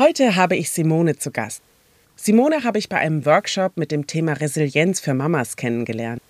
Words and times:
Heute 0.00 0.34
habe 0.34 0.56
ich 0.56 0.70
Simone 0.70 1.18
zu 1.18 1.30
Gast. 1.30 1.60
Simone 2.16 2.64
habe 2.64 2.78
ich 2.78 2.88
bei 2.88 2.96
einem 2.96 3.26
Workshop 3.26 3.76
mit 3.76 3.92
dem 3.92 4.06
Thema 4.06 4.32
Resilienz 4.32 4.98
für 4.98 5.12
Mamas 5.12 5.56
kennengelernt. 5.56 6.22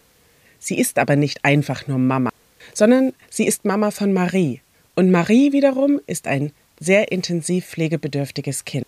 Sie 0.58 0.76
ist 0.76 0.98
aber 0.98 1.14
nicht 1.14 1.44
einfach 1.44 1.86
nur 1.86 1.98
Mama, 1.98 2.30
sondern 2.74 3.12
sie 3.30 3.46
ist 3.46 3.64
Mama 3.64 3.92
von 3.92 4.12
Marie. 4.12 4.60
Und 4.96 5.12
Marie 5.12 5.52
wiederum 5.52 6.00
ist 6.08 6.26
ein 6.26 6.50
sehr 6.80 7.12
intensiv 7.12 7.64
pflegebedürftiges 7.64 8.64
Kind. 8.64 8.84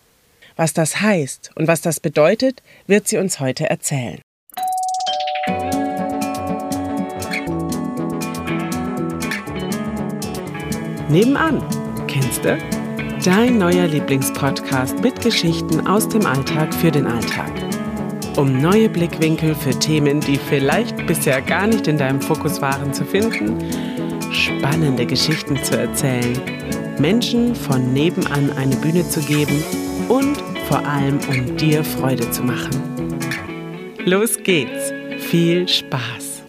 Was 0.57 0.73
das 0.73 0.99
heißt 0.99 1.51
und 1.55 1.69
was 1.69 1.79
das 1.79 2.01
bedeutet, 2.01 2.61
wird 2.85 3.07
sie 3.07 3.19
uns 3.19 3.39
heute 3.39 3.69
erzählen. 3.69 4.19
Nebenan, 11.07 11.63
kennst 12.07 12.43
du? 12.43 12.82
Dein 13.23 13.57
neuer 13.57 13.87
Lieblingspodcast 13.87 14.99
mit 14.99 15.21
Geschichten 15.21 15.87
aus 15.87 16.09
dem 16.09 16.25
Alltag 16.25 16.73
für 16.73 16.91
den 16.91 17.05
Alltag. 17.05 17.53
Um 18.35 18.61
neue 18.61 18.89
Blickwinkel 18.89 19.55
für 19.55 19.71
Themen, 19.79 20.19
die 20.19 20.35
vielleicht 20.35 21.07
bisher 21.07 21.41
gar 21.41 21.67
nicht 21.67 21.87
in 21.87 21.97
deinem 21.97 22.21
Fokus 22.21 22.61
waren, 22.61 22.93
zu 22.93 23.05
finden, 23.05 23.63
spannende 24.33 25.05
Geschichten 25.05 25.55
zu 25.63 25.77
erzählen, 25.77 26.37
Menschen 26.99 27.55
von 27.55 27.93
nebenan 27.93 28.51
eine 28.57 28.75
Bühne 28.75 29.07
zu 29.07 29.21
geben 29.21 29.63
und 30.09 30.37
vor 30.67 30.85
allem 30.85 31.17
um 31.29 31.55
dir 31.55 31.81
Freude 31.85 32.29
zu 32.29 32.43
machen. 32.43 32.81
Los 34.03 34.37
geht's! 34.43 34.91
Viel 35.19 35.69
Spaß! 35.69 36.43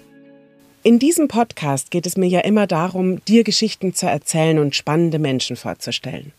In 0.83 0.99
diesem 0.99 1.29
Podcast 1.29 1.93
geht 1.93 2.07
es 2.07 2.17
mir 2.17 2.27
ja 2.27 2.41
immer 2.41 2.67
darum, 2.67 3.25
dir 3.27 3.45
Geschichten 3.45 3.95
zu 3.95 4.07
erzählen 4.07 4.59
und 4.59 4.75
spannende 4.75 5.21
Menschen 5.21 5.55
vorzustellen. 5.55 6.33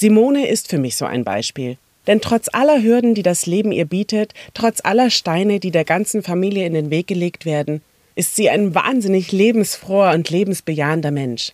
Simone 0.00 0.46
ist 0.46 0.68
für 0.68 0.78
mich 0.78 0.94
so 0.94 1.06
ein 1.06 1.24
Beispiel. 1.24 1.76
Denn 2.06 2.20
trotz 2.20 2.48
aller 2.52 2.80
Hürden, 2.84 3.16
die 3.16 3.24
das 3.24 3.46
Leben 3.46 3.72
ihr 3.72 3.84
bietet, 3.84 4.32
trotz 4.54 4.80
aller 4.84 5.10
Steine, 5.10 5.58
die 5.58 5.72
der 5.72 5.84
ganzen 5.84 6.22
Familie 6.22 6.66
in 6.66 6.74
den 6.74 6.90
Weg 6.90 7.08
gelegt 7.08 7.44
werden, 7.44 7.82
ist 8.14 8.36
sie 8.36 8.48
ein 8.48 8.76
wahnsinnig 8.76 9.32
lebensfroher 9.32 10.14
und 10.14 10.30
lebensbejahender 10.30 11.10
Mensch. 11.10 11.50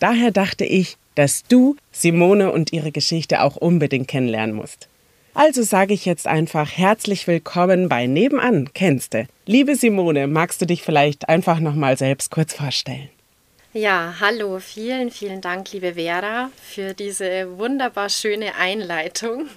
Daher 0.00 0.32
dachte 0.32 0.64
ich, 0.64 0.96
dass 1.14 1.44
du 1.44 1.76
Simone 1.92 2.50
und 2.50 2.72
ihre 2.72 2.90
Geschichte 2.90 3.42
auch 3.42 3.54
unbedingt 3.54 4.08
kennenlernen 4.08 4.56
musst. 4.56 4.88
Also 5.32 5.62
sage 5.62 5.94
ich 5.94 6.04
jetzt 6.04 6.26
einfach 6.26 6.72
herzlich 6.76 7.28
willkommen 7.28 7.88
bei 7.88 8.08
Nebenan, 8.08 8.72
kennste. 8.74 9.28
Liebe 9.46 9.76
Simone, 9.76 10.26
magst 10.26 10.60
du 10.60 10.66
dich 10.66 10.82
vielleicht 10.82 11.28
einfach 11.28 11.60
nochmal 11.60 11.96
selbst 11.96 12.32
kurz 12.32 12.54
vorstellen? 12.54 13.08
Ja, 13.76 14.14
hallo, 14.20 14.60
vielen, 14.60 15.10
vielen 15.10 15.40
Dank, 15.40 15.72
liebe 15.72 15.94
Vera, 15.94 16.52
für 16.62 16.94
diese 16.94 17.58
wunderbar 17.58 18.08
schöne 18.08 18.54
Einleitung. 18.54 19.48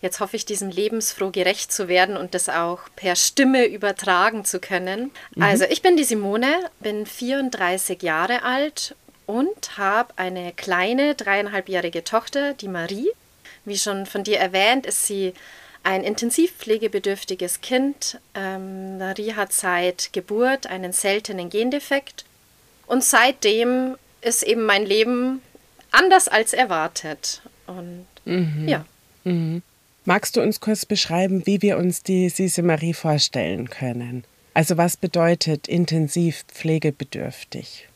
Jetzt 0.00 0.18
hoffe 0.18 0.34
ich, 0.34 0.44
diesem 0.44 0.68
lebensfroh 0.68 1.30
gerecht 1.30 1.70
zu 1.70 1.86
werden 1.86 2.16
und 2.16 2.34
das 2.34 2.48
auch 2.48 2.80
per 2.96 3.14
Stimme 3.14 3.66
übertragen 3.66 4.44
zu 4.44 4.58
können. 4.58 5.12
Mhm. 5.36 5.42
Also, 5.44 5.64
ich 5.70 5.80
bin 5.80 5.96
die 5.96 6.02
Simone, 6.02 6.52
bin 6.80 7.06
34 7.06 8.02
Jahre 8.02 8.42
alt 8.42 8.96
und 9.26 9.78
habe 9.78 10.12
eine 10.16 10.52
kleine 10.54 11.14
dreieinhalbjährige 11.14 12.02
Tochter, 12.02 12.54
die 12.54 12.66
Marie. 12.66 13.10
Wie 13.64 13.78
schon 13.78 14.06
von 14.06 14.24
dir 14.24 14.40
erwähnt, 14.40 14.86
ist 14.86 15.06
sie 15.06 15.34
ein 15.84 16.02
intensivpflegebedürftiges 16.02 17.60
Kind. 17.60 18.18
Ähm, 18.34 18.98
Marie 18.98 19.34
hat 19.34 19.52
seit 19.52 20.12
Geburt 20.12 20.66
einen 20.66 20.92
seltenen 20.92 21.48
Gendefekt 21.48 22.24
und 22.92 23.02
seitdem 23.02 23.96
ist 24.20 24.42
eben 24.42 24.66
mein 24.66 24.84
Leben 24.84 25.40
anders 25.92 26.28
als 26.28 26.52
erwartet. 26.52 27.40
Und 27.66 28.04
mhm. 28.26 28.68
ja. 28.68 28.84
Mhm. 29.24 29.62
Magst 30.04 30.36
du 30.36 30.42
uns 30.42 30.60
kurz 30.60 30.84
beschreiben, 30.84 31.46
wie 31.46 31.62
wir 31.62 31.78
uns 31.78 32.02
die 32.02 32.28
süße 32.28 32.62
Marie 32.62 32.92
vorstellen 32.92 33.70
können? 33.70 34.24
Also 34.52 34.76
was 34.76 34.98
bedeutet 34.98 35.68
intensiv 35.68 36.44
pflegebedürftig? 36.48 37.88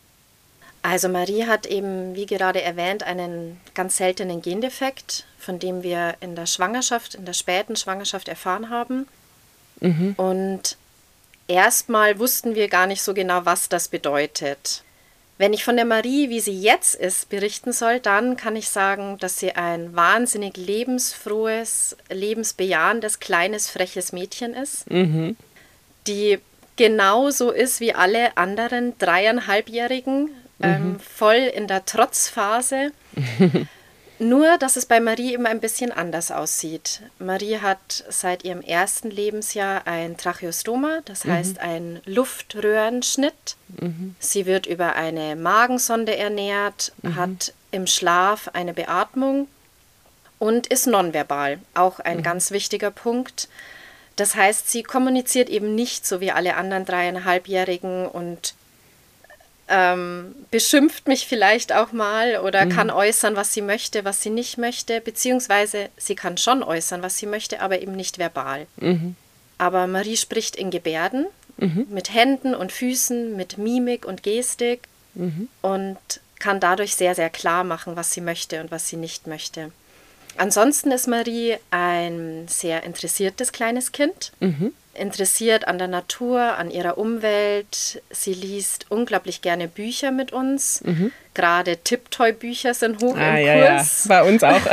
Also 0.81 1.11
Marie 1.11 1.45
hat 1.45 1.67
eben, 1.67 2.15
wie 2.15 2.25
gerade 2.25 2.63
erwähnt, 2.63 3.03
einen 3.03 3.61
ganz 3.75 3.99
seltenen 3.99 4.41
Gendefekt, 4.41 5.27
von 5.39 5.59
dem 5.59 5.83
wir 5.83 6.15
in 6.21 6.35
der 6.37 6.47
Schwangerschaft, 6.47 7.17
in 7.17 7.27
der 7.27 7.35
späten 7.35 7.77
Schwangerschaft 7.77 8.29
erfahren 8.29 8.71
haben. 8.71 9.07
Mhm. 9.81 10.15
Und 10.17 10.79
erstmal 11.49 12.19
wussten 12.19 12.55
wir 12.55 12.69
gar 12.69 12.87
nicht 12.87 13.03
so 13.03 13.13
genau, 13.13 13.45
was 13.45 13.69
das 13.69 13.89
bedeutet. 13.89 14.85
Wenn 15.39 15.53
ich 15.53 15.65
von 15.65 15.77
der 15.77 15.85
Marie, 15.85 16.31
wie 16.31 16.41
sie 16.41 16.59
jetzt 16.59 16.95
ist, 16.95 17.29
berichten 17.29 17.73
soll, 17.73 18.01
dann 18.01 18.37
kann 18.37 18.57
ich 18.57 18.71
sagen, 18.71 19.19
dass 19.19 19.39
sie 19.39 19.53
ein 19.53 19.95
wahnsinnig 19.95 20.57
lebensfrohes, 20.57 21.97
lebensbejahendes, 22.09 23.21
kleines, 23.21 23.69
freches 23.69 24.13
Mädchen 24.13 24.55
ist, 24.55 24.91
mhm. 24.91 25.37
die 26.07 26.39
genauso 26.77 27.51
ist 27.51 27.81
wie 27.81 27.95
alle 27.95 28.37
anderen 28.37 28.97
dreieinhalbjährigen, 28.99 30.31
ähm, 30.61 30.71
mhm. 30.71 30.91
ähm, 30.95 31.01
voll 31.01 31.51
in 31.55 31.67
der 31.67 31.85
Trotzphase. 31.85 32.93
Nur, 34.19 34.57
dass 34.59 34.77
es 34.77 34.87
bei 34.87 34.99
Marie 34.99 35.35
eben 35.35 35.47
ein 35.47 35.61
bisschen 35.61 35.93
anders 35.93 36.31
aussieht. 36.31 37.03
Marie 37.19 37.59
hat 37.59 38.05
seit 38.09 38.45
ihrem 38.45 38.63
ersten 38.63 39.11
Lebensjahr 39.11 39.87
ein 39.87 40.17
Tracheostoma, 40.17 41.01
das 41.05 41.25
mhm. 41.25 41.33
heißt 41.33 41.59
ein 41.59 42.01
Luftröhrenschnitt. 42.07 43.57
Mhm. 43.81 44.15
Sie 44.19 44.47
wird 44.47 44.67
über 44.67 44.95
eine 44.95 45.37
Magensonde 45.37 46.17
ernährt, 46.17 46.93
mhm. 47.03 47.17
hat 47.17 47.53
im 47.71 47.87
Schlaf 47.87 48.49
eine 48.55 48.73
Beatmung 48.73 49.49
und 50.39 50.67
ist 50.67 50.87
nonverbal, 50.87 51.59
auch 51.75 52.01
ein 52.01 52.19
mhm. 52.19 52.23
ganz 52.23 52.51
wichtiger 52.51 52.91
Punkt. 52.91 53.49
Das 54.17 54.35
heißt, 54.35 54.71
sie 54.71 54.83
kommuniziert 54.83 55.51
eben 55.51 55.75
nicht 55.75 56.07
so 56.07 56.21
wie 56.21 56.33
alle 56.33 56.57
anderen 56.57 56.87
dreieinhalbjährigen 56.87 58.07
und 58.07 58.55
ähm, 59.69 60.35
beschimpft 60.51 61.09
mich 61.09 61.27
vielleicht 61.27 61.73
auch 61.73 61.93
mal 61.93 62.39
oder 62.39 62.65
mhm. 62.65 62.71
kann 62.71 62.91
äußern, 62.91 63.37
was 63.37 63.53
sie 63.53 63.63
möchte, 63.63 64.05
was 64.05 64.23
sie 64.23 64.31
nicht 64.31 64.59
möchte, 64.59 65.01
beziehungsweise 65.01 65.89
sie 65.97 66.15
kann 66.15 66.37
schon 66.37 66.63
äußern, 66.63 67.03
was 67.03 67.19
sie 67.19 67.27
möchte, 67.27 67.61
aber 67.61 67.81
eben 67.81 67.93
nicht 67.93 68.19
verbal. 68.19 68.67
Mhm. 68.77 69.17
Aber 69.59 69.87
Marie 69.87 70.17
spricht 70.17 70.57
in 70.57 70.71
Gebärden, 70.71 71.27
mhm. 71.57 71.87
mit 71.91 72.13
Händen 72.15 72.55
und 72.55 72.73
Füßen, 72.73 73.37
mit 73.37 73.59
Mimik 73.59 74.05
und 74.05 74.23
Gestik 74.23 74.83
mhm. 75.15 75.49
und 75.63 75.99
kann 76.39 76.61
dadurch 76.61 76.95
sehr, 76.95 77.15
sehr 77.15 77.31
klar 77.31 77.65
machen, 77.65 77.97
was 77.97 78.13
sie 78.13 78.21
möchte 78.21 78.61
und 78.61 78.71
was 78.71 78.89
sie 78.89 78.97
nicht 78.97 79.27
möchte. 79.27 79.73
Ansonsten 80.37 80.93
ist 80.93 81.09
Marie 81.09 81.57
ein 81.71 82.47
sehr 82.47 82.83
interessiertes 82.83 83.53
kleines 83.53 83.93
Kind. 83.93 84.33
Interessiert 84.99 85.69
an 85.69 85.79
der 85.79 85.89
Natur, 85.89 86.41
an 86.41 86.71
ihrer 86.71 86.99
Umwelt. 86.99 88.03
Sie 88.11 88.35
liest 88.35 88.87
unglaublich 88.91 89.43
gerne 89.43 89.69
Bücher 89.69 90.11
mit 90.11 90.33
uns. 90.33 90.83
Mhm. 90.85 91.13
Gerade 91.35 91.77
Tipptoy-Bücher 91.77 92.75
sind 92.75 93.03
hoch 93.03 93.17
ah, 93.17 93.37
im 93.37 93.47
ja, 93.47 93.77
Kurs. 93.77 94.05
Ja. 94.05 94.09
Bei 94.09 94.29
uns 94.29 94.43
auch. 94.43 94.61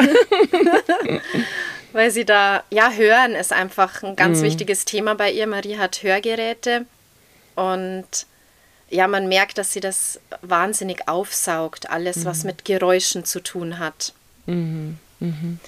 Weil 1.93 2.09
sie 2.09 2.25
da, 2.25 2.63
ja, 2.69 2.91
hören 2.91 3.35
ist 3.35 3.53
einfach 3.53 4.01
ein 4.01 4.15
ganz 4.15 4.39
mhm. 4.39 4.43
wichtiges 4.45 4.85
Thema 4.85 5.15
bei 5.15 5.31
ihr. 5.31 5.45
Marie 5.45 5.77
hat 5.77 6.01
Hörgeräte 6.01 6.85
und 7.55 8.07
ja, 8.89 9.07
man 9.07 9.27
merkt, 9.27 9.57
dass 9.57 9.73
sie 9.73 9.79
das 9.79 10.19
wahnsinnig 10.41 11.07
aufsaugt, 11.07 11.89
alles, 11.89 12.17
mhm. 12.17 12.25
was 12.25 12.43
mit 12.43 12.65
Geräuschen 12.65 13.25
zu 13.25 13.41
tun 13.41 13.79
hat. 13.79 14.13
Mhm. 14.45 14.97
mhm. 15.19 15.59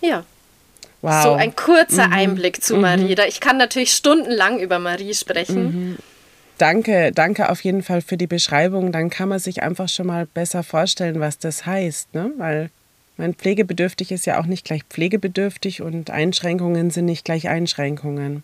Ja, 0.00 0.24
Wow. 1.02 1.22
So 1.22 1.32
ein 1.34 1.54
kurzer 1.54 2.08
mhm. 2.08 2.12
Einblick 2.12 2.62
zu 2.62 2.74
mhm. 2.76 2.80
Marie. 2.80 3.16
Ich 3.28 3.40
kann 3.40 3.56
natürlich 3.58 3.92
stundenlang 3.92 4.58
über 4.58 4.78
Marie 4.78 5.14
sprechen. 5.14 5.64
Mhm. 5.64 5.96
Danke, 6.58 7.12
danke 7.12 7.50
auf 7.50 7.62
jeden 7.62 7.82
Fall 7.82 8.00
für 8.00 8.16
die 8.16 8.26
Beschreibung. 8.26 8.90
Dann 8.90 9.10
kann 9.10 9.28
man 9.28 9.38
sich 9.38 9.62
einfach 9.62 9.88
schon 9.88 10.06
mal 10.06 10.26
besser 10.26 10.62
vorstellen, 10.62 11.20
was 11.20 11.38
das 11.38 11.66
heißt, 11.66 12.14
ne? 12.14 12.32
Weil 12.38 12.70
mein 13.18 13.34
pflegebedürftig 13.34 14.10
ist 14.10 14.26
ja 14.26 14.40
auch 14.40 14.46
nicht 14.46 14.64
gleich 14.64 14.82
pflegebedürftig 14.84 15.82
und 15.82 16.10
Einschränkungen 16.10 16.90
sind 16.90 17.06
nicht 17.06 17.24
gleich 17.24 17.48
Einschränkungen. 17.48 18.42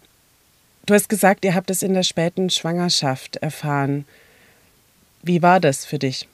Du 0.87 0.95
hast 0.95 1.09
gesagt, 1.09 1.45
ihr 1.45 1.55
habt 1.55 1.71
es 1.71 1.83
in 1.83 1.95
der 1.95 2.03
späten 2.03 2.51
Schwangerschaft 2.51 3.37
erfahren. 3.37 4.05
Wie 5.23 5.43
war 5.43 5.61
das 5.61 5.85
für 5.85 5.99
dich? 5.99 6.27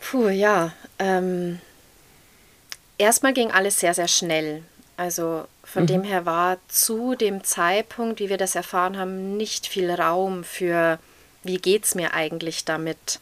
Puh, 0.00 0.28
ja. 0.28 0.72
Ähm, 0.98 1.60
erstmal 2.98 3.32
ging 3.32 3.50
alles 3.50 3.80
sehr, 3.80 3.94
sehr 3.94 4.08
schnell. 4.08 4.62
Also 4.96 5.46
von 5.64 5.82
mhm. 5.82 5.88
dem 5.88 6.02
her 6.04 6.26
war 6.26 6.58
zu 6.68 7.14
dem 7.14 7.42
Zeitpunkt, 7.44 8.20
wie 8.20 8.28
wir 8.28 8.36
das 8.36 8.54
erfahren 8.54 8.96
haben, 8.96 9.36
nicht 9.36 9.66
viel 9.66 9.90
Raum 9.90 10.44
für, 10.44 10.98
wie 11.42 11.58
geht 11.58 11.84
es 11.84 11.94
mir 11.94 12.14
eigentlich 12.14 12.64
damit. 12.64 13.18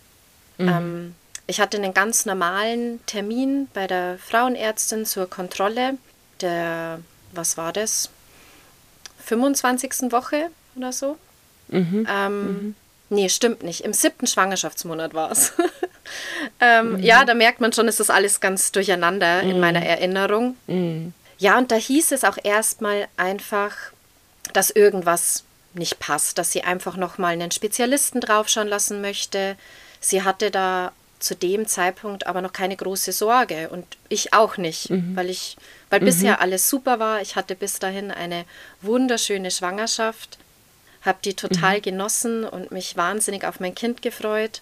Mhm. 0.59 0.69
Ähm, 0.69 1.15
ich 1.47 1.61
hatte 1.61 1.77
einen 1.77 1.95
ganz 1.95 2.27
normalen 2.27 3.05
Termin 3.07 3.69
bei 3.75 3.87
der 3.87 4.19
Frauenärztin 4.19 5.07
zur 5.07 5.29
Kontrolle 5.29 5.99
der, 6.43 7.01
was 7.33 7.57
war 7.57 7.73
das, 7.73 8.11
25. 9.25 10.13
Woche 10.13 10.51
oder 10.77 10.93
so. 10.93 11.17
Mhm. 11.69 12.07
Ähm, 12.11 12.47
mhm. 12.47 12.75
Nee, 13.11 13.29
stimmt 13.29 13.63
nicht. 13.63 13.83
Im 13.83 13.93
siebten 13.93 14.27
Schwangerschaftsmonat 14.27 15.15
war 15.15 15.31
es. 15.31 15.53
ähm, 16.61 16.95
mhm. 16.95 17.03
Ja, 17.03 17.25
da 17.25 17.35
merkt 17.35 17.61
man 17.61 17.73
schon, 17.73 17.89
ist 17.89 18.11
alles 18.11 18.41
ganz 18.41 18.73
durcheinander 18.73 19.43
mhm. 19.43 19.51
in 19.51 19.61
meiner 19.61 19.85
Erinnerung. 19.85 20.57
Ja, 21.43 21.59
und 21.59 21.73
da 21.73 21.75
hieß 21.75 22.13
es 22.13 22.23
auch 22.23 22.39
erstmal 22.41 23.09
einfach, 23.17 23.75
dass 24.53 24.71
irgendwas 24.71 25.43
nicht 25.75 25.99
passt, 25.99 26.39
dass 26.39 26.53
sie 26.53 26.63
einfach 26.63 26.97
nochmal 26.97 27.33
einen 27.33 27.51
Spezialisten 27.51 28.21
draufschauen 28.21 28.69
lassen 28.69 29.01
möchte. 29.01 29.57
Sie 29.99 30.23
hatte 30.23 30.53
da 30.53 30.93
zu 31.19 31.35
dem 31.35 31.67
Zeitpunkt 31.67 32.29
aber 32.29 32.43
noch 32.43 32.53
keine 32.53 32.77
große 32.77 33.11
Sorge 33.11 33.71
und 33.71 33.85
ich 34.09 34.33
auch 34.33 34.57
nicht, 34.57 34.91
mhm. 34.91 35.17
weil 35.17 35.31
ich, 35.31 35.57
weil 35.91 35.99
mhm. 35.99 36.05
bisher 36.05 36.41
alles 36.41 36.69
super 36.69 37.01
war. 37.01 37.21
Ich 37.23 37.35
hatte 37.35 37.57
bis 37.57 37.81
dahin 37.81 38.13
eine 38.13 38.45
wunderschöne 38.81 39.51
Schwangerschaft, 39.51 40.39
habe 41.01 41.19
die 41.25 41.35
total 41.35 41.79
mhm. 41.79 41.83
genossen 41.83 42.45
und 42.45 42.71
mich 42.71 42.97
wahnsinnig 42.97 43.45
auf 43.45 43.59
mein 43.59 43.75
Kind 43.75 44.01
gefreut. 44.01 44.61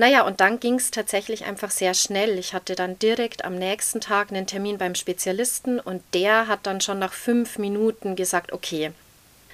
Naja, 0.00 0.22
und 0.22 0.40
dann 0.40 0.60
ging 0.60 0.76
es 0.76 0.90
tatsächlich 0.90 1.44
einfach 1.44 1.70
sehr 1.70 1.92
schnell. 1.92 2.38
Ich 2.38 2.54
hatte 2.54 2.74
dann 2.74 2.98
direkt 2.98 3.44
am 3.44 3.56
nächsten 3.56 4.00
Tag 4.00 4.30
einen 4.30 4.46
Termin 4.46 4.78
beim 4.78 4.94
Spezialisten 4.94 5.78
und 5.78 6.02
der 6.14 6.46
hat 6.46 6.60
dann 6.62 6.80
schon 6.80 6.98
nach 6.98 7.12
fünf 7.12 7.58
Minuten 7.58 8.16
gesagt, 8.16 8.54
okay, 8.54 8.92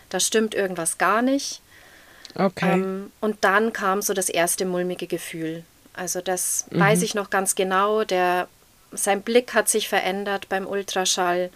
da 0.08 0.20
stimmt 0.20 0.54
irgendwas 0.54 0.98
gar 0.98 1.20
nicht. 1.20 1.62
Okay. 2.36 2.74
Ähm, 2.74 3.10
und 3.20 3.38
dann 3.40 3.72
kam 3.72 4.02
so 4.02 4.14
das 4.14 4.28
erste 4.28 4.66
mulmige 4.66 5.08
Gefühl. 5.08 5.64
Also 5.94 6.20
das 6.20 6.66
mhm. 6.70 6.78
weiß 6.78 7.02
ich 7.02 7.16
noch 7.16 7.30
ganz 7.30 7.56
genau. 7.56 8.04
Der, 8.04 8.46
sein 8.92 9.22
Blick 9.22 9.52
hat 9.52 9.68
sich 9.68 9.88
verändert 9.88 10.48
beim 10.48 10.68
Ultraschall. 10.68 11.50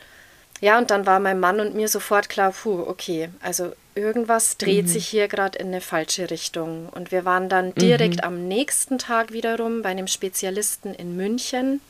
Ja, 0.61 0.79
und 0.79 0.91
dann 0.91 1.07
war 1.07 1.21
mein 1.21 1.39
Mann 1.39 1.61
und 1.61 1.77
mir 1.77 1.87
sofort 1.87 2.29
klar, 2.29 2.51
puh, 2.51 2.81
okay, 2.89 3.29
also 3.41 3.73
irgendwas 3.95 4.57
dreht 4.57 4.87
mhm. 4.87 4.89
sich 4.89 5.09
hier 5.09 5.29
gerade 5.29 5.59
in 5.59 5.69
eine 5.69 5.81
falsche 5.81 6.31
Richtung. 6.31 6.89
Und 6.89 7.13
wir 7.13 7.25
waren 7.25 7.49
dann 7.49 7.75
direkt 7.75 8.17
mhm. 8.17 8.25
am 8.25 8.49
nächsten 8.49 8.99
Tag 8.99 9.33
wiederum 9.33 9.83
bei 9.83 9.91
einem 9.91 10.07
Spezialisten 10.07 10.95
in 10.95 11.17
München, 11.17 11.81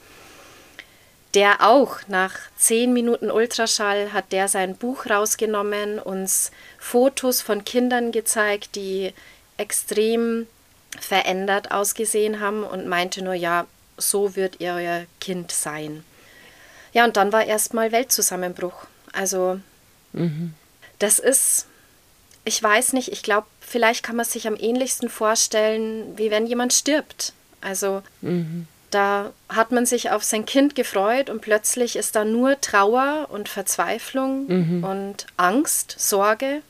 der 1.34 1.60
auch 1.60 1.98
nach 2.08 2.34
zehn 2.56 2.92
Minuten 2.92 3.30
Ultraschall 3.30 4.12
hat 4.12 4.32
der 4.32 4.48
sein 4.48 4.76
Buch 4.76 5.06
rausgenommen, 5.06 5.98
uns 5.98 6.50
Fotos 6.78 7.40
von 7.40 7.64
Kindern 7.64 8.10
gezeigt, 8.10 8.74
die 8.74 9.12
extrem 9.56 10.46
verändert 10.98 11.70
ausgesehen 11.70 12.40
haben 12.40 12.64
und 12.64 12.88
meinte 12.88 13.22
nur, 13.22 13.34
ja, 13.34 13.66
so 13.96 14.34
wird 14.34 14.60
ihr 14.60 14.74
euer 14.74 15.06
Kind 15.20 15.52
sein. 15.52 16.04
Ja, 16.92 17.04
und 17.04 17.16
dann 17.16 17.32
war 17.32 17.44
erstmal 17.44 17.92
Weltzusammenbruch. 17.92 18.86
Also, 19.12 19.60
mhm. 20.12 20.54
das 20.98 21.18
ist, 21.18 21.66
ich 22.44 22.62
weiß 22.62 22.92
nicht, 22.94 23.12
ich 23.12 23.22
glaube, 23.22 23.46
vielleicht 23.60 24.02
kann 24.02 24.16
man 24.16 24.24
sich 24.24 24.46
am 24.46 24.56
ähnlichsten 24.56 25.08
vorstellen, 25.08 26.16
wie 26.16 26.30
wenn 26.30 26.46
jemand 26.46 26.72
stirbt. 26.72 27.32
Also, 27.60 28.02
mhm. 28.22 28.66
da 28.90 29.32
hat 29.48 29.72
man 29.72 29.86
sich 29.86 30.10
auf 30.10 30.24
sein 30.24 30.46
Kind 30.46 30.74
gefreut 30.74 31.30
und 31.30 31.42
plötzlich 31.42 31.96
ist 31.96 32.16
da 32.16 32.24
nur 32.24 32.60
Trauer 32.60 33.28
und 33.30 33.48
Verzweiflung 33.48 34.46
mhm. 34.46 34.84
und 34.84 35.26
Angst, 35.36 35.94
Sorge. 35.98 36.62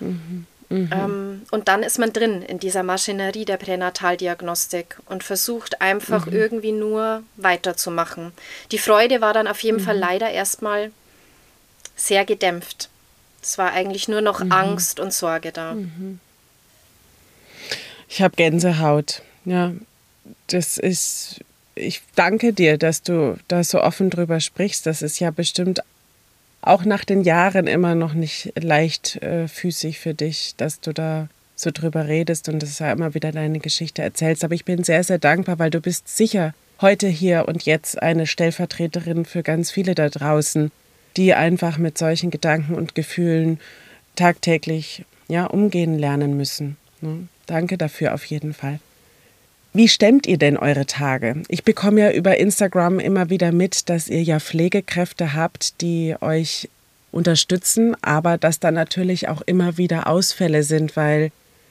Mhm. 0.00 0.46
Mhm. 0.72 0.90
Ähm, 0.90 1.42
und 1.50 1.68
dann 1.68 1.82
ist 1.82 1.98
man 1.98 2.12
drin 2.12 2.40
in 2.40 2.58
dieser 2.58 2.82
Maschinerie 2.82 3.44
der 3.44 3.58
Pränataldiagnostik 3.58 4.96
und 5.06 5.22
versucht 5.22 5.82
einfach 5.82 6.26
mhm. 6.26 6.32
irgendwie 6.32 6.72
nur 6.72 7.22
weiterzumachen. 7.36 8.32
Die 8.72 8.78
Freude 8.78 9.20
war 9.20 9.34
dann 9.34 9.46
auf 9.46 9.62
jeden 9.62 9.78
mhm. 9.78 9.84
Fall 9.84 9.98
leider 9.98 10.30
erstmal 10.30 10.90
sehr 11.94 12.24
gedämpft. 12.24 12.88
Es 13.42 13.58
war 13.58 13.72
eigentlich 13.72 14.08
nur 14.08 14.20
noch 14.20 14.42
mhm. 14.42 14.52
Angst 14.52 15.00
und 15.00 15.12
Sorge 15.12 15.52
da. 15.52 15.74
Mhm. 15.74 16.20
Ich 18.08 18.22
habe 18.22 18.36
Gänsehaut. 18.36 19.22
Ja, 19.44 19.72
das 20.48 20.78
ist. 20.78 21.40
Ich 21.74 22.02
danke 22.14 22.52
dir, 22.52 22.76
dass 22.76 23.02
du 23.02 23.38
da 23.48 23.64
so 23.64 23.80
offen 23.80 24.10
drüber 24.10 24.40
sprichst. 24.40 24.86
Das 24.86 25.00
ist 25.00 25.18
ja 25.18 25.30
bestimmt 25.30 25.80
auch 26.60 26.84
nach 26.84 27.04
den 27.04 27.22
Jahren 27.22 27.66
immer 27.66 27.94
noch 27.94 28.12
nicht 28.12 28.52
leichtfüßig 28.54 29.96
äh, 29.96 29.98
für 29.98 30.14
dich, 30.14 30.54
dass 30.56 30.80
du 30.80 30.92
da 30.92 31.28
so 31.56 31.70
drüber 31.72 32.06
redest 32.06 32.48
und 32.48 32.62
das 32.62 32.78
ja 32.78 32.92
immer 32.92 33.14
wieder 33.14 33.32
deine 33.32 33.58
Geschichte 33.58 34.02
erzählst. 34.02 34.44
Aber 34.44 34.54
ich 34.54 34.64
bin 34.64 34.84
sehr, 34.84 35.02
sehr 35.02 35.18
dankbar, 35.18 35.58
weil 35.58 35.70
du 35.70 35.80
bist 35.80 36.14
sicher 36.14 36.54
heute 36.80 37.06
hier 37.08 37.46
und 37.48 37.64
jetzt 37.64 38.02
eine 38.02 38.26
Stellvertreterin 38.26 39.24
für 39.24 39.42
ganz 39.42 39.70
viele 39.70 39.94
da 39.94 40.08
draußen, 40.08 40.70
die 41.16 41.34
einfach 41.34 41.78
mit 41.78 41.98
solchen 41.98 42.30
Gedanken 42.30 42.74
und 42.74 42.94
Gefühlen 42.94 43.60
tagtäglich 44.16 45.04
ja, 45.28 45.46
umgehen 45.46 45.98
lernen 45.98 46.36
müssen. 46.36 46.76
Ne? 47.00 47.28
Danke 47.46 47.78
dafür 47.78 48.14
auf 48.14 48.24
jeden 48.24 48.54
Fall. 48.54 48.80
Wie 49.74 49.88
stemmt 49.88 50.26
ihr 50.26 50.36
denn 50.36 50.58
eure 50.58 50.84
Tage? 50.84 51.42
Ich 51.48 51.64
bekomme 51.64 52.00
ja 52.02 52.12
über 52.12 52.36
Instagram 52.36 52.98
immer 52.98 53.30
wieder 53.30 53.52
mit, 53.52 53.88
dass 53.88 54.08
ihr 54.08 54.22
ja 54.22 54.38
Pflegekräfte 54.38 55.32
habt, 55.32 55.80
die 55.80 56.14
euch 56.20 56.68
unterstützen, 57.10 57.96
aber 58.02 58.36
dass 58.36 58.60
da 58.60 58.70
natürlich 58.70 59.28
auch 59.28 59.40
immer 59.42 59.78
wieder 59.78 60.06
Ausfälle 60.08 60.62
sind, 60.62 60.94
weil 60.96 61.30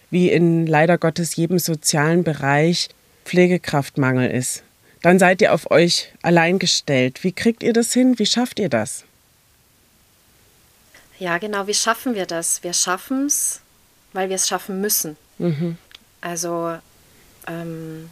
wie 0.09 0.29
in 0.29 0.65
leider 0.65 0.97
Gottes 0.97 1.35
jedem 1.35 1.59
sozialen 1.59 2.23
Bereich 2.23 2.89
Pflegekraftmangel 3.25 4.31
ist. 4.31 4.63
Dann 5.03 5.19
seid 5.19 5.41
ihr 5.41 5.53
auf 5.53 5.69
euch 5.71 6.11
allein 6.21 6.59
gestellt. 6.59 7.23
Wie 7.23 7.31
kriegt 7.31 7.63
ihr 7.63 7.73
das 7.73 7.93
hin? 7.93 8.19
Wie 8.19 8.25
schafft 8.25 8.59
ihr 8.59 8.69
das? 8.69 9.05
Ja, 11.21 11.37
genau, 11.37 11.67
wie 11.67 11.75
schaffen 11.75 12.15
wir 12.15 12.25
das? 12.25 12.63
Wir 12.63 12.73
schaffen 12.73 13.27
es, 13.27 13.61
weil 14.11 14.29
wir 14.29 14.37
es 14.37 14.47
schaffen 14.47 14.81
müssen. 14.81 15.17
Mhm. 15.37 15.77
Also 16.19 16.75
ähm, 17.45 18.09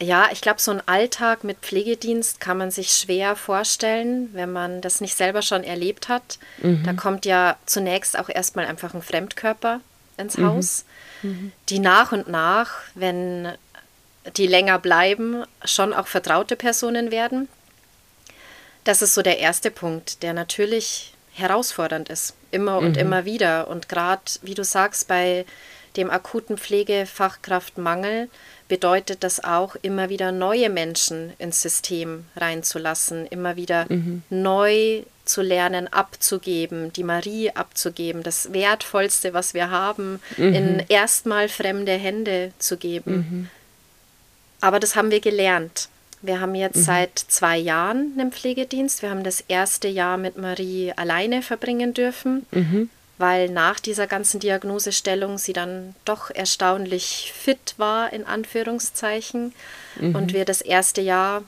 ja, 0.00 0.30
ich 0.32 0.40
glaube, 0.40 0.58
so 0.58 0.70
ein 0.70 0.80
Alltag 0.88 1.44
mit 1.44 1.58
Pflegedienst 1.58 2.40
kann 2.40 2.56
man 2.56 2.70
sich 2.70 2.94
schwer 2.94 3.36
vorstellen, 3.36 4.30
wenn 4.32 4.52
man 4.52 4.80
das 4.80 5.02
nicht 5.02 5.18
selber 5.18 5.42
schon 5.42 5.64
erlebt 5.64 6.08
hat. 6.08 6.38
Mhm. 6.62 6.82
Da 6.82 6.94
kommt 6.94 7.26
ja 7.26 7.58
zunächst 7.66 8.18
auch 8.18 8.30
erstmal 8.30 8.64
einfach 8.64 8.94
ein 8.94 9.02
Fremdkörper 9.02 9.80
ins 10.16 10.38
mhm. 10.38 10.46
Haus, 10.46 10.86
mhm. 11.20 11.52
die 11.68 11.80
nach 11.80 12.12
und 12.12 12.26
nach, 12.26 12.70
wenn 12.94 13.52
die 14.38 14.46
länger 14.46 14.78
bleiben, 14.78 15.44
schon 15.62 15.92
auch 15.92 16.06
vertraute 16.06 16.56
Personen 16.56 17.10
werden. 17.10 17.48
Das 18.84 19.02
ist 19.02 19.14
so 19.14 19.22
der 19.22 19.38
erste 19.38 19.70
Punkt, 19.70 20.22
der 20.22 20.32
natürlich 20.32 21.12
herausfordernd 21.32 22.08
ist, 22.08 22.34
immer 22.50 22.78
und 22.78 22.92
mhm. 22.92 22.98
immer 22.98 23.24
wieder. 23.24 23.68
Und 23.68 23.88
gerade, 23.88 24.22
wie 24.42 24.54
du 24.54 24.64
sagst, 24.64 25.08
bei 25.08 25.44
dem 25.96 26.10
akuten 26.10 26.56
Pflegefachkraftmangel 26.56 28.28
bedeutet 28.68 29.24
das 29.24 29.42
auch, 29.42 29.74
immer 29.82 30.08
wieder 30.08 30.30
neue 30.32 30.70
Menschen 30.70 31.32
ins 31.38 31.60
System 31.60 32.26
reinzulassen, 32.36 33.26
immer 33.26 33.56
wieder 33.56 33.86
mhm. 33.88 34.22
neu 34.30 35.02
zu 35.24 35.42
lernen, 35.42 35.88
abzugeben, 35.92 36.92
die 36.92 37.04
Marie 37.04 37.50
abzugeben, 37.50 38.22
das 38.22 38.52
Wertvollste, 38.52 39.34
was 39.34 39.54
wir 39.54 39.70
haben, 39.70 40.20
mhm. 40.36 40.54
in 40.54 40.84
erstmal 40.88 41.48
fremde 41.48 41.92
Hände 41.92 42.52
zu 42.58 42.76
geben. 42.76 43.14
Mhm. 43.14 43.48
Aber 44.60 44.78
das 44.78 44.94
haben 44.94 45.10
wir 45.10 45.20
gelernt. 45.20 45.88
Wir 46.22 46.40
haben 46.40 46.54
jetzt 46.54 46.76
mhm. 46.76 46.82
seit 46.82 47.18
zwei 47.18 47.56
Jahren 47.56 48.12
einen 48.18 48.32
Pflegedienst. 48.32 49.02
Wir 49.02 49.10
haben 49.10 49.24
das 49.24 49.42
erste 49.48 49.88
Jahr 49.88 50.16
mit 50.16 50.36
Marie 50.36 50.92
alleine 50.96 51.42
verbringen 51.42 51.94
dürfen. 51.94 52.46
Mhm 52.50 52.90
weil 53.20 53.50
nach 53.50 53.78
dieser 53.80 54.06
ganzen 54.06 54.40
Diagnosestellung 54.40 55.36
sie 55.36 55.52
dann 55.52 55.94
doch 56.06 56.30
erstaunlich 56.30 57.34
fit 57.36 57.74
war, 57.76 58.14
in 58.14 58.24
Anführungszeichen, 58.24 59.52
mhm. 60.00 60.14
und 60.14 60.32
wir 60.32 60.46
das 60.46 60.62
erste 60.62 61.02
Jahr 61.02 61.42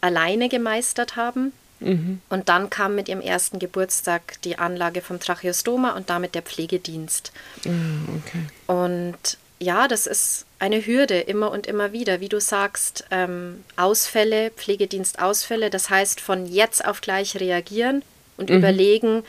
alleine 0.00 0.48
gemeistert 0.48 1.14
haben. 1.16 1.52
Mhm. 1.80 2.22
Und 2.30 2.48
dann 2.48 2.70
kam 2.70 2.94
mit 2.94 3.08
ihrem 3.08 3.20
ersten 3.20 3.58
Geburtstag 3.58 4.40
die 4.44 4.58
Anlage 4.58 5.02
vom 5.02 5.20
Tracheostoma 5.20 5.90
und 5.96 6.08
damit 6.08 6.34
der 6.34 6.42
Pflegedienst. 6.42 7.32
Mhm, 7.64 8.22
okay. 8.24 8.46
Und 8.66 9.36
ja, 9.62 9.88
das 9.88 10.06
ist 10.06 10.44
eine 10.58 10.84
Hürde 10.84 11.20
immer 11.20 11.50
und 11.50 11.66
immer 11.66 11.92
wieder. 11.92 12.20
Wie 12.20 12.28
du 12.28 12.40
sagst, 12.40 13.04
ähm, 13.10 13.64
Ausfälle, 13.76 14.50
Pflegedienstausfälle, 14.50 15.70
das 15.70 15.88
heißt 15.88 16.20
von 16.20 16.46
jetzt 16.46 16.84
auf 16.84 17.00
gleich 17.00 17.38
reagieren 17.38 18.02
und 18.36 18.50
mhm. 18.50 18.56
überlegen, 18.56 19.22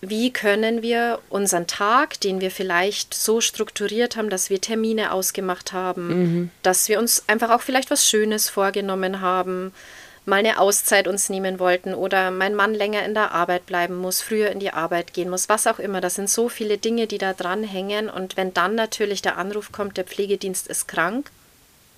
wie 0.00 0.32
können 0.32 0.82
wir 0.82 1.18
unseren 1.28 1.66
Tag, 1.66 2.20
den 2.20 2.40
wir 2.40 2.50
vielleicht 2.50 3.14
so 3.14 3.40
strukturiert 3.40 4.16
haben, 4.16 4.30
dass 4.30 4.48
wir 4.48 4.60
Termine 4.60 5.12
ausgemacht 5.12 5.72
haben, 5.72 6.08
mhm. 6.08 6.50
dass 6.62 6.88
wir 6.88 6.98
uns 7.00 7.24
einfach 7.26 7.50
auch 7.50 7.62
vielleicht 7.62 7.90
was 7.90 8.06
Schönes 8.06 8.48
vorgenommen 8.48 9.20
haben, 9.20 9.72
mal 10.28 10.36
eine 10.36 10.60
Auszeit 10.60 11.08
uns 11.08 11.30
nehmen 11.30 11.58
wollten 11.58 11.94
oder 11.94 12.30
mein 12.30 12.54
Mann 12.54 12.74
länger 12.74 13.04
in 13.04 13.14
der 13.14 13.32
Arbeit 13.32 13.66
bleiben 13.66 13.96
muss, 13.96 14.20
früher 14.20 14.50
in 14.50 14.60
die 14.60 14.72
Arbeit 14.72 15.14
gehen 15.14 15.30
muss, 15.30 15.48
was 15.48 15.66
auch 15.66 15.78
immer. 15.78 16.00
Das 16.00 16.14
sind 16.14 16.28
so 16.30 16.48
viele 16.48 16.78
Dinge, 16.78 17.06
die 17.06 17.18
da 17.18 17.32
dran 17.32 17.64
hängen. 17.64 18.10
Und 18.10 18.36
wenn 18.36 18.54
dann 18.54 18.74
natürlich 18.74 19.22
der 19.22 19.38
Anruf 19.38 19.72
kommt, 19.72 19.96
der 19.96 20.04
Pflegedienst 20.04 20.68
ist 20.68 20.86
krank, 20.86 21.30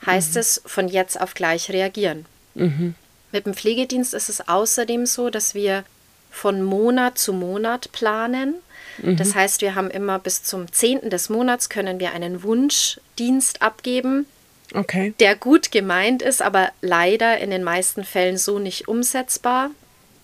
heißt 0.06 0.34
mhm. 0.34 0.40
es 0.40 0.62
von 0.64 0.88
jetzt 0.88 1.20
auf 1.20 1.34
gleich 1.34 1.70
reagieren. 1.70 2.24
Mhm. 2.54 2.94
Mit 3.32 3.46
dem 3.46 3.54
Pflegedienst 3.54 4.14
ist 4.14 4.28
es 4.28 4.48
außerdem 4.48 5.06
so, 5.06 5.30
dass 5.30 5.54
wir 5.54 5.84
von 6.30 6.62
Monat 6.62 7.18
zu 7.18 7.32
Monat 7.32 7.90
planen. 7.90 8.54
Mhm. 8.98 9.16
Das 9.16 9.34
heißt, 9.34 9.60
wir 9.60 9.74
haben 9.74 9.90
immer 9.90 10.20
bis 10.20 10.44
zum 10.44 10.72
10. 10.72 11.10
des 11.10 11.28
Monats 11.28 11.68
können 11.68 11.98
wir 11.98 12.12
einen 12.12 12.44
Wunschdienst 12.44 13.60
abgeben, 13.60 14.26
okay. 14.74 15.14
der 15.20 15.36
gut 15.36 15.72
gemeint 15.72 16.22
ist, 16.22 16.42
aber 16.42 16.70
leider 16.80 17.38
in 17.38 17.50
den 17.50 17.64
meisten 17.64 18.04
Fällen 18.04 18.38
so 18.38 18.58
nicht 18.58 18.88
umsetzbar, 18.88 19.70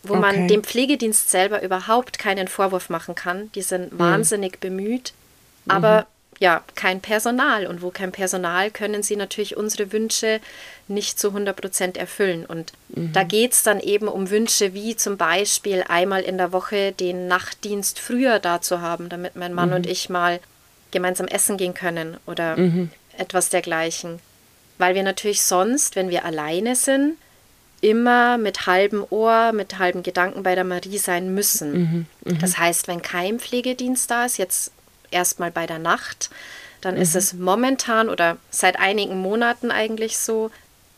wo 0.03 0.15
okay. 0.15 0.21
man 0.21 0.49
dem 0.49 0.63
Pflegedienst 0.63 1.31
selber 1.31 1.63
überhaupt 1.63 2.19
keinen 2.19 2.49
Vorwurf 2.49 2.91
machen 2.91 3.15
kann. 3.15 3.51
Die 3.55 3.63
sind 3.63 3.93
mhm. 3.93 3.99
wahnsinnig 3.99 4.61
bemüht, 4.61 5.13
aber 5.69 6.01
mhm 6.01 6.07
ja, 6.39 6.63
kein 6.75 7.01
Personal. 7.01 7.67
Und 7.67 7.83
wo 7.83 7.91
kein 7.91 8.13
Personal, 8.13 8.71
können 8.71 9.03
sie 9.03 9.17
natürlich 9.17 9.57
unsere 9.57 9.93
Wünsche 9.93 10.41
nicht 10.89 11.19
zu 11.19 11.29
100 11.29 11.57
Prozent 11.57 11.97
erfüllen. 11.97 12.45
Und 12.45 12.73
mhm. 12.89 13.13
da 13.13 13.23
geht 13.23 13.53
es 13.53 13.63
dann 13.63 13.81
eben 13.81 14.09
um 14.09 14.31
Wünsche 14.31 14.75
wie 14.75 14.97
zum 14.97 15.17
Beispiel 15.17 15.85
einmal 15.89 16.23
in 16.23 16.39
der 16.39 16.53
Woche 16.53 16.93
den 16.93 17.29
Nachtdienst 17.29 17.99
früher 17.99 18.39
da 18.39 18.61
zu 18.61 18.81
haben, 18.81 19.09
damit 19.09 19.37
mein 19.37 19.55
Mann 19.55 19.71
mhm. 19.71 19.77
und 19.77 19.87
ich 19.87 20.09
mal 20.09 20.41
gemeinsam 20.91 21.27
essen 21.27 21.57
gehen 21.57 21.75
können 21.75 22.17
oder 22.27 22.57
mhm. 22.57 22.91
etwas 23.17 23.49
dergleichen. 23.49 24.21
Weil 24.79 24.95
wir 24.95 25.03
natürlich 25.03 25.43
sonst, 25.43 25.97
wenn 25.97 26.11
wir 26.11 26.25
alleine 26.25 26.77
sind, 26.77 27.17
immer 27.81 28.39
mit 28.39 28.67
halbem 28.67 29.05
Ohr, 29.11 29.53
mit 29.53 29.79
halben 29.79 30.03
Gedanken 30.03 30.43
bei 30.43 30.55
der 30.55 30.65
Marie 30.65 30.99
sein 30.99 31.35
müssen. 31.35 31.73
Mhm. 31.73 32.07
Mhm. 32.25 32.39
Das 32.39 32.59
heißt, 32.59 32.89
wenn 32.89 33.03
kein 33.03 33.39
Pflegedienst 33.39 34.11
da 34.11 34.25
ist, 34.25 34.39
jetzt 34.39 34.73
erstmal 35.11 35.51
bei 35.51 35.67
der 35.67 35.79
Nacht. 35.79 36.31
Dann 36.81 36.97
mhm. 36.97 37.03
ist 37.03 37.17
es 37.17 37.33
momentan 37.33 38.09
oder 38.09 38.39
seit 38.51 38.79
einigen 38.79 39.19
Monaten 39.19 39.71
eigentlich 39.71 40.19
so, 40.19 40.51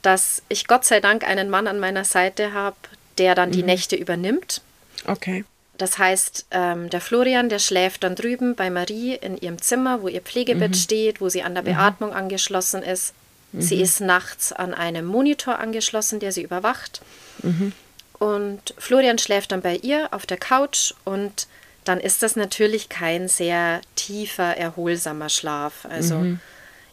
dass 0.02 0.42
ich 0.49 0.66
Gott 0.66 0.85
sei 0.85 1.00
Dank 1.00 1.25
einen 1.25 1.50
Mann 1.50 1.66
an 1.66 1.80
meiner 1.80 2.04
Seite 2.04 2.52
habe, 2.52 2.76
der 3.18 3.35
dann 3.35 3.50
mhm. 3.50 3.54
die 3.54 3.62
Nächte 3.64 3.97
übernimmt. 3.97 4.62
Okay. 5.06 5.44
Das 5.76 5.99
heißt, 5.99 6.47
ähm, 6.50 6.90
der 6.90 7.00
Florian, 7.00 7.49
der 7.49 7.61
schläft 7.61 8.02
dann 8.02 8.16
drüben 8.16 8.56
bei 8.56 8.68
Marie 8.68 9.14
in 9.14 9.37
ihrem 9.37 9.62
Zimmer, 9.62 10.02
wo 10.02 10.08
ihr 10.08 10.20
Pflegebett 10.20 10.73
mhm. 10.73 10.78
steht, 10.78 11.20
wo 11.20 11.28
sie 11.28 11.42
an 11.42 11.54
der 11.54 11.62
mhm. 11.62 11.68
Beatmung 11.68 12.12
angeschlossen 12.12 12.82
ist. 12.82 13.14
Sie 13.52 13.76
mhm. 13.76 13.83
ist 13.83 14.00
nachts 14.00 14.52
an 14.52 14.75
einem 14.75 15.07
Monitor 15.07 15.59
angeschlossen, 15.59 16.21
der 16.21 16.33
sie 16.33 16.43
überwacht. 16.43 17.00
Mhm. 17.43 17.73
Und 18.19 18.75
Florian 18.78 19.19
schläft 19.19 19.52
dann 19.52 19.62
bei 19.62 19.76
ihr 19.76 20.09
auf 20.12 20.26
der 20.26 20.37
Couch 20.37 20.93
und 21.05 21.47
dann 21.85 22.00
ist 22.00 22.23
das 22.23 22.37
natürlich 22.37 22.88
kein 22.88 23.28
sehr 23.28 23.81
tiefer, 23.95 24.57
erholsamer 24.57 25.28
Schlaf. 25.28 25.87
Also 25.88 26.17
mhm. 26.17 26.40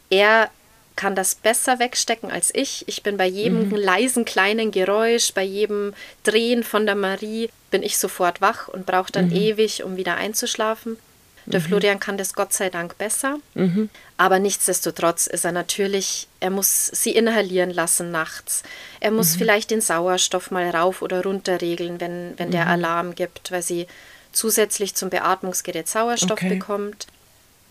er 0.10 0.50
kann 0.96 1.16
das 1.16 1.36
besser 1.36 1.80
wegstecken 1.80 2.32
als 2.32 2.52
ich. 2.54 2.88
Ich 2.88 3.04
bin 3.04 3.18
bei 3.18 3.28
jedem 3.28 3.70
mhm. 3.70 3.76
leisen 3.76 4.24
kleinen 4.24 4.72
Geräusch, 4.72 5.34
bei 5.34 5.44
jedem 5.44 5.94
Drehen 6.24 6.64
von 6.64 6.86
der 6.86 6.96
Marie, 6.96 7.50
bin 7.70 7.84
ich 7.84 7.98
sofort 7.98 8.40
wach 8.40 8.70
und 8.70 8.86
brauche 8.86 9.12
dann 9.12 9.28
mhm. 9.28 9.36
ewig, 9.36 9.84
um 9.84 9.98
wieder 9.98 10.16
einzuschlafen. 10.16 10.98
Der 11.46 11.60
mhm. 11.60 11.66
Florian 11.66 12.00
kann 12.00 12.18
das 12.18 12.34
Gott 12.34 12.54
sei 12.54 12.70
Dank 12.70 12.98
besser. 12.98 13.38
Mhm. 13.54 13.90
Aber 14.18 14.40
nichtsdestotrotz 14.40 15.28
ist 15.28 15.46
er 15.46 15.52
natürlich, 15.52 16.28
er 16.40 16.50
muss 16.50 16.88
sie 16.88 17.12
inhalieren 17.12 17.72
lassen 17.72 18.12
nachts. 18.12 18.64
Er 19.00 19.12
muss 19.12 19.34
mhm. 19.34 19.40
vielleicht 19.40 19.72
den 19.72 19.82
Sauerstoff 19.82 20.52
mal 20.52 20.70
rauf 20.70 21.02
oder 21.02 21.24
runter 21.24 21.62
regeln, 21.62 22.00
wenn, 22.02 22.34
wenn 22.38 22.52
der 22.52 22.66
mhm. 22.66 22.72
Alarm 22.72 23.16
gibt, 23.16 23.52
weil 23.52 23.62
sie 23.62 23.88
zusätzlich 24.32 24.96
zum 24.96 25.10
Beatmungsgerät 25.10 25.88
Sauerstoff 25.88 26.40
okay. 26.40 26.50
bekommt. 26.50 27.08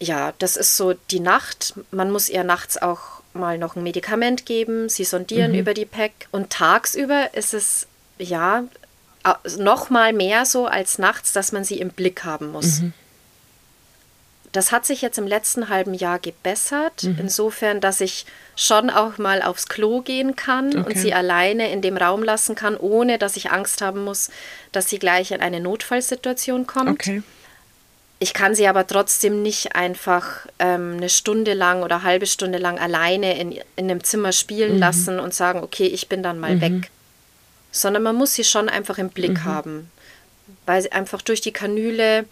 Ja, 0.01 0.33
das 0.39 0.57
ist 0.57 0.77
so 0.77 0.95
die 1.11 1.21
Nacht. 1.21 1.75
Man 1.91 2.11
muss 2.11 2.29
ihr 2.29 2.45
nachts 2.45 2.81
auch 2.81 3.23
mal 3.33 3.59
noch 3.59 3.77
ein 3.77 3.83
Medikament 3.83 4.47
geben. 4.47 4.89
Sie 4.89 5.05
sondieren 5.05 5.53
mhm. 5.53 5.59
über 5.59 5.75
die 5.75 5.87
PEC. 5.87 6.13
Und 6.31 6.51
tagsüber 6.51 7.35
ist 7.35 7.55
es 7.55 7.87
ja 8.19 8.65
noch 9.59 9.91
mal 9.91 10.13
mehr 10.13 10.45
so 10.45 10.67
als 10.67 10.99
nachts, 10.99 11.33
dass 11.33 11.53
man 11.53 11.65
sie 11.65 11.79
im 11.81 11.89
Blick 11.91 12.25
haben 12.25 12.53
muss. 12.53 12.81
Mhm. 12.81 12.93
Das 14.55 14.71
hat 14.71 14.87
sich 14.87 15.03
jetzt 15.03 15.19
im 15.19 15.27
letzten 15.27 15.69
halben 15.69 15.95
Jahr 15.95 16.21
gebessert, 16.21 17.03
mhm. 17.03 17.17
insofern, 17.19 17.81
dass 17.81 18.01
ich 18.01 18.25
schon 18.55 18.89
auch 18.89 19.19
mal 19.19 19.43
aufs 19.43 19.67
Klo 19.67 20.01
gehen 20.01 20.37
kann 20.37 20.69
okay. 20.69 20.79
und 20.79 20.97
sie 20.97 21.13
alleine 21.13 21.73
in 21.73 21.83
dem 21.83 21.97
Raum 21.97 22.23
lassen 22.23 22.55
kann, 22.55 22.77
ohne 22.77 23.19
dass 23.19 23.37
ich 23.37 23.51
Angst 23.51 23.83
haben 23.83 24.05
muss, 24.05 24.31
dass 24.71 24.89
sie 24.89 25.01
gleich 25.01 25.33
in 25.33 25.41
eine 25.41 25.59
Notfallsituation 25.59 26.69
kommt. 26.69 26.89
Okay. 26.89 27.25
Ich 28.21 28.33
kann 28.33 28.55
sie 28.55 28.69
aber 28.69 28.87
trotzdem 28.87 29.43
nicht 29.43 29.75
einfach 29.75 30.47
ähm, 30.61 30.99
eine 30.99 31.09
Stunde 31.09 31.55
lang 31.55 31.83
oder 31.83 31.97
eine 31.97 32.05
halbe 32.05 32.27
Stunde 32.27 32.59
lang 32.59 32.79
alleine 32.79 33.37
in, 33.37 33.51
in 33.51 33.91
einem 33.91 34.05
Zimmer 34.05 34.31
spielen 34.31 34.75
mhm. 34.75 34.79
lassen 34.79 35.19
und 35.19 35.35
sagen, 35.35 35.65
okay, 35.65 35.87
ich 35.87 36.09
bin 36.09 36.23
dann 36.23 36.39
mal 36.39 36.55
mhm. 36.55 36.61
weg. 36.61 36.91
Sondern 37.73 38.05
man 38.05 38.15
muss 38.15 38.35
sie 38.35 38.45
schon 38.45 38.69
einfach 38.69 38.99
im 38.99 39.09
Blick 39.09 39.33
mhm. 39.33 39.45
haben, 39.45 39.91
weil 40.65 40.81
sie 40.81 40.93
einfach 40.93 41.23
durch 41.23 41.41
die 41.41 41.51
Kanüle 41.51 42.25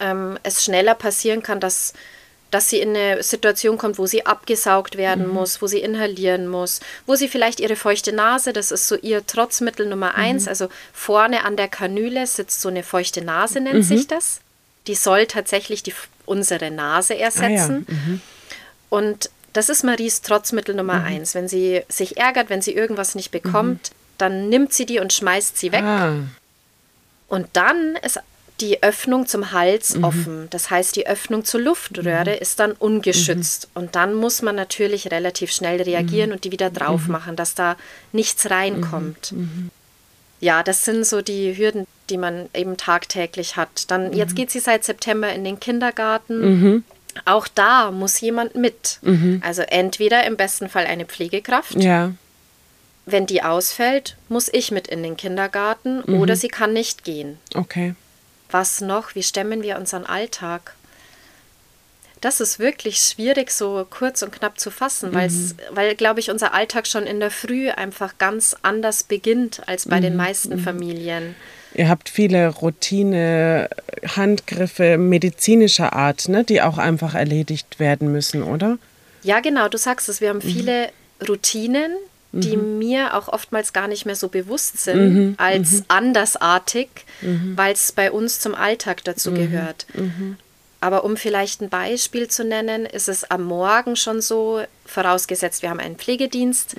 ähm, 0.00 0.38
es 0.42 0.64
schneller 0.64 0.94
passieren 0.94 1.42
kann, 1.42 1.60
dass, 1.60 1.92
dass 2.50 2.70
sie 2.70 2.80
in 2.80 2.96
eine 2.96 3.22
Situation 3.22 3.78
kommt, 3.78 3.98
wo 3.98 4.06
sie 4.06 4.26
abgesaugt 4.26 4.96
werden 4.96 5.28
mhm. 5.28 5.34
muss, 5.34 5.62
wo 5.62 5.66
sie 5.66 5.80
inhalieren 5.80 6.48
muss, 6.48 6.80
wo 7.06 7.14
sie 7.14 7.28
vielleicht 7.28 7.60
ihre 7.60 7.76
feuchte 7.76 8.12
Nase, 8.12 8.52
das 8.52 8.70
ist 8.70 8.88
so 8.88 8.96
ihr 8.96 9.26
Trotzmittel 9.26 9.86
Nummer 9.86 10.10
mhm. 10.10 10.16
eins, 10.16 10.48
also 10.48 10.68
vorne 10.92 11.44
an 11.44 11.56
der 11.56 11.68
Kanüle 11.68 12.26
sitzt 12.26 12.60
so 12.60 12.68
eine 12.68 12.82
feuchte 12.82 13.22
Nase, 13.22 13.60
nennt 13.60 13.76
mhm. 13.76 13.82
sich 13.82 14.06
das. 14.06 14.40
Die 14.86 14.94
soll 14.94 15.26
tatsächlich 15.26 15.82
die, 15.82 15.94
unsere 16.26 16.70
Nase 16.70 17.18
ersetzen. 17.18 17.86
Ah, 17.88 17.92
ja. 17.92 17.96
Mhm. 17.96 18.20
Und 18.88 19.30
das 19.52 19.68
ist 19.68 19.84
Maries 19.84 20.20
Trotzmittel 20.20 20.74
Nummer 20.74 21.00
mhm. 21.00 21.06
eins. 21.06 21.34
Wenn 21.34 21.48
sie 21.48 21.82
sich 21.88 22.18
ärgert, 22.18 22.50
wenn 22.50 22.62
sie 22.62 22.72
irgendwas 22.72 23.14
nicht 23.14 23.30
bekommt, 23.30 23.90
mhm. 23.90 23.94
dann 24.18 24.48
nimmt 24.48 24.72
sie 24.72 24.86
die 24.86 25.00
und 25.00 25.12
schmeißt 25.12 25.56
sie 25.56 25.72
weg. 25.72 25.82
Ah. 25.82 26.12
Und 27.28 27.48
dann 27.54 27.96
ist 28.02 28.20
die 28.60 28.82
Öffnung 28.82 29.26
zum 29.26 29.52
Hals 29.52 29.96
mhm. 29.96 30.04
offen. 30.04 30.46
Das 30.50 30.70
heißt, 30.70 30.96
die 30.96 31.06
Öffnung 31.06 31.44
zur 31.44 31.60
Luftröhre 31.60 32.32
mhm. 32.36 32.40
ist 32.40 32.58
dann 32.58 32.72
ungeschützt. 32.72 33.68
Mhm. 33.68 33.82
Und 33.82 33.94
dann 33.94 34.14
muss 34.14 34.42
man 34.42 34.56
natürlich 34.56 35.10
relativ 35.10 35.52
schnell 35.52 35.82
reagieren 35.82 36.30
mhm. 36.30 36.36
und 36.36 36.44
die 36.44 36.52
wieder 36.52 36.70
drauf 36.70 37.06
mhm. 37.06 37.12
machen, 37.12 37.36
dass 37.36 37.54
da 37.54 37.76
nichts 38.12 38.50
reinkommt. 38.50 39.32
Mhm. 39.32 39.70
Ja, 40.40 40.62
das 40.62 40.84
sind 40.84 41.06
so 41.06 41.22
die 41.22 41.56
Hürden, 41.56 41.86
die 42.10 42.18
man 42.18 42.48
eben 42.54 42.76
tagtäglich 42.76 43.56
hat. 43.56 43.90
Dann, 43.90 44.12
jetzt 44.12 44.36
geht 44.36 44.50
sie 44.50 44.60
seit 44.60 44.84
September 44.84 45.32
in 45.32 45.44
den 45.44 45.60
Kindergarten. 45.60 46.84
Auch 47.24 47.48
da 47.48 47.90
muss 47.90 48.20
jemand 48.20 48.54
mit. 48.54 49.00
Also 49.40 49.62
entweder 49.62 50.26
im 50.26 50.36
besten 50.36 50.68
Fall 50.68 50.84
eine 50.84 51.06
Pflegekraft. 51.06 51.74
Ja. 51.76 52.12
Wenn 53.06 53.24
die 53.24 53.42
ausfällt, 53.42 54.18
muss 54.28 54.50
ich 54.52 54.70
mit 54.70 54.88
in 54.88 55.02
den 55.02 55.16
Kindergarten 55.16 56.02
oder 56.02 56.36
sie 56.36 56.48
kann 56.48 56.74
nicht 56.74 57.02
gehen. 57.02 57.38
Okay. 57.54 57.94
Was 58.50 58.80
noch? 58.80 59.14
Wie 59.14 59.22
stemmen 59.22 59.62
wir 59.62 59.78
unseren 59.78 60.06
Alltag? 60.06 60.74
Das 62.20 62.40
ist 62.40 62.58
wirklich 62.58 62.98
schwierig, 62.98 63.50
so 63.50 63.86
kurz 63.88 64.22
und 64.22 64.32
knapp 64.32 64.58
zu 64.58 64.70
fassen, 64.70 65.10
mhm. 65.10 65.54
weil, 65.70 65.94
glaube 65.94 66.20
ich, 66.20 66.30
unser 66.30 66.54
Alltag 66.54 66.86
schon 66.86 67.04
in 67.04 67.20
der 67.20 67.30
Früh 67.30 67.70
einfach 67.70 68.16
ganz 68.18 68.56
anders 68.62 69.04
beginnt 69.04 69.62
als 69.66 69.86
bei 69.86 69.98
mhm. 69.98 70.02
den 70.02 70.16
meisten 70.16 70.56
mhm. 70.56 70.60
Familien. 70.60 71.34
Ihr 71.74 71.90
habt 71.90 72.08
viele 72.08 72.48
Routine, 72.48 73.68
Handgriffe 74.16 74.96
medizinischer 74.96 75.92
Art, 75.92 76.28
ne, 76.28 76.42
die 76.42 76.62
auch 76.62 76.78
einfach 76.78 77.14
erledigt 77.14 77.78
werden 77.78 78.10
müssen, 78.10 78.42
oder? 78.42 78.78
Ja, 79.22 79.40
genau, 79.40 79.68
du 79.68 79.76
sagst 79.76 80.08
es. 80.08 80.22
Wir 80.22 80.30
haben 80.30 80.38
mhm. 80.38 80.50
viele 80.52 80.88
Routinen, 81.28 81.92
die 82.40 82.56
mhm. 82.56 82.78
mir 82.78 83.14
auch 83.14 83.28
oftmals 83.28 83.72
gar 83.72 83.88
nicht 83.88 84.06
mehr 84.06 84.16
so 84.16 84.28
bewusst 84.28 84.78
sind 84.78 85.14
mhm. 85.14 85.34
als 85.38 85.72
mhm. 85.72 85.84
andersartig, 85.88 86.88
mhm. 87.20 87.52
weil 87.56 87.72
es 87.72 87.92
bei 87.92 88.10
uns 88.10 88.40
zum 88.40 88.54
Alltag 88.54 89.04
dazu 89.04 89.30
mhm. 89.30 89.34
gehört. 89.36 89.86
Mhm. 89.94 90.36
Aber 90.80 91.04
um 91.04 91.16
vielleicht 91.16 91.62
ein 91.62 91.68
Beispiel 91.68 92.28
zu 92.28 92.44
nennen, 92.44 92.86
ist 92.86 93.08
es 93.08 93.30
am 93.30 93.44
Morgen 93.44 93.96
schon 93.96 94.20
so, 94.20 94.62
vorausgesetzt, 94.84 95.62
wir 95.62 95.70
haben 95.70 95.80
einen 95.80 95.96
Pflegedienst, 95.96 96.76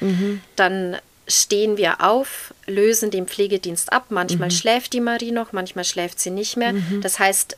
dann 0.56 0.98
stehen 1.28 1.78
wir 1.78 2.02
auf, 2.02 2.54
lösen 2.68 3.12
den 3.12 3.28
Pflegedienst 3.28 3.92
ab. 3.92 4.06
Manchmal 4.10 4.52
schläft 4.52 4.94
die 4.94 5.02
Marie 5.02 5.32
noch, 5.32 5.52
manchmal 5.52 5.84
schläft 5.84 6.22
sie 6.22 6.30
nicht 6.30 6.56
mehr. 6.56 6.76
Das 7.02 7.20
heißt, 7.20 7.58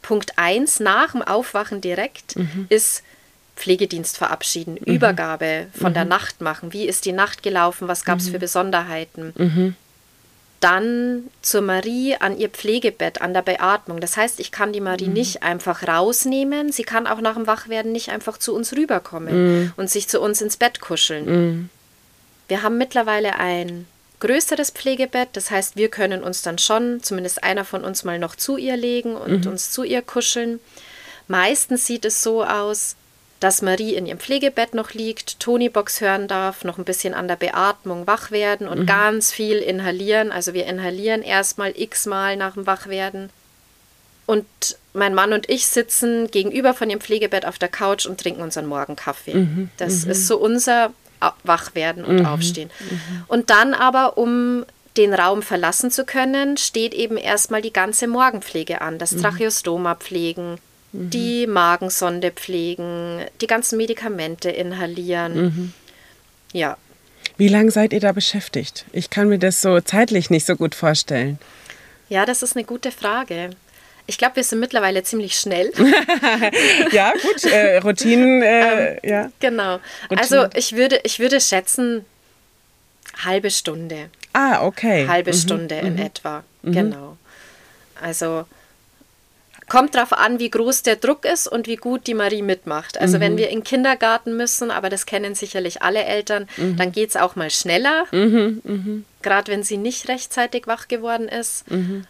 Punkt 0.00 0.38
1 0.38 0.80
nach 0.80 1.12
dem 1.12 1.22
Aufwachen 1.22 1.80
direkt 1.80 2.36
ist 2.68 3.02
Pflegedienst 3.60 4.16
verabschieden, 4.16 4.78
mhm. 4.80 4.94
Übergabe 4.94 5.66
von 5.78 5.90
mhm. 5.90 5.94
der 5.94 6.04
Nacht 6.06 6.40
machen. 6.40 6.72
Wie 6.72 6.86
ist 6.86 7.04
die 7.04 7.12
Nacht 7.12 7.42
gelaufen? 7.42 7.88
Was 7.88 8.04
gab 8.04 8.18
es 8.18 8.26
mhm. 8.26 8.32
für 8.32 8.38
Besonderheiten? 8.38 9.34
Mhm. 9.36 9.76
Dann 10.60 11.24
zur 11.42 11.60
Marie 11.60 12.16
an 12.16 12.38
ihr 12.38 12.48
Pflegebett, 12.48 13.20
an 13.20 13.34
der 13.34 13.42
Beatmung. 13.42 14.00
Das 14.00 14.16
heißt, 14.16 14.40
ich 14.40 14.50
kann 14.50 14.72
die 14.72 14.80
Marie 14.80 15.08
mhm. 15.08 15.12
nicht 15.12 15.42
einfach 15.42 15.86
rausnehmen. 15.86 16.72
Sie 16.72 16.84
kann 16.84 17.06
auch 17.06 17.20
nach 17.20 17.34
dem 17.34 17.46
Wachwerden 17.46 17.92
nicht 17.92 18.10
einfach 18.10 18.38
zu 18.38 18.54
uns 18.54 18.74
rüberkommen 18.74 19.34
mhm. 19.34 19.72
und 19.76 19.90
sich 19.90 20.08
zu 20.08 20.20
uns 20.20 20.40
ins 20.40 20.56
Bett 20.56 20.80
kuscheln. 20.80 21.70
Wir 22.48 22.62
haben 22.62 22.78
mittlerweile 22.78 23.36
ein 23.38 23.86
größeres 24.20 24.70
Pflegebett. 24.70 25.30
Das 25.34 25.50
heißt, 25.50 25.76
wir 25.76 25.88
können 25.88 26.22
uns 26.22 26.42
dann 26.42 26.58
schon, 26.58 27.02
zumindest 27.02 27.42
einer 27.44 27.64
von 27.64 27.84
uns 27.84 28.04
mal 28.04 28.18
noch 28.18 28.36
zu 28.36 28.56
ihr 28.56 28.76
legen 28.76 29.16
und 29.16 29.46
uns 29.46 29.70
zu 29.70 29.82
ihr 29.82 30.02
kuscheln. 30.02 30.60
Meistens 31.28 31.86
sieht 31.86 32.04
es 32.04 32.22
so 32.22 32.44
aus, 32.44 32.96
dass 33.40 33.62
Marie 33.62 33.94
in 33.94 34.06
ihrem 34.06 34.18
Pflegebett 34.18 34.74
noch 34.74 34.92
liegt, 34.92 35.40
Tonybox 35.40 36.02
hören 36.02 36.28
darf, 36.28 36.62
noch 36.62 36.76
ein 36.76 36.84
bisschen 36.84 37.14
an 37.14 37.26
der 37.26 37.36
Beatmung 37.36 38.06
wach 38.06 38.30
werden 38.30 38.68
und 38.68 38.80
mhm. 38.80 38.86
ganz 38.86 39.32
viel 39.32 39.56
inhalieren. 39.56 40.30
Also 40.30 40.52
wir 40.52 40.66
inhalieren 40.66 41.22
erstmal 41.22 41.72
x-mal 41.74 42.36
nach 42.36 42.54
dem 42.54 42.66
Wachwerden. 42.66 43.30
Und 44.26 44.46
mein 44.92 45.14
Mann 45.14 45.32
und 45.32 45.48
ich 45.48 45.66
sitzen 45.66 46.30
gegenüber 46.30 46.74
von 46.74 46.90
ihrem 46.90 47.00
Pflegebett 47.00 47.46
auf 47.46 47.58
der 47.58 47.68
Couch 47.68 48.06
und 48.06 48.20
trinken 48.20 48.42
unseren 48.42 48.66
Morgenkaffee. 48.66 49.34
Mhm. 49.34 49.70
Das 49.78 50.04
mhm. 50.04 50.10
ist 50.12 50.26
so 50.28 50.36
unser 50.36 50.92
Wachwerden 51.42 52.04
und 52.04 52.20
mhm. 52.20 52.26
Aufstehen. 52.26 52.70
Mhm. 52.78 53.24
Und 53.26 53.50
dann 53.50 53.74
aber, 53.74 54.18
um 54.18 54.64
den 54.96 55.14
Raum 55.14 55.42
verlassen 55.42 55.90
zu 55.90 56.04
können, 56.04 56.56
steht 56.58 56.94
eben 56.94 57.16
erstmal 57.16 57.62
die 57.62 57.72
ganze 57.72 58.06
Morgenpflege 58.06 58.82
an. 58.82 58.98
Das 58.98 59.12
mhm. 59.12 59.22
Tracheostoma 59.22 59.94
pflegen, 59.94 60.58
mhm. 60.92 61.10
die 61.10 61.46
Magensonde 61.46 62.30
pflegen, 62.30 63.24
die 63.40 63.46
ganzen 63.46 63.76
Medikamente 63.76 64.50
inhalieren. 64.50 65.42
Mhm. 65.42 65.72
Ja. 66.52 66.76
Wie 67.36 67.48
lange 67.48 67.70
seid 67.70 67.92
ihr 67.92 68.00
da 68.00 68.12
beschäftigt? 68.12 68.84
Ich 68.92 69.10
kann 69.10 69.28
mir 69.28 69.38
das 69.38 69.62
so 69.62 69.80
zeitlich 69.80 70.30
nicht 70.30 70.46
so 70.46 70.56
gut 70.56 70.74
vorstellen. 70.74 71.38
Ja, 72.08 72.26
das 72.26 72.42
ist 72.42 72.56
eine 72.56 72.64
gute 72.64 72.90
Frage. 72.90 73.50
Ich 74.06 74.18
glaube, 74.18 74.36
wir 74.36 74.44
sind 74.44 74.58
mittlerweile 74.58 75.04
ziemlich 75.04 75.38
schnell. 75.38 75.72
ja, 76.92 77.12
gut, 77.12 77.44
äh, 77.44 77.78
Routinen, 77.78 78.42
äh, 78.42 78.94
ähm, 78.94 78.98
ja. 79.04 79.32
Genau. 79.38 79.78
Routinen. 80.10 80.18
Also 80.18 80.46
ich 80.54 80.74
würde, 80.74 81.00
ich 81.04 81.20
würde 81.20 81.40
schätzen, 81.40 82.04
halbe 83.24 83.50
Stunde. 83.50 84.10
Ah, 84.32 84.66
okay. 84.66 85.06
Halbe 85.06 85.32
mhm. 85.32 85.36
Stunde 85.36 85.76
in 85.76 85.94
mhm. 85.94 86.02
etwa. 86.02 86.44
Mhm. 86.62 86.72
Genau. 86.72 87.16
Also 88.00 88.46
kommt 89.70 89.94
darauf 89.94 90.12
an, 90.12 90.38
wie 90.38 90.50
groß 90.50 90.82
der 90.82 90.96
Druck 90.96 91.24
ist 91.24 91.46
und 91.48 91.66
wie 91.66 91.76
gut 91.76 92.06
die 92.06 92.14
Marie 92.14 92.42
mitmacht. 92.42 93.00
Also 93.00 93.16
mhm. 93.16 93.20
wenn 93.22 93.36
wir 93.38 93.48
in 93.48 93.60
den 93.60 93.64
Kindergarten 93.64 94.36
müssen, 94.36 94.70
aber 94.70 94.90
das 94.90 95.06
kennen 95.06 95.34
sicherlich 95.34 95.80
alle 95.80 96.04
Eltern, 96.04 96.48
mhm. 96.58 96.76
dann 96.76 96.92
geht 96.92 97.10
es 97.10 97.16
auch 97.16 97.36
mal 97.36 97.50
schneller. 97.50 98.04
Mhm. 98.12 98.60
mhm. 98.64 99.04
Gerade 99.22 99.52
wenn 99.52 99.62
sie 99.62 99.76
nicht 99.76 100.08
rechtzeitig 100.08 100.66
wach 100.66 100.88
geworden 100.88 101.28
ist. 101.28 101.70
Mhm. 101.70 102.04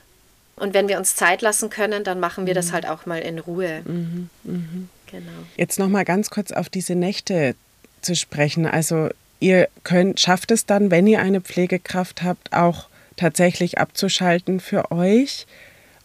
Und 0.56 0.74
wenn 0.74 0.88
wir 0.88 0.98
uns 0.98 1.16
Zeit 1.16 1.42
lassen 1.42 1.70
können, 1.70 2.02
dann 2.02 2.18
machen 2.18 2.46
wir 2.46 2.54
das 2.54 2.68
mhm. 2.68 2.72
halt 2.72 2.88
auch 2.88 3.06
mal 3.06 3.20
in 3.20 3.38
Ruhe. 3.38 3.82
Genau. 3.84 5.32
Jetzt 5.56 5.78
noch 5.78 5.88
mal 5.88 6.04
ganz 6.04 6.30
kurz 6.30 6.52
auf 6.52 6.68
diese 6.68 6.94
Nächte 6.94 7.54
zu 8.00 8.16
sprechen. 8.16 8.66
Also 8.66 9.10
ihr 9.38 9.68
könnt, 9.84 10.20
schafft 10.20 10.50
es 10.50 10.66
dann, 10.66 10.90
wenn 10.90 11.06
ihr 11.06 11.20
eine 11.20 11.40
Pflegekraft 11.40 12.22
habt, 12.22 12.52
auch 12.52 12.88
tatsächlich 13.16 13.78
abzuschalten 13.78 14.60
für 14.60 14.90
euch 14.92 15.46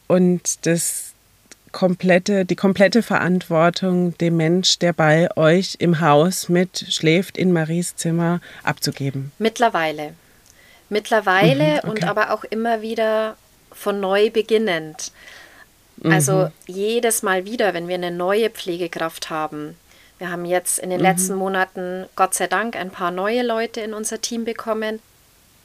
und 0.08 0.66
das 0.66 1.15
komplette, 1.76 2.46
die 2.46 2.56
komplette 2.56 3.04
Verantwortung 3.04 4.18
dem 4.18 4.38
Mensch, 4.38 4.80
der 4.80 4.94
bei 4.94 5.28
euch 5.36 5.76
im 5.80 6.00
Haus 6.00 6.48
mit 6.48 6.86
schläft, 6.90 7.38
in 7.38 7.52
Maries 7.52 7.98
Zimmer 7.98 8.40
abzugeben? 8.64 9.34
Mittlerweile. 9.40 10.14
Mittlerweile 10.88 11.74
mhm, 11.74 11.78
okay. 11.80 11.90
und 11.90 12.04
aber 12.06 12.32
auch 12.32 12.46
immer 12.46 12.82
wieder 12.82 13.36
von 13.74 14.00
neu 14.00 14.30
beginnend. 14.30 15.12
Also 16.04 16.34
mhm. 16.34 16.52
jedes 16.68 17.24
Mal 17.24 17.44
wieder, 17.44 17.74
wenn 17.74 17.90
wir 17.90 17.96
eine 17.96 18.12
neue 18.12 18.50
Pflegekraft 18.50 19.30
haben. 19.30 19.76
Wir 20.18 20.32
haben 20.32 20.46
jetzt 20.46 20.80
in 20.80 20.90
den 20.90 21.00
mhm. 21.00 21.06
letzten 21.06 21.36
Monaten 21.36 22.06
Gott 22.16 22.36
sei 22.36 22.48
Dank 22.48 22.78
ein 22.78 22.90
paar 22.90 23.12
neue 23.12 23.44
Leute 23.44 23.82
in 23.82 23.94
unser 23.94 24.22
Team 24.22 24.46
bekommen 24.46 25.02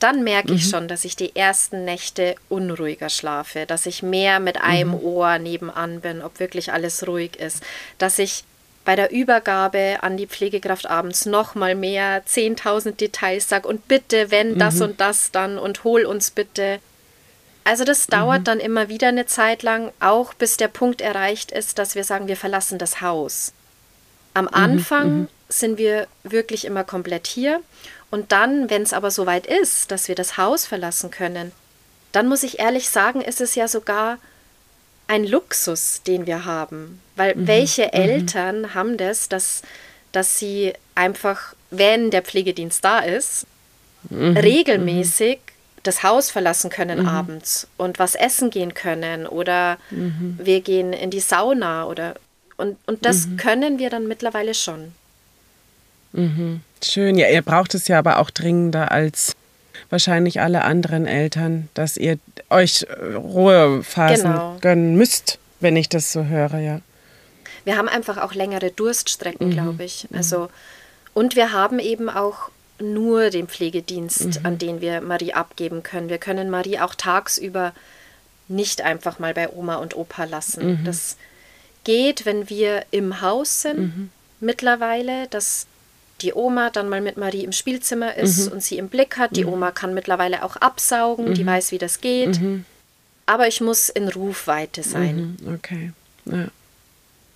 dann 0.01 0.25
merke 0.25 0.53
ich 0.53 0.67
mhm. 0.67 0.71
schon, 0.71 0.89
dass 0.89 1.05
ich 1.05 1.15
die 1.15 1.37
ersten 1.37 1.85
Nächte 1.85 2.35
unruhiger 2.49 3.11
schlafe, 3.11 3.67
dass 3.67 3.87
ich 3.87 4.03
mehr 4.03 4.41
mit 4.41 4.61
einem 4.61 4.91
mhm. 4.91 5.05
Ohr 5.05 5.39
nebenan 5.39 6.01
bin, 6.01 6.23
ob 6.23 6.41
wirklich 6.41 6.73
alles 6.73 7.07
ruhig 7.07 7.37
ist, 7.37 7.63
dass 7.99 8.19
ich 8.19 8.45
bei 8.85 8.97
der 8.97 9.13
Übergabe 9.13 9.99
an 10.01 10.17
die 10.17 10.27
Pflegekraft 10.27 10.89
abends 10.89 11.27
noch 11.27 11.55
mal 11.55 11.75
mehr 11.75 12.25
10.000 12.25 12.93
Details 12.93 13.49
sage 13.49 13.69
und 13.69 13.87
bitte, 13.89 14.31
wenn 14.31 14.59
das 14.59 14.77
mhm. 14.77 14.83
und 14.83 15.01
das 15.01 15.31
dann 15.31 15.59
und 15.59 15.85
hol 15.85 16.07
uns 16.07 16.31
bitte. 16.31 16.81
Also 17.63 17.85
das 17.85 18.07
dauert 18.07 18.41
mhm. 18.41 18.45
dann 18.45 18.61
immer 18.61 18.89
wieder 18.89 19.09
eine 19.09 19.27
Zeit 19.27 19.63
lang, 19.63 19.93
auch 20.01 20.33
bis 20.33 20.57
der 20.57 20.69
Punkt 20.69 21.03
erreicht 21.03 21.53
ist, 21.53 21.79
dass 21.79 21.95
wir 21.95 22.05
sagen, 22.05 22.27
wir 22.27 22.39
verlassen 22.39 22.79
das 22.79 23.03
Haus. 23.03 23.53
Am 24.33 24.47
mhm. 24.47 24.55
Anfang 24.55 25.29
sind 25.51 25.77
wir 25.77 26.07
wirklich 26.23 26.65
immer 26.65 26.85
komplett 26.85 27.27
hier 27.27 27.61
und 28.11 28.33
dann, 28.33 28.71
wenn 28.71 28.83
es 28.83 28.93
aber 28.93 29.11
soweit 29.11 29.47
ist, 29.47 29.91
dass 29.91 30.09
wir 30.09 30.15
das 30.15 30.37
Haus 30.37 30.67
verlassen 30.67 31.11
können, 31.11 31.53
dann 32.13 32.29
muss 32.29 32.43
ich 32.43 32.59
ehrlich 32.59 32.89
sagen, 32.91 33.21
ist 33.21 33.41
es 33.41 33.55
ja 33.55 33.69
sogar 33.69 34.19
ein 35.07 35.25
Luxus, 35.25 36.03
den 36.07 36.27
wir 36.27 36.45
haben. 36.45 37.01
Weil 37.17 37.35
mhm. 37.35 37.47
welche 37.47 37.85
mhm. 37.85 37.91
Eltern 37.93 38.75
haben 38.75 38.97
das, 38.97 39.29
dass, 39.29 39.63
dass 40.13 40.39
sie 40.39 40.73
einfach, 40.95 41.55
wenn 41.71 42.11
der 42.11 42.23
Pflegedienst 42.23 42.85
da 42.85 43.01
ist, 43.01 43.47
mhm. 44.09 44.37
regelmäßig 44.37 45.39
mhm. 45.39 45.81
das 45.85 46.03
Haus 46.03 46.31
verlassen 46.31 46.71
können 46.71 47.01
mhm. 47.01 47.09
abends 47.09 47.69
und 47.77 47.99
was 47.99 48.15
essen 48.15 48.51
gehen 48.51 48.75
können 48.75 49.27
oder 49.27 49.79
mhm. 49.91 50.39
wir 50.43 50.61
gehen 50.61 50.93
in 50.93 51.11
die 51.11 51.21
Sauna 51.21 51.87
oder 51.87 52.15
und, 52.57 52.77
und 52.87 53.07
das 53.07 53.27
können 53.39 53.79
wir 53.79 53.89
dann 53.89 54.07
mittlerweile 54.07 54.53
schon. 54.53 54.93
Schön. 56.83 57.19
Ja, 57.19 57.29
ihr 57.29 57.43
braucht 57.43 57.75
es 57.75 57.89
ja 57.89 57.99
aber 57.99 58.19
auch 58.19 58.31
dringender 58.31 58.91
als 58.91 59.37
wahrscheinlich 59.91 60.41
alle 60.41 60.63
anderen 60.63 61.07
Eltern, 61.07 61.69
dass 61.75 61.97
ihr 61.97 62.19
euch 62.49 62.83
äh, 62.89 63.15
Ruhephasen 63.15 64.33
genau. 64.33 64.57
gönnen 64.61 64.97
müsst, 64.97 65.39
wenn 65.61 65.77
ich 65.77 65.89
das 65.89 66.13
so 66.13 66.25
höre, 66.25 66.59
ja. 66.59 66.81
Wir 67.65 67.77
haben 67.77 67.89
einfach 67.89 68.19
auch 68.19 68.35
längere 68.35 68.71
Durststrecken, 68.71 69.49
mhm. 69.49 69.53
glaube 69.53 69.85
ich. 69.85 70.07
Mhm. 70.11 70.17
Also, 70.17 70.49
und 71.13 71.37
wir 71.37 71.53
haben 71.53 71.79
eben 71.79 72.09
auch 72.09 72.51
nur 72.81 73.31
den 73.31 73.47
Pflegedienst, 73.47 74.41
mhm. 74.41 74.47
an 74.47 74.59
den 74.59 74.81
wir 74.81 75.01
Marie 75.01 75.35
abgeben 75.35 75.83
können. 75.83 76.09
Wir 76.09 76.19
können 76.19 76.49
Marie 76.49 76.79
auch 76.79 76.95
tagsüber 76.95 77.73
nicht 78.49 78.83
einfach 78.83 79.19
mal 79.19 79.35
bei 79.35 79.49
Oma 79.51 79.77
und 79.77 79.97
Opa 79.97 80.25
lassen. 80.25 80.81
Mhm. 80.81 80.85
Das 80.85 81.17
geht, 81.85 82.27
wenn 82.27 82.49
wir 82.49 82.85
im 82.91 83.21
Haus 83.21 83.63
sind 83.63 83.79
mhm. 83.79 84.11
mittlerweile. 84.41 85.29
Das 85.29 85.67
die 86.23 86.35
Oma 86.35 86.71
dann 86.71 86.89
mal 86.89 87.01
mit 87.01 87.17
Marie 87.17 87.45
im 87.45 87.53
Spielzimmer 87.53 88.17
ist 88.17 88.47
mhm. 88.47 88.53
und 88.53 88.63
sie 88.63 88.79
im 88.79 88.89
Blick 88.89 89.17
hat. 89.17 89.37
Die 89.37 89.45
mhm. 89.45 89.55
Oma 89.55 89.71
kann 89.71 89.95
mittlerweile 89.95 90.45
auch 90.45 90.57
absaugen, 90.57 91.31
mhm. 91.31 91.35
die 91.35 91.47
weiß, 91.47 91.73
wie 91.73 91.79
das 91.79 92.01
geht. 92.01 92.41
Mhm. 92.41 92.65
Aber 93.27 93.47
ich 93.49 93.61
muss 93.61 93.89
in 93.89 94.09
Rufweite 94.09 94.83
sein. 94.83 95.39
Mhm. 95.41 95.55
Okay. 95.55 95.93
Ja. 96.25 96.49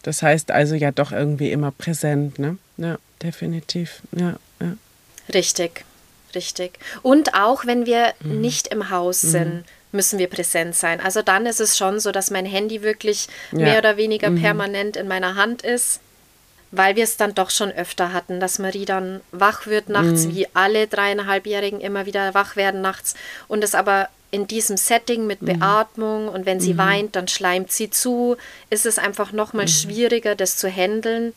Das 0.03 0.23
heißt 0.23 0.51
also 0.51 0.75
ja 0.75 0.91
doch 0.91 1.13
irgendwie 1.13 1.51
immer 1.51 1.71
präsent, 1.71 2.39
ne? 2.39 2.59
Ja, 2.77 2.99
definitiv. 3.23 4.03
Ja, 4.13 4.37
ja. 4.61 4.77
Richtig, 5.33 5.85
richtig. 6.35 6.79
Und 7.03 7.35
auch 7.35 7.65
wenn 7.65 7.87
wir 7.87 8.13
mhm. 8.21 8.41
nicht 8.41 8.69
im 8.69 8.91
Haus 8.91 9.23
sind, 9.23 9.65
müssen 9.93 10.19
wir 10.19 10.29
präsent 10.29 10.75
sein. 10.75 11.01
Also 11.01 11.23
dann 11.23 11.47
ist 11.47 11.61
es 11.61 11.79
schon 11.79 12.01
so, 12.01 12.13
dass 12.13 12.31
mein 12.31 12.45
Handy 12.45 12.83
wirklich 12.83 13.29
ja. 13.53 13.59
mehr 13.61 13.79
oder 13.79 13.97
weniger 13.97 14.31
permanent 14.31 14.97
in 14.97 15.09
meiner 15.09 15.37
Hand 15.37 15.63
ist 15.63 16.01
weil 16.77 16.97
wir 16.97 17.05
es 17.05 17.17
dann 17.17 17.35
doch 17.35 17.51
schon 17.51 17.71
öfter 17.71 18.13
hatten, 18.13 18.41
dass 18.41 18.59
Marie 18.59 18.85
dann 18.85 19.21
wach 19.33 19.67
wird 19.67 19.89
nachts, 19.89 20.27
mhm. 20.27 20.35
wie 20.35 20.49
alle 20.55 20.87
dreieinhalbjährigen 20.87 21.81
immer 21.81 22.07
wieder 22.07 22.35
wach 22.35 22.57
werden 22.57 22.81
nachts 22.81 23.15
und 23.49 23.63
es 23.65 23.75
aber 23.75 24.09
in 24.31 24.49
diesem 24.49 24.77
Setting 24.77 25.27
mit 25.27 25.43
mhm. 25.43 25.47
Beatmung 25.47 26.29
und 26.29 26.45
wenn 26.45 26.59
sie 26.59 26.75
mhm. 26.75 26.79
weint, 26.79 27.17
dann 27.17 27.29
schleimt 27.29 27.71
sie 27.71 27.91
zu, 27.91 28.37
ist 28.69 28.85
es 28.85 28.99
einfach 28.99 29.31
noch 29.31 29.53
mal 29.53 29.63
mhm. 29.63 29.69
schwieriger, 29.69 30.35
das 30.35 30.57
zu 30.57 30.69
handeln, 30.69 31.33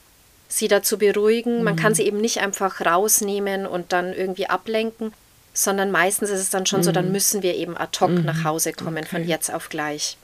sie 0.47 0.67
da 0.67 0.82
zu 0.82 0.97
beruhigen. 0.97 1.63
Man 1.63 1.76
kann 1.76 1.91
mhm. 1.91 1.95
sie 1.95 2.04
eben 2.04 2.19
nicht 2.19 2.39
einfach 2.39 2.82
rausnehmen 2.84 3.67
und 3.67 3.93
dann 3.93 4.13
irgendwie 4.13 4.50
ablenken, 4.50 5.13
sondern 5.54 5.91
meistens 5.91 6.32
ist 6.32 6.39
es 6.39 6.50
dann 6.50 6.65
schon 6.65 6.82
so, 6.82 6.91
dann 6.91 7.08
mhm. 7.08 7.12
müssen 7.12 7.43
wir 7.43 7.54
eben 7.56 7.78
ad 7.78 8.00
hoc 8.00 8.10
nach 8.10 8.43
Hause 8.43 8.73
kommen, 8.73 9.04
okay. 9.04 9.08
von 9.08 9.28
jetzt 9.28 9.54
auf 9.54 9.69
gleich. 9.69 10.17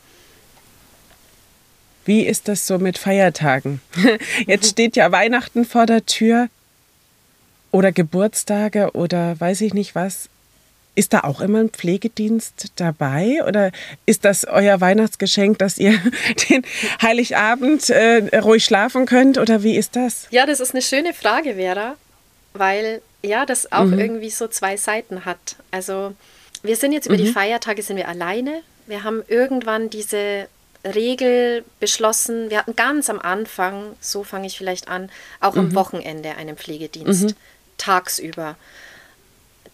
Wie 2.05 2.25
ist 2.25 2.47
das 2.47 2.67
so 2.67 2.79
mit 2.79 2.97
Feiertagen? 2.97 3.81
Jetzt 4.47 4.69
steht 4.71 4.95
ja 4.95 5.11
Weihnachten 5.11 5.65
vor 5.65 5.85
der 5.85 6.05
Tür 6.05 6.49
oder 7.71 7.91
Geburtstage 7.91 8.91
oder 8.93 9.39
weiß 9.39 9.61
ich 9.61 9.73
nicht 9.73 9.95
was. 9.95 10.29
Ist 10.95 11.13
da 11.13 11.21
auch 11.21 11.41
immer 11.41 11.59
ein 11.59 11.69
Pflegedienst 11.69 12.71
dabei 12.75 13.43
oder 13.47 13.71
ist 14.05 14.25
das 14.25 14.45
euer 14.45 14.79
Weihnachtsgeschenk, 14.79 15.57
dass 15.57 15.79
ihr 15.79 15.93
den 16.49 16.63
Heiligabend 17.01 17.89
äh, 17.89 18.37
ruhig 18.39 18.63
schlafen 18.63 19.07
könnt 19.07 19.39
oder 19.39 19.63
wie 19.63 19.75
ist 19.75 19.95
das? 19.95 20.27
Ja, 20.29 20.45
das 20.45 20.59
ist 20.59 20.73
eine 20.73 20.83
schöne 20.83 21.13
Frage, 21.13 21.55
Vera, 21.55 21.95
weil 22.53 23.01
ja, 23.23 23.45
das 23.45 23.71
auch 23.71 23.85
mhm. 23.85 23.99
irgendwie 23.99 24.29
so 24.29 24.47
zwei 24.47 24.77
Seiten 24.77 25.25
hat. 25.25 25.55
Also 25.71 26.13
wir 26.61 26.75
sind 26.75 26.91
jetzt 26.91 27.07
über 27.07 27.17
mhm. 27.17 27.23
die 27.23 27.31
Feiertage 27.31 27.81
sind 27.81 27.97
wir 27.97 28.07
alleine. 28.07 28.61
Wir 28.85 29.03
haben 29.03 29.23
irgendwann 29.27 29.89
diese 29.89 30.47
Regel 30.85 31.63
beschlossen. 31.79 32.49
Wir 32.49 32.57
hatten 32.59 32.75
ganz 32.75 33.09
am 33.09 33.19
Anfang, 33.19 33.95
so 34.01 34.23
fange 34.23 34.47
ich 34.47 34.57
vielleicht 34.57 34.87
an, 34.87 35.09
auch 35.39 35.53
mhm. 35.53 35.59
am 35.59 35.75
Wochenende 35.75 36.35
einen 36.35 36.57
Pflegedienst, 36.57 37.29
mhm. 37.29 37.35
tagsüber. 37.77 38.55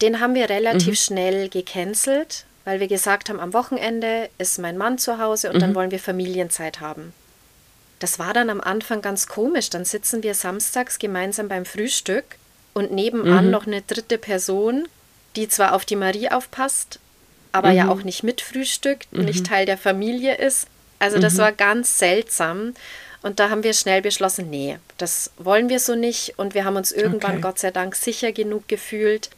Den 0.00 0.20
haben 0.20 0.34
wir 0.34 0.48
relativ 0.48 0.88
mhm. 0.88 0.94
schnell 0.94 1.48
gecancelt, 1.48 2.44
weil 2.64 2.80
wir 2.80 2.88
gesagt 2.88 3.28
haben, 3.28 3.40
am 3.40 3.52
Wochenende 3.52 4.30
ist 4.38 4.58
mein 4.58 4.78
Mann 4.78 4.98
zu 4.98 5.18
Hause 5.18 5.52
und 5.52 5.60
dann 5.60 5.70
mhm. 5.70 5.74
wollen 5.74 5.90
wir 5.90 5.98
Familienzeit 5.98 6.80
haben. 6.80 7.12
das 8.00 8.18
war 8.18 8.32
dann 8.32 8.50
am 8.50 8.60
Anfang 8.60 9.02
ganz 9.02 9.28
komisch. 9.28 9.70
Dann 9.70 9.84
sitzen 9.84 10.22
wir 10.22 10.34
samstags 10.34 10.98
gemeinsam 10.98 11.48
beim 11.48 11.66
Frühstück 11.66 12.24
und 12.72 12.90
nebenan 12.92 13.46
mhm. 13.46 13.50
noch 13.50 13.66
eine 13.66 13.82
dritte 13.82 14.18
Person, 14.18 14.88
die 15.36 15.48
zwar 15.48 15.74
auf 15.74 15.84
die 15.84 15.96
Marie 15.96 16.30
aufpasst, 16.30 16.98
aber 17.52 17.70
mhm. 17.70 17.76
ja 17.76 17.88
auch 17.88 18.02
nicht 18.02 18.22
mitfrühstückt, 18.22 19.12
mhm. 19.12 19.26
nicht 19.26 19.46
Teil 19.46 19.66
der 19.66 19.78
Familie 19.78 20.36
ist. 20.36 20.66
Also 21.00 21.18
das 21.18 21.34
mhm. 21.34 21.38
war 21.38 21.52
ganz 21.52 21.98
seltsam. 21.98 22.74
Und 23.22 23.38
da 23.40 23.50
haben 23.50 23.64
wir 23.64 23.74
schnell 23.74 24.00
beschlossen, 24.00 24.48
nee, 24.48 24.78
das 24.96 25.32
wollen 25.36 25.68
wir 25.68 25.80
so 25.80 25.94
nicht. 25.94 26.38
Und 26.38 26.54
wir 26.54 26.64
haben 26.64 26.76
uns 26.76 26.92
irgendwann, 26.92 27.32
okay. 27.32 27.40
Gott 27.40 27.58
sei 27.58 27.70
Dank, 27.70 27.96
sicher 27.96 28.32
genug 28.32 28.68
gefühlt, 28.68 29.30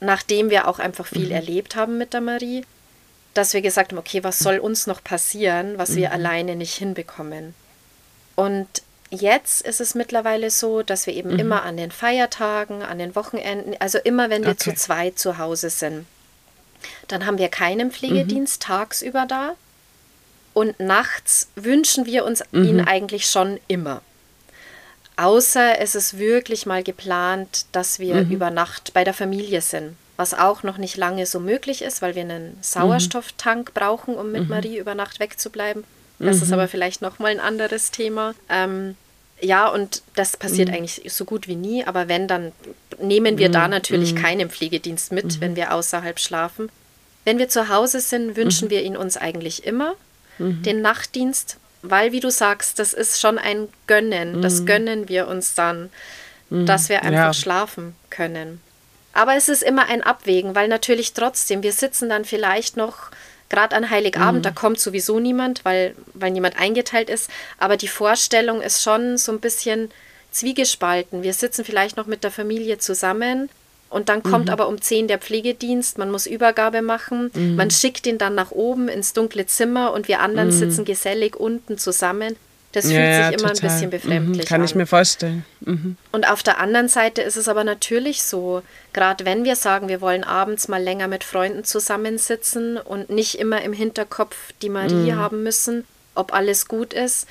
nachdem 0.00 0.50
wir 0.50 0.68
auch 0.68 0.78
einfach 0.78 1.06
viel 1.06 1.26
mhm. 1.26 1.32
erlebt 1.32 1.74
haben 1.74 1.98
mit 1.98 2.12
der 2.12 2.20
Marie, 2.20 2.64
dass 3.34 3.54
wir 3.54 3.62
gesagt 3.62 3.92
haben, 3.92 3.98
okay, 3.98 4.22
was 4.22 4.38
soll 4.38 4.58
uns 4.58 4.86
noch 4.86 5.02
passieren, 5.02 5.78
was 5.78 5.96
wir 5.96 6.08
mhm. 6.08 6.14
alleine 6.14 6.56
nicht 6.56 6.74
hinbekommen. 6.74 7.54
Und 8.36 8.68
jetzt 9.10 9.62
ist 9.62 9.80
es 9.80 9.94
mittlerweile 9.94 10.50
so, 10.50 10.82
dass 10.82 11.06
wir 11.06 11.14
eben 11.14 11.32
mhm. 11.32 11.40
immer 11.40 11.62
an 11.62 11.76
den 11.76 11.90
Feiertagen, 11.90 12.82
an 12.82 12.98
den 12.98 13.16
Wochenenden, 13.16 13.74
also 13.80 13.98
immer 13.98 14.30
wenn 14.30 14.44
wir 14.44 14.52
okay. 14.52 14.70
zu 14.70 14.74
zweit 14.74 15.18
zu 15.18 15.38
Hause 15.38 15.70
sind, 15.70 16.06
dann 17.08 17.26
haben 17.26 17.38
wir 17.38 17.48
keinen 17.48 17.90
Pflegedienst 17.90 18.62
mhm. 18.62 18.66
tagsüber 18.66 19.26
da. 19.26 19.54
Und 20.54 20.78
nachts 20.80 21.48
wünschen 21.54 22.06
wir 22.06 22.24
uns 22.24 22.42
mhm. 22.50 22.64
ihn 22.64 22.80
eigentlich 22.80 23.26
schon 23.26 23.60
immer. 23.68 24.02
Außer 25.16 25.80
es 25.80 25.94
ist 25.94 26.18
wirklich 26.18 26.64
mal 26.64 26.82
geplant, 26.82 27.66
dass 27.72 27.98
wir 27.98 28.24
mhm. 28.24 28.30
über 28.30 28.50
Nacht 28.50 28.92
bei 28.94 29.04
der 29.04 29.14
Familie 29.14 29.60
sind. 29.60 29.96
Was 30.16 30.34
auch 30.34 30.62
noch 30.62 30.78
nicht 30.78 30.96
lange 30.96 31.26
so 31.26 31.40
möglich 31.40 31.82
ist, 31.82 32.02
weil 32.02 32.14
wir 32.14 32.22
einen 32.22 32.58
Sauerstofftank 32.60 33.74
brauchen, 33.74 34.16
um 34.16 34.32
mit 34.32 34.44
mhm. 34.44 34.48
Marie 34.48 34.78
über 34.78 34.94
Nacht 34.94 35.20
wegzubleiben. 35.20 35.84
Das 36.18 36.36
ist 36.42 36.48
mhm. 36.48 36.54
aber 36.54 36.68
vielleicht 36.68 37.02
nochmal 37.02 37.30
ein 37.30 37.40
anderes 37.40 37.90
Thema. 37.90 38.34
Ähm, 38.48 38.96
ja, 39.40 39.68
und 39.68 40.02
das 40.16 40.36
passiert 40.36 40.68
mhm. 40.68 40.74
eigentlich 40.74 41.02
so 41.06 41.24
gut 41.24 41.46
wie 41.46 41.56
nie, 41.56 41.84
aber 41.84 42.08
wenn, 42.08 42.26
dann 42.26 42.52
nehmen 43.00 43.38
wir 43.38 43.48
mhm. 43.48 43.52
da 43.52 43.68
natürlich 43.68 44.14
mhm. 44.14 44.18
keinen 44.18 44.50
Pflegedienst 44.50 45.12
mit, 45.12 45.26
mhm. 45.26 45.40
wenn 45.40 45.56
wir 45.56 45.72
außerhalb 45.72 46.18
schlafen. 46.18 46.70
Wenn 47.24 47.38
wir 47.38 47.48
zu 47.48 47.68
Hause 47.68 48.00
sind, 48.00 48.36
wünschen 48.36 48.66
mhm. 48.66 48.70
wir 48.70 48.82
ihn 48.82 48.96
uns 48.96 49.16
eigentlich 49.16 49.64
immer, 49.64 49.94
mhm. 50.38 50.62
den 50.62 50.82
Nachtdienst, 50.82 51.56
weil, 51.82 52.12
wie 52.12 52.20
du 52.20 52.30
sagst, 52.30 52.78
das 52.78 52.92
ist 52.92 53.20
schon 53.20 53.38
ein 53.38 53.68
Gönnen. 53.86 54.42
Das 54.42 54.66
gönnen 54.66 55.08
wir 55.08 55.28
uns 55.28 55.54
dann, 55.54 55.90
dass 56.50 56.88
wir 56.88 57.02
einfach 57.02 57.12
ja. 57.12 57.34
schlafen 57.34 57.94
können. 58.10 58.60
Aber 59.12 59.36
es 59.36 59.48
ist 59.48 59.62
immer 59.62 59.86
ein 59.86 60.02
Abwägen, 60.02 60.54
weil 60.54 60.68
natürlich 60.68 61.12
trotzdem, 61.12 61.62
wir 61.62 61.72
sitzen 61.72 62.08
dann 62.08 62.24
vielleicht 62.24 62.76
noch 62.76 63.10
Gerade 63.48 63.76
an 63.76 63.88
Heiligabend, 63.88 64.40
mhm. 64.40 64.42
da 64.42 64.50
kommt 64.50 64.78
sowieso 64.78 65.20
niemand, 65.20 65.64
weil, 65.64 65.94
weil 66.14 66.30
niemand 66.30 66.58
eingeteilt 66.58 67.08
ist. 67.08 67.30
Aber 67.58 67.76
die 67.76 67.88
Vorstellung 67.88 68.60
ist 68.60 68.82
schon 68.82 69.16
so 69.16 69.32
ein 69.32 69.40
bisschen 69.40 69.90
zwiegespalten. 70.30 71.22
Wir 71.22 71.32
sitzen 71.32 71.64
vielleicht 71.64 71.96
noch 71.96 72.06
mit 72.06 72.24
der 72.24 72.30
Familie 72.30 72.78
zusammen 72.78 73.48
und 73.90 74.08
dann 74.08 74.22
kommt 74.22 74.46
mhm. 74.46 74.52
aber 74.52 74.68
um 74.68 74.80
10 74.80 75.08
der 75.08 75.18
Pflegedienst, 75.18 75.98
man 75.98 76.10
muss 76.10 76.26
Übergabe 76.26 76.82
machen, 76.82 77.30
mhm. 77.34 77.56
man 77.56 77.70
schickt 77.70 78.06
ihn 78.06 78.18
dann 78.18 78.34
nach 78.34 78.50
oben 78.50 78.88
ins 78.88 79.12
dunkle 79.12 79.46
Zimmer 79.46 79.92
und 79.92 80.08
wir 80.08 80.20
anderen 80.20 80.48
mhm. 80.48 80.52
sitzen 80.52 80.84
gesellig 80.84 81.36
unten 81.36 81.78
zusammen. 81.78 82.36
Das 82.72 82.84
fühlt 82.84 82.98
ja, 82.98 83.30
sich 83.30 83.40
immer 83.40 83.54
total. 83.54 83.70
ein 83.70 83.72
bisschen 83.72 83.90
befremdlich 83.90 84.44
mhm, 84.44 84.48
kann 84.48 84.60
an. 84.60 84.66
ich 84.66 84.74
mir 84.74 84.86
vorstellen. 84.86 85.44
Mhm. 85.60 85.96
Und 86.12 86.28
auf 86.28 86.42
der 86.42 86.60
anderen 86.60 86.88
Seite 86.88 87.22
ist 87.22 87.36
es 87.36 87.48
aber 87.48 87.64
natürlich 87.64 88.22
so, 88.22 88.62
gerade 88.92 89.24
wenn 89.24 89.44
wir 89.44 89.56
sagen, 89.56 89.88
wir 89.88 90.02
wollen 90.02 90.22
abends 90.22 90.68
mal 90.68 90.82
länger 90.82 91.08
mit 91.08 91.24
Freunden 91.24 91.64
zusammensitzen 91.64 92.76
und 92.76 93.08
nicht 93.08 93.38
immer 93.38 93.62
im 93.62 93.72
Hinterkopf 93.72 94.36
die 94.60 94.68
Marie 94.68 95.12
mhm. 95.12 95.16
haben 95.16 95.42
müssen, 95.42 95.84
ob 96.14 96.34
alles 96.34 96.68
gut 96.68 96.92
ist, 96.92 97.26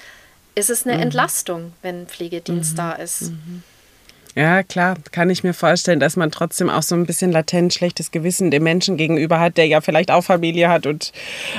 ist 0.56 0.72
es 0.72 0.88
eine. 0.88 1.00
Entlastung, 1.00 1.74
wenn 1.84 2.08
Pflegedienst 2.08 2.78
da 2.80 2.94
ist. 2.94 3.32
Ja, 4.38 4.62
klar, 4.62 4.98
kann 5.12 5.32
ich 5.32 5.44
mir 5.44 5.56
vorstellen, 5.56 6.00
dass 6.00 6.16
man 6.16 6.30
trotzdem 6.30 6.70
auch 6.70 6.84
so 6.84 6.94
ein 6.94 7.08
bisschen 7.08 7.32
latent 7.32 7.74
schlechtes 7.74 8.12
Gewissen 8.12 8.52
dem 8.52 8.62
Menschen 8.62 8.96
gegenüber 8.96 9.40
hat, 9.40 9.58
der 9.58 9.66
ja 9.66 9.82
vielleicht 9.82 10.12
auch 10.12 10.22
Familie 10.22 10.70
hat 10.70 10.86
und 10.86 11.12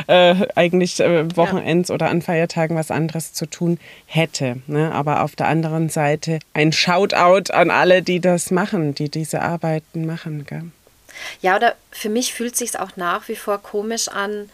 äh, 0.06 0.46
eigentlich 0.54 1.00
äh, 1.00 1.36
Wochenends 1.36 1.88
ja. 1.88 1.96
oder 1.96 2.08
an 2.08 2.22
Feiertagen 2.22 2.76
was 2.76 2.92
anderes 2.92 3.32
zu 3.32 3.46
tun 3.46 3.80
hätte. 4.06 4.58
Ne? 4.68 4.92
Aber 4.94 5.24
auf 5.24 5.34
der 5.34 5.48
anderen 5.48 5.88
Seite 5.88 6.38
ein 6.54 6.70
Shoutout 6.70 7.52
an 7.52 7.72
alle, 7.72 8.02
die 8.02 8.20
das 8.20 8.52
machen, 8.52 8.94
die 8.94 9.08
diese 9.08 9.42
Arbeiten 9.42 10.06
machen. 10.06 10.46
Gell? 10.46 10.62
Ja, 11.40 11.56
oder 11.56 11.74
für 11.90 12.10
mich 12.10 12.32
fühlt 12.32 12.52
es 12.52 12.60
sich 12.60 12.78
auch 12.78 12.96
nach 12.96 13.26
wie 13.26 13.34
vor 13.34 13.60
komisch 13.60 14.06
an, 14.06 14.50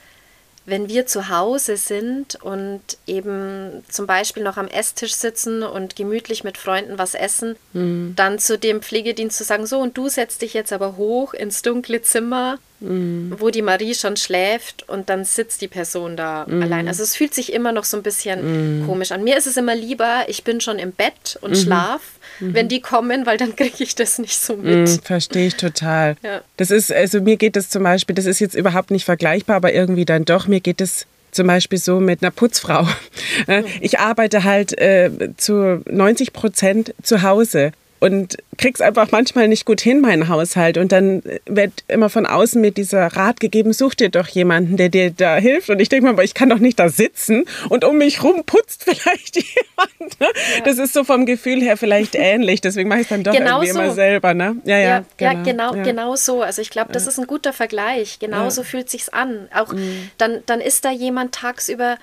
wenn 0.66 0.88
wir 0.88 1.06
zu 1.06 1.28
Hause 1.28 1.76
sind 1.76 2.36
und 2.42 2.80
eben 3.06 3.84
zum 3.88 4.06
Beispiel 4.06 4.42
noch 4.42 4.56
am 4.56 4.66
Esstisch 4.66 5.14
sitzen 5.14 5.62
und 5.62 5.94
gemütlich 5.94 6.42
mit 6.42 6.56
Freunden 6.56 6.98
was 6.98 7.14
essen, 7.14 7.56
mhm. 7.74 8.14
dann 8.16 8.38
zu 8.38 8.58
dem 8.58 8.80
Pflegedienst 8.80 9.36
zu 9.36 9.44
sagen, 9.44 9.66
so 9.66 9.78
und 9.78 9.96
du 9.98 10.08
setzt 10.08 10.42
dich 10.42 10.54
jetzt 10.54 10.72
aber 10.72 10.96
hoch 10.96 11.34
ins 11.34 11.60
dunkle 11.60 12.00
Zimmer, 12.00 12.58
mhm. 12.80 13.34
wo 13.38 13.50
die 13.50 13.62
Marie 13.62 13.94
schon 13.94 14.16
schläft 14.16 14.88
und 14.88 15.10
dann 15.10 15.24
sitzt 15.24 15.60
die 15.60 15.68
Person 15.68 16.16
da 16.16 16.46
mhm. 16.48 16.62
allein. 16.62 16.88
Also 16.88 17.02
es 17.02 17.14
fühlt 17.14 17.34
sich 17.34 17.52
immer 17.52 17.72
noch 17.72 17.84
so 17.84 17.98
ein 17.98 18.02
bisschen 18.02 18.80
mhm. 18.80 18.86
komisch 18.86 19.12
an. 19.12 19.22
Mir 19.22 19.36
ist 19.36 19.46
es 19.46 19.58
immer 19.58 19.74
lieber, 19.74 20.24
ich 20.28 20.44
bin 20.44 20.62
schon 20.62 20.78
im 20.78 20.92
Bett 20.92 21.38
und 21.42 21.50
mhm. 21.50 21.56
schlaf, 21.56 22.00
mhm. 22.40 22.54
wenn 22.54 22.68
die 22.68 22.80
kommen, 22.80 23.26
weil 23.26 23.36
dann 23.36 23.56
kriege 23.56 23.82
ich 23.82 23.94
das 23.94 24.18
nicht 24.18 24.38
so 24.38 24.56
mit. 24.56 24.88
Mm, 24.88 25.02
verstehe 25.02 25.46
ich 25.46 25.56
total. 25.56 26.16
Ja. 26.22 26.42
Das 26.56 26.70
ist, 26.70 26.92
also 26.92 27.20
mir 27.20 27.36
geht 27.36 27.56
das 27.56 27.70
zum 27.70 27.82
Beispiel, 27.82 28.14
das 28.14 28.26
ist 28.26 28.40
jetzt 28.40 28.54
überhaupt 28.54 28.90
nicht 28.90 29.04
vergleichbar, 29.04 29.56
aber 29.56 29.72
irgendwie 29.72 30.04
dann 30.04 30.24
doch, 30.24 30.46
mir 30.46 30.60
geht 30.60 30.80
es 30.80 31.06
zum 31.30 31.46
Beispiel 31.48 31.78
so 31.78 32.00
mit 32.00 32.22
einer 32.22 32.30
Putzfrau. 32.30 32.86
Mhm. 33.46 33.64
Ich 33.80 33.98
arbeite 33.98 34.44
halt 34.44 34.78
äh, 34.78 35.10
zu 35.36 35.82
90 35.90 36.32
Prozent 36.32 36.94
zu 37.02 37.22
Hause 37.22 37.72
und 38.00 38.36
krieg's 38.58 38.80
einfach 38.80 39.10
manchmal 39.12 39.48
nicht 39.48 39.64
gut 39.64 39.80
hin, 39.80 40.00
mein 40.00 40.28
Haushalt. 40.28 40.76
Und 40.76 40.92
dann 40.92 41.22
wird 41.46 41.84
immer 41.88 42.10
von 42.10 42.26
außen 42.26 42.60
mir 42.60 42.70
dieser 42.70 43.06
Rat 43.06 43.40
gegeben, 43.40 43.72
such 43.72 43.94
dir 43.94 44.10
doch 44.10 44.28
jemanden, 44.28 44.76
der 44.76 44.90
dir 44.90 45.10
da 45.10 45.36
hilft. 45.36 45.70
Und 45.70 45.80
ich 45.80 45.88
denke 45.88 46.04
mir, 46.04 46.10
aber 46.10 46.24
ich 46.24 46.34
kann 46.34 46.50
doch 46.50 46.58
nicht 46.58 46.78
da 46.78 46.88
sitzen 46.88 47.44
und 47.70 47.84
um 47.84 47.96
mich 47.96 48.22
rum 48.22 48.44
putzt 48.44 48.84
vielleicht 48.84 49.36
jemand. 49.36 50.20
Ne? 50.20 50.26
Ja. 50.56 50.64
Das 50.64 50.78
ist 50.78 50.92
so 50.92 51.04
vom 51.04 51.24
Gefühl 51.24 51.62
her 51.62 51.76
vielleicht 51.76 52.14
ähnlich. 52.14 52.60
Deswegen 52.60 52.88
mache 52.88 53.00
ich 53.00 53.04
es 53.04 53.08
dann 53.08 53.24
doch 53.24 53.32
genau 53.32 53.62
irgendwie 53.62 53.72
so. 53.72 53.80
immer 53.80 53.92
selber. 53.92 54.34
Ne? 54.34 54.56
Ja, 54.64 54.78
ja, 54.78 54.88
ja, 54.88 55.04
genau, 55.16 55.32
ja, 55.32 55.42
genau, 55.42 55.74
ja. 55.74 55.82
genau 55.82 56.16
so. 56.16 56.42
Also 56.42 56.62
ich 56.62 56.70
glaube, 56.70 56.92
das 56.92 57.06
ist 57.06 57.18
ein 57.18 57.26
guter 57.26 57.52
Vergleich. 57.52 58.18
Genauso 58.18 58.62
ja. 58.62 58.66
fühlt 58.66 58.90
sich's 58.90 59.08
an. 59.08 59.48
Auch 59.54 59.72
mhm. 59.72 60.10
dann, 60.18 60.42
dann 60.46 60.60
ist 60.60 60.84
da 60.84 60.90
jemand 60.90 61.34
tagsüber, 61.34 61.96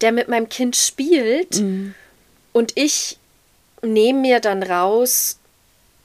der 0.00 0.12
mit 0.12 0.28
meinem 0.28 0.48
Kind 0.48 0.76
spielt 0.76 1.60
mhm. 1.60 1.94
und 2.52 2.72
ich 2.74 3.18
nehme 3.86 4.20
mir 4.20 4.40
dann 4.40 4.62
raus, 4.62 5.38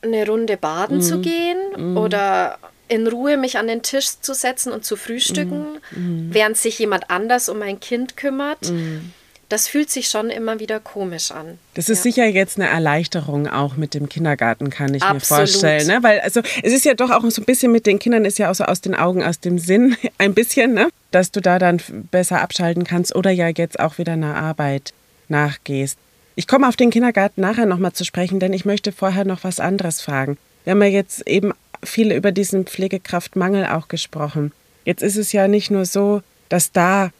eine 0.01 0.25
Runde 0.25 0.57
baden 0.57 0.97
mhm. 0.97 1.01
zu 1.01 1.19
gehen 1.19 1.57
mhm. 1.77 1.97
oder 1.97 2.57
in 2.87 3.07
Ruhe 3.07 3.37
mich 3.37 3.57
an 3.57 3.67
den 3.67 3.83
Tisch 3.83 4.19
zu 4.21 4.33
setzen 4.33 4.73
und 4.73 4.83
zu 4.83 4.97
frühstücken, 4.97 5.79
mhm. 5.91 6.01
mhm. 6.01 6.33
während 6.33 6.57
sich 6.57 6.77
jemand 6.79 7.09
anders 7.09 7.47
um 7.47 7.59
mein 7.59 7.79
Kind 7.79 8.17
kümmert. 8.17 8.69
Mhm. 8.69 9.13
Das 9.47 9.67
fühlt 9.67 9.89
sich 9.89 10.07
schon 10.07 10.29
immer 10.29 10.59
wieder 10.59 10.79
komisch 10.79 11.31
an. 11.31 11.57
Das 11.73 11.89
ist 11.89 11.99
ja. 11.99 12.03
sicher 12.03 12.25
jetzt 12.25 12.57
eine 12.57 12.69
Erleichterung 12.69 13.47
auch 13.47 13.75
mit 13.75 13.93
dem 13.93 14.07
Kindergarten, 14.07 14.69
kann 14.69 14.93
ich 14.93 15.03
Absolut. 15.03 15.21
mir 15.21 15.25
vorstellen. 15.47 15.87
Ne? 15.87 16.03
Weil 16.03 16.21
also 16.21 16.41
es 16.63 16.71
ist 16.71 16.85
ja 16.85 16.93
doch 16.93 17.09
auch 17.09 17.21
so 17.29 17.41
ein 17.41 17.45
bisschen 17.45 17.71
mit 17.71 17.85
den 17.85 17.99
Kindern 17.99 18.23
ist 18.23 18.39
ja 18.39 18.49
auch 18.49 18.55
so 18.55 18.63
aus 18.63 18.79
den 18.79 18.95
Augen, 18.95 19.23
aus 19.23 19.41
dem 19.41 19.59
Sinn 19.59 19.97
ein 20.17 20.33
bisschen, 20.33 20.73
ne? 20.73 20.89
dass 21.11 21.31
du 21.31 21.41
da 21.41 21.59
dann 21.59 21.81
besser 22.11 22.41
abschalten 22.41 22.85
kannst 22.85 23.13
oder 23.15 23.31
ja 23.31 23.49
jetzt 23.49 23.79
auch 23.79 23.97
wieder 23.97 24.13
einer 24.13 24.35
Arbeit 24.35 24.93
nachgehst. 25.27 25.97
Ich 26.35 26.47
komme 26.47 26.67
auf 26.67 26.75
den 26.75 26.91
Kindergarten 26.91 27.41
nachher 27.41 27.65
nochmal 27.65 27.93
zu 27.93 28.05
sprechen, 28.05 28.39
denn 28.39 28.53
ich 28.53 28.65
möchte 28.65 28.91
vorher 28.91 29.25
noch 29.25 29.43
was 29.43 29.59
anderes 29.59 30.01
fragen. 30.01 30.37
Wir 30.63 30.71
haben 30.71 30.81
ja 30.81 30.87
jetzt 30.87 31.27
eben 31.27 31.53
viel 31.83 32.11
über 32.11 32.31
diesen 32.31 32.65
Pflegekraftmangel 32.65 33.65
auch 33.65 33.87
gesprochen. 33.87 34.51
Jetzt 34.85 35.03
ist 35.03 35.17
es 35.17 35.31
ja 35.31 35.47
nicht 35.47 35.71
nur 35.71 35.85
so, 35.85 36.21
dass 36.49 36.71
da 36.71 37.11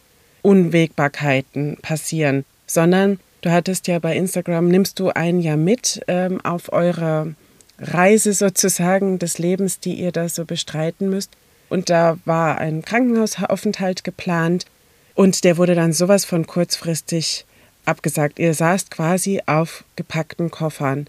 Unwägbarkeiten 0.42 1.78
passieren, 1.82 2.44
sondern 2.66 3.20
du 3.42 3.50
hattest 3.50 3.86
ja 3.86 3.98
bei 3.98 4.16
Instagram, 4.16 4.68
nimmst 4.68 4.98
du 4.98 5.10
einen 5.10 5.40
ja 5.40 5.56
mit 5.56 6.00
ähm, 6.08 6.40
auf 6.44 6.72
eure 6.72 7.34
Reise 7.78 8.32
sozusagen 8.32 9.18
des 9.18 9.38
Lebens, 9.38 9.80
die 9.80 9.94
ihr 9.94 10.12
da 10.12 10.28
so 10.28 10.44
bestreiten 10.44 11.10
müsst. 11.10 11.32
Und 11.68 11.90
da 11.90 12.18
war 12.24 12.58
ein 12.58 12.82
Krankenhausaufenthalt 12.82 14.04
geplant 14.04 14.66
und 15.14 15.44
der 15.44 15.56
wurde 15.56 15.74
dann 15.74 15.92
sowas 15.92 16.24
von 16.24 16.46
kurzfristig 16.46 17.44
abgesagt. 17.84 18.38
Ihr 18.38 18.54
saßt 18.54 18.90
quasi 18.90 19.42
auf 19.46 19.84
gepackten 19.96 20.50
Koffern. 20.50 21.06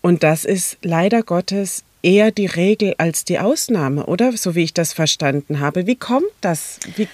Und 0.00 0.22
das 0.22 0.44
ist 0.44 0.78
leider 0.82 1.22
Gottes 1.22 1.82
eher 2.02 2.30
die 2.30 2.46
Regel 2.46 2.94
als 2.98 3.24
die 3.24 3.38
Ausnahme, 3.38 4.06
oder? 4.06 4.36
So 4.36 4.54
wie 4.54 4.62
ich 4.64 4.74
das 4.74 4.92
verstanden 4.92 5.60
habe. 5.60 5.86
Wie 5.86 5.96
kommt 5.96 6.30
das? 6.40 6.78
Wie, 6.94 7.08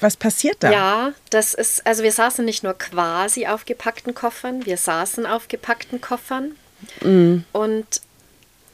was 0.00 0.16
passiert 0.16 0.56
da? 0.60 0.72
Ja, 0.72 1.12
das 1.30 1.54
ist, 1.54 1.86
also 1.86 2.02
wir 2.02 2.12
saßen 2.12 2.44
nicht 2.44 2.64
nur 2.64 2.74
quasi 2.74 3.46
auf 3.46 3.64
gepackten 3.64 4.14
Koffern, 4.14 4.66
wir 4.66 4.76
saßen 4.76 5.26
auf 5.26 5.48
gepackten 5.48 6.00
Koffern. 6.00 6.56
Mm. 7.02 7.44
Und 7.52 7.86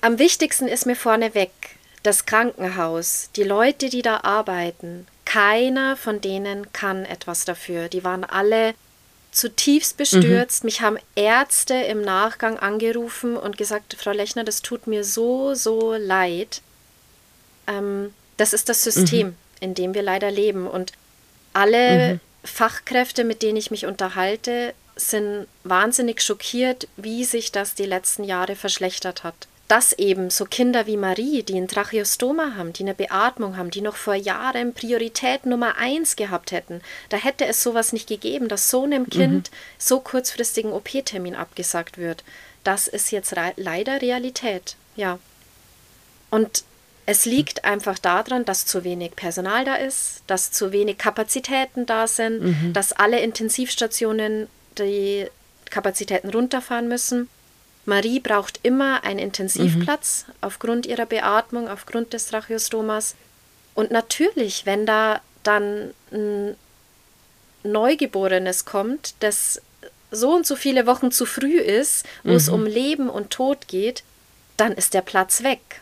am 0.00 0.18
wichtigsten 0.18 0.68
ist 0.68 0.86
mir 0.86 0.96
vorneweg, 0.96 1.50
das 2.02 2.24
Krankenhaus, 2.24 3.28
die 3.36 3.42
Leute, 3.42 3.90
die 3.90 4.02
da 4.02 4.20
arbeiten, 4.22 5.06
keiner 5.26 5.96
von 5.96 6.22
denen 6.22 6.72
kann 6.72 7.04
etwas 7.04 7.44
dafür. 7.44 7.88
Die 7.88 8.04
waren 8.04 8.24
alle 8.24 8.74
zutiefst 9.30 9.96
bestürzt. 9.96 10.62
Mhm. 10.62 10.66
Mich 10.66 10.80
haben 10.80 10.98
Ärzte 11.14 11.74
im 11.74 12.02
Nachgang 12.02 12.58
angerufen 12.58 13.36
und 13.36 13.56
gesagt, 13.56 13.96
Frau 13.98 14.12
Lechner, 14.12 14.44
das 14.44 14.62
tut 14.62 14.86
mir 14.86 15.04
so, 15.04 15.54
so 15.54 15.94
leid. 15.94 16.62
Ähm, 17.66 18.14
das 18.36 18.52
ist 18.52 18.68
das 18.68 18.82
System, 18.82 19.28
mhm. 19.28 19.36
in 19.60 19.74
dem 19.74 19.94
wir 19.94 20.02
leider 20.02 20.30
leben. 20.30 20.66
Und 20.66 20.92
alle 21.52 22.14
mhm. 22.14 22.20
Fachkräfte, 22.44 23.24
mit 23.24 23.42
denen 23.42 23.56
ich 23.56 23.70
mich 23.70 23.86
unterhalte, 23.86 24.74
sind 24.96 25.46
wahnsinnig 25.64 26.22
schockiert, 26.22 26.88
wie 26.96 27.24
sich 27.24 27.52
das 27.52 27.74
die 27.74 27.86
letzten 27.86 28.24
Jahre 28.24 28.56
verschlechtert 28.56 29.22
hat 29.22 29.48
dass 29.68 29.92
eben 29.92 30.30
so 30.30 30.46
Kinder 30.46 30.86
wie 30.86 30.96
Marie, 30.96 31.42
die 31.42 31.58
ein 31.58 31.68
Tracheostoma 31.68 32.54
haben, 32.56 32.72
die 32.72 32.82
eine 32.82 32.94
Beatmung 32.94 33.58
haben, 33.58 33.70
die 33.70 33.82
noch 33.82 33.96
vor 33.96 34.14
Jahren 34.14 34.72
Priorität 34.72 35.44
Nummer 35.44 35.76
eins 35.76 36.16
gehabt 36.16 36.52
hätten, 36.52 36.80
da 37.10 37.18
hätte 37.18 37.44
es 37.44 37.62
sowas 37.62 37.92
nicht 37.92 38.08
gegeben, 38.08 38.48
dass 38.48 38.70
so 38.70 38.84
einem 38.84 39.10
Kind 39.10 39.50
mhm. 39.50 39.56
so 39.76 40.00
kurzfristigen 40.00 40.72
OP-Termin 40.72 41.34
abgesagt 41.34 41.98
wird. 41.98 42.24
Das 42.64 42.88
ist 42.88 43.12
jetzt 43.12 43.34
leider 43.56 44.00
Realität, 44.00 44.76
ja. 44.96 45.18
Und 46.30 46.64
es 47.04 47.24
liegt 47.24 47.64
einfach 47.64 47.98
daran, 47.98 48.44
dass 48.44 48.66
zu 48.66 48.84
wenig 48.84 49.16
Personal 49.16 49.64
da 49.64 49.76
ist, 49.76 50.22
dass 50.26 50.52
zu 50.52 50.72
wenig 50.72 50.98
Kapazitäten 50.98 51.86
da 51.86 52.06
sind, 52.06 52.42
mhm. 52.42 52.72
dass 52.72 52.92
alle 52.92 53.20
Intensivstationen 53.20 54.46
die 54.78 55.26
Kapazitäten 55.70 56.30
runterfahren 56.30 56.88
müssen. 56.88 57.28
Marie 57.88 58.20
braucht 58.20 58.60
immer 58.62 59.02
einen 59.02 59.18
Intensivplatz 59.18 60.26
mhm. 60.28 60.32
aufgrund 60.42 60.86
ihrer 60.86 61.06
Beatmung, 61.06 61.68
aufgrund 61.68 62.12
des 62.12 62.26
Tracheostomas. 62.26 63.14
Und 63.74 63.90
natürlich, 63.90 64.66
wenn 64.66 64.84
da 64.86 65.20
dann 65.42 65.94
ein 66.12 66.54
Neugeborenes 67.62 68.66
kommt, 68.66 69.14
das 69.20 69.62
so 70.10 70.34
und 70.34 70.46
so 70.46 70.54
viele 70.54 70.86
Wochen 70.86 71.10
zu 71.10 71.26
früh 71.26 71.58
ist, 71.58 72.06
wo 72.24 72.30
mhm. 72.30 72.36
es 72.36 72.48
um 72.48 72.66
Leben 72.66 73.08
und 73.08 73.30
Tod 73.30 73.68
geht, 73.68 74.02
dann 74.56 74.72
ist 74.72 74.94
der 74.94 75.02
Platz 75.02 75.42
weg. 75.42 75.80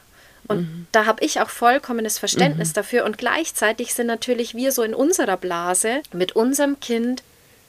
Und 0.49 0.61
mhm. 0.61 0.87
da 0.93 1.07
habe 1.07 1.25
ich 1.25 1.41
auch 1.41 1.51
vollkommenes 1.51 2.19
Verständnis 2.19 2.71
mhm. 2.71 2.75
dafür. 2.75 3.05
Und 3.05 3.19
gleichzeitig 3.19 3.95
sind 3.95 4.07
natürlich 4.07 4.55
wir 4.55 4.71
so 4.71 4.83
in 4.83 4.95
unserer 4.95 5.37
Blase 5.37 6.03
mit 6.13 6.37
unserem 6.37 6.79
Kind 6.79 7.25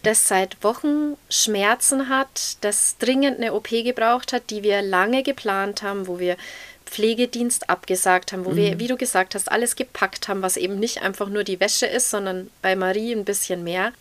das 0.08 0.28
seit 0.28 0.64
Wochen 0.64 1.18
Schmerzen 1.30 2.08
hat, 2.08 2.58
das 2.62 2.98
dringend 2.98 3.38
eine 3.38 3.54
OP 3.54 3.70
gebraucht 3.70 4.32
hat, 4.32 4.50
die 4.50 4.64
wir 4.64 4.82
lange 4.82 5.22
geplant 5.22 5.84
haben, 5.84 6.08
wo 6.08 6.18
wir 6.18 6.38
Pflegedienst 6.86 7.70
abgesagt 7.70 8.32
haben, 8.32 8.46
wo 8.46 8.52
mhm. 8.52 8.56
wir, 8.56 8.80
wie 8.80 8.88
du 8.88 8.96
gesagt 8.96 9.36
hast, 9.36 9.52
alles 9.52 9.76
gepackt 9.76 10.30
haben, 10.30 10.42
was 10.42 10.56
eben 10.56 10.80
nicht 10.80 11.02
einfach 11.02 11.28
nur 11.28 11.44
die 11.44 11.60
Wäsche 11.60 11.86
ist, 11.86 12.10
sondern 12.10 12.50
bei 12.62 12.76
Marie 12.76 13.14
ein 13.14 13.26
bisschen 13.26 13.64
mehr. 13.64 13.92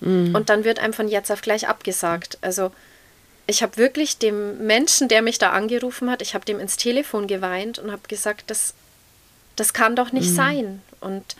Mhm. 0.00 0.34
Und 0.34 0.50
dann 0.50 0.64
wird 0.64 0.78
einem 0.78 0.92
von 0.92 1.08
jetzt 1.08 1.32
auf 1.32 1.40
gleich 1.40 1.66
abgesagt. 1.66 2.36
Also 2.42 2.70
ich 3.46 3.62
habe 3.62 3.78
wirklich 3.78 4.18
dem 4.18 4.66
Menschen, 4.66 5.08
der 5.08 5.22
mich 5.22 5.38
da 5.38 5.50
angerufen 5.50 6.10
hat, 6.10 6.20
ich 6.20 6.34
habe 6.34 6.44
dem 6.44 6.60
ins 6.60 6.76
Telefon 6.76 7.26
geweint 7.26 7.78
und 7.78 7.90
habe 7.90 8.02
gesagt, 8.08 8.50
das, 8.50 8.74
das 9.56 9.72
kann 9.72 9.96
doch 9.96 10.12
nicht 10.12 10.30
mhm. 10.30 10.34
sein. 10.36 10.82
Und 11.00 11.36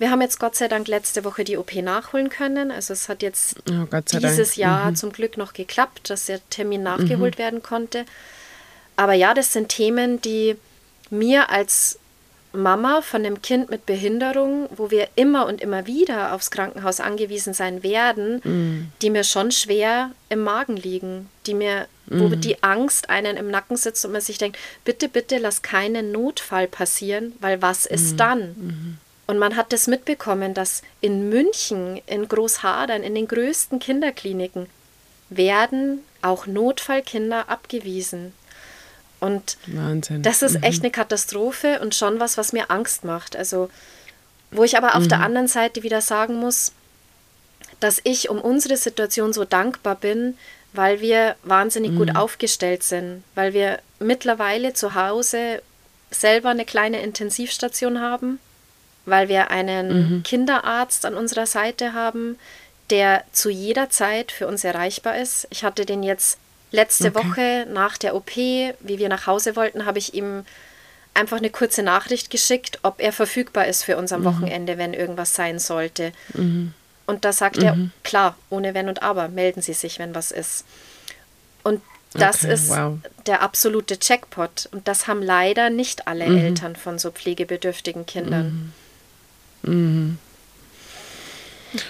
wir 0.00 0.10
haben 0.10 0.22
jetzt 0.22 0.40
Gott 0.40 0.56
sei 0.56 0.66
Dank 0.66 0.88
letzte 0.88 1.24
Woche 1.24 1.44
die 1.44 1.58
OP 1.58 1.74
nachholen 1.74 2.30
können. 2.30 2.70
Also 2.70 2.94
es 2.94 3.10
hat 3.10 3.22
jetzt 3.22 3.56
oh, 3.70 3.84
dieses 4.14 4.48
Dank. 4.48 4.56
Jahr 4.56 4.90
mhm. 4.90 4.96
zum 4.96 5.12
Glück 5.12 5.36
noch 5.36 5.52
geklappt, 5.52 6.08
dass 6.08 6.24
der 6.24 6.40
Termin 6.48 6.82
nachgeholt 6.82 7.34
mhm. 7.34 7.38
werden 7.38 7.62
konnte. 7.62 8.06
Aber 8.96 9.12
ja, 9.12 9.34
das 9.34 9.52
sind 9.52 9.68
Themen, 9.68 10.18
die 10.22 10.56
mir 11.10 11.50
als 11.50 11.98
Mama 12.52 13.02
von 13.02 13.26
einem 13.26 13.42
Kind 13.42 13.70
mit 13.70 13.84
Behinderung, 13.84 14.70
wo 14.74 14.90
wir 14.90 15.08
immer 15.16 15.46
und 15.46 15.60
immer 15.60 15.86
wieder 15.86 16.34
aufs 16.34 16.50
Krankenhaus 16.50 16.98
angewiesen 17.00 17.54
sein 17.54 17.82
werden, 17.82 18.40
mm. 18.42 18.92
die 19.02 19.10
mir 19.10 19.22
schon 19.22 19.52
schwer 19.52 20.10
im 20.30 20.42
Magen 20.42 20.76
liegen, 20.76 21.28
die 21.46 21.54
mir, 21.54 21.86
mm. 22.06 22.20
wo 22.20 22.26
mhm. 22.26 22.40
die 22.40 22.60
Angst 22.64 23.08
einen 23.08 23.36
im 23.36 23.52
Nacken 23.52 23.76
sitzt 23.76 24.04
und 24.04 24.10
man 24.10 24.20
sich 24.20 24.38
denkt, 24.38 24.58
bitte, 24.84 25.08
bitte 25.08 25.38
lass 25.38 25.62
keinen 25.62 26.10
Notfall 26.10 26.66
passieren, 26.66 27.34
weil 27.40 27.62
was 27.62 27.86
ist 27.86 28.14
mm. 28.14 28.16
dann? 28.16 28.98
Und 29.30 29.38
man 29.38 29.54
hat 29.54 29.72
das 29.72 29.86
mitbekommen, 29.86 30.54
dass 30.54 30.82
in 31.00 31.28
München, 31.28 32.02
in 32.06 32.26
Großhadern, 32.26 33.04
in 33.04 33.14
den 33.14 33.28
größten 33.28 33.78
Kinderkliniken, 33.78 34.66
werden 35.28 36.02
auch 36.20 36.46
Notfallkinder 36.46 37.48
abgewiesen. 37.48 38.32
Und 39.20 39.56
Wahnsinn. 39.66 40.24
das 40.24 40.42
ist 40.42 40.56
mhm. 40.56 40.64
echt 40.64 40.82
eine 40.82 40.90
Katastrophe 40.90 41.78
und 41.78 41.94
schon 41.94 42.18
was, 42.18 42.38
was 42.38 42.52
mir 42.52 42.72
Angst 42.72 43.04
macht. 43.04 43.36
Also, 43.36 43.70
wo 44.50 44.64
ich 44.64 44.76
aber 44.76 44.96
auf 44.96 45.04
mhm. 45.04 45.10
der 45.10 45.20
anderen 45.20 45.46
Seite 45.46 45.84
wieder 45.84 46.00
sagen 46.00 46.34
muss, 46.34 46.72
dass 47.78 48.00
ich 48.02 48.30
um 48.30 48.40
unsere 48.40 48.76
Situation 48.76 49.32
so 49.32 49.44
dankbar 49.44 49.94
bin, 49.94 50.36
weil 50.72 51.00
wir 51.00 51.36
wahnsinnig 51.44 51.92
mhm. 51.92 51.98
gut 51.98 52.16
aufgestellt 52.16 52.82
sind, 52.82 53.22
weil 53.36 53.54
wir 53.54 53.78
mittlerweile 54.00 54.72
zu 54.72 54.96
Hause 54.96 55.62
selber 56.10 56.48
eine 56.48 56.64
kleine 56.64 57.00
Intensivstation 57.00 58.00
haben 58.00 58.40
weil 59.10 59.28
wir 59.28 59.50
einen 59.50 59.88
mhm. 60.16 60.22
Kinderarzt 60.22 61.04
an 61.04 61.14
unserer 61.14 61.46
Seite 61.46 61.92
haben, 61.92 62.38
der 62.90 63.24
zu 63.32 63.50
jeder 63.50 63.90
Zeit 63.90 64.32
für 64.32 64.46
uns 64.46 64.64
erreichbar 64.64 65.16
ist. 65.18 65.46
Ich 65.50 65.64
hatte 65.64 65.84
den 65.84 66.02
jetzt 66.02 66.38
letzte 66.72 67.08
okay. 67.08 67.18
Woche 67.18 67.66
nach 67.70 67.98
der 67.98 68.14
OP, 68.14 68.36
wie 68.36 68.74
wir 68.98 69.08
nach 69.08 69.26
Hause 69.26 69.56
wollten, 69.56 69.86
habe 69.86 69.98
ich 69.98 70.14
ihm 70.14 70.44
einfach 71.14 71.38
eine 71.38 71.50
kurze 71.50 71.82
Nachricht 71.82 72.30
geschickt, 72.30 72.78
ob 72.82 73.00
er 73.00 73.12
verfügbar 73.12 73.66
ist 73.66 73.84
für 73.84 73.96
uns 73.96 74.12
am 74.12 74.20
mhm. 74.20 74.26
Wochenende, 74.26 74.78
wenn 74.78 74.94
irgendwas 74.94 75.34
sein 75.34 75.58
sollte. 75.58 76.12
Mhm. 76.34 76.72
Und 77.06 77.24
da 77.24 77.32
sagt 77.32 77.58
er, 77.58 77.74
mhm. 77.74 77.90
klar, 78.04 78.36
ohne 78.50 78.72
Wenn 78.74 78.88
und 78.88 79.02
Aber, 79.02 79.28
melden 79.28 79.62
Sie 79.62 79.72
sich, 79.72 79.98
wenn 79.98 80.14
was 80.14 80.30
ist. 80.30 80.64
Und 81.64 81.82
das 82.12 82.44
okay, 82.44 82.52
ist 82.52 82.70
wow. 82.70 82.98
der 83.26 83.42
absolute 83.42 83.98
Jackpot. 84.00 84.68
Und 84.70 84.86
das 84.86 85.08
haben 85.08 85.22
leider 85.22 85.70
nicht 85.70 86.06
alle 86.06 86.28
mhm. 86.28 86.38
Eltern 86.38 86.76
von 86.76 86.98
so 86.98 87.10
pflegebedürftigen 87.10 88.06
Kindern. 88.06 88.72
Mhm. 89.62 90.18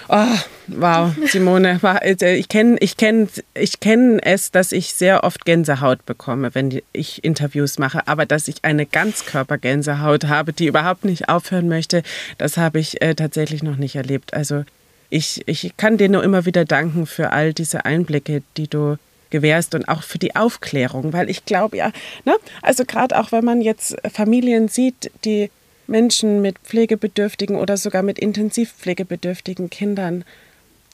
Oh, 0.09 0.37
wow, 0.67 1.11
Simone, 1.25 1.79
äh, 1.83 2.35
ich 2.35 2.49
kenne 2.49 2.77
ich 2.79 2.97
kenn, 2.97 3.27
ich 3.55 3.79
kenn 3.79 4.19
es, 4.19 4.51
dass 4.51 4.71
ich 4.71 4.93
sehr 4.93 5.23
oft 5.23 5.43
Gänsehaut 5.43 6.05
bekomme, 6.05 6.53
wenn 6.53 6.81
ich 6.93 7.23
Interviews 7.23 7.79
mache, 7.79 8.07
aber 8.07 8.27
dass 8.27 8.47
ich 8.47 8.57
eine 8.63 8.85
Ganzkörpergänsehaut 8.85 10.25
habe, 10.25 10.53
die 10.53 10.67
überhaupt 10.67 11.03
nicht 11.03 11.29
aufhören 11.29 11.67
möchte, 11.67 12.03
das 12.37 12.57
habe 12.57 12.79
ich 12.79 13.01
äh, 13.01 13.15
tatsächlich 13.15 13.63
noch 13.63 13.77
nicht 13.77 13.95
erlebt. 13.95 14.35
Also 14.35 14.65
ich, 15.09 15.41
ich 15.47 15.73
kann 15.77 15.97
dir 15.97 16.09
nur 16.09 16.23
immer 16.23 16.45
wieder 16.45 16.63
danken 16.63 17.07
für 17.07 17.31
all 17.31 17.53
diese 17.53 17.85
Einblicke, 17.85 18.43
die 18.57 18.67
du 18.67 18.97
gewährst 19.31 19.73
und 19.73 19.87
auch 19.87 20.03
für 20.03 20.19
die 20.19 20.35
Aufklärung, 20.35 21.11
weil 21.11 21.29
ich 21.29 21.45
glaube 21.45 21.77
ja, 21.77 21.91
ne, 22.25 22.35
also 22.61 22.85
gerade 22.85 23.17
auch 23.17 23.31
wenn 23.31 23.45
man 23.45 23.61
jetzt 23.61 23.95
Familien 24.13 24.67
sieht, 24.67 25.09
die 25.25 25.49
Menschen 25.91 26.41
mit 26.41 26.57
pflegebedürftigen 26.59 27.55
oder 27.55 27.77
sogar 27.77 28.01
mit 28.01 28.17
intensivpflegebedürftigen 28.17 29.69
Kindern 29.69 30.23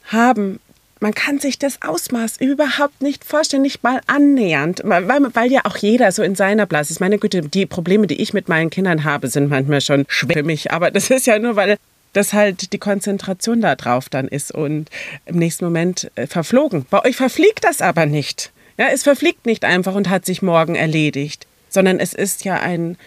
haben. 0.05 0.59
Man 0.99 1.13
kann 1.13 1.39
sich 1.39 1.59
das 1.59 1.81
Ausmaß 1.83 2.37
überhaupt 2.41 3.01
nicht 3.01 3.23
vorstellen, 3.23 3.61
nicht 3.61 3.83
mal 3.83 4.01
annähernd, 4.07 4.81
weil, 4.83 5.07
weil 5.07 5.51
ja 5.51 5.61
auch 5.63 5.77
jeder 5.77 6.11
so 6.11 6.23
in 6.23 6.35
seiner 6.35 6.65
Blase 6.65 6.91
ist. 6.91 6.99
Meine 6.99 7.19
Güte, 7.19 7.43
die 7.43 7.67
Probleme, 7.67 8.07
die 8.07 8.19
ich 8.19 8.33
mit 8.33 8.49
meinen 8.49 8.71
Kindern 8.71 9.03
habe, 9.03 9.27
sind 9.27 9.49
manchmal 9.49 9.81
schon 9.81 10.05
schwer 10.07 10.37
für 10.37 10.43
mich. 10.43 10.71
Aber 10.71 10.89
das 10.89 11.11
ist 11.11 11.27
ja 11.27 11.37
nur, 11.37 11.55
weil 11.55 11.77
das 12.13 12.33
halt 12.33 12.73
die 12.73 12.79
Konzentration 12.79 13.61
da 13.61 13.75
drauf 13.75 14.09
dann 14.09 14.27
ist 14.27 14.51
und 14.51 14.89
im 15.25 15.37
nächsten 15.37 15.65
Moment 15.65 16.11
äh, 16.15 16.25
verflogen. 16.25 16.85
Bei 16.89 17.05
euch 17.05 17.15
verfliegt 17.15 17.63
das 17.63 17.81
aber 17.81 18.07
nicht. 18.07 18.51
Ja, 18.77 18.87
es 18.91 19.03
verfliegt 19.03 19.45
nicht 19.45 19.63
einfach 19.63 19.95
und 19.95 20.09
hat 20.09 20.25
sich 20.25 20.41
morgen 20.41 20.75
erledigt, 20.75 21.47
sondern 21.69 21.99
es 21.99 22.13
ist 22.13 22.43
ja 22.43 22.59
ein 22.59 22.97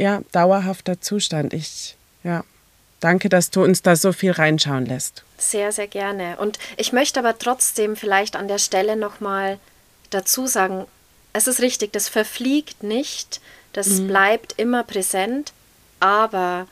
ja, 0.00 0.22
dauerhafter 0.32 1.00
Zustand. 1.00 1.52
Ich, 1.52 1.94
ja, 2.24 2.42
danke, 3.00 3.28
dass 3.28 3.50
du 3.50 3.62
uns 3.62 3.82
da 3.82 3.96
so 3.96 4.12
viel 4.12 4.30
reinschauen 4.32 4.86
lässt. 4.86 5.24
Sehr, 5.36 5.72
sehr 5.72 5.88
gerne. 5.88 6.38
Und 6.38 6.58
ich 6.78 6.92
möchte 6.92 7.20
aber 7.20 7.38
trotzdem 7.38 7.96
vielleicht 7.96 8.34
an 8.34 8.48
der 8.48 8.58
Stelle 8.58 8.96
nochmal 8.96 9.58
dazu 10.08 10.46
sagen, 10.46 10.86
es 11.34 11.46
ist 11.46 11.60
richtig, 11.60 11.92
das 11.92 12.08
verfliegt 12.08 12.82
nicht, 12.82 13.42
das 13.74 13.88
mhm. 13.88 14.08
bleibt 14.08 14.54
immer 14.56 14.84
präsent, 14.84 15.52
aber 16.00 16.66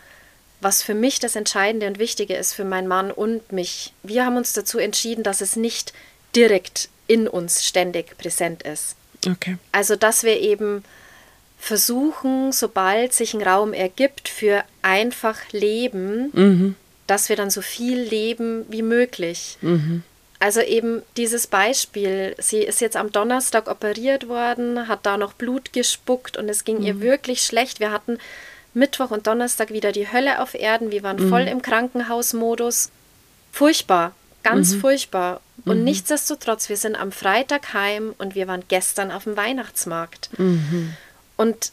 was 0.62 0.82
für 0.82 0.94
mich 0.94 1.20
das 1.20 1.36
Entscheidende 1.36 1.86
und 1.86 1.98
Wichtige 1.98 2.34
ist 2.34 2.54
für 2.54 2.64
meinen 2.64 2.88
Mann 2.88 3.10
und 3.12 3.52
mich, 3.52 3.92
wir 4.02 4.24
haben 4.24 4.38
uns 4.38 4.54
dazu 4.54 4.78
entschieden, 4.78 5.22
dass 5.22 5.42
es 5.42 5.54
nicht 5.54 5.92
direkt 6.34 6.88
in 7.06 7.28
uns 7.28 7.64
ständig 7.64 8.16
präsent 8.16 8.62
ist. 8.62 8.96
Okay. 9.26 9.58
Also, 9.70 9.96
dass 9.96 10.24
wir 10.24 10.40
eben 10.40 10.82
versuchen, 11.58 12.52
sobald 12.52 13.12
sich 13.12 13.34
ein 13.34 13.42
Raum 13.42 13.72
ergibt 13.72 14.28
für 14.28 14.64
einfach 14.82 15.38
Leben, 15.52 16.30
mhm. 16.32 16.74
dass 17.06 17.28
wir 17.28 17.36
dann 17.36 17.50
so 17.50 17.60
viel 17.60 18.00
leben 18.00 18.64
wie 18.68 18.82
möglich. 18.82 19.58
Mhm. 19.60 20.02
Also 20.40 20.60
eben 20.60 21.02
dieses 21.16 21.48
Beispiel, 21.48 22.36
sie 22.38 22.58
ist 22.58 22.80
jetzt 22.80 22.96
am 22.96 23.10
Donnerstag 23.10 23.68
operiert 23.68 24.28
worden, 24.28 24.86
hat 24.86 25.04
da 25.04 25.16
noch 25.16 25.32
Blut 25.32 25.72
gespuckt 25.72 26.36
und 26.36 26.48
es 26.48 26.64
ging 26.64 26.78
mhm. 26.78 26.86
ihr 26.86 27.00
wirklich 27.00 27.42
schlecht. 27.42 27.80
Wir 27.80 27.90
hatten 27.90 28.18
Mittwoch 28.72 29.10
und 29.10 29.26
Donnerstag 29.26 29.70
wieder 29.70 29.90
die 29.90 30.12
Hölle 30.12 30.40
auf 30.40 30.54
Erden, 30.54 30.92
wir 30.92 31.02
waren 31.02 31.28
voll 31.28 31.42
mhm. 31.42 31.48
im 31.48 31.62
Krankenhausmodus. 31.62 32.90
Furchtbar, 33.50 34.12
ganz 34.44 34.74
mhm. 34.74 34.80
furchtbar. 34.80 35.40
Und 35.64 35.78
mhm. 35.78 35.84
nichtsdestotrotz, 35.84 36.68
wir 36.68 36.76
sind 36.76 36.94
am 36.94 37.10
Freitag 37.10 37.74
heim 37.74 38.14
und 38.18 38.36
wir 38.36 38.46
waren 38.46 38.62
gestern 38.68 39.10
auf 39.10 39.24
dem 39.24 39.36
Weihnachtsmarkt. 39.36 40.30
Und 41.38 41.72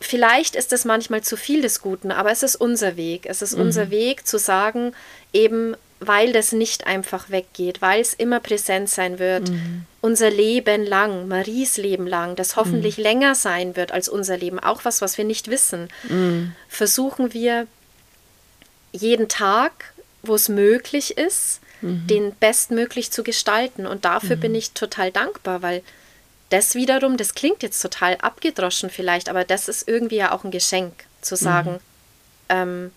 vielleicht 0.00 0.54
ist 0.54 0.74
es 0.74 0.84
manchmal 0.84 1.22
zu 1.22 1.38
viel 1.38 1.62
des 1.62 1.80
Guten, 1.80 2.12
aber 2.12 2.30
es 2.30 2.42
ist 2.42 2.56
unser 2.56 2.96
Weg. 2.96 3.24
Es 3.24 3.40
ist 3.40 3.54
mhm. 3.56 3.62
unser 3.62 3.90
Weg 3.90 4.26
zu 4.26 4.38
sagen, 4.38 4.92
eben 5.32 5.74
weil 6.00 6.32
das 6.32 6.52
nicht 6.52 6.86
einfach 6.86 7.30
weggeht, 7.30 7.82
weil 7.82 8.00
es 8.00 8.14
immer 8.14 8.40
präsent 8.40 8.88
sein 8.88 9.18
wird, 9.18 9.50
mhm. 9.50 9.84
unser 10.00 10.30
Leben 10.30 10.86
lang, 10.86 11.26
Maries 11.26 11.76
Leben 11.76 12.06
lang, 12.06 12.36
das 12.36 12.56
hoffentlich 12.56 12.98
mhm. 12.98 13.02
länger 13.02 13.34
sein 13.34 13.74
wird 13.74 13.90
als 13.90 14.08
unser 14.08 14.36
Leben, 14.36 14.60
auch 14.60 14.84
was, 14.84 15.02
was 15.02 15.18
wir 15.18 15.24
nicht 15.24 15.48
wissen, 15.48 15.88
mhm. 16.08 16.52
versuchen 16.68 17.32
wir 17.32 17.66
jeden 18.92 19.28
Tag, 19.28 19.92
wo 20.22 20.34
es 20.34 20.48
möglich 20.48 21.18
ist, 21.18 21.60
mhm. 21.80 22.06
den 22.06 22.32
bestmöglich 22.32 23.10
zu 23.10 23.22
gestalten. 23.24 23.86
Und 23.86 24.04
dafür 24.04 24.36
bin 24.36 24.52
mhm. 24.52 24.58
ich 24.58 24.72
total 24.72 25.10
dankbar, 25.10 25.62
weil 25.62 25.82
das 26.50 26.74
wiederum, 26.74 27.16
das 27.16 27.34
klingt 27.34 27.62
jetzt 27.62 27.80
total 27.80 28.16
abgedroschen 28.16 28.90
vielleicht, 28.90 29.28
aber 29.28 29.44
das 29.44 29.68
ist 29.68 29.86
irgendwie 29.86 30.16
ja 30.16 30.32
auch 30.32 30.44
ein 30.44 30.50
Geschenk, 30.50 30.92
zu 31.20 31.36
sagen, 31.36 31.72
mhm. 31.72 31.78
ähm, 32.48 32.92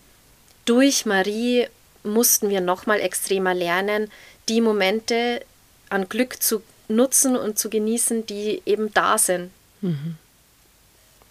durch 0.64 1.06
Marie 1.06 1.66
mussten 2.04 2.48
wir 2.48 2.60
nochmal 2.60 3.00
extremer 3.00 3.54
lernen, 3.54 4.10
die 4.48 4.60
Momente 4.60 5.44
an 5.88 6.08
Glück 6.08 6.42
zu 6.42 6.62
nutzen 6.88 7.36
und 7.36 7.58
zu 7.58 7.70
genießen, 7.70 8.26
die 8.26 8.62
eben 8.64 8.92
da 8.94 9.18
sind. 9.18 9.50
Mhm. 9.80 10.16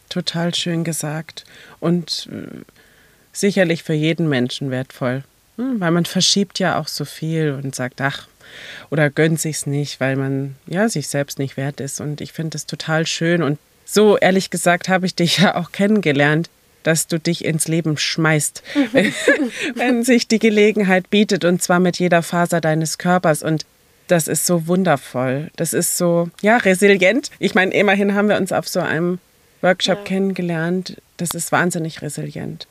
Total 0.10 0.54
schön 0.54 0.84
gesagt 0.84 1.46
und 1.80 2.28
äh, 2.32 2.62
sicherlich 3.32 3.84
für 3.84 3.94
jeden 3.94 4.28
Menschen 4.28 4.70
wertvoll, 4.70 5.24
weil 5.80 5.92
man 5.92 6.06
verschiebt 6.06 6.60
ja 6.60 6.80
auch 6.80 6.88
so 6.88 7.06
viel 7.06 7.52
und 7.52 7.76
sagt, 7.76 8.02
ach, 8.02 8.28
oder 8.90 9.10
gönnt 9.10 9.40
sich's 9.40 9.66
nicht, 9.66 10.00
weil 10.00 10.16
man 10.16 10.56
ja 10.68 10.90
sich 10.90 11.08
selbst 11.08 11.40
nicht 11.40 11.58
wert 11.58 11.80
ist. 11.80 12.02
Und 12.02 12.22
ich 12.22 12.34
finde 12.34 12.58
es 12.58 12.66
total 12.66 13.08
schön 13.08 13.44
und 13.44 13.60
so 13.86 14.18
ehrlich 14.18 14.50
gesagt 14.50 14.90
habe 14.90 15.06
ich 15.06 15.16
dich 15.16 15.38
ja 15.40 15.56
auch 15.56 15.72
kennengelernt 15.72 16.50
dass 16.84 17.08
du 17.08 17.20
dich 17.20 17.46
ins 17.46 17.68
Leben 17.68 17.98
schmeißt, 17.98 18.64
wenn 19.76 20.04
sich 20.04 20.28
die 20.28 20.40
Gelegenheit 20.40 21.10
bietet 21.10 21.46
und 21.46 21.62
zwar 21.62 21.80
mit 21.80 22.00
jeder 22.00 22.24
Faser 22.24 22.62
deines 22.62 22.98
Körpers 22.98 23.44
und 23.44 23.66
das 24.08 24.28
ist 24.28 24.46
so 24.46 24.68
wundervoll. 24.68 25.50
Das 25.56 25.74
ist 25.74 25.98
so, 25.98 26.30
ja, 26.42 26.58
resilient. 26.58 27.32
Ich 27.40 27.56
meine, 27.56 27.74
immerhin 27.74 28.14
haben 28.14 28.28
wir 28.28 28.38
uns 28.38 28.52
auf 28.52 28.68
so 28.68 28.82
einem 28.82 29.20
Workshop 29.62 30.00
ja. 30.00 30.04
kennengelernt. 30.04 31.02
Das 31.18 31.32
ist 31.32 31.52
wahnsinnig 31.52 32.02
resilient. 32.02 32.68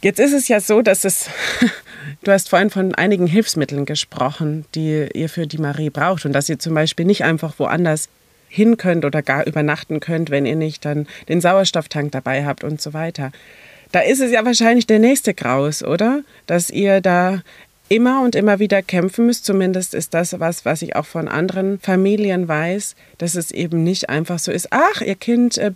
Jetzt 0.00 0.20
ist 0.20 0.32
es 0.32 0.46
ja 0.46 0.60
so, 0.60 0.80
dass 0.80 1.04
es, 1.04 1.28
du 2.22 2.30
hast 2.30 2.48
vorhin 2.48 2.70
von 2.70 2.94
einigen 2.94 3.26
Hilfsmitteln 3.26 3.84
gesprochen, 3.84 4.64
die 4.74 5.08
ihr 5.12 5.28
für 5.28 5.46
die 5.46 5.58
Marie 5.58 5.90
braucht 5.90 6.24
und 6.24 6.32
dass 6.32 6.48
ihr 6.48 6.58
zum 6.58 6.74
Beispiel 6.74 7.04
nicht 7.04 7.24
einfach 7.24 7.58
woanders 7.58 8.08
hin 8.48 8.76
könnt 8.76 9.04
oder 9.04 9.22
gar 9.22 9.46
übernachten 9.46 10.00
könnt, 10.00 10.30
wenn 10.30 10.46
ihr 10.46 10.56
nicht 10.56 10.84
dann 10.84 11.06
den 11.28 11.40
Sauerstofftank 11.40 12.12
dabei 12.12 12.46
habt 12.46 12.64
und 12.64 12.80
so 12.80 12.92
weiter. 12.92 13.32
Da 13.90 14.00
ist 14.00 14.20
es 14.20 14.30
ja 14.30 14.44
wahrscheinlich 14.44 14.86
der 14.86 15.00
nächste 15.00 15.34
Graus, 15.34 15.82
oder? 15.82 16.22
Dass 16.46 16.70
ihr 16.70 17.00
da 17.00 17.42
immer 17.88 18.22
und 18.22 18.34
immer 18.36 18.58
wieder 18.58 18.82
kämpfen 18.82 19.26
müsst. 19.26 19.46
Zumindest 19.46 19.94
ist 19.94 20.14
das 20.14 20.38
was, 20.38 20.64
was 20.64 20.82
ich 20.82 20.94
auch 20.94 21.06
von 21.06 21.26
anderen 21.26 21.80
Familien 21.80 22.46
weiß, 22.46 22.94
dass 23.16 23.34
es 23.34 23.50
eben 23.50 23.82
nicht 23.82 24.08
einfach 24.10 24.38
so 24.38 24.52
ist, 24.52 24.68
ach, 24.70 25.00
ihr 25.00 25.14
Kind 25.14 25.58
äh, 25.58 25.72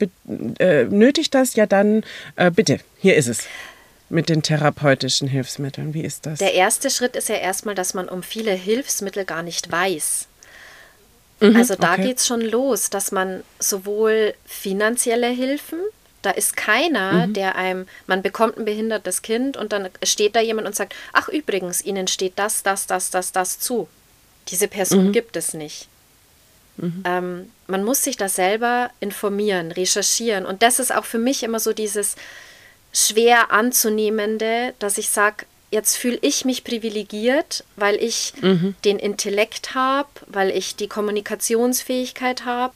äh, 0.59 0.85
nötigt 0.85 1.35
das, 1.35 1.57
ja 1.57 1.67
dann 1.67 2.05
äh, 2.37 2.51
bitte, 2.51 2.79
hier 3.01 3.17
ist 3.17 3.29
es 3.29 3.47
mit 4.13 4.29
den 4.29 4.43
therapeutischen 4.43 5.27
Hilfsmitteln. 5.27 5.95
Wie 5.95 6.03
ist 6.03 6.27
das? 6.27 6.39
Der 6.39 6.53
erste 6.53 6.91
Schritt 6.91 7.17
ist 7.17 7.31
ja 7.31 7.37
erstmal, 7.37 7.75
dass 7.75 7.95
man 7.95 8.09
um 8.09 8.23
viele 8.23 8.53
Hilfsmittel 8.53 9.25
gar 9.25 9.43
nicht 9.43 9.73
weiß. 9.73 10.27
Mhm, 11.41 11.57
also 11.57 11.75
da 11.75 11.95
okay. 11.95 12.03
geht 12.09 12.19
es 12.19 12.27
schon 12.27 12.43
los, 12.43 12.91
dass 12.91 13.11
man 13.11 13.43
sowohl 13.59 14.35
finanzielle 14.45 15.29
Hilfen, 15.29 15.79
da 16.21 16.31
ist 16.31 16.57
keiner, 16.57 17.27
mhm. 17.27 17.33
der 17.33 17.57
einem, 17.57 17.87
man 18.07 18.21
bekommt 18.21 18.59
ein 18.59 18.67
behindertes 18.67 19.23
Kind 19.23 19.57
und 19.57 19.73
dann 19.73 19.89
steht 20.05 20.37
da 20.37 20.41
jemand 20.41 20.69
und 20.69 20.77
sagt, 20.77 20.95
ach 21.15 21.29
übrigens, 21.29 21.83
Ihnen 21.83 22.07
steht 22.07 22.35
das, 22.37 22.63
das, 22.63 22.87
das, 22.87 23.11
das, 23.11 23.33
das 23.33 23.59
zu. 23.59 23.89
Diese 24.49 24.69
Person 24.69 25.09
mhm. 25.09 25.13
gibt 25.13 25.37
es 25.37 25.55
nicht. 25.55 25.89
Mhm. 26.77 27.03
Ähm, 27.07 27.51
man 27.67 27.83
muss 27.83 28.05
sich 28.05 28.19
da 28.19 28.29
selber 28.29 28.91
informieren, 29.01 29.73
recherchieren. 29.73 30.45
Und 30.45 30.63
das 30.63 30.79
ist 30.79 30.95
auch 30.95 31.07
für 31.07 31.19
mich 31.19 31.43
immer 31.43 31.61
so 31.61 31.73
dieses 31.73 32.15
schwer 32.93 33.51
anzunehmende, 33.51 34.75
dass 34.79 34.99
ich 34.99 35.09
sage, 35.09 35.47
jetzt 35.71 35.97
fühle 35.97 36.19
ich 36.21 36.45
mich 36.45 36.65
privilegiert, 36.65 37.65
weil 37.77 37.97
ich 37.97 38.35
mhm. 38.41 38.75
den 38.85 38.99
Intellekt 38.99 39.75
habe, 39.75 40.09
weil 40.27 40.51
ich 40.51 40.77
die 40.77 40.89
Kommunikationsfähigkeit 40.89 42.45
habe, 42.45 42.75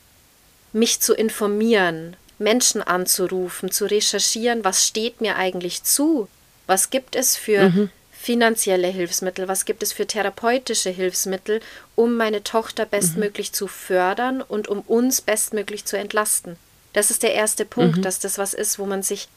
mich 0.73 1.01
zu 1.01 1.15
informieren, 1.15 2.17
Menschen 2.39 2.83
anzurufen, 2.83 3.71
zu 3.71 3.85
recherchieren, 3.85 4.65
was 4.65 4.87
steht 4.87 5.21
mir 5.21 5.37
eigentlich 5.37 5.85
zu, 5.85 6.29
was 6.67 6.91
gibt 6.91 7.17
es 7.17 7.37
für 7.37 7.69
mhm. 7.69 7.91
finanzielle 8.11 8.89
Hilfsmittel, 8.89 9.49
was 9.49 9.67
gibt 9.67 9.83
es 9.83 9.93
für 9.93 10.07
therapeutische 10.07 10.91
Hilfsmittel, 10.91 11.61
um 11.95 12.17
meine 12.17 12.43
Tochter 12.43 12.87
bestmöglich 12.87 13.51
mhm. 13.51 13.55
zu 13.55 13.67
fördern 13.69 14.43
und 14.43 14.69
um 14.69 14.81
uns 14.81 15.21
bestmöglich 15.21 15.85
zu 15.85 15.99
entlasten. 15.99 16.57
Das 16.95 17.11
ist 17.11 17.23
der 17.23 17.35
erste 17.35 17.67
Punkt, 17.67 17.99
mhm. 17.99 18.03
dass 18.03 18.21
das 18.21 18.39
was 18.39 18.55
ist, 18.55 18.79
wo 18.79 18.87
man 18.87 19.03
sich 19.03 19.29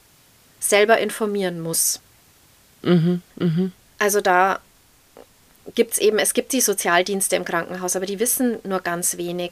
selber 0.60 0.98
informieren 1.00 1.60
muss. 1.60 2.00
Mhm, 2.82 3.22
mh. 3.38 3.72
Also 3.98 4.22
da 4.22 4.60
gibt 5.76 5.94
es 5.94 6.00
eben, 6.00 6.20
es 6.20 6.34
gibt 6.34 6.54
die 6.54 6.62
Sozialdienste 6.62 7.36
im 7.36 7.46
Krankenhaus, 7.46 7.96
aber 7.96 8.06
die 8.06 8.20
wissen 8.20 8.58
nur 8.64 8.80
ganz 8.80 9.18
wenig. 9.18 9.52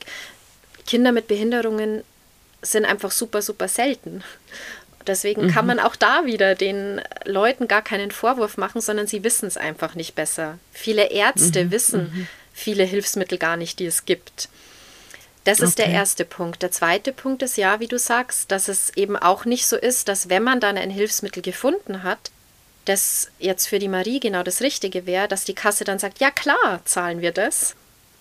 Kinder 0.85 1.11
mit 1.11 1.27
Behinderungen 1.27 2.03
sind 2.61 2.85
einfach 2.85 3.11
super, 3.11 3.41
super 3.41 3.67
selten. 3.67 4.23
Deswegen 5.05 5.45
mhm. 5.45 5.51
kann 5.51 5.65
man 5.65 5.79
auch 5.79 5.95
da 5.95 6.25
wieder 6.25 6.55
den 6.55 7.01
Leuten 7.23 7.67
gar 7.67 7.81
keinen 7.81 8.11
Vorwurf 8.11 8.57
machen, 8.57 8.81
sondern 8.81 9.07
sie 9.07 9.23
wissen 9.23 9.47
es 9.47 9.57
einfach 9.57 9.95
nicht 9.95 10.15
besser. 10.15 10.59
Viele 10.73 11.11
Ärzte 11.11 11.65
mhm. 11.65 11.71
wissen 11.71 12.01
mhm. 12.13 12.27
viele 12.53 12.83
Hilfsmittel 12.83 13.37
gar 13.37 13.57
nicht, 13.57 13.79
die 13.79 13.85
es 13.85 14.05
gibt. 14.05 14.49
Das 15.47 15.61
ist 15.61 15.79
okay. 15.79 15.89
der 15.89 15.99
erste 15.99 16.25
Punkt. 16.25 16.61
Der 16.61 16.71
zweite 16.71 17.13
Punkt 17.13 17.41
ist 17.41 17.55
ja, 17.55 17.79
wie 17.79 17.87
du 17.87 17.97
sagst, 17.97 18.51
dass 18.51 18.67
es 18.67 18.91
eben 18.97 19.15
auch 19.15 19.45
nicht 19.45 19.65
so 19.65 19.77
ist, 19.77 20.09
dass 20.09 20.27
wenn 20.27 20.43
man 20.43 20.59
dann 20.59 20.77
ein 20.77 20.89
Hilfsmittel 20.89 21.41
gefunden 21.41 22.03
hat, 22.03 22.31
das 22.83 23.29
jetzt 23.39 23.67
für 23.67 23.79
die 23.79 23.87
Marie 23.87 24.19
genau 24.19 24.43
das 24.43 24.59
Richtige 24.59 25.05
wäre, 25.05 25.29
dass 25.29 25.45
die 25.45 25.55
Kasse 25.55 25.85
dann 25.85 25.99
sagt, 25.99 26.19
ja 26.19 26.31
klar, 26.31 26.81
zahlen 26.83 27.21
wir 27.21 27.31
das. 27.31 27.75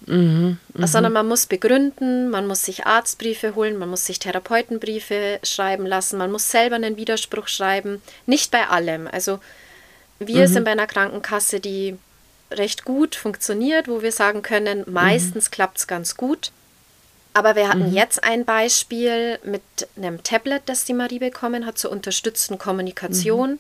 Mhm, 0.07 0.59
mh. 0.75 0.87
Sondern 0.87 1.13
man 1.15 1.27
muss 1.27 1.47
begründen, 1.47 2.31
man 2.31 2.47
muss 2.47 2.63
sich 2.63 2.87
Arztbriefe 2.87 3.57
holen, 3.57 3.77
man 3.77 3.89
muss 3.89 4.07
sich 4.07 4.21
Therapeutenbriefe 4.21 5.41
schreiben 5.43 5.85
lassen, 5.85 6.19
man 6.19 6.31
muss 6.31 6.49
selber 6.49 6.77
einen 6.77 6.97
Widerspruch 6.97 7.49
schreiben. 7.49 8.03
Nicht 8.27 8.53
bei 8.53 8.69
allem. 8.69 9.09
Also 9.11 9.41
wir 10.21 10.47
mhm. 10.47 10.53
sind 10.53 10.65
bei 10.65 10.71
einer 10.71 10.87
Krankenkasse, 10.87 11.59
die 11.59 11.97
recht 12.53 12.85
gut 12.85 13.17
funktioniert, 13.17 13.89
wo 13.89 14.03
wir 14.03 14.13
sagen 14.13 14.43
können, 14.43 14.85
meistens 14.87 15.51
mhm. 15.51 15.51
klappt 15.51 15.79
es 15.79 15.87
ganz 15.89 16.17
gut. 16.17 16.53
Aber 17.37 17.55
wir 17.55 17.69
hatten 17.69 17.91
mhm. 17.91 17.95
jetzt 17.95 18.25
ein 18.25 18.47
Beispiel 18.47 19.39
mit 19.45 19.61
einem 19.95 20.23
Tablet, 20.23 20.63
das 20.65 20.87
die 20.87 20.95
Marie 20.95 21.19
bekommen 21.19 21.67
hat 21.67 21.77
zur 21.77 21.93
unterstützten 21.93 22.57
Kommunikation. 22.59 23.53
Mhm 23.53 23.59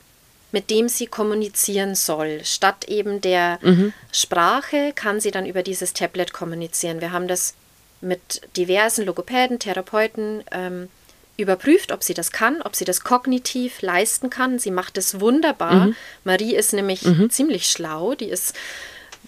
mit 0.53 0.71
dem 0.71 0.89
sie 0.89 1.07
kommunizieren 1.07 1.95
soll. 1.97 2.41
Statt 2.45 2.87
eben 2.89 3.21
der 3.21 3.59
mhm. 3.63 3.93
Sprache 4.13 4.93
kann 4.95 5.21
sie 5.21 5.33
dann 5.33 5.45
über 5.45 5.63
dieses 5.63 5.93
Tablet 5.93 6.33
kommunizieren. 6.33 7.01
Wir 7.03 7.13
haben 7.13 7.29
das 7.29 7.55
mit 8.01 8.41
diversen 8.57 9.05
Logopäden, 9.05 9.59
Therapeuten 9.59 10.45
ähm, 10.53 10.89
überprüft, 11.37 11.93
ob 11.93 12.03
sie 12.03 12.15
das 12.15 12.31
kann, 12.31 12.63
ob 12.63 12.75
sie 12.75 12.87
das 12.87 13.03
kognitiv 13.03 13.83
leisten 13.83 14.31
kann. 14.31 14.59
Sie 14.59 14.71
macht 14.71 14.97
es 14.97 15.21
wunderbar. 15.21 15.87
Mhm. 15.89 15.97
Marie 16.25 16.55
ist 16.55 16.73
nämlich 16.73 17.03
mhm. 17.03 17.29
ziemlich 17.29 17.67
schlau, 17.67 18.15
die 18.15 18.31
ist 18.31 18.55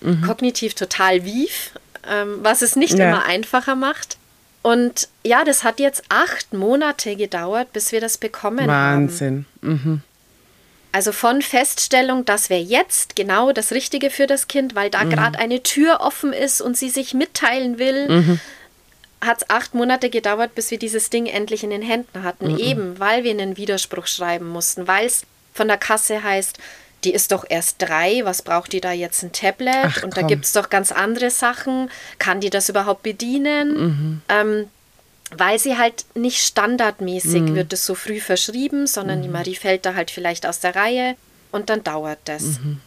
mhm. 0.01 0.23
kognitiv 0.23 0.75
total 0.75 1.25
wief, 1.25 1.73
ähm, 2.09 2.39
was 2.43 2.63
es 2.63 2.77
nicht 2.77 2.97
ja. 2.97 3.09
immer 3.09 3.25
einfacher 3.27 3.75
macht. 3.75 4.17
Und 4.69 5.09
ja, 5.25 5.45
das 5.45 5.65
hat 5.65 5.81
jetzt 5.81 6.03
acht 6.11 6.53
Monate 6.53 7.17
gedauert, 7.17 7.73
bis 7.73 7.91
wir 7.91 8.03
das 8.03 8.19
bekommen 8.19 8.67
Wahnsinn. 8.67 9.47
haben. 9.63 9.63
Wahnsinn. 9.63 9.83
Mhm. 9.83 10.03
Also 10.93 11.13
von 11.13 11.41
Feststellung, 11.41 12.27
das 12.27 12.51
wäre 12.51 12.61
jetzt 12.61 13.17
genau 13.17 13.53
das 13.53 13.73
Richtige 13.73 14.11
für 14.11 14.27
das 14.27 14.47
Kind, 14.47 14.75
weil 14.75 14.91
da 14.91 15.05
mhm. 15.05 15.11
gerade 15.11 15.39
eine 15.39 15.63
Tür 15.63 16.01
offen 16.03 16.35
ist 16.35 16.61
und 16.61 16.77
sie 16.77 16.91
sich 16.91 17.15
mitteilen 17.15 17.79
will, 17.79 18.11
mhm. 18.11 18.41
hat 19.23 19.39
es 19.39 19.49
acht 19.49 19.73
Monate 19.73 20.11
gedauert, 20.11 20.55
bis 20.55 20.71
wir 20.71 20.79
dieses 20.79 21.09
Ding 21.09 21.25
endlich 21.25 21.65
in 21.65 21.71
den 21.71 21.81
Händen 21.81 22.23
hatten. 22.23 22.53
Mhm. 22.53 22.59
Eben, 22.59 22.99
weil 22.99 23.25
wir 23.25 23.31
einen 23.31 23.57
Widerspruch 23.57 24.07
schreiben 24.07 24.51
mussten, 24.51 24.87
weil 24.87 25.07
es 25.07 25.23
von 25.55 25.69
der 25.69 25.79
Kasse 25.79 26.23
heißt, 26.23 26.59
die 27.05 27.13
ist 27.13 27.31
doch 27.33 27.45
erst 27.49 27.77
drei, 27.81 28.23
was 28.25 28.43
braucht 28.43 28.73
die 28.73 28.81
da 28.81 28.93
jetzt 28.93 29.23
ein 29.23 29.33
Tablet? 29.33 29.85
Ach, 29.85 30.03
und 30.03 30.17
da 30.17 30.23
gibt 30.23 30.45
es 30.45 30.53
doch 30.53 30.69
ganz 30.69 30.91
andere 30.91 31.31
Sachen. 31.31 31.91
Kann 32.19 32.41
die 32.41 32.51
das 32.51 32.69
überhaupt 32.69 33.03
bedienen? 33.03 33.69
Mhm. 33.79 34.23
Ähm, 34.29 34.69
weil 35.37 35.59
sie 35.59 35.77
halt 35.77 36.07
nicht 36.15 36.43
standardmäßig 36.43 37.43
mhm. 37.43 37.55
wird 37.55 37.73
es 37.73 37.85
so 37.85 37.95
früh 37.95 38.21
verschrieben, 38.21 38.87
sondern 38.87 39.19
mhm. 39.19 39.23
die 39.23 39.29
Marie 39.29 39.55
fällt 39.55 39.85
da 39.87 39.95
halt 39.95 40.11
vielleicht 40.11 40.47
aus 40.47 40.61
der 40.61 40.75
Reihe 40.75 41.17
und 41.53 41.71
dann 41.71 41.85
dauert 41.85 42.19
das. 42.25 42.43
Mhm. 42.43 42.81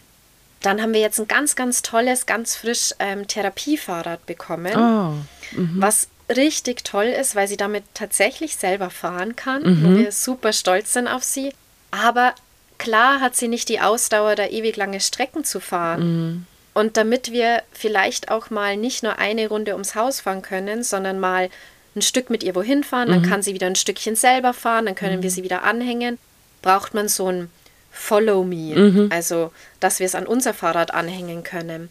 Dann 0.60 0.80
haben 0.82 0.92
wir 0.92 1.00
jetzt 1.00 1.18
ein 1.18 1.28
ganz, 1.28 1.56
ganz 1.56 1.82
tolles, 1.82 2.26
ganz 2.26 2.56
frisch 2.56 2.94
ähm, 2.98 3.26
Therapiefahrrad 3.26 4.26
bekommen, 4.26 4.74
Oh. 4.76 5.58
Mhm. 5.58 5.74
was 5.76 6.08
richtig 6.28 6.84
toll 6.84 7.06
ist, 7.06 7.34
weil 7.34 7.48
sie 7.48 7.56
damit 7.56 7.84
tatsächlich 7.94 8.56
selber 8.56 8.90
fahren 8.90 9.36
kann. 9.36 9.62
Mhm. 9.62 9.98
Wir 9.98 10.12
super 10.12 10.52
stolz 10.52 10.92
sind 10.92 11.08
auf 11.08 11.24
sie. 11.24 11.52
Aber 11.90 12.34
klar 12.82 13.20
hat 13.20 13.36
sie 13.36 13.48
nicht 13.48 13.68
die 13.68 13.80
Ausdauer, 13.80 14.34
da 14.34 14.46
ewig 14.46 14.76
lange 14.76 15.00
Strecken 15.00 15.44
zu 15.44 15.60
fahren. 15.60 16.02
Mhm. 16.02 16.46
Und 16.74 16.96
damit 16.96 17.30
wir 17.32 17.62
vielleicht 17.72 18.30
auch 18.30 18.50
mal 18.50 18.76
nicht 18.76 19.02
nur 19.02 19.18
eine 19.18 19.48
Runde 19.48 19.72
ums 19.72 19.94
Haus 19.94 20.20
fahren 20.20 20.42
können, 20.42 20.82
sondern 20.82 21.20
mal 21.20 21.48
ein 21.94 22.02
Stück 22.02 22.30
mit 22.30 22.42
ihr 22.42 22.54
wohin 22.54 22.82
fahren, 22.84 23.08
Mhm. 23.08 23.12
dann 23.12 23.22
kann 23.30 23.42
sie 23.42 23.54
wieder 23.54 23.66
ein 23.66 23.76
Stückchen 23.76 24.16
selber 24.16 24.52
fahren, 24.54 24.86
dann 24.86 24.94
können 24.94 25.22
wir 25.22 25.30
sie 25.30 25.42
wieder 25.44 25.62
anhängen, 25.62 26.18
braucht 26.62 26.94
man 26.94 27.08
so 27.08 27.28
ein 27.30 27.50
Follow 27.90 28.42
Me, 28.42 28.74
Mhm. 28.74 29.08
also 29.12 29.52
dass 29.80 29.98
wir 29.98 30.06
es 30.06 30.14
an 30.14 30.26
unser 30.26 30.54
Fahrrad 30.54 30.94
anhängen 30.94 31.42
können. 31.44 31.90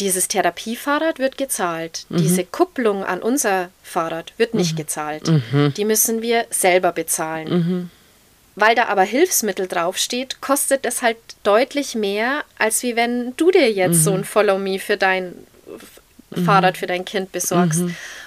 Dieses 0.00 0.28
Therapiefahrrad 0.28 1.18
wird 1.18 1.38
gezahlt. 1.38 2.04
Mhm. 2.10 2.18
Diese 2.18 2.44
Kupplung 2.44 3.02
an 3.04 3.20
unser 3.20 3.70
Fahrrad 3.82 4.32
wird 4.36 4.54
nicht 4.54 4.76
gezahlt. 4.76 5.26
Mhm. 5.28 5.72
Die 5.76 5.84
müssen 5.84 6.22
wir 6.22 6.46
selber 6.50 6.92
bezahlen. 6.92 7.90
Weil 8.60 8.74
da 8.74 8.86
aber 8.86 9.02
Hilfsmittel 9.02 9.68
draufsteht, 9.68 10.40
kostet 10.40 10.84
es 10.84 11.00
halt 11.02 11.16
deutlich 11.44 11.94
mehr, 11.94 12.42
als 12.58 12.82
wie 12.82 12.96
wenn 12.96 13.34
du 13.36 13.50
dir 13.52 13.70
jetzt 13.70 14.02
so 14.04 14.12
ein 14.12 14.24
Follow 14.24 14.58
Me 14.58 14.78
für 14.80 14.96
dein 14.96 15.34
F- 15.76 16.44
Fahrrad 16.44 16.76
für 16.76 16.86
dein 16.88 17.04
Kind 17.04 17.30
besorgst. 17.30 17.82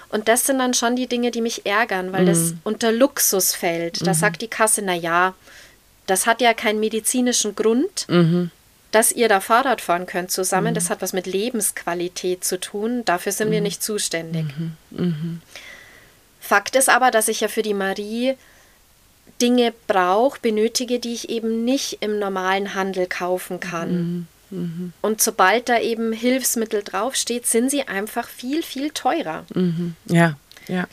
Und 0.09 0.27
das 0.27 0.45
sind 0.45 0.59
dann 0.59 0.73
schon 0.73 0.95
die 0.95 1.07
Dinge, 1.07 1.31
die 1.31 1.41
mich 1.41 1.65
ärgern, 1.65 2.11
weil 2.13 2.25
das 2.25 2.53
unter 2.63 2.91
Luxus 2.91 3.53
fällt. 3.55 4.05
Da 4.07 4.13
sagt 4.13 4.41
die 4.41 4.47
Kasse, 4.47 4.81
na 4.81 4.93
ja, 4.93 5.33
das 6.07 6.27
hat 6.27 6.41
ja 6.41 6.53
keinen 6.53 6.79
medizinischen 6.79 7.55
Grund, 7.55 8.05
dass 8.91 9.11
ihr 9.11 9.29
da 9.29 9.39
Fahrrad 9.39 9.79
fahren 9.81 10.05
könnt 10.05 10.31
zusammen. 10.31 10.73
Das 10.73 10.89
hat 10.89 11.01
was 11.01 11.13
mit 11.13 11.27
Lebensqualität 11.27 12.43
zu 12.43 12.59
tun. 12.59 13.03
Dafür 13.05 13.31
sind 13.31 13.51
wir 13.51 13.61
nicht 13.61 13.81
zuständig. 13.83 14.45
Fakt 16.39 16.75
ist 16.75 16.89
aber, 16.89 17.11
dass 17.11 17.27
ich 17.27 17.39
ja 17.41 17.47
für 17.47 17.61
die 17.61 17.73
Marie 17.73 18.35
Dinge 19.41 19.73
brauche, 19.87 20.39
benötige, 20.39 20.99
die 20.99 21.13
ich 21.13 21.29
eben 21.29 21.65
nicht 21.65 21.97
im 22.01 22.19
normalen 22.19 22.75
Handel 22.75 23.07
kaufen 23.07 23.59
kann. 23.59 24.27
Und 25.01 25.21
sobald 25.21 25.69
da 25.69 25.79
eben 25.79 26.11
Hilfsmittel 26.11 26.83
draufsteht, 26.83 27.47
sind 27.47 27.71
sie 27.71 27.87
einfach 27.87 28.27
viel, 28.27 28.63
viel 28.63 28.91
teurer. 28.91 29.45
Mhm. 29.53 29.95
Ja, 30.07 30.37
ja. 30.67 30.87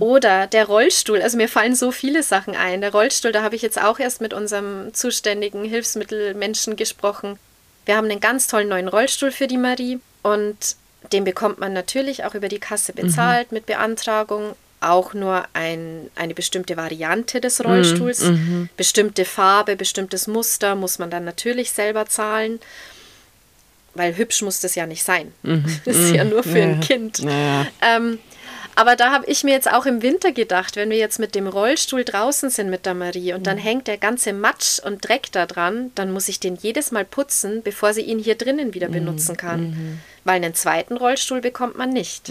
Oder 0.00 0.46
der 0.46 0.66
Rollstuhl, 0.66 1.22
also 1.22 1.36
mir 1.36 1.48
fallen 1.48 1.74
so 1.74 1.92
viele 1.92 2.22
Sachen 2.22 2.54
ein. 2.54 2.80
Der 2.80 2.92
Rollstuhl, 2.92 3.32
da 3.32 3.42
habe 3.42 3.56
ich 3.56 3.62
jetzt 3.62 3.80
auch 3.80 3.98
erst 3.98 4.20
mit 4.20 4.34
unserem 4.34 4.92
zuständigen 4.92 5.64
Hilfsmittelmenschen 5.64 6.76
gesprochen. 6.76 7.38
Wir 7.86 7.96
haben 7.96 8.10
einen 8.10 8.20
ganz 8.20 8.48
tollen 8.48 8.68
neuen 8.68 8.88
Rollstuhl 8.88 9.30
für 9.30 9.46
die 9.46 9.56
Marie 9.56 9.98
und 10.22 10.76
den 11.12 11.24
bekommt 11.24 11.58
man 11.58 11.72
natürlich 11.72 12.24
auch 12.24 12.34
über 12.34 12.48
die 12.48 12.58
Kasse 12.58 12.92
bezahlt 12.92 13.52
mit 13.52 13.66
Beantragung. 13.66 14.54
Auch 14.80 15.12
nur 15.12 15.44
ein, 15.54 16.08
eine 16.14 16.34
bestimmte 16.34 16.76
Variante 16.76 17.40
des 17.40 17.64
Rollstuhls, 17.64 18.24
bestimmte 18.76 19.24
Farbe, 19.24 19.74
bestimmtes 19.74 20.26
Muster 20.28 20.74
muss 20.76 20.98
man 21.00 21.10
dann 21.10 21.24
natürlich 21.24 21.72
selber 21.72 22.06
zahlen, 22.06 22.60
weil 23.94 24.16
hübsch 24.16 24.42
muss 24.42 24.60
das 24.60 24.74
ja 24.76 24.86
nicht 24.86 25.02
sein. 25.02 25.32
Das 25.84 25.96
ist 25.96 26.14
ja 26.14 26.24
nur 26.24 26.42
für 26.44 26.62
ein 26.62 26.80
Ja. 26.80 26.86
Kind. 26.86 27.18
Ja. 27.18 27.66
Ähm, 27.82 28.18
aber 28.76 28.94
da 28.94 29.10
habe 29.10 29.26
ich 29.26 29.42
mir 29.42 29.50
jetzt 29.50 29.68
auch 29.68 29.86
im 29.86 30.02
Winter 30.02 30.30
gedacht, 30.30 30.76
wenn 30.76 30.90
wir 30.90 30.98
jetzt 30.98 31.18
mit 31.18 31.34
dem 31.34 31.48
Rollstuhl 31.48 32.04
draußen 32.04 32.48
sind 32.48 32.70
mit 32.70 32.86
der 32.86 32.94
Marie 32.94 33.32
und 33.32 33.44
dann 33.48 33.58
hängt 33.58 33.88
der 33.88 33.98
ganze 33.98 34.32
Matsch 34.32 34.78
und 34.78 35.00
Dreck 35.08 35.32
da 35.32 35.46
dran, 35.46 35.90
dann 35.96 36.12
muss 36.12 36.28
ich 36.28 36.38
den 36.38 36.54
jedes 36.54 36.92
Mal 36.92 37.04
putzen, 37.04 37.62
bevor 37.64 37.92
sie 37.92 38.02
ihn 38.02 38.20
hier 38.20 38.36
drinnen 38.36 38.74
wieder 38.74 38.88
benutzen 38.88 39.36
kann. 39.36 39.98
Weil 40.22 40.36
einen 40.36 40.54
zweiten 40.54 40.96
Rollstuhl 40.96 41.40
bekommt 41.40 41.76
man 41.76 41.90
nicht. 41.90 42.30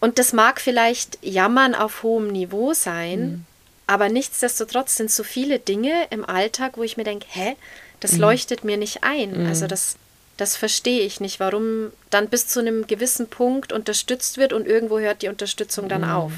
Und 0.00 0.18
das 0.18 0.32
mag 0.32 0.60
vielleicht 0.60 1.18
Jammern 1.22 1.74
auf 1.74 2.02
hohem 2.02 2.28
Niveau 2.28 2.74
sein, 2.74 3.46
aber 3.86 4.08
nichtsdestotrotz 4.08 4.96
sind 4.96 5.10
so 5.10 5.22
viele 5.22 5.58
Dinge 5.58 5.92
im 6.10 6.24
Alltag, 6.24 6.76
wo 6.76 6.82
ich 6.82 6.96
mir 6.96 7.04
denke, 7.04 7.26
hä, 7.30 7.56
das 8.00 8.18
leuchtet 8.18 8.64
mir 8.64 8.76
nicht 8.76 9.04
ein. 9.04 9.46
Also 9.46 9.66
das, 9.66 9.96
das 10.36 10.56
verstehe 10.56 11.00
ich 11.00 11.20
nicht, 11.20 11.40
warum 11.40 11.92
dann 12.10 12.28
bis 12.28 12.46
zu 12.48 12.60
einem 12.60 12.86
gewissen 12.86 13.28
Punkt 13.28 13.72
unterstützt 13.72 14.36
wird 14.36 14.52
und 14.52 14.66
irgendwo 14.66 14.98
hört 14.98 15.22
die 15.22 15.28
Unterstützung 15.28 15.88
dann 15.88 16.04
auf. 16.04 16.32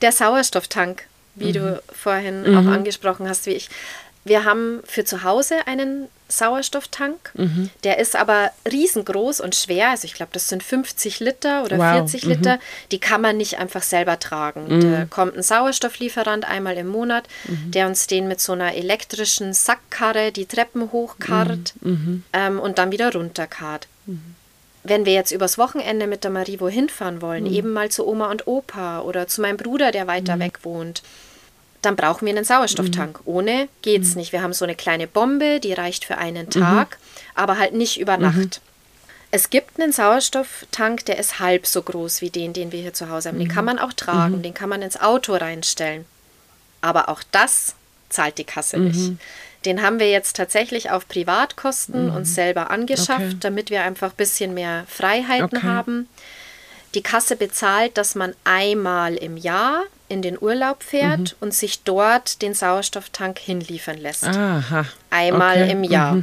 Der 0.00 0.12
Sauerstofftank, 0.12 1.04
wie 1.34 1.52
du 1.52 1.82
vorhin 1.92 2.56
auch 2.56 2.66
angesprochen 2.72 3.28
hast, 3.28 3.46
wie 3.46 3.50
ich. 3.52 3.68
Wir 4.24 4.44
haben 4.44 4.80
für 4.84 5.04
zu 5.04 5.22
Hause 5.22 5.66
einen 5.66 6.08
Sauerstofftank. 6.28 7.32
Der 7.84 7.98
ist 7.98 8.16
aber 8.16 8.50
riesengroß 8.70 9.40
und 9.40 9.54
schwer. 9.54 9.90
Also 9.90 10.06
ich 10.06 10.14
glaube, 10.14 10.30
das 10.32 10.48
sind 10.48 10.62
50 10.62 11.20
Liter 11.20 11.64
oder 11.64 11.78
Wow, 11.78 11.92
40 12.10 12.24
Liter. 12.24 12.58
Die 12.90 12.98
kann 12.98 13.20
man 13.20 13.36
nicht 13.36 13.58
einfach 13.58 13.82
selber 13.82 14.18
tragen. 14.18 14.80
Da 14.80 15.04
kommt 15.04 15.36
ein 15.36 15.42
Sauerstofflieferant 15.42 16.44
einmal 16.44 16.76
im 16.76 16.88
Monat, 16.88 17.24
der 17.68 17.86
uns 17.86 18.06
den 18.06 18.28
mit 18.28 18.40
so 18.40 18.52
einer 18.52 18.74
elektrischen 18.74 19.52
Sackkarre 19.52 20.32
die 20.32 20.46
Treppen 20.46 20.92
hochkarrt 20.92 21.74
ähm, 22.32 22.58
und 22.58 22.78
dann 22.78 22.92
wieder 22.92 23.12
runterkarrt. 23.12 23.86
Wenn 24.88 25.04
wir 25.04 25.14
jetzt 25.14 25.32
übers 25.32 25.58
Wochenende 25.58 26.06
mit 26.06 26.22
der 26.22 26.30
Marie 26.30 26.60
wohin 26.60 26.88
fahren 26.88 27.20
wollen, 27.20 27.44
eben 27.46 27.72
mal 27.72 27.88
zu 27.90 28.06
Oma 28.06 28.30
und 28.30 28.46
Opa 28.46 29.00
oder 29.00 29.26
zu 29.26 29.40
meinem 29.40 29.56
Bruder, 29.56 29.90
der 29.90 30.06
weiter 30.06 30.34
weg 30.38 30.60
wohnt, 30.62 31.02
dann 31.86 31.96
brauchen 31.96 32.26
wir 32.26 32.34
einen 32.34 32.44
Sauerstofftank. 32.44 33.20
Ohne 33.24 33.68
geht's 33.82 34.14
nicht. 34.16 34.32
Wir 34.32 34.42
haben 34.42 34.52
so 34.52 34.64
eine 34.64 34.74
kleine 34.74 35.06
Bombe, 35.06 35.60
die 35.60 35.72
reicht 35.72 36.04
für 36.04 36.18
einen 36.18 36.50
Tag, 36.50 36.98
aber 37.34 37.56
halt 37.58 37.72
nicht 37.72 37.98
über 37.98 38.16
Nacht. 38.18 38.60
Es 39.30 39.50
gibt 39.50 39.80
einen 39.80 39.92
Sauerstofftank, 39.92 41.04
der 41.06 41.18
ist 41.18 41.40
halb 41.40 41.66
so 41.66 41.82
groß 41.82 42.20
wie 42.20 42.30
den, 42.30 42.52
den 42.52 42.72
wir 42.72 42.80
hier 42.80 42.92
zu 42.94 43.08
Hause 43.10 43.28
haben. 43.30 43.38
Den 43.38 43.48
kann 43.48 43.64
man 43.64 43.78
auch 43.78 43.92
tragen, 43.92 44.42
den 44.42 44.54
kann 44.54 44.68
man 44.68 44.82
ins 44.82 45.00
Auto 45.00 45.34
reinstellen. 45.34 46.04
Aber 46.80 47.08
auch 47.08 47.22
das 47.32 47.74
zahlt 48.08 48.38
die 48.38 48.44
Kasse 48.44 48.78
nicht. 48.78 49.12
Den 49.64 49.82
haben 49.82 49.98
wir 49.98 50.08
jetzt 50.10 50.36
tatsächlich 50.36 50.90
auf 50.90 51.08
Privatkosten 51.08 52.08
uns 52.10 52.34
selber 52.34 52.70
angeschafft, 52.70 53.20
Okay. 53.20 53.36
damit 53.40 53.70
wir 53.70 53.82
einfach 53.82 54.10
ein 54.10 54.16
bisschen 54.16 54.54
mehr 54.54 54.84
Freiheiten 54.88 55.58
Okay. 55.58 55.66
haben. 55.66 56.08
Die 56.94 57.02
Kasse 57.02 57.36
bezahlt, 57.36 57.98
dass 57.98 58.14
man 58.14 58.34
einmal 58.44 59.16
im 59.16 59.36
Jahr 59.36 59.82
in 60.08 60.22
den 60.22 60.40
Urlaub 60.40 60.82
fährt 60.82 61.36
und 61.40 61.52
sich 61.52 61.82
dort 61.82 62.40
den 62.42 62.54
Sauerstofftank 62.54 63.38
hinliefern 63.38 63.98
lässt. 63.98 64.24
Aha. 64.24 64.84
Einmal 65.10 65.62
Okay. 65.62 65.72
im 65.72 65.84
Jahr. 65.84 66.22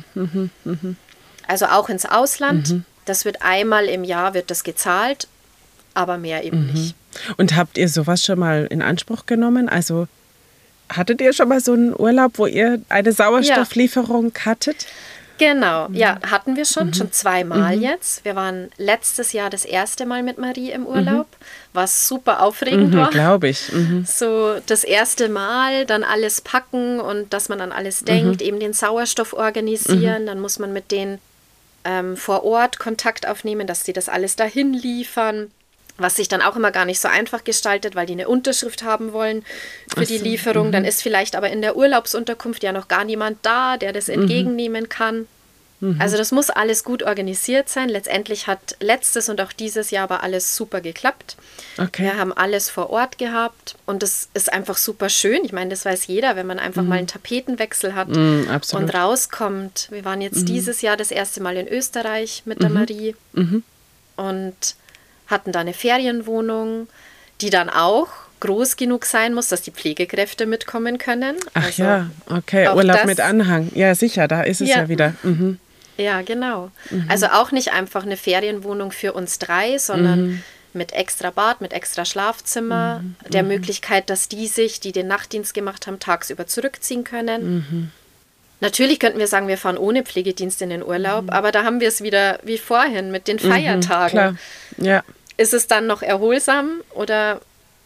Also 1.48 1.66
auch 1.66 1.90
ins 1.90 2.06
Ausland. 2.06 2.76
Das 3.06 3.26
wird 3.26 3.42
einmal 3.42 3.86
im 3.86 4.04
Jahr 4.06 4.34
wird 4.34 4.50
das 4.50 4.64
gezahlt, 4.64 5.28
aber 5.94 6.18
mehr 6.18 6.44
eben 6.46 6.72
nicht. 6.72 6.96
Und 7.38 7.56
habt 7.56 7.78
ihr 7.78 7.90
sowas 7.90 8.24
schon 8.24 8.40
mal 8.40 8.66
in 8.70 8.82
Anspruch 8.82 9.26
genommen? 9.26 9.68
Also 9.68 10.08
hattet 10.90 11.20
ihr 11.22 11.34
schon 11.34 11.50
mal 11.50 11.60
so 11.60 11.74
einen 11.74 11.94
Urlaub, 12.00 12.38
wo 12.38 12.46
ihr 12.46 12.80
eine 12.90 13.12
Sauerstofflieferung 13.12 14.32
hattet? 14.46 14.86
Genau, 15.40 15.88
ja, 15.92 16.20
hatten 16.30 16.56
wir 16.56 16.66
schon, 16.66 16.94
schon 16.94 17.12
zweimal 17.12 17.74
jetzt. 17.82 18.24
Wir 18.24 18.36
waren 18.36 18.70
letztes 18.78 19.34
Jahr 19.34 19.50
das 19.50 19.66
erste 19.66 20.06
Mal 20.06 20.22
mit 20.24 20.38
Marie 20.38 20.72
im 20.72 20.86
Urlaub, 20.86 21.28
was 21.74 22.08
super 22.08 22.42
aufregend 22.42 22.94
Mhm, 22.94 22.98
war. 22.98 23.10
Glaube 23.10 23.50
ich. 23.50 23.72
Mhm. 23.72 24.06
So 24.08 24.56
das 24.68 24.84
erste 24.84 25.30
Mal 25.30 25.86
dann 25.86 26.04
alles 26.04 26.42
packen 26.42 27.00
und 27.00 27.34
dass 27.34 27.50
man 27.50 27.62
an 27.62 27.72
alles 27.72 28.04
denkt, 28.06 28.42
eben 28.42 28.60
den 28.60 28.74
Sauerstoff 28.74 29.34
organisieren. 29.34 30.26
Dann 30.28 30.40
muss 30.40 30.60
man 30.60 30.72
mit 30.72 30.92
denen 30.92 31.20
ähm, 31.84 32.16
vor 32.16 32.44
Ort 32.46 32.80
Kontakt 32.80 33.28
aufnehmen, 33.28 33.68
dass 33.68 33.84
sie 33.84 33.94
das 33.94 34.10
alles 34.10 34.36
dahin 34.36 34.74
liefern. 34.74 35.52
Was 35.98 36.16
sich 36.16 36.28
dann 36.28 36.42
auch 36.42 36.56
immer 36.56 36.72
gar 36.72 36.86
nicht 36.86 37.00
so 37.00 37.08
einfach 37.08 37.44
gestaltet, 37.44 37.96
weil 37.96 38.08
die 38.08 38.14
eine 38.14 38.28
Unterschrift 38.28 38.82
haben 38.84 39.14
wollen 39.14 39.46
für 39.94 40.06
die 40.06 40.18
Lieferung. 40.18 40.72
Dann 40.72 40.86
ist 40.86 41.04
vielleicht 41.04 41.36
aber 41.36 41.50
in 41.52 41.62
der 41.62 41.76
Urlaubsunterkunft 41.76 42.64
ja 42.64 42.72
noch 42.72 42.88
gar 42.88 43.04
niemand 43.04 43.38
da, 43.44 43.78
der 43.78 43.94
das 43.94 44.10
entgegennehmen 44.10 44.90
kann. 44.90 45.28
Also 46.00 46.16
das 46.16 46.32
muss 46.32 46.50
alles 46.50 46.86
gut 46.86 47.04
organisiert 47.04 47.68
sein. 47.68 47.90
Letztendlich 47.90 48.48
hat 48.48 48.78
letztes 48.80 49.28
und 49.28 49.42
auch 49.42 49.52
dieses 49.52 49.92
Jahr 49.92 50.06
aber 50.06 50.24
alles 50.24 50.56
super 50.56 50.80
geklappt. 50.80 51.36
Okay. 51.78 52.04
Wir 52.04 52.18
haben 52.18 52.32
alles 52.32 52.70
vor 52.70 52.90
Ort 52.90 53.18
gehabt 53.18 53.76
und 53.86 54.02
das 54.02 54.30
ist 54.34 54.52
einfach 54.54 54.78
super 54.78 55.10
schön. 55.10 55.44
Ich 55.44 55.52
meine, 55.52 55.72
das 55.72 55.84
weiß 55.84 56.08
jeder, 56.08 56.38
wenn 56.38 56.48
man 56.48 56.58
einfach 56.58 56.84
mal 56.84 57.00
einen 57.00 57.08
Tapetenwechsel 57.08 57.96
hat 57.96 58.08
Mm, 58.08 58.44
und 58.72 58.94
rauskommt. 58.94 59.88
Wir 59.92 60.06
waren 60.06 60.22
jetzt 60.22 60.48
dieses 60.48 60.82
Jahr 60.82 60.96
das 60.96 61.12
erste 61.12 61.42
Mal 61.42 61.58
in 61.58 61.68
Österreich 61.68 62.44
mit 62.46 62.62
der 62.62 62.70
Marie 62.70 63.16
und 64.16 64.56
hatten 65.28 65.52
da 65.52 65.60
eine 65.60 65.74
Ferienwohnung, 65.74 66.88
die 67.42 67.50
dann 67.50 67.70
auch 67.70 68.08
groß 68.40 68.76
genug 68.76 69.06
sein 69.06 69.34
muss, 69.34 69.48
dass 69.48 69.62
die 69.62 69.72
Pflegekräfte 69.72 70.46
mitkommen 70.46 70.98
können. 70.98 71.38
Ach 71.54 71.66
Also, 71.66 71.84
ja, 71.84 72.10
okay. 72.30 72.68
Urlaub 72.70 72.98
das- 72.98 73.06
mit 73.06 73.20
Anhang. 73.22 73.72
Ja, 73.74 73.96
sicher, 73.96 74.28
da 74.28 74.42
ist 74.44 74.60
es 74.62 74.70
ja, 74.70 74.80
Ja. 74.82 74.90
wieder. 74.90 75.14
Mhm. 75.24 75.60
Ja, 75.98 76.22
genau. 76.24 76.72
Also 77.08 77.28
auch 77.28 77.52
nicht 77.52 77.72
einfach 77.72 78.04
eine 78.04 78.18
Ferienwohnung 78.18 78.92
für 78.92 79.14
uns 79.14 79.38
drei, 79.40 79.78
sondern 79.78 80.44
mit 80.74 80.92
extra 80.92 81.30
Bad, 81.30 81.62
mit 81.62 81.72
extra 81.72 82.04
Schlafzimmer, 82.04 83.04
der 83.30 83.44
Möglichkeit, 83.44 84.10
dass 84.10 84.28
die 84.28 84.48
sich, 84.48 84.80
die 84.80 84.92
den 84.92 85.08
Nachtdienst 85.08 85.54
gemacht 85.54 85.86
haben, 85.88 86.00
tagsüber 86.00 86.48
zurückziehen 86.48 87.04
können. 87.04 87.92
Natürlich 88.60 89.00
könnten 89.00 89.20
wir 89.20 89.28
sagen, 89.28 89.48
wir 89.48 89.58
fahren 89.58 89.78
ohne 89.78 90.04
Pflegedienst 90.04 90.62
in 90.62 90.70
den 90.70 90.84
Urlaub, 90.84 91.26
mhm. 91.26 91.30
aber 91.32 91.52
da 91.52 91.64
haben 91.64 91.80
wir 91.80 91.88
es 91.88 92.02
wieder 92.02 92.40
wie 92.44 92.58
vorhin 92.58 93.12
mit 93.12 93.28
den 93.28 93.38
mhm, 93.38 93.50
Feiertagen. 93.50 94.40
Mhm. 94.78 94.86
Ja. 94.86 95.04
Ist 95.38 95.54
es 95.54 95.68
dann 95.68 95.88
noch 95.88 96.02
erholsam 96.02 96.82
oder 96.92 97.42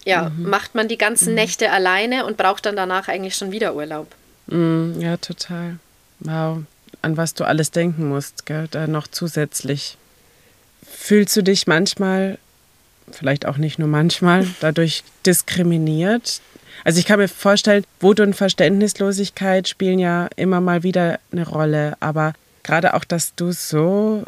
ja, 0.06 0.30
mhm. 0.30 0.50
macht 0.50 0.76
man 0.76 0.88
die 0.88 0.98
ganzen 0.98 1.30
mhm. 1.30 1.36
Nächte 1.36 1.72
alleine 1.72 2.26
und 2.26 2.38
braucht 2.38 2.66
dann 2.66 2.76
danach 2.76 3.08
eigentlich 3.08 3.36
schon 3.36 3.52
wieder 3.52 3.76
Urlaub? 3.76 4.08
Mhm, 4.48 4.96
ja, 5.00 5.18
total. 5.18 5.80
Wow, 6.20 6.64
an 7.02 7.18
was 7.18 7.34
du 7.34 7.44
alles 7.44 7.72
denken 7.72 8.08
musst, 8.08 8.46
gell? 8.46 8.68
da 8.72 8.88
noch 8.88 9.08
zusätzlich. 9.08 9.98
Fühlst 10.90 11.36
du 11.36 11.44
dich 11.44 11.68
manchmal, 11.68 12.38
vielleicht 13.12 13.46
auch 13.46 13.58
nicht 13.58 13.80
nur 13.80 13.88
manchmal, 13.88 14.48
dadurch 14.62 15.04
diskriminiert? 15.26 16.42
Also 16.88 17.00
ich 17.00 17.06
kann 17.06 17.20
mir 17.20 17.28
vorstellen, 17.28 17.84
Wut 18.00 18.22
und 18.22 18.34
Verständnislosigkeit 18.34 19.68
spielen 19.68 20.00
ja 20.00 20.30
immer 20.38 20.62
mal 20.62 20.84
wieder 20.84 21.20
eine 21.34 21.46
Rolle, 21.46 21.98
aber 22.00 22.32
gerade 22.64 22.94
auch, 22.94 23.04
dass 23.04 23.36
du 23.36 23.52
so 23.52 24.24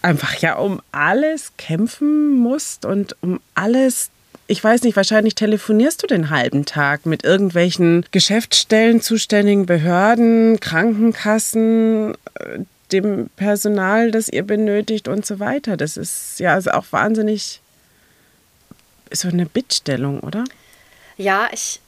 einfach 0.00 0.36
ja 0.36 0.58
um 0.58 0.80
alles 0.92 1.54
kämpfen 1.56 2.38
musst 2.38 2.84
und 2.84 3.16
um 3.20 3.40
alles 3.56 4.10
ich 4.46 4.62
weiß 4.62 4.82
nicht, 4.82 4.94
wahrscheinlich 4.94 5.34
telefonierst 5.34 6.04
du 6.04 6.06
den 6.06 6.30
halben 6.30 6.66
Tag 6.66 7.04
mit 7.04 7.24
irgendwelchen 7.24 8.04
Geschäftsstellen, 8.12 9.00
zuständigen 9.00 9.66
Behörden, 9.66 10.60
Krankenkassen, 10.60 12.14
äh, 12.34 12.60
dem 12.92 13.28
Personal, 13.34 14.12
das 14.12 14.28
ihr 14.28 14.44
benötigt 14.44 15.08
und 15.08 15.26
so 15.26 15.40
weiter. 15.40 15.76
Das 15.76 15.96
ist 15.96 16.38
ja 16.38 16.54
also 16.54 16.70
auch 16.70 16.84
wahnsinnig 16.92 17.60
so 19.12 19.26
eine 19.26 19.46
Bittstellung, 19.46 20.20
oder? 20.20 20.44
Ja, 21.16 21.48
ich, 21.52 21.80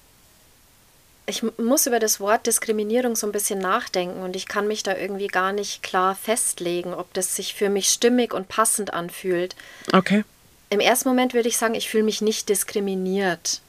ich 1.26 1.42
muss 1.58 1.86
über 1.86 1.98
das 1.98 2.20
Wort 2.20 2.46
Diskriminierung 2.46 3.16
so 3.16 3.26
ein 3.26 3.32
bisschen 3.32 3.58
nachdenken 3.58 4.22
und 4.22 4.36
ich 4.36 4.46
kann 4.46 4.66
mich 4.66 4.82
da 4.82 4.96
irgendwie 4.96 5.26
gar 5.26 5.52
nicht 5.52 5.82
klar 5.82 6.14
festlegen, 6.14 6.94
ob 6.94 7.12
das 7.14 7.36
sich 7.36 7.54
für 7.54 7.68
mich 7.68 7.88
stimmig 7.88 8.32
und 8.32 8.48
passend 8.48 8.92
anfühlt. 8.92 9.54
Okay. 9.92 10.24
Im 10.70 10.80
ersten 10.80 11.08
Moment 11.08 11.34
würde 11.34 11.48
ich 11.48 11.56
sagen, 11.56 11.74
ich 11.74 11.88
fühle 11.88 12.04
mich 12.04 12.20
nicht 12.20 12.48
diskriminiert. 12.48 13.60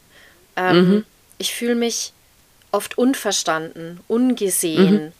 Ähm, 0.55 0.89
mhm. 0.89 1.05
Ich 1.37 1.53
fühle 1.53 1.75
mich 1.75 2.13
oft 2.71 2.97
unverstanden, 2.97 3.99
ungesehen. 4.07 5.13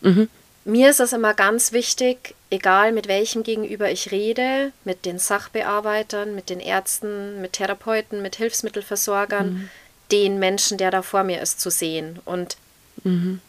Mhm. 0.00 0.10
Mhm. 0.10 0.28
Mir 0.66 0.90
ist 0.90 1.00
es 1.00 1.12
immer 1.12 1.32
ganz 1.32 1.72
wichtig, 1.72 2.34
egal 2.50 2.92
mit 2.92 3.08
welchem 3.08 3.42
Gegenüber 3.42 3.90
ich 3.90 4.10
rede, 4.10 4.72
mit 4.84 5.06
den 5.06 5.18
Sachbearbeitern, 5.18 6.34
mit 6.34 6.50
den 6.50 6.60
Ärzten, 6.60 7.40
mit 7.40 7.54
Therapeuten, 7.54 8.20
mit 8.20 8.36
Hilfsmittelversorgern, 8.36 9.54
mhm. 9.54 9.68
den 10.12 10.38
Menschen, 10.38 10.76
der 10.76 10.90
da 10.90 11.02
vor 11.02 11.22
mir 11.22 11.40
ist, 11.40 11.60
zu 11.60 11.70
sehen. 11.70 12.18
Und 12.24 12.56
mhm. 13.04 13.40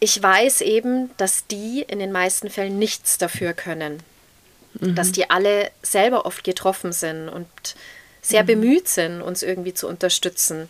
ich 0.00 0.22
weiß 0.22 0.60
eben, 0.60 1.10
dass 1.16 1.46
die 1.46 1.82
in 1.88 1.98
den 1.98 2.12
meisten 2.12 2.50
Fällen 2.50 2.78
nichts 2.78 3.18
dafür 3.18 3.54
können 3.54 4.02
mhm. 4.78 4.94
dass 4.94 5.12
die 5.12 5.30
alle 5.30 5.70
selber 5.82 6.26
oft 6.26 6.44
getroffen 6.44 6.92
sind 6.92 7.28
und 7.28 7.48
sehr 8.22 8.42
mhm. 8.42 8.46
bemüht 8.46 8.88
sind, 8.88 9.22
uns 9.22 9.42
irgendwie 9.42 9.74
zu 9.74 9.88
unterstützen. 9.88 10.68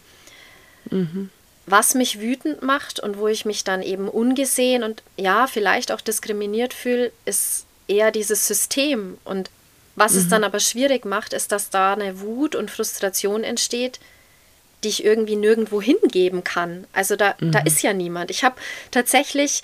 Was 1.66 1.94
mich 1.94 2.20
wütend 2.20 2.62
macht 2.62 3.00
und 3.00 3.18
wo 3.18 3.28
ich 3.28 3.44
mich 3.44 3.64
dann 3.64 3.82
eben 3.82 4.08
ungesehen 4.08 4.82
und 4.82 5.02
ja, 5.16 5.46
vielleicht 5.46 5.92
auch 5.92 6.00
diskriminiert 6.00 6.74
fühle, 6.74 7.12
ist 7.24 7.66
eher 7.86 8.10
dieses 8.10 8.46
System. 8.46 9.18
Und 9.24 9.50
was 9.94 10.14
es 10.14 10.24
mhm. 10.24 10.30
dann 10.30 10.44
aber 10.44 10.60
schwierig 10.60 11.04
macht, 11.04 11.32
ist, 11.32 11.52
dass 11.52 11.70
da 11.70 11.92
eine 11.92 12.20
Wut 12.20 12.54
und 12.54 12.70
Frustration 12.70 13.44
entsteht, 13.44 14.00
die 14.82 14.88
ich 14.88 15.04
irgendwie 15.04 15.36
nirgendwo 15.36 15.80
hingeben 15.80 16.42
kann. 16.42 16.86
Also 16.92 17.16
da, 17.16 17.34
da 17.38 17.60
mhm. 17.60 17.66
ist 17.66 17.82
ja 17.82 17.92
niemand. 17.92 18.30
Ich 18.30 18.42
habe 18.42 18.56
tatsächlich 18.90 19.62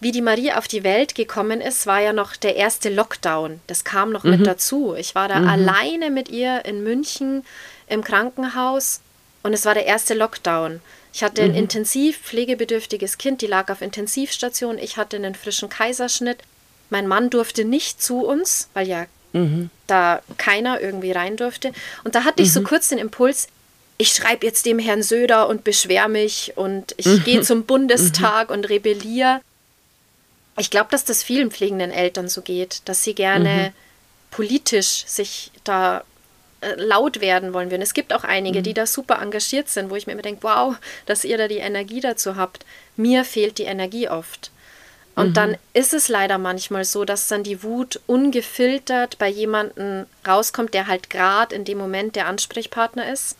wie 0.00 0.12
die 0.12 0.22
Marie 0.22 0.52
auf 0.52 0.68
die 0.68 0.84
Welt 0.84 1.14
gekommen 1.14 1.60
ist, 1.60 1.86
war 1.86 2.00
ja 2.00 2.12
noch 2.12 2.36
der 2.36 2.56
erste 2.56 2.88
Lockdown. 2.88 3.60
Das 3.66 3.84
kam 3.84 4.10
noch 4.12 4.24
mhm. 4.24 4.30
mit 4.30 4.46
dazu. 4.46 4.94
Ich 4.96 5.14
war 5.14 5.28
da 5.28 5.40
mhm. 5.40 5.48
alleine 5.48 6.10
mit 6.10 6.28
ihr 6.28 6.64
in 6.64 6.84
München 6.84 7.44
im 7.88 8.04
Krankenhaus 8.04 9.00
und 9.42 9.52
es 9.52 9.64
war 9.64 9.74
der 9.74 9.86
erste 9.86 10.14
Lockdown. 10.14 10.80
Ich 11.12 11.22
hatte 11.22 11.42
ein 11.42 11.52
mhm. 11.52 11.56
intensiv 11.56 12.18
pflegebedürftiges 12.18 13.18
Kind, 13.18 13.42
die 13.42 13.46
lag 13.46 13.70
auf 13.70 13.82
Intensivstation. 13.82 14.78
Ich 14.78 14.96
hatte 14.96 15.16
einen 15.16 15.34
frischen 15.34 15.68
Kaiserschnitt. 15.68 16.38
Mein 16.90 17.06
Mann 17.06 17.30
durfte 17.30 17.64
nicht 17.64 18.02
zu 18.02 18.24
uns, 18.24 18.68
weil 18.74 18.86
ja 18.86 19.06
mhm. 19.32 19.70
da 19.86 20.20
keiner 20.36 20.80
irgendwie 20.80 21.12
rein 21.12 21.36
durfte. 21.36 21.72
Und 22.04 22.14
da 22.14 22.24
hatte 22.24 22.42
ich 22.42 22.52
so 22.52 22.60
mhm. 22.60 22.64
kurz 22.64 22.88
den 22.88 22.98
Impuls, 22.98 23.48
ich 23.98 24.10
schreibe 24.10 24.46
jetzt 24.46 24.64
dem 24.64 24.78
Herrn 24.78 25.02
Söder 25.02 25.48
und 25.48 25.64
beschwere 25.64 26.08
mich 26.08 26.52
und 26.56 26.94
ich 26.96 27.06
mhm. 27.06 27.24
gehe 27.24 27.42
zum 27.42 27.64
Bundestag 27.64 28.50
und 28.50 28.68
rebelliere. 28.68 29.40
Ich 30.56 30.70
glaube, 30.70 30.88
dass 30.90 31.04
das 31.04 31.22
vielen 31.22 31.50
pflegenden 31.50 31.90
Eltern 31.90 32.28
so 32.28 32.42
geht, 32.42 32.82
dass 32.84 33.02
sie 33.02 33.14
gerne 33.14 33.72
mhm. 33.72 34.30
politisch 34.30 35.04
sich 35.06 35.50
da 35.64 36.04
laut 36.76 37.20
werden 37.20 37.52
wollen 37.52 37.70
würden. 37.70 37.82
Es 37.82 37.94
gibt 37.94 38.12
auch 38.12 38.24
einige, 38.24 38.60
mhm. 38.60 38.62
die 38.64 38.74
da 38.74 38.86
super 38.86 39.20
engagiert 39.20 39.68
sind, 39.68 39.90
wo 39.90 39.96
ich 39.96 40.06
mir 40.06 40.14
immer 40.14 40.22
denke, 40.22 40.42
wow, 40.42 40.76
dass 41.06 41.24
ihr 41.24 41.38
da 41.38 41.48
die 41.48 41.58
Energie 41.58 42.00
dazu 42.00 42.36
habt. 42.36 42.64
Mir 42.96 43.24
fehlt 43.24 43.58
die 43.58 43.64
Energie 43.64 44.08
oft. 44.08 44.50
Und 45.14 45.30
mhm. 45.30 45.34
dann 45.34 45.56
ist 45.72 45.94
es 45.94 46.08
leider 46.08 46.38
manchmal 46.38 46.84
so, 46.84 47.04
dass 47.04 47.28
dann 47.28 47.42
die 47.42 47.62
Wut 47.62 48.00
ungefiltert 48.06 49.18
bei 49.18 49.28
jemandem 49.28 50.06
rauskommt, 50.26 50.74
der 50.74 50.86
halt 50.86 51.10
gerade 51.10 51.54
in 51.54 51.64
dem 51.64 51.78
Moment 51.78 52.16
der 52.16 52.26
Ansprechpartner 52.26 53.12
ist. 53.12 53.36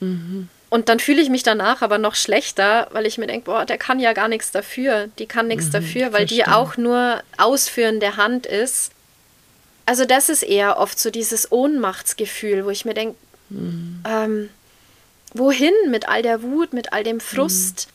Mhm. 0.00 0.48
Und 0.70 0.88
dann 0.88 1.00
fühle 1.00 1.20
ich 1.20 1.28
mich 1.28 1.42
danach 1.42 1.82
aber 1.82 1.98
noch 1.98 2.14
schlechter, 2.14 2.88
weil 2.92 3.04
ich 3.04 3.18
mir 3.18 3.26
denke, 3.26 3.46
boah, 3.46 3.66
der 3.66 3.76
kann 3.76 3.98
ja 3.98 4.12
gar 4.12 4.28
nichts 4.28 4.52
dafür. 4.52 5.08
Die 5.18 5.26
kann 5.26 5.48
nichts 5.48 5.66
mhm, 5.66 5.72
dafür, 5.72 6.12
weil 6.12 6.26
die 6.26 6.46
auch 6.46 6.76
nur 6.76 7.22
ausführende 7.36 8.16
Hand 8.16 8.46
ist. 8.46 8.92
Also 9.86 10.04
das 10.04 10.28
ist 10.28 10.42
eher 10.42 10.78
oft 10.78 10.98
so 10.98 11.10
dieses 11.10 11.50
Ohnmachtsgefühl, 11.50 12.64
wo 12.64 12.70
ich 12.70 12.84
mir 12.84 12.94
denke, 12.94 13.16
mhm. 13.48 14.02
ähm, 14.08 14.50
wohin 15.34 15.74
mit 15.88 16.08
all 16.08 16.22
der 16.22 16.42
Wut, 16.42 16.72
mit 16.72 16.92
all 16.92 17.04
dem 17.04 17.20
Frust, 17.20 17.88
mhm. 17.88 17.92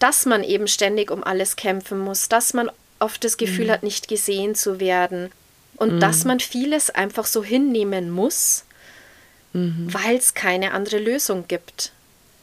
dass 0.00 0.26
man 0.26 0.42
eben 0.42 0.68
ständig 0.68 1.10
um 1.10 1.22
alles 1.22 1.56
kämpfen 1.56 1.98
muss, 1.98 2.28
dass 2.28 2.54
man 2.54 2.70
oft 2.98 3.22
das 3.24 3.36
Gefühl 3.36 3.66
mhm. 3.66 3.70
hat, 3.70 3.82
nicht 3.82 4.08
gesehen 4.08 4.54
zu 4.54 4.80
werden 4.80 5.30
und 5.76 6.00
dass 6.00 6.24
mhm. 6.24 6.28
man 6.28 6.40
vieles 6.40 6.90
einfach 6.90 7.26
so 7.26 7.44
hinnehmen 7.44 8.10
muss 8.10 8.64
mhm. 9.56 9.92
weil 9.92 10.16
es 10.16 10.34
keine 10.34 10.72
andere 10.72 10.98
Lösung 10.98 11.48
gibt. 11.48 11.92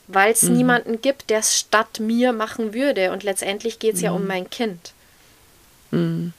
Weil 0.07 0.33
es 0.33 0.43
mhm. 0.43 0.57
niemanden 0.57 1.01
gibt, 1.01 1.29
der 1.29 1.39
es 1.39 1.57
statt 1.57 1.99
mir 1.99 2.33
machen 2.33 2.73
würde. 2.73 3.11
Und 3.11 3.23
letztendlich 3.23 3.79
geht 3.79 3.95
es 3.95 4.01
mhm. 4.01 4.05
ja 4.05 4.11
um 4.11 4.21
mhm. 4.21 4.27
mein 4.27 4.49
Kind. 4.49 4.93
Mhm. 5.91 6.33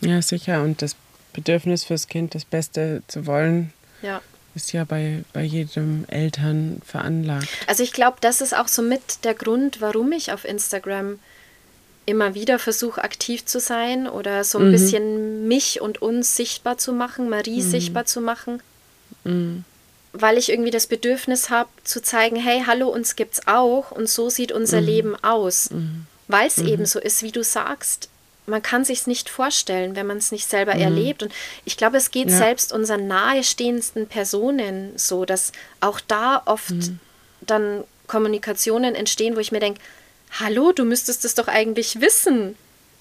Ja, 0.00 0.22
sicher. 0.22 0.62
Und 0.62 0.80
das 0.80 0.96
Bedürfnis 1.34 1.84
fürs 1.84 2.08
Kind, 2.08 2.34
das 2.34 2.46
Beste 2.46 3.02
zu 3.08 3.26
wollen, 3.26 3.74
ja. 4.00 4.22
ist 4.54 4.72
ja 4.72 4.84
bei, 4.84 5.22
bei 5.34 5.42
jedem 5.42 6.06
Eltern 6.08 6.80
veranlagt. 6.86 7.48
Also 7.66 7.82
ich 7.82 7.92
glaube, 7.92 8.16
das 8.22 8.40
ist 8.40 8.56
auch 8.56 8.68
so 8.68 8.80
mit 8.80 9.24
der 9.24 9.34
Grund, 9.34 9.82
warum 9.82 10.12
ich 10.12 10.32
auf 10.32 10.46
Instagram 10.46 11.18
immer 12.06 12.34
wieder 12.34 12.58
versuche, 12.58 13.02
aktiv 13.02 13.44
zu 13.44 13.60
sein 13.60 14.08
oder 14.08 14.44
so 14.44 14.58
ein 14.58 14.68
mhm. 14.68 14.72
bisschen 14.72 15.48
mich 15.48 15.80
und 15.80 16.02
uns 16.02 16.36
sichtbar 16.36 16.78
zu 16.78 16.92
machen, 16.92 17.28
Marie 17.28 17.62
mhm. 17.62 17.70
sichtbar 17.70 18.04
zu 18.04 18.20
machen. 18.20 18.62
Mhm. 19.24 19.64
Weil 20.12 20.38
ich 20.38 20.50
irgendwie 20.50 20.70
das 20.70 20.86
Bedürfnis 20.86 21.50
habe, 21.50 21.70
zu 21.82 22.00
zeigen, 22.00 22.36
hey, 22.36 22.62
hallo, 22.66 22.88
uns 22.88 23.16
gibt's 23.16 23.46
auch 23.46 23.90
und 23.90 24.08
so 24.08 24.30
sieht 24.30 24.52
unser 24.52 24.80
mhm. 24.80 24.86
Leben 24.86 25.24
aus. 25.24 25.70
Mhm. 25.70 26.06
Weil 26.28 26.46
es 26.46 26.58
mhm. 26.58 26.68
eben 26.68 26.86
so 26.86 27.00
ist, 27.00 27.22
wie 27.22 27.32
du 27.32 27.42
sagst. 27.42 28.08
Man 28.46 28.62
kann 28.62 28.84
sich 28.84 29.06
nicht 29.06 29.30
vorstellen, 29.30 29.96
wenn 29.96 30.06
man 30.06 30.18
es 30.18 30.32
nicht 30.32 30.48
selber 30.48 30.74
mhm. 30.74 30.82
erlebt. 30.82 31.22
Und 31.22 31.32
ich 31.64 31.76
glaube, 31.76 31.96
es 31.96 32.10
geht 32.10 32.30
ja. 32.30 32.36
selbst 32.36 32.72
unseren 32.72 33.06
nahestehendsten 33.06 34.06
Personen 34.06 34.92
so, 34.96 35.24
dass 35.24 35.52
auch 35.80 36.00
da 36.00 36.42
oft 36.44 36.70
mhm. 36.70 36.98
dann 37.40 37.84
Kommunikationen 38.06 38.94
entstehen, 38.94 39.36
wo 39.36 39.40
ich 39.40 39.52
mir 39.52 39.60
denke, 39.60 39.80
hallo, 40.38 40.72
du 40.72 40.84
müsstest 40.84 41.24
es 41.24 41.34
doch 41.34 41.48
eigentlich 41.48 42.00
wissen, 42.00 42.56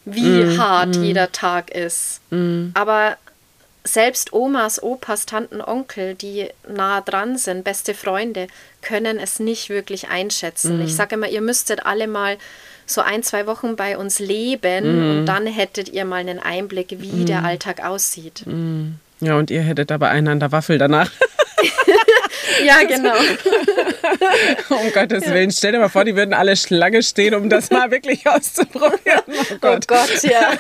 wie 0.06 0.44
mm, 0.44 0.58
hart 0.58 0.98
mm. 0.98 1.04
jeder 1.04 1.32
Tag 1.32 1.72
ist. 1.72 2.20
Mm. 2.30 2.70
Aber 2.74 3.18
selbst 3.84 4.34
Omas, 4.34 4.82
Opas, 4.82 5.26
Tanten, 5.26 5.62
Onkel, 5.62 6.16
die 6.16 6.50
nah 6.68 7.02
dran 7.02 7.38
sind, 7.38 7.64
beste 7.64 7.94
Freunde, 7.94 8.48
können 8.82 9.20
es 9.20 9.40
nicht 9.40 9.70
wirklich 9.70 10.08
einschätzen. 10.08 10.78
Mhm. 10.78 10.86
Ich 10.86 10.96
sage 10.96 11.16
immer, 11.16 11.28
ihr 11.28 11.42
müsstet 11.42 11.86
alle 11.86 12.08
mal 12.08 12.38
so 12.94 13.02
ein, 13.02 13.24
zwei 13.24 13.48
Wochen 13.48 13.76
bei 13.76 13.98
uns 13.98 14.20
leben 14.20 14.86
mhm. 14.86 15.20
und 15.20 15.26
dann 15.26 15.48
hättet 15.48 15.90
ihr 15.90 16.06
mal 16.06 16.18
einen 16.18 16.40
Einblick, 16.40 16.96
wie 17.00 17.22
mhm. 17.22 17.26
der 17.26 17.44
Alltag 17.44 17.84
aussieht. 17.84 18.44
Mhm. 18.46 18.96
Ja, 19.20 19.38
und 19.38 19.52
ihr 19.52 19.62
hättet 19.62 19.92
aber 19.92 20.10
einander 20.10 20.52
Waffel 20.52 20.78
danach. 20.78 21.10
Ja, 22.66 22.84
genau. 22.84 23.14
um 24.70 24.94
Gottes 24.94 25.28
Willen, 25.30 25.52
stell 25.52 25.74
dir 25.74 25.80
mal 25.80 25.90
vor, 25.90 26.06
die 26.06 26.16
würden 26.16 26.34
alle 26.34 26.56
Schlange 26.56 27.04
stehen, 27.04 27.34
um 27.34 27.50
das 27.50 27.72
mal 27.72 27.92
wirklich 27.92 28.28
auszuprobieren. 28.28 29.22
Oh 29.28 29.56
Gott, 29.60 29.86
oh 29.90 29.96
Gott 29.96 30.24
ja. 30.24 30.54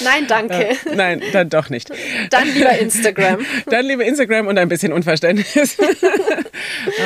Nein, 0.00 0.26
danke. 0.26 0.68
Ja, 0.84 0.94
nein, 0.94 1.22
dann 1.32 1.50
doch 1.50 1.70
nicht. 1.70 1.90
Dann 2.30 2.52
lieber 2.54 2.78
Instagram. 2.78 3.44
Dann 3.66 3.86
lieber 3.86 4.04
Instagram 4.04 4.46
und 4.46 4.58
ein 4.58 4.68
bisschen 4.68 4.92
Unverständnis. 4.92 5.76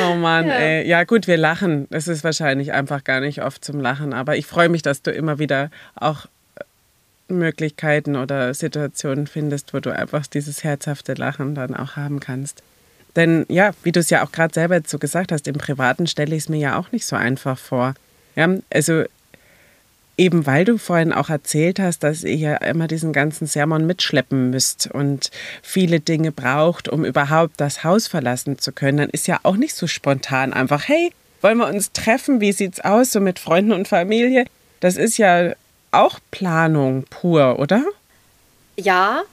oh 0.05 0.15
Mann, 0.15 0.47
ja. 0.47 0.55
ey. 0.55 0.87
Ja, 0.87 1.03
gut, 1.03 1.27
wir 1.27 1.37
lachen. 1.37 1.87
Es 1.91 2.07
ist 2.07 2.23
wahrscheinlich 2.23 2.71
einfach 2.73 3.03
gar 3.03 3.19
nicht 3.19 3.43
oft 3.43 3.63
zum 3.63 3.79
Lachen, 3.79 4.13
aber 4.13 4.37
ich 4.37 4.45
freue 4.45 4.69
mich, 4.69 4.81
dass 4.81 5.01
du 5.01 5.11
immer 5.11 5.39
wieder 5.39 5.71
auch 5.95 6.27
Möglichkeiten 7.29 8.15
oder 8.15 8.53
Situationen 8.53 9.27
findest, 9.27 9.73
wo 9.73 9.79
du 9.79 9.95
einfach 9.95 10.25
dieses 10.27 10.63
herzhafte 10.63 11.13
Lachen 11.13 11.55
dann 11.55 11.75
auch 11.75 11.95
haben 11.95 12.19
kannst. 12.19 12.63
Denn 13.15 13.45
ja, 13.49 13.71
wie 13.83 13.91
du 13.91 13.99
es 13.99 14.09
ja 14.09 14.23
auch 14.23 14.31
gerade 14.31 14.53
selber 14.53 14.81
so 14.85 14.99
gesagt 14.99 15.31
hast, 15.31 15.47
im 15.47 15.57
Privaten 15.57 16.07
stelle 16.07 16.35
ich 16.35 16.43
es 16.43 16.49
mir 16.49 16.59
ja 16.59 16.79
auch 16.79 16.91
nicht 16.91 17.05
so 17.05 17.15
einfach 17.15 17.57
vor. 17.57 17.93
Ja, 18.35 18.47
also 18.71 19.03
eben 20.19 20.45
weil 20.45 20.65
du 20.65 20.77
vorhin 20.77 21.13
auch 21.13 21.29
erzählt 21.29 21.79
hast, 21.79 22.03
dass 22.03 22.23
ihr 22.23 22.35
ja 22.35 22.55
immer 22.57 22.87
diesen 22.87 23.13
ganzen 23.13 23.47
Sermon 23.47 23.87
mitschleppen 23.87 24.49
müsst 24.49 24.89
und 24.91 25.31
viele 25.63 26.01
Dinge 26.01 26.31
braucht, 26.33 26.89
um 26.89 27.05
überhaupt 27.05 27.53
das 27.57 27.85
Haus 27.85 28.07
verlassen 28.07 28.59
zu 28.59 28.73
können, 28.73 28.97
dann 28.97 29.09
ist 29.09 29.27
ja 29.27 29.39
auch 29.43 29.55
nicht 29.55 29.75
so 29.75 29.87
spontan 29.87 30.53
einfach, 30.53 30.87
hey, 30.87 31.11
wollen 31.41 31.57
wir 31.57 31.67
uns 31.67 31.93
treffen? 31.93 32.41
Wie 32.41 32.51
sieht's 32.51 32.81
aus 32.81 33.13
so 33.13 33.21
mit 33.21 33.39
Freunden 33.39 33.71
und 33.71 33.87
Familie? 33.87 34.45
Das 34.81 34.97
ist 34.97 35.17
ja 35.17 35.53
auch 35.91 36.19
Planung 36.31 37.05
pur, 37.09 37.57
oder? 37.57 37.83
Ja, 38.77 39.23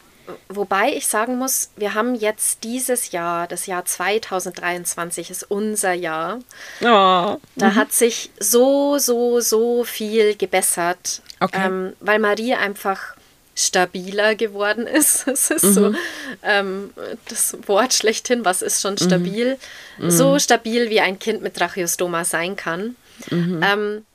wobei 0.49 0.93
ich 0.93 1.07
sagen 1.07 1.39
muss, 1.39 1.71
wir 1.77 1.95
haben 1.95 2.15
jetzt 2.15 2.65
dieses 2.65 3.11
Jahr, 3.13 3.47
das 3.47 3.67
Jahr 3.67 3.85
2023 3.85 5.31
ist 5.31 5.51
unser 5.51 5.93
Jahr. 5.93 6.39
Oh. 6.81 7.39
Da 7.57 7.71
mhm. 7.71 7.75
hat 7.75 7.93
sich 7.93 8.31
so, 8.39 8.99
so, 8.99 9.41
so 9.41 9.85
viel 9.85 10.37
gebessert, 10.37 11.23
okay. 11.41 11.67
ähm, 11.67 11.93
weil 12.01 12.19
Marie 12.19 12.55
einfach 12.55 13.17
stabiler 13.57 14.35
geworden 14.35 14.87
ist. 14.87 15.27
Es 15.27 15.51
ist 15.51 15.65
mhm. 15.65 15.73
so 15.73 15.95
ähm, 16.43 16.91
das 17.29 17.57
Wort 17.67 17.95
schlechthin, 17.95 18.45
was 18.45 18.63
ist 18.63 18.81
schon 18.83 18.95
mhm. 18.95 19.05
stabil? 19.05 19.59
Mhm. 19.99 20.11
So 20.11 20.39
stabil, 20.39 20.91
wie 20.91 21.01
ein 21.01 21.19
Kind 21.19 21.43
mit 21.43 21.57
Tracheostoma 21.57 22.25
sein 22.25 22.57
kann. 22.57 22.97
Mhm. 23.31 23.61
Ähm, 23.63 24.07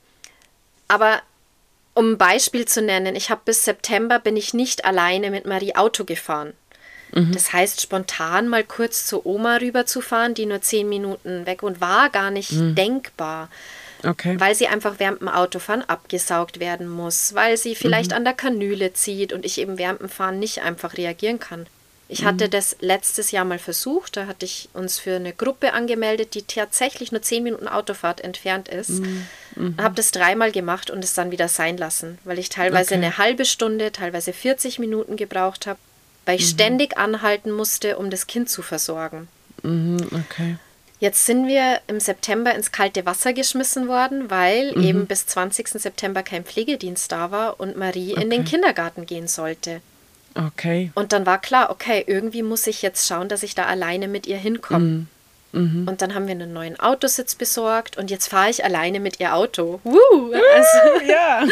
aber 0.88 1.22
um 1.94 2.12
ein 2.12 2.18
Beispiel 2.18 2.66
zu 2.66 2.82
nennen, 2.82 3.16
ich 3.16 3.30
habe 3.30 3.42
bis 3.44 3.64
September 3.64 4.18
bin 4.18 4.36
ich 4.36 4.54
nicht 4.54 4.84
alleine 4.84 5.30
mit 5.30 5.46
Marie 5.46 5.74
Auto 5.74 6.04
gefahren. 6.04 6.54
Mhm. 7.12 7.32
Das 7.32 7.52
heißt, 7.52 7.80
spontan 7.80 8.48
mal 8.48 8.64
kurz 8.64 9.06
zur 9.06 9.26
Oma 9.26 9.56
rüberzufahren, 9.56 10.34
die 10.34 10.46
nur 10.46 10.62
zehn 10.62 10.88
Minuten 10.88 11.46
weg 11.46 11.62
und 11.62 11.80
war 11.80 12.08
gar 12.10 12.30
nicht 12.30 12.52
mhm. 12.52 12.74
denkbar. 12.74 13.48
Okay. 14.04 14.40
Weil 14.40 14.54
sie 14.54 14.66
einfach 14.66 14.94
während 14.98 15.20
dem 15.20 15.28
Autofahren 15.28 15.88
abgesaugt 15.88 16.58
werden 16.58 16.88
muss, 16.88 17.34
weil 17.34 17.56
sie 17.56 17.74
vielleicht 17.74 18.10
mhm. 18.10 18.16
an 18.16 18.24
der 18.24 18.34
Kanüle 18.34 18.92
zieht 18.94 19.32
und 19.32 19.44
ich 19.44 19.58
eben 19.58 19.78
während 19.78 20.00
dem 20.00 20.08
Fahren 20.08 20.38
nicht 20.38 20.62
einfach 20.62 20.96
reagieren 20.96 21.38
kann. 21.38 21.66
Ich 22.08 22.24
hatte 22.24 22.46
mhm. 22.46 22.50
das 22.50 22.76
letztes 22.80 23.30
Jahr 23.30 23.44
mal 23.44 23.58
versucht. 23.58 24.16
Da 24.16 24.26
hatte 24.26 24.44
ich 24.44 24.68
uns 24.74 24.98
für 24.98 25.16
eine 25.16 25.32
Gruppe 25.32 25.72
angemeldet, 25.72 26.34
die 26.34 26.42
tatsächlich 26.42 27.10
nur 27.10 27.22
zehn 27.22 27.42
Minuten 27.42 27.68
Autofahrt 27.68 28.20
entfernt 28.20 28.68
ist. 28.68 29.00
Mhm. 29.00 29.26
mhm. 29.56 29.76
Habe 29.80 29.94
das 29.94 30.10
dreimal 30.10 30.52
gemacht 30.52 30.90
und 30.90 31.02
es 31.02 31.14
dann 31.14 31.30
wieder 31.30 31.48
sein 31.48 31.78
lassen, 31.78 32.18
weil 32.24 32.38
ich 32.38 32.48
teilweise 32.48 32.94
okay. 32.94 33.04
eine 33.04 33.18
halbe 33.18 33.44
Stunde, 33.44 33.92
teilweise 33.92 34.32
40 34.32 34.78
Minuten 34.78 35.16
gebraucht 35.16 35.66
habe, 35.66 35.78
weil 36.26 36.36
ich 36.36 36.46
mhm. 36.46 36.54
ständig 36.54 36.98
anhalten 36.98 37.50
musste, 37.50 37.96
um 37.96 38.10
das 38.10 38.26
Kind 38.26 38.50
zu 38.50 38.62
versorgen. 38.62 39.28
Mhm, 39.62 40.08
okay. 40.12 40.56
Jetzt 41.02 41.26
sind 41.26 41.48
wir 41.48 41.80
im 41.88 41.98
September 41.98 42.54
ins 42.54 42.70
kalte 42.70 43.04
Wasser 43.06 43.32
geschmissen 43.32 43.88
worden, 43.88 44.30
weil 44.30 44.72
mhm. 44.76 44.84
eben 44.84 45.06
bis 45.06 45.26
20. 45.26 45.66
September 45.68 46.22
kein 46.22 46.44
Pflegedienst 46.44 47.10
da 47.10 47.32
war 47.32 47.58
und 47.58 47.76
Marie 47.76 48.12
okay. 48.12 48.22
in 48.22 48.30
den 48.30 48.44
Kindergarten 48.44 49.04
gehen 49.04 49.26
sollte. 49.26 49.80
Okay. 50.34 50.90
Und 50.94 51.12
dann 51.12 51.26
war 51.26 51.40
klar, 51.40 51.70
okay, 51.70 52.04
irgendwie 52.06 52.42
muss 52.42 52.66
ich 52.66 52.82
jetzt 52.82 53.06
schauen, 53.06 53.28
dass 53.28 53.42
ich 53.42 53.54
da 53.54 53.66
alleine 53.66 54.08
mit 54.08 54.26
ihr 54.26 54.38
hinkomme. 54.38 54.84
Mhm. 54.84 55.06
Mhm. 55.52 55.86
Und 55.86 56.00
dann 56.00 56.14
haben 56.14 56.26
wir 56.26 56.32
einen 56.32 56.52
neuen 56.52 56.80
Autositz 56.80 57.34
besorgt 57.34 57.98
und 57.98 58.10
jetzt 58.10 58.28
fahre 58.28 58.50
ich 58.50 58.64
alleine 58.64 59.00
mit 59.00 59.20
ihr 59.20 59.34
Auto. 59.34 59.80
Woo! 59.84 60.32
Also, 60.32 61.04
ja. 61.06 61.44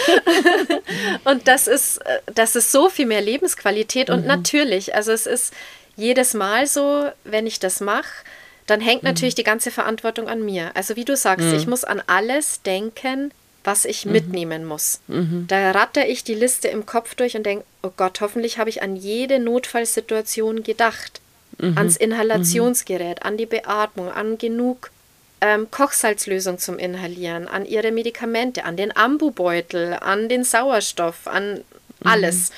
und 1.24 1.47
das 1.47 1.66
ist, 1.66 1.99
äh, 1.99 2.20
das 2.35 2.57
ist 2.57 2.72
so 2.72 2.89
viel 2.89 3.07
mehr 3.07 3.20
Lebensqualität. 3.20 4.09
Und 4.11 4.22
mhm. 4.22 4.26
natürlich, 4.26 4.95
also 4.95 5.12
es 5.12 5.26
ist 5.26 5.53
jedes 5.97 6.35
Mal 6.35 6.66
so, 6.66 7.11
wenn 7.24 7.47
ich 7.47 7.61
das 7.61 7.81
mache, 7.81 8.24
dann 8.66 8.81
hängt 8.81 9.03
mhm. 9.03 9.11
natürlich 9.11 9.35
die 9.35 9.45
ganze 9.45 9.70
Verantwortung 9.70 10.28
an 10.28 10.45
mir. 10.45 10.70
Also 10.74 10.97
wie 10.97 11.05
du 11.05 11.16
sagst, 11.16 11.47
mhm. 11.47 11.55
ich 11.55 11.66
muss 11.66 11.85
an 11.85 12.03
alles 12.07 12.62
denken, 12.62 13.33
was 13.64 13.85
ich 13.85 14.07
mhm. 14.07 14.12
mitnehmen 14.12 14.64
muss. 14.64 15.01
Da 15.09 15.72
ratter 15.72 16.09
ich 16.09 16.24
die 16.24 16.35
Liste 16.35 16.68
im 16.68 16.87
Kopf 16.87 17.14
durch 17.14 17.37
und 17.37 17.45
denke, 17.45 17.64
oh 17.83 17.91
Gott, 17.97 18.20
hoffentlich 18.20 18.59
habe 18.59 18.70
ich 18.70 18.83
an 18.83 18.97
jede 18.97 19.39
Notfallsituation 19.39 20.62
gedacht. 20.62 21.20
Mhm. 21.59 21.76
Ans 21.76 21.97
Inhalationsgerät, 21.97 23.22
an 23.22 23.37
die 23.37 23.47
Beatmung, 23.47 24.11
an 24.11 24.39
genug 24.39 24.91
ähm, 25.41 25.70
Kochsalzlösung 25.70 26.59
zum 26.59 26.78
Inhalieren, 26.78 27.49
an 27.49 27.66
ihre 27.66 27.93
Medikamente, 27.93 28.64
an 28.64 28.76
den 28.76 28.97
Ambubeutel, 28.97 29.95
an 29.95 30.28
den 30.28 30.45
Sauerstoff, 30.45 31.26
an 31.26 31.55
mhm. 31.55 31.62
alles. 32.05 32.51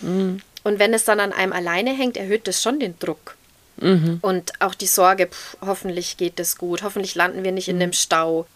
Mhm. 0.00 0.40
Und 0.64 0.78
wenn 0.78 0.94
es 0.94 1.04
dann 1.04 1.20
an 1.20 1.32
einem 1.32 1.52
alleine 1.52 1.90
hängt, 1.90 2.16
erhöht 2.16 2.48
das 2.48 2.62
schon 2.62 2.80
den 2.80 2.98
Druck. 2.98 3.36
Mhm. 3.78 4.18
Und 4.22 4.52
auch 4.60 4.74
die 4.74 4.86
Sorge, 4.86 5.28
pff, 5.28 5.56
hoffentlich 5.60 6.16
geht 6.16 6.40
es 6.40 6.56
gut, 6.56 6.82
hoffentlich 6.82 7.14
landen 7.14 7.44
wir 7.44 7.52
nicht 7.52 7.68
in 7.68 7.78
dem 7.78 7.92
Stau 7.92 8.46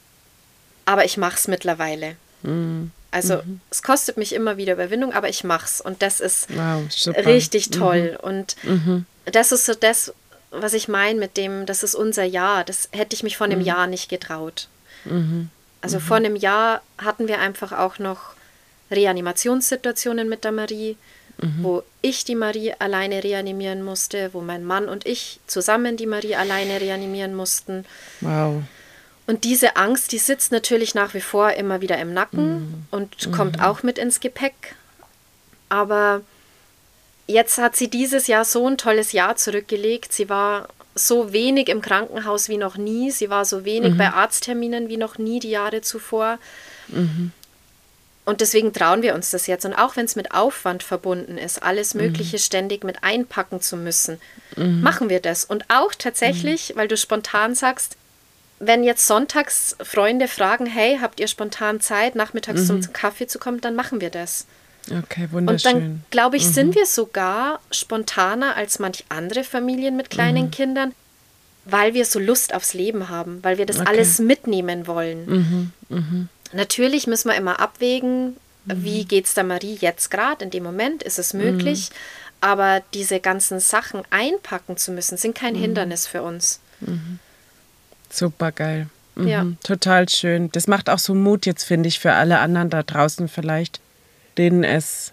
aber 0.90 1.04
ich 1.04 1.16
mache 1.16 1.36
es 1.36 1.46
mittlerweile. 1.46 2.16
Mhm. 2.42 2.90
Also 3.10 3.36
mhm. 3.36 3.60
es 3.70 3.82
kostet 3.82 4.16
mich 4.16 4.34
immer 4.34 4.56
wieder 4.56 4.74
Überwindung, 4.74 5.12
aber 5.12 5.28
ich 5.28 5.42
mache 5.44 5.66
es 5.66 5.80
und 5.80 6.02
das 6.02 6.20
ist 6.20 6.46
wow, 6.54 6.82
richtig 7.26 7.70
toll. 7.70 8.12
Mhm. 8.12 8.28
Und 8.28 8.56
mhm. 8.62 9.06
das 9.24 9.52
ist 9.52 9.66
so 9.66 9.74
das, 9.74 10.12
was 10.50 10.74
ich 10.74 10.88
meine 10.88 11.18
mit 11.18 11.36
dem, 11.36 11.66
das 11.66 11.82
ist 11.82 11.94
unser 11.94 12.24
Jahr. 12.24 12.64
Das 12.64 12.88
hätte 12.92 13.14
ich 13.14 13.22
mich 13.22 13.36
vor 13.36 13.46
einem 13.46 13.60
mhm. 13.60 13.66
Jahr 13.66 13.86
nicht 13.86 14.08
getraut. 14.08 14.68
Mhm. 15.04 15.50
Also 15.80 15.98
vor 15.98 16.18
einem 16.18 16.36
Jahr 16.36 16.82
hatten 16.98 17.26
wir 17.26 17.40
einfach 17.40 17.72
auch 17.72 17.98
noch 17.98 18.34
Reanimationssituationen 18.90 20.28
mit 20.28 20.44
der 20.44 20.52
Marie, 20.52 20.96
wo 21.62 21.82
ich 22.02 22.24
die 22.24 22.34
Marie 22.34 22.74
alleine 22.78 23.24
reanimieren 23.24 23.82
musste, 23.82 24.34
wo 24.34 24.42
mein 24.42 24.62
Mann 24.62 24.90
und 24.90 25.06
ich 25.06 25.40
zusammen 25.46 25.96
die 25.96 26.06
Marie 26.06 26.34
alleine 26.34 26.80
reanimieren 26.82 27.34
mussten. 27.34 27.86
Wow. 28.20 28.62
Und 29.30 29.44
diese 29.44 29.76
Angst, 29.76 30.10
die 30.10 30.18
sitzt 30.18 30.50
natürlich 30.50 30.96
nach 30.96 31.14
wie 31.14 31.20
vor 31.20 31.52
immer 31.52 31.80
wieder 31.80 31.96
im 31.98 32.12
Nacken 32.12 32.52
mhm. 32.52 32.86
und 32.90 33.28
mhm. 33.28 33.30
kommt 33.30 33.62
auch 33.62 33.84
mit 33.84 33.96
ins 33.96 34.18
Gepäck. 34.18 34.74
Aber 35.68 36.22
jetzt 37.28 37.58
hat 37.58 37.76
sie 37.76 37.86
dieses 37.88 38.26
Jahr 38.26 38.44
so 38.44 38.66
ein 38.66 38.76
tolles 38.76 39.12
Jahr 39.12 39.36
zurückgelegt. 39.36 40.12
Sie 40.12 40.28
war 40.28 40.66
so 40.96 41.32
wenig 41.32 41.68
im 41.68 41.80
Krankenhaus 41.80 42.48
wie 42.48 42.56
noch 42.56 42.76
nie. 42.76 43.12
Sie 43.12 43.30
war 43.30 43.44
so 43.44 43.64
wenig 43.64 43.92
mhm. 43.92 43.98
bei 43.98 44.10
Arztterminen 44.10 44.88
wie 44.88 44.96
noch 44.96 45.16
nie 45.16 45.38
die 45.38 45.50
Jahre 45.50 45.80
zuvor. 45.80 46.40
Mhm. 46.88 47.30
Und 48.24 48.40
deswegen 48.40 48.72
trauen 48.72 49.02
wir 49.02 49.14
uns 49.14 49.30
das 49.30 49.46
jetzt. 49.46 49.64
Und 49.64 49.74
auch 49.74 49.94
wenn 49.94 50.06
es 50.06 50.16
mit 50.16 50.34
Aufwand 50.34 50.82
verbunden 50.82 51.38
ist, 51.38 51.62
alles 51.62 51.94
mhm. 51.94 52.00
Mögliche 52.00 52.40
ständig 52.40 52.82
mit 52.82 53.04
einpacken 53.04 53.60
zu 53.60 53.76
müssen, 53.76 54.20
mhm. 54.56 54.80
machen 54.80 55.08
wir 55.08 55.20
das. 55.20 55.44
Und 55.44 55.66
auch 55.68 55.94
tatsächlich, 55.96 56.72
weil 56.74 56.88
du 56.88 56.96
spontan 56.96 57.54
sagst, 57.54 57.96
wenn 58.60 58.84
jetzt 58.84 59.06
sonntags 59.06 59.74
Freunde 59.82 60.28
fragen, 60.28 60.66
hey, 60.66 60.98
habt 61.00 61.18
ihr 61.18 61.26
spontan 61.26 61.80
Zeit, 61.80 62.14
nachmittags 62.14 62.68
mhm. 62.68 62.82
zum 62.82 62.92
Kaffee 62.92 63.26
zu 63.26 63.38
kommen, 63.38 63.60
dann 63.60 63.74
machen 63.74 64.00
wir 64.02 64.10
das. 64.10 64.46
Okay, 64.88 65.28
wunderschön. 65.30 65.74
Und 65.74 65.82
dann, 65.82 66.04
glaube 66.10 66.36
ich, 66.36 66.46
mhm. 66.46 66.52
sind 66.52 66.74
wir 66.74 66.86
sogar 66.86 67.60
spontaner 67.70 68.56
als 68.56 68.78
manch 68.78 69.04
andere 69.08 69.44
Familien 69.44 69.96
mit 69.96 70.10
kleinen 70.10 70.46
mhm. 70.46 70.50
Kindern, 70.50 70.94
weil 71.64 71.94
wir 71.94 72.04
so 72.04 72.18
Lust 72.18 72.54
aufs 72.54 72.74
Leben 72.74 73.08
haben, 73.08 73.42
weil 73.42 73.56
wir 73.56 73.66
das 73.66 73.78
okay. 73.78 73.88
alles 73.88 74.18
mitnehmen 74.18 74.86
wollen. 74.86 75.26
Mhm. 75.26 75.72
Mhm. 75.88 76.28
Natürlich 76.52 77.06
müssen 77.06 77.30
wir 77.30 77.36
immer 77.36 77.60
abwägen, 77.60 78.36
wie 78.66 79.04
mhm. 79.04 79.08
geht 79.08 79.24
es 79.24 79.34
der 79.34 79.44
Marie 79.44 79.78
jetzt 79.80 80.10
gerade, 80.10 80.44
in 80.44 80.50
dem 80.50 80.64
Moment, 80.64 81.02
ist 81.02 81.18
es 81.18 81.32
möglich, 81.32 81.90
aber 82.42 82.82
diese 82.92 83.20
ganzen 83.20 83.58
Sachen 83.58 84.02
einpacken 84.10 84.76
zu 84.76 84.92
müssen, 84.92 85.16
sind 85.16 85.34
kein 85.34 85.54
Hindernis 85.54 86.06
für 86.06 86.22
uns. 86.22 86.60
Super 88.10 88.52
geil. 88.52 88.88
Mhm, 89.14 89.28
ja. 89.28 89.46
Total 89.62 90.08
schön. 90.08 90.50
Das 90.52 90.66
macht 90.66 90.90
auch 90.90 90.98
so 90.98 91.14
Mut 91.14 91.46
jetzt, 91.46 91.64
finde 91.64 91.88
ich, 91.88 91.98
für 91.98 92.12
alle 92.12 92.38
anderen 92.38 92.70
da 92.70 92.82
draußen 92.82 93.28
vielleicht, 93.28 93.80
denen 94.36 94.64
es 94.64 95.12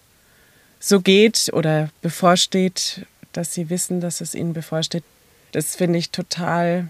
so 0.80 1.00
geht 1.02 1.50
oder 1.54 1.90
bevorsteht, 2.02 3.06
dass 3.34 3.54
sie 3.54 3.70
wissen, 3.70 4.02
dass 4.02 4.22
es 4.22 4.36
ihnen 4.36 4.54
bevorsteht. 4.54 5.04
Das 5.52 5.76
finde 5.76 6.00
ich 6.00 6.12
total, 6.12 6.88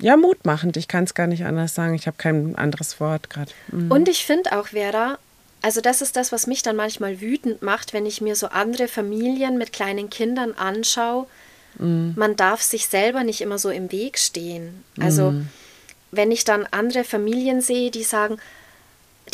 ja, 0.00 0.16
mutmachend. 0.16 0.76
Ich 0.76 0.88
kann 0.88 1.04
es 1.04 1.14
gar 1.14 1.26
nicht 1.26 1.44
anders 1.44 1.74
sagen. 1.74 1.94
Ich 1.94 2.06
habe 2.06 2.16
kein 2.16 2.56
anderes 2.56 3.00
Wort 3.00 3.30
gerade. 3.30 3.52
Mhm. 3.68 3.90
Und 3.90 4.08
ich 4.08 4.24
finde 4.24 4.58
auch, 4.58 4.68
Vera, 4.68 5.18
also 5.62 5.80
das 5.80 6.02
ist 6.02 6.16
das, 6.16 6.32
was 6.32 6.46
mich 6.46 6.62
dann 6.62 6.76
manchmal 6.76 7.20
wütend 7.20 7.62
macht, 7.62 7.92
wenn 7.92 8.06
ich 8.06 8.20
mir 8.20 8.36
so 8.36 8.48
andere 8.48 8.88
Familien 8.88 9.58
mit 9.58 9.72
kleinen 9.72 10.08
Kindern 10.10 10.52
anschaue, 10.52 11.26
mhm. 11.76 12.14
man 12.16 12.36
darf 12.36 12.62
sich 12.62 12.86
selber 12.86 13.24
nicht 13.24 13.40
immer 13.40 13.58
so 13.58 13.70
im 13.70 13.92
Weg 13.92 14.18
stehen. 14.18 14.84
Also 15.00 15.32
mhm. 15.32 15.48
wenn 16.10 16.30
ich 16.30 16.44
dann 16.44 16.66
andere 16.70 17.04
Familien 17.04 17.60
sehe, 17.60 17.90
die 17.90 18.04
sagen, 18.04 18.38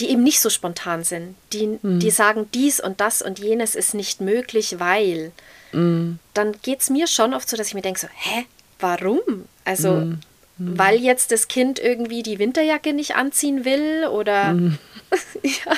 die 0.00 0.10
eben 0.10 0.22
nicht 0.22 0.40
so 0.40 0.50
spontan 0.50 1.04
sind, 1.04 1.36
die, 1.52 1.78
mhm. 1.80 2.00
die 2.00 2.10
sagen, 2.10 2.48
dies 2.52 2.80
und 2.80 3.00
das 3.00 3.22
und 3.22 3.38
jenes 3.38 3.74
ist 3.74 3.94
nicht 3.94 4.20
möglich, 4.20 4.76
weil, 4.78 5.32
mhm. 5.72 6.18
dann 6.34 6.52
geht 6.62 6.80
es 6.80 6.90
mir 6.90 7.06
schon 7.06 7.34
oft 7.34 7.48
so, 7.48 7.56
dass 7.56 7.68
ich 7.68 7.74
mir 7.74 7.82
denke, 7.82 8.00
so, 8.00 8.08
hä, 8.12 8.46
warum? 8.80 9.20
Also, 9.64 9.92
mhm. 9.92 10.18
weil 10.56 10.98
jetzt 10.98 11.30
das 11.30 11.48
Kind 11.48 11.78
irgendwie 11.78 12.22
die 12.22 12.38
Winterjacke 12.38 12.92
nicht 12.92 13.14
anziehen 13.14 13.64
will 13.64 14.06
oder 14.10 14.54
mhm. 14.54 14.78
ja. 15.42 15.76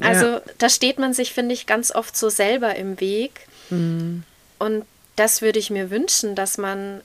Also 0.00 0.26
ja. 0.26 0.42
da 0.58 0.68
steht 0.68 0.98
man 0.98 1.12
sich, 1.12 1.32
finde 1.32 1.54
ich, 1.54 1.66
ganz 1.66 1.94
oft 1.94 2.16
so 2.16 2.28
selber 2.28 2.74
im 2.76 3.00
Weg. 3.00 3.46
Und 3.70 4.84
das 5.16 5.42
würde 5.42 5.58
ich 5.58 5.70
mir 5.70 5.90
wünschen, 5.90 6.34
dass 6.34 6.58
man 6.58 7.00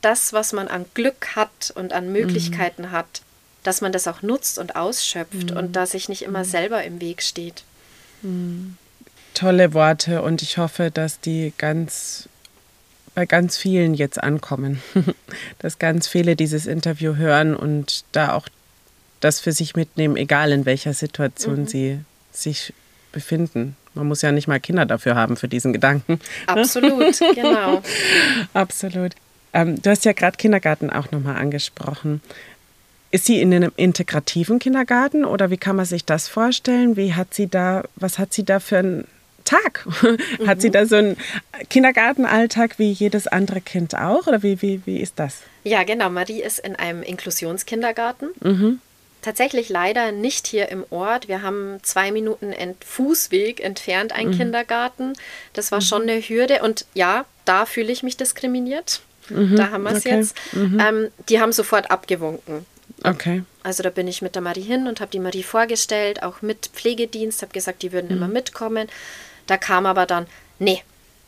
das, 0.00 0.32
was 0.32 0.52
man 0.52 0.68
an 0.68 0.84
Glück 0.94 1.34
hat 1.34 1.72
und 1.74 1.92
an 1.92 2.12
Möglichkeiten 2.12 2.90
hat, 2.90 3.22
dass 3.62 3.80
man 3.80 3.92
das 3.92 4.06
auch 4.06 4.22
nutzt 4.22 4.58
und 4.58 4.76
ausschöpft 4.76 5.50
mhm. 5.50 5.56
und 5.56 5.72
dass 5.72 5.92
sich 5.92 6.08
nicht 6.08 6.22
immer 6.22 6.40
mhm. 6.40 6.48
selber 6.48 6.84
im 6.84 7.00
Weg 7.00 7.22
steht. 7.22 7.64
Mhm. 8.22 8.76
Tolle 9.32 9.72
Worte 9.72 10.22
und 10.22 10.42
ich 10.42 10.58
hoffe, 10.58 10.90
dass 10.92 11.20
die 11.20 11.52
ganz 11.58 12.28
bei 13.14 13.26
ganz 13.26 13.56
vielen 13.56 13.94
jetzt 13.94 14.22
ankommen, 14.22 14.82
dass 15.60 15.78
ganz 15.78 16.06
viele 16.08 16.36
dieses 16.36 16.66
Interview 16.66 17.14
hören 17.14 17.54
und 17.56 18.04
da 18.12 18.34
auch 18.34 18.48
das 19.20 19.40
für 19.40 19.52
sich 19.52 19.74
mitnehmen, 19.76 20.16
egal 20.16 20.52
in 20.52 20.66
welcher 20.66 20.92
Situation 20.92 21.62
mhm. 21.62 21.66
sie 21.66 21.98
sich 22.32 22.74
befinden. 23.14 23.76
Man 23.94 24.08
muss 24.08 24.20
ja 24.20 24.32
nicht 24.32 24.48
mal 24.48 24.60
Kinder 24.60 24.84
dafür 24.84 25.14
haben, 25.14 25.36
für 25.36 25.48
diesen 25.48 25.72
Gedanken. 25.72 26.20
Absolut, 26.46 27.18
genau. 27.34 27.82
Absolut. 28.52 29.12
Ähm, 29.54 29.80
du 29.80 29.90
hast 29.90 30.04
ja 30.04 30.12
gerade 30.12 30.36
Kindergarten 30.36 30.90
auch 30.90 31.10
nochmal 31.12 31.36
angesprochen. 31.36 32.20
Ist 33.12 33.26
sie 33.26 33.40
in 33.40 33.54
einem 33.54 33.72
integrativen 33.76 34.58
Kindergarten 34.58 35.24
oder 35.24 35.50
wie 35.50 35.56
kann 35.56 35.76
man 35.76 35.86
sich 35.86 36.04
das 36.04 36.26
vorstellen? 36.28 36.96
Wie 36.96 37.14
hat 37.14 37.32
sie 37.32 37.46
da, 37.46 37.84
was 37.94 38.18
hat 38.18 38.32
sie 38.32 38.44
da 38.44 38.58
für 38.58 38.78
einen 38.78 39.06
Tag? 39.44 39.86
Mhm. 39.86 40.18
Hat 40.46 40.62
sie 40.62 40.68
mhm. 40.68 40.72
da 40.72 40.86
so 40.86 40.96
einen 40.96 41.16
Kindergartenalltag 41.68 42.78
wie 42.78 42.90
jedes 42.90 43.26
andere 43.26 43.60
Kind 43.60 43.94
auch 43.94 44.26
oder 44.26 44.42
wie, 44.42 44.62
wie, 44.62 44.80
wie 44.86 44.98
ist 45.00 45.18
das? 45.18 45.42
Ja, 45.64 45.82
genau. 45.84 46.08
Marie 46.08 46.42
ist 46.42 46.58
in 46.58 46.76
einem 46.76 47.02
Inklusionskindergarten. 47.02 48.30
Mhm. 48.40 48.80
Tatsächlich 49.24 49.70
leider 49.70 50.12
nicht 50.12 50.46
hier 50.46 50.68
im 50.68 50.84
Ort. 50.90 51.28
Wir 51.28 51.40
haben 51.40 51.78
zwei 51.82 52.12
Minuten 52.12 52.52
ent 52.52 52.84
Fußweg 52.84 53.58
entfernt 53.58 54.12
einen 54.12 54.32
mhm. 54.32 54.36
Kindergarten. 54.36 55.14
Das 55.54 55.72
war 55.72 55.80
mhm. 55.80 55.84
schon 55.84 56.02
eine 56.02 56.20
Hürde. 56.20 56.60
Und 56.62 56.84
ja, 56.92 57.24
da 57.46 57.64
fühle 57.64 57.90
ich 57.90 58.02
mich 58.02 58.18
diskriminiert. 58.18 59.00
Mhm. 59.30 59.56
Da 59.56 59.70
haben 59.70 59.84
wir 59.84 59.92
es 59.92 60.04
okay. 60.04 60.16
jetzt. 60.16 60.36
Mhm. 60.52 60.78
Ähm, 60.78 61.08
die 61.30 61.40
haben 61.40 61.52
sofort 61.52 61.90
abgewunken. 61.90 62.66
Okay. 63.02 63.44
Also 63.62 63.82
da 63.82 63.88
bin 63.88 64.08
ich 64.08 64.20
mit 64.20 64.34
der 64.34 64.42
Marie 64.42 64.60
hin 64.60 64.86
und 64.86 65.00
habe 65.00 65.10
die 65.10 65.20
Marie 65.20 65.42
vorgestellt, 65.42 66.22
auch 66.22 66.42
mit 66.42 66.66
Pflegedienst, 66.74 67.40
habe 67.40 67.54
gesagt, 67.54 67.80
die 67.80 67.92
würden 67.92 68.10
mhm. 68.10 68.16
immer 68.18 68.28
mitkommen. 68.28 68.88
Da 69.46 69.56
kam 69.56 69.86
aber 69.86 70.04
dann, 70.04 70.26
nee, 70.58 70.82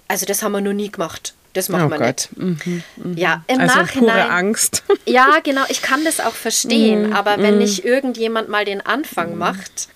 also 0.07 0.27
das 0.27 0.43
haben 0.43 0.53
wir 0.53 0.61
noch 0.61 0.75
nie 0.75 0.91
gemacht. 0.93 1.33
Das 1.57 1.71
machen 1.71 1.87
oh 1.87 1.91
wir 1.91 1.99
Gott. 1.99 2.29
nicht. 2.37 2.37
Mhm, 2.37 2.83
mh. 2.97 3.19
Ja, 3.19 3.43
im 3.47 3.61
also 3.61 3.79
Nachhinein. 3.79 4.15
Pure 4.15 4.31
Angst. 4.31 4.83
Ja, 5.07 5.39
genau, 5.43 5.63
ich 5.69 5.83
kann 5.83 6.05
das 6.05 6.21
auch 6.21 6.35
verstehen, 6.35 7.09
mhm, 7.09 7.13
aber 7.13 7.39
wenn 7.39 7.55
mhm. 7.55 7.61
nicht 7.61 7.85
irgendjemand 7.85 8.49
mal 8.49 8.65
den 8.65 8.81
Anfang 8.81 9.33
mhm. 9.33 9.39
macht, 9.39 9.89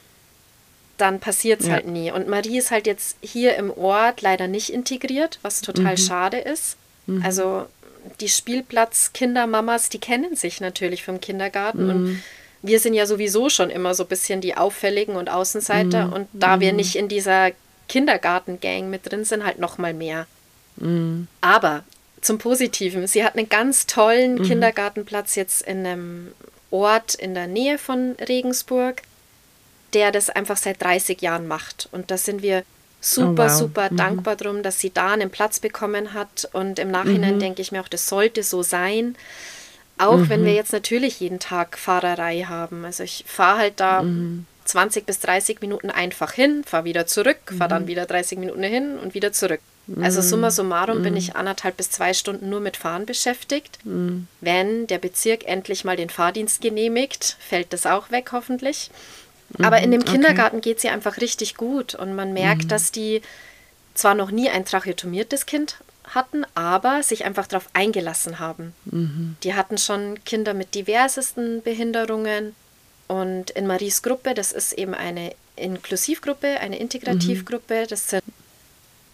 dann 0.97 1.21
passiert 1.21 1.61
es 1.61 1.67
ja. 1.67 1.75
halt 1.75 1.87
nie. 1.87 2.11
Und 2.13 2.29
Marie 2.29 2.59
ist 2.59 2.71
halt 2.71 2.87
jetzt 2.87 3.17
hier 3.21 3.57
im 3.57 3.71
Ort 3.71 4.23
leider 4.23 4.47
nicht 4.47 4.71
integriert, 4.71 5.39
was 5.43 5.61
total 5.61 5.93
mhm. 5.93 5.99
schade 5.99 6.39
ist. 6.39 6.77
Mhm. 7.07 7.23
Also 7.25 7.67
die 8.21 8.29
Spielplatz-Kindermamas, 8.29 9.89
die 9.89 9.99
kennen 9.99 10.37
sich 10.37 10.61
natürlich 10.61 11.05
vom 11.05 11.21
Kindergarten 11.21 11.85
mhm. 11.85 11.91
und 11.91 12.23
wir 12.63 12.79
sind 12.79 12.95
ja 12.95 13.07
sowieso 13.07 13.51
schon 13.51 13.71
immer 13.71 13.95
so 13.95 14.05
ein 14.05 14.09
bisschen 14.09 14.41
die 14.41 14.57
Auffälligen 14.57 15.17
und 15.17 15.29
Außenseiter 15.29 16.07
mhm. 16.07 16.13
und 16.13 16.29
da 16.33 16.61
wir 16.61 16.71
mhm. 16.71 16.77
nicht 16.77 16.97
in 16.97 17.09
dieser 17.09 17.51
Kindergarten-Gang 17.89 18.89
mit 18.89 19.11
drin 19.11 19.25
sind, 19.25 19.45
halt 19.45 19.59
noch 19.59 19.77
mal 19.77 19.93
mehr. 19.93 20.27
Mhm. 20.81 21.29
Aber 21.41 21.85
zum 22.21 22.39
Positiven, 22.39 23.07
sie 23.07 23.25
hat 23.25 23.37
einen 23.37 23.49
ganz 23.49 23.87
tollen 23.87 24.35
mhm. 24.35 24.43
Kindergartenplatz 24.43 25.35
jetzt 25.37 25.63
in 25.63 25.87
einem 25.87 26.33
Ort 26.71 27.15
in 27.15 27.35
der 27.35 27.47
Nähe 27.47 27.79
von 27.79 28.17
Regensburg, 28.29 29.03
der 29.93 30.13
das 30.13 30.31
einfach 30.31 30.57
seit 30.57 30.83
30 30.83 31.21
Jahren 31.21 31.49
macht. 31.49 31.89
Und 31.93 32.11
da 32.11 32.17
sind 32.17 32.43
wir 32.43 32.63
super, 33.01 33.47
oh, 33.47 33.49
wow. 33.49 33.51
super 33.51 33.89
mhm. 33.91 33.97
dankbar 33.97 34.37
drum, 34.37 34.63
dass 34.63 34.79
sie 34.79 34.91
da 34.91 35.13
einen 35.13 35.31
Platz 35.31 35.59
bekommen 35.59 36.15
hat. 36.15 36.49
Und 36.53 36.79
im 36.79 36.91
Nachhinein 36.91 37.37
mhm. 37.37 37.41
denke 37.41 37.63
ich 37.63 37.73
mir 37.73 37.81
auch, 37.81 37.89
das 37.89 38.09
sollte 38.09 38.43
so 38.43 38.63
sein. 38.63 39.17
Auch 39.99 40.19
mhm. 40.19 40.29
wenn 40.29 40.45
wir 40.45 40.55
jetzt 40.55 40.73
natürlich 40.73 41.21
jeden 41.21 41.41
Tag 41.41 41.77
Fahrerei 41.77 42.43
haben. 42.43 42.85
Also 42.85 43.03
ich 43.03 43.25
fahre 43.27 43.59
halt 43.59 43.81
da 43.81 44.05
20 44.65 45.03
mhm. 45.03 45.07
bis 45.07 45.19
30 45.21 45.61
Minuten 45.61 45.91
einfach 45.91 46.33
hin, 46.33 46.63
fahre 46.65 46.85
wieder 46.85 47.07
zurück, 47.07 47.39
fahre 47.57 47.71
dann 47.71 47.83
mhm. 47.85 47.89
wieder 47.89 48.07
30 48.07 48.39
Minuten 48.39 48.63
hin 48.63 48.99
und 48.99 49.15
wieder 49.15 49.33
zurück. 49.33 49.61
Also 50.01 50.21
summa 50.21 50.51
summarum 50.51 51.03
bin 51.03 51.17
ich 51.17 51.35
anderthalb 51.37 51.77
bis 51.77 51.91
zwei 51.91 52.15
Stunden 52.15 52.49
nur 52.49 52.61
mit 52.61 52.77
Fahren 52.77 53.07
beschäftigt. 53.07 53.79
Wenn 54.41 54.87
der 54.87 54.99
Bezirk 54.99 55.47
endlich 55.47 55.85
mal 55.85 55.97
den 55.97 56.11
Fahrdienst 56.11 56.61
genehmigt, 56.61 57.37
fällt 57.41 57.73
das 57.73 57.87
auch 57.87 58.11
weg 58.11 58.31
hoffentlich. 58.33 58.91
Aber 59.61 59.81
in 59.81 59.91
dem 59.91 60.05
Kindergarten 60.05 60.59
okay. 60.59 60.71
geht 60.71 60.79
es 60.79 60.85
ihr 60.85 60.93
einfach 60.93 61.21
richtig 61.21 61.57
gut 61.57 61.95
und 61.95 62.15
man 62.15 62.33
merkt, 62.33 62.65
mhm. 62.65 62.69
dass 62.69 62.93
die 62.93 63.21
zwar 63.95 64.15
noch 64.15 64.31
nie 64.31 64.49
ein 64.49 64.65
tracheotomiertes 64.65 65.47
Kind 65.47 65.79
hatten, 66.05 66.45
aber 66.55 67.03
sich 67.03 67.25
einfach 67.25 67.47
darauf 67.47 67.69
eingelassen 67.73 68.39
haben. 68.39 68.75
Mhm. 68.85 69.37
Die 69.43 69.55
hatten 69.55 69.79
schon 69.79 70.23
Kinder 70.25 70.55
mit 70.55 70.75
diversesten 70.75 71.63
Behinderungen 71.63 72.55
und 73.09 73.51
in 73.51 73.67
Maries 73.67 74.03
Gruppe, 74.03 74.35
das 74.35 74.53
ist 74.53 74.73
eben 74.73 74.95
eine 74.95 75.33
Inklusivgruppe, 75.57 76.61
eine 76.61 76.79
Integrativgruppe, 76.79 77.83
mhm. 77.83 77.87
das 77.89 78.11
sind 78.11 78.23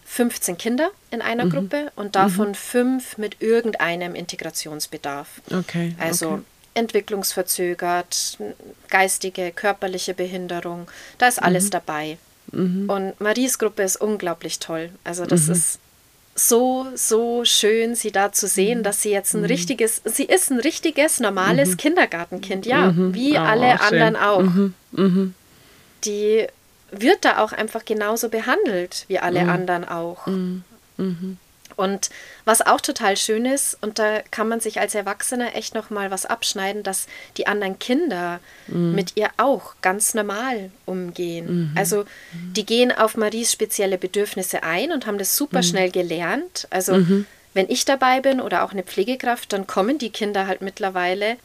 15 0.07 0.57
Kinder 0.57 0.91
in 1.11 1.21
einer 1.21 1.45
mhm. 1.45 1.51
Gruppe 1.51 1.93
und 1.97 2.17
davon 2.17 2.49
mhm. 2.49 2.55
fünf 2.55 3.19
mit 3.19 3.43
irgendeinem 3.43 4.15
Integrationsbedarf. 4.15 5.29
Okay. 5.51 5.95
Also 5.99 6.29
okay 6.31 6.43
entwicklungsverzögert, 6.77 8.39
geistige, 8.91 9.51
körperliche 9.51 10.15
Behinderung, 10.15 10.89
da 11.19 11.27
ist 11.27 11.43
alles 11.43 11.67
mhm. 11.67 11.71
dabei. 11.71 12.19
Mhm. 12.53 12.91
Und 12.91 13.21
Maries 13.21 13.59
Gruppe 13.59 13.83
ist 13.83 13.97
unglaublich 13.97 14.59
toll. 14.59 14.91
Also 15.03 15.25
das 15.25 15.47
mhm. 15.47 15.53
ist 15.53 15.79
so, 16.35 16.87
so 16.95 17.45
schön, 17.47 17.95
sie 17.95 18.13
da 18.13 18.31
zu 18.31 18.47
sehen, 18.47 18.81
mhm. 18.81 18.83
dass 18.83 19.03
sie 19.03 19.11
jetzt 19.11 19.35
ein 19.35 19.41
mhm. 19.41 19.47
richtiges, 19.47 20.03
sie 20.05 20.25
ist 20.25 20.51
ein 20.51 20.61
richtiges, 20.61 21.19
normales 21.19 21.71
mhm. 21.71 21.77
Kindergartenkind, 21.79 22.67
ja, 22.67 22.93
wie 22.95 23.33
oh, 23.33 23.41
alle 23.41 23.81
anderen 23.81 24.17
auch. 24.17 24.45
Die 26.05 26.47
wird 26.91 27.25
da 27.25 27.39
auch 27.39 27.53
einfach 27.53 27.85
genauso 27.85 28.29
behandelt 28.29 29.05
wie 29.09 29.19
alle 29.19 29.41
anderen 29.49 29.87
auch. 29.87 30.27
Und 31.77 32.09
was 32.47 32.63
auch 32.63 32.81
total 32.81 33.17
schön 33.17 33.45
ist, 33.45 33.77
und 33.83 33.99
da 33.99 34.21
kann 34.31 34.49
man 34.49 34.61
sich 34.61 34.81
als 34.81 34.95
Erwachsener 34.95 35.55
echt 35.55 35.75
noch 35.75 35.91
mal 35.91 36.11
was 36.11 36.25
abschneiden, 36.25 36.83
dass 36.83 37.07
die 37.37 37.47
anderen 37.47 37.79
Kinder 37.79 38.41
mhm. 38.67 38.95
mit 38.95 39.17
ihr 39.17 39.29
auch 39.37 39.75
ganz 39.83 40.15
normal 40.15 40.71
umgehen. 40.87 41.71
Mhm. 41.71 41.73
Also 41.77 42.05
die 42.33 42.65
gehen 42.65 42.93
auf 42.93 43.17
Maries 43.17 43.53
spezielle 43.53 43.99
Bedürfnisse 43.99 44.63
ein 44.63 44.91
und 44.91 45.07
haben 45.07 45.19
das 45.19 45.37
super 45.37 45.59
mhm. 45.59 45.65
schnell 45.65 45.91
gelernt. 45.91 46.67
Also 46.71 46.95
mhm. 46.95 47.27
wenn 47.53 47.69
ich 47.69 47.85
dabei 47.85 48.21
bin 48.21 48.41
oder 48.41 48.65
auch 48.65 48.73
eine 48.73 48.83
Pflegekraft, 48.83 49.53
dann 49.53 49.67
kommen 49.67 49.99
die 49.99 50.11
Kinder 50.11 50.47
halt 50.47 50.63
mittlerweile 50.63 51.37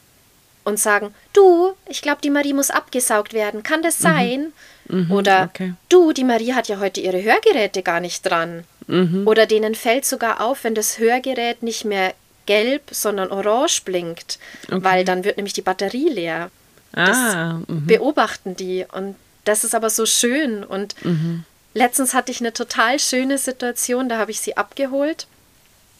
und 0.63 0.79
sagen, 0.79 1.13
du, 1.33 1.73
ich 1.87 2.01
glaube, 2.01 2.21
die 2.23 2.29
Marie 2.29 2.53
muss 2.53 2.69
abgesaugt 2.69 3.33
werden. 3.33 3.63
Kann 3.63 3.81
das 3.81 3.99
mhm. 3.99 4.03
sein? 4.03 4.53
Mhm, 4.87 5.11
Oder 5.11 5.49
okay. 5.53 5.73
du, 5.89 6.13
die 6.13 6.23
Marie 6.23 6.53
hat 6.53 6.67
ja 6.67 6.79
heute 6.79 7.01
ihre 7.01 7.23
Hörgeräte 7.23 7.83
gar 7.83 7.99
nicht 7.99 8.23
dran. 8.23 8.63
Mhm. 8.87 9.27
Oder 9.27 9.45
denen 9.45 9.75
fällt 9.75 10.05
sogar 10.05 10.41
auf, 10.41 10.63
wenn 10.63 10.75
das 10.75 10.99
Hörgerät 10.99 11.63
nicht 11.63 11.85
mehr 11.85 12.13
gelb, 12.45 12.83
sondern 12.91 13.31
orange 13.31 13.81
blinkt, 13.85 14.39
okay. 14.67 14.83
weil 14.83 15.05
dann 15.05 15.23
wird 15.23 15.37
nämlich 15.37 15.53
die 15.53 15.61
Batterie 15.61 16.09
leer. 16.09 16.51
Das 16.93 17.17
ah, 17.17 17.61
mhm. 17.67 17.85
beobachten 17.85 18.55
die 18.55 18.85
und 18.91 19.15
das 19.45 19.63
ist 19.63 19.73
aber 19.73 19.89
so 19.89 20.05
schön 20.05 20.63
und 20.63 20.93
mhm. 21.05 21.45
letztens 21.73 22.13
hatte 22.13 22.31
ich 22.31 22.41
eine 22.41 22.51
total 22.51 22.99
schöne 22.99 23.37
Situation, 23.37 24.09
da 24.09 24.17
habe 24.17 24.31
ich 24.31 24.41
sie 24.41 24.57
abgeholt 24.57 25.27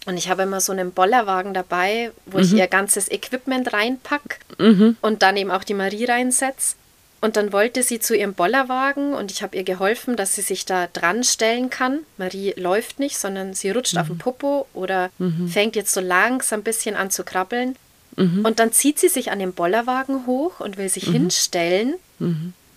und 0.06 0.18
ich 0.18 0.30
habe 0.30 0.44
immer 0.44 0.62
so 0.62 0.72
einen 0.72 0.92
Bollerwagen 0.92 1.54
dabei, 1.54 2.12
wo 2.26 2.38
mhm. 2.38 2.44
ich 2.44 2.54
ihr 2.54 2.68
ganzes 2.68 3.10
Equipment 3.12 3.72
reinpacke 3.72 4.38
mhm. 4.58 4.98
und 5.02 5.22
dann 5.22 5.38
eben 5.38 5.52
auch 5.52 5.64
die 5.64 5.74
Marie 5.74 6.06
reinsetze. 6.06 6.76
Und 7.24 7.36
dann 7.38 7.54
wollte 7.54 7.84
sie 7.84 8.00
zu 8.00 8.18
ihrem 8.18 8.34
Bollerwagen 8.34 9.14
und 9.14 9.30
ich 9.30 9.44
habe 9.44 9.56
ihr 9.56 9.64
geholfen, 9.64 10.16
dass 10.16 10.34
sie 10.34 10.42
sich 10.42 10.66
da 10.66 10.88
dran 10.88 11.24
stellen 11.24 11.70
kann. 11.70 12.00
Marie 12.18 12.54
läuft 12.58 12.98
nicht, 12.98 13.20
sondern 13.20 13.54
sie 13.54 13.70
rutscht 13.70 13.94
mhm. 13.94 14.00
auf 14.00 14.08
den 14.08 14.18
Popo 14.18 14.66
oder 14.74 15.12
mhm. 15.20 15.48
fängt 15.48 15.76
jetzt 15.76 15.94
so 15.94 16.02
langsam 16.02 16.62
ein 16.62 16.64
bisschen 16.64 16.96
an 16.96 17.12
zu 17.12 17.24
krabbeln. 17.24 17.76
Mhm. 18.16 18.44
Und 18.44 18.58
dann 18.58 18.72
zieht 18.72 18.98
sie 18.98 19.08
sich 19.08 19.32
an 19.32 19.38
den 19.38 19.54
Bollerwagen 19.54 20.26
hoch 20.26 20.60
und 20.60 20.78
will 20.78 20.90
sich 20.90 21.08
mhm. 21.08 21.14
hinstellen. 21.14 21.94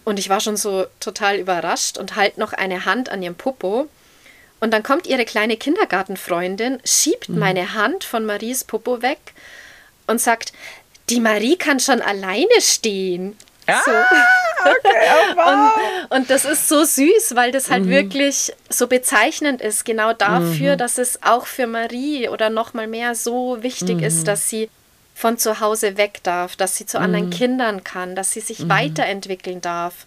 Und 0.05 0.18
ich 0.18 0.29
war 0.29 0.41
schon 0.41 0.59
so 0.59 0.85
total 1.01 1.39
überrascht 1.39 1.97
und 1.97 2.14
halt 2.16 2.37
noch 2.37 2.53
eine 2.53 2.85
Hand 2.85 3.09
an 3.09 3.22
ihrem 3.22 3.35
Popo. 3.35 3.89
Und 4.64 4.70
dann 4.70 4.82
kommt 4.82 5.06
ihre 5.06 5.26
kleine 5.26 5.58
Kindergartenfreundin, 5.58 6.78
schiebt 6.86 7.28
mhm. 7.28 7.38
meine 7.38 7.74
Hand 7.74 8.02
von 8.02 8.24
Maries 8.24 8.64
Popo 8.64 9.02
weg 9.02 9.18
und 10.06 10.22
sagt, 10.22 10.54
die 11.10 11.20
Marie 11.20 11.56
kann 11.56 11.80
schon 11.80 12.00
alleine 12.00 12.60
stehen. 12.60 13.36
Ah, 13.66 13.82
so. 13.84 13.90
okay, 13.90 14.96
oh 15.04 15.36
wow. 15.36 15.72
und, 16.08 16.16
und, 16.16 16.30
das 16.30 16.46
ist 16.46 16.66
so 16.66 16.82
süß, 16.82 17.34
weil 17.34 17.52
das 17.52 17.70
halt 17.70 17.84
mhm. 17.84 17.90
wirklich 17.90 18.54
so 18.70 18.86
bezeichnend 18.86 19.60
ist, 19.60 19.84
genau 19.84 20.14
dafür, 20.14 20.72
mhm. 20.72 20.78
dass 20.78 20.96
es 20.96 21.22
auch 21.22 21.44
für 21.44 21.66
Marie 21.66 22.30
oder 22.30 22.48
noch 22.48 22.72
mal 22.72 22.86
mehr 22.86 23.14
so 23.14 23.62
wichtig 23.62 23.98
mhm. 23.98 24.04
ist, 24.04 24.26
dass 24.26 24.48
sie 24.48 24.70
von 25.14 25.36
zu 25.36 25.60
Hause 25.60 25.98
weg 25.98 26.20
darf, 26.22 26.56
dass 26.56 26.76
sie 26.76 26.86
zu 26.86 26.98
anderen 26.98 27.26
mhm. 27.26 27.32
Kindern 27.32 27.84
kann, 27.84 28.16
dass 28.16 28.32
sie 28.32 28.40
sich 28.40 28.60
mhm. 28.60 28.70
weiterentwickeln 28.70 29.60
darf. 29.60 30.06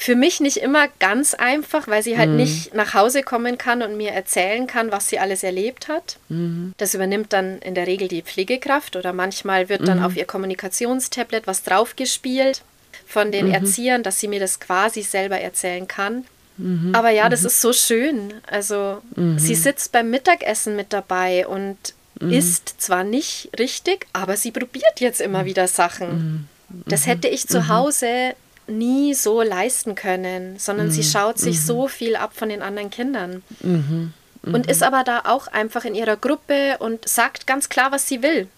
Für 0.00 0.14
mich 0.14 0.38
nicht 0.38 0.58
immer 0.58 0.86
ganz 1.00 1.34
einfach, 1.34 1.88
weil 1.88 2.04
sie 2.04 2.16
halt 2.16 2.30
mhm. 2.30 2.36
nicht 2.36 2.72
nach 2.72 2.94
Hause 2.94 3.24
kommen 3.24 3.58
kann 3.58 3.82
und 3.82 3.96
mir 3.96 4.12
erzählen 4.12 4.68
kann, 4.68 4.92
was 4.92 5.08
sie 5.08 5.18
alles 5.18 5.42
erlebt 5.42 5.88
hat. 5.88 6.18
Mhm. 6.28 6.72
Das 6.76 6.94
übernimmt 6.94 7.32
dann 7.32 7.58
in 7.58 7.74
der 7.74 7.88
Regel 7.88 8.06
die 8.06 8.22
Pflegekraft 8.22 8.94
oder 8.94 9.12
manchmal 9.12 9.68
wird 9.68 9.88
dann 9.88 9.98
mhm. 9.98 10.04
auf 10.04 10.16
ihr 10.16 10.24
Kommunikationstablet 10.24 11.48
was 11.48 11.64
draufgespielt 11.64 12.62
von 13.08 13.32
den 13.32 13.48
mhm. 13.48 13.54
Erziehern, 13.54 14.04
dass 14.04 14.20
sie 14.20 14.28
mir 14.28 14.38
das 14.38 14.60
quasi 14.60 15.02
selber 15.02 15.40
erzählen 15.40 15.88
kann. 15.88 16.26
Mhm. 16.58 16.94
Aber 16.94 17.10
ja, 17.10 17.28
das 17.28 17.40
mhm. 17.40 17.46
ist 17.48 17.60
so 17.60 17.72
schön. 17.72 18.34
Also 18.46 19.02
sie 19.36 19.56
sitzt 19.56 19.90
beim 19.90 20.10
Mittagessen 20.10 20.76
mit 20.76 20.92
dabei 20.92 21.44
und 21.48 21.76
isst 22.20 22.80
zwar 22.80 23.02
nicht 23.02 23.50
richtig, 23.58 24.06
aber 24.12 24.36
sie 24.36 24.52
probiert 24.52 25.00
jetzt 25.00 25.20
immer 25.20 25.44
wieder 25.44 25.66
Sachen. 25.66 26.48
Das 26.86 27.06
hätte 27.06 27.26
ich 27.26 27.48
zu 27.48 27.66
Hause 27.66 28.34
nie 28.68 29.14
so 29.14 29.42
leisten 29.42 29.94
können, 29.94 30.58
sondern 30.58 30.86
mhm. 30.88 30.92
sie 30.92 31.02
schaut 31.02 31.38
sich 31.38 31.56
mhm. 31.56 31.62
so 31.62 31.88
viel 31.88 32.16
ab 32.16 32.32
von 32.34 32.48
den 32.48 32.62
anderen 32.62 32.90
Kindern. 32.90 33.42
Mhm. 33.60 34.12
Und 34.42 34.70
ist 34.70 34.82
aber 34.82 35.04
da 35.04 35.22
auch 35.24 35.48
einfach 35.48 35.84
in 35.84 35.94
ihrer 35.94 36.16
Gruppe 36.16 36.76
und 36.78 37.06
sagt 37.06 37.46
ganz 37.46 37.68
klar, 37.68 37.92
was 37.92 38.08
sie 38.08 38.22
will. 38.22 38.48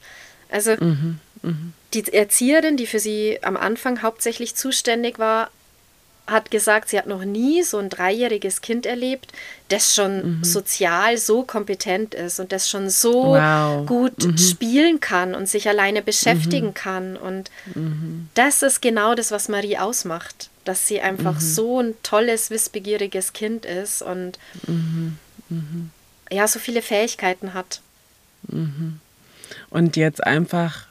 Also 0.51 0.73
mhm. 0.79 1.19
Mhm. 1.43 1.73
die 1.95 2.13
Erzieherin, 2.13 2.77
die 2.77 2.87
für 2.87 3.01
sie 3.01 3.39
am 3.43 3.57
Anfang 3.57 4.03
hauptsächlich 4.03 4.55
zuständig 4.55 5.19
war, 5.19 5.51
hat 6.31 6.51
gesagt, 6.51 6.89
sie 6.89 6.99
hat 6.99 7.07
noch 7.07 7.25
nie 7.25 7.63
so 7.63 7.79
ein 7.79 7.91
dreijähriges 7.91 8.61
Kind 8.61 8.87
erlebt, 8.87 9.33
das 9.69 9.95
schon 9.95 10.39
mhm. 10.39 10.45
sozial 10.45 11.19
so 11.19 11.43
kompetent 11.43 12.15
ist 12.15 12.41
und 12.41 12.53
das 12.53 12.69
schon 12.69 12.89
so 12.89 13.35
wow. 13.35 13.85
gut 13.87 14.25
mhm. 14.25 14.39
spielen 14.39 15.01
kann 15.01 15.35
und 15.35 15.49
sich 15.49 15.69
alleine 15.69 16.03
beschäftigen 16.03 16.69
mhm. 16.69 16.75
kann. 16.75 17.17
Und 17.17 17.51
mhm. 17.75 18.29
das 18.35 18.63
ist 18.63 18.81
genau 18.81 19.15
das, 19.15 19.31
was 19.31 19.49
Marie 19.49 19.79
ausmacht, 19.79 20.51
dass 20.65 20.87
sie 20.87 21.01
einfach 21.01 21.35
mhm. 21.35 21.41
so 21.41 21.81
ein 21.81 21.95
tolles, 22.03 22.51
wissbegieriges 22.51 23.33
Kind 23.33 23.67
ist 23.67 24.03
und 24.03 24.39
mhm. 24.67 25.17
ja, 26.31 26.47
so 26.47 26.59
viele 26.59 26.83
Fähigkeiten 26.83 27.55
hat. 27.55 27.81
Und 29.71 29.97
jetzt 29.97 30.25
einfach 30.25 30.87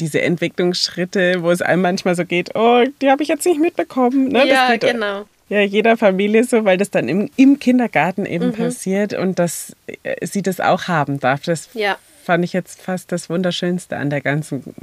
diese 0.00 0.22
Entwicklungsschritte, 0.22 1.42
wo 1.42 1.50
es 1.50 1.62
einem 1.62 1.82
manchmal 1.82 2.14
so 2.14 2.24
geht, 2.24 2.54
oh, 2.54 2.84
die 3.00 3.10
habe 3.10 3.22
ich 3.22 3.28
jetzt 3.28 3.46
nicht 3.46 3.60
mitbekommen. 3.60 4.28
Ne? 4.28 4.46
Ja, 4.46 4.76
genau. 4.76 5.26
Ja, 5.48 5.60
jeder 5.60 5.96
Familie 5.96 6.44
so, 6.44 6.64
weil 6.64 6.78
das 6.78 6.90
dann 6.90 7.08
im, 7.08 7.30
im 7.36 7.58
Kindergarten 7.58 8.24
eben 8.24 8.46
mhm. 8.46 8.54
passiert 8.54 9.12
und 9.12 9.38
dass 9.38 9.76
äh, 10.02 10.26
sie 10.26 10.42
das 10.42 10.58
auch 10.58 10.88
haben 10.88 11.20
darf. 11.20 11.42
Das 11.42 11.68
ja. 11.74 11.98
fand 12.24 12.44
ich 12.44 12.52
jetzt 12.52 12.80
fast 12.80 13.12
das 13.12 13.28
Wunderschönste 13.28 13.96
an 13.96 14.08
der 14.10 14.22
ganzen 14.22 14.74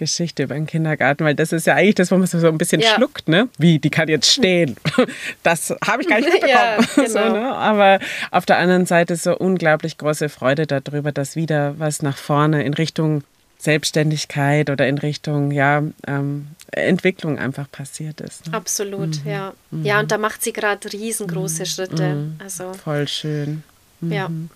Geschichte 0.00 0.44
über 0.44 0.54
den 0.54 0.66
Kindergarten, 0.66 1.24
weil 1.24 1.34
das 1.34 1.52
ist 1.52 1.66
ja 1.66 1.74
eigentlich 1.74 1.94
das, 1.96 2.10
wo 2.10 2.16
man 2.16 2.26
so 2.26 2.44
ein 2.44 2.58
bisschen 2.58 2.80
ja. 2.80 2.94
schluckt, 2.94 3.28
ne? 3.28 3.48
Wie, 3.58 3.78
die 3.78 3.90
kann 3.90 4.08
jetzt 4.08 4.32
stehen. 4.32 4.76
Das 5.42 5.74
habe 5.86 6.02
ich 6.02 6.08
gar 6.08 6.18
nicht 6.18 6.32
mitbekommen. 6.32 6.50
Ja, 6.96 7.04
genau. 7.04 7.08
so, 7.08 7.18
ne? 7.18 7.54
Aber 7.54 7.98
auf 8.30 8.46
der 8.46 8.58
anderen 8.58 8.86
Seite 8.86 9.14
so 9.16 9.36
unglaublich 9.36 9.98
große 9.98 10.28
Freude 10.28 10.66
darüber, 10.66 11.12
dass 11.12 11.36
wieder 11.36 11.78
was 11.78 12.02
nach 12.02 12.16
vorne 12.16 12.64
in 12.64 12.74
Richtung 12.74 13.22
Selbstständigkeit 13.60 14.70
oder 14.70 14.88
in 14.88 14.96
Richtung 14.96 15.50
ja, 15.50 15.82
ähm, 16.06 16.48
Entwicklung 16.72 17.38
einfach 17.38 17.70
passiert 17.70 18.20
ist. 18.22 18.46
Ne? 18.46 18.54
Absolut, 18.54 19.22
mhm. 19.24 19.30
ja. 19.30 19.52
Mhm. 19.70 19.84
Ja, 19.84 20.00
und 20.00 20.10
da 20.10 20.18
macht 20.18 20.42
sie 20.42 20.52
gerade 20.52 20.90
riesengroße 20.90 21.62
mhm. 21.62 21.66
Schritte. 21.66 22.14
Mhm. 22.14 22.36
Also, 22.38 22.72
Voll 22.72 23.06
schön. 23.06 23.62
Ja. 24.00 24.28
Mhm. 24.28 24.48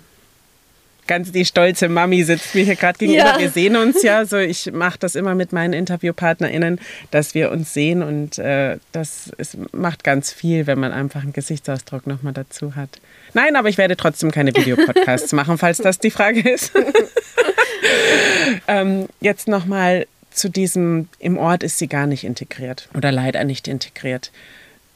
Ganz 1.07 1.33
die 1.33 1.45
stolze 1.45 1.91
Mami 1.91 2.23
sitzt 2.23 2.55
mir 2.55 2.65
hier 2.65 2.77
gerade 2.77 2.99
gegenüber. 2.99 3.35
Ja. 3.35 3.39
Wir 3.39 3.51
sehen 3.51 3.77
uns 3.77 4.03
ja, 4.03 4.25
so 4.25 4.39
ich 4.39 4.73
mache 4.73 4.99
das 4.99 5.17
immer 5.17 5.35
mit 5.35 5.53
meinen 5.53 5.75
InterviewpartnerInnen, 5.75 6.81
dass 7.11 7.35
wir 7.35 7.51
uns 7.51 7.75
sehen 7.75 8.03
und 8.03 8.39
äh, 8.39 8.79
das 8.93 9.31
ist, 9.37 9.59
macht 9.75 10.03
ganz 10.03 10.33
viel, 10.33 10.67
wenn 10.67 10.79
man 10.79 10.93
einfach 10.93 11.23
einen 11.23 11.35
Gesichtsausdruck 11.35 12.07
nochmal 12.07 12.33
dazu 12.33 12.75
hat. 12.75 13.01
Nein, 13.35 13.55
aber 13.57 13.69
ich 13.69 13.77
werde 13.77 13.99
trotzdem 13.99 14.31
keine 14.31 14.57
Videopodcasts 14.57 15.33
machen, 15.35 15.59
falls 15.59 15.77
das 15.77 15.99
die 15.99 16.11
Frage 16.11 16.49
ist. 16.49 16.73
ähm, 18.69 19.09
jetzt 19.21 19.49
nochmal 19.49 20.07
zu 20.31 20.49
diesem, 20.49 21.09
im 21.19 21.39
Ort 21.39 21.63
ist 21.63 21.79
sie 21.79 21.87
gar 21.87 22.07
nicht 22.07 22.25
integriert 22.25 22.89
oder 22.95 23.13
leider 23.13 23.45
nicht 23.45 23.69
integriert. 23.69 24.31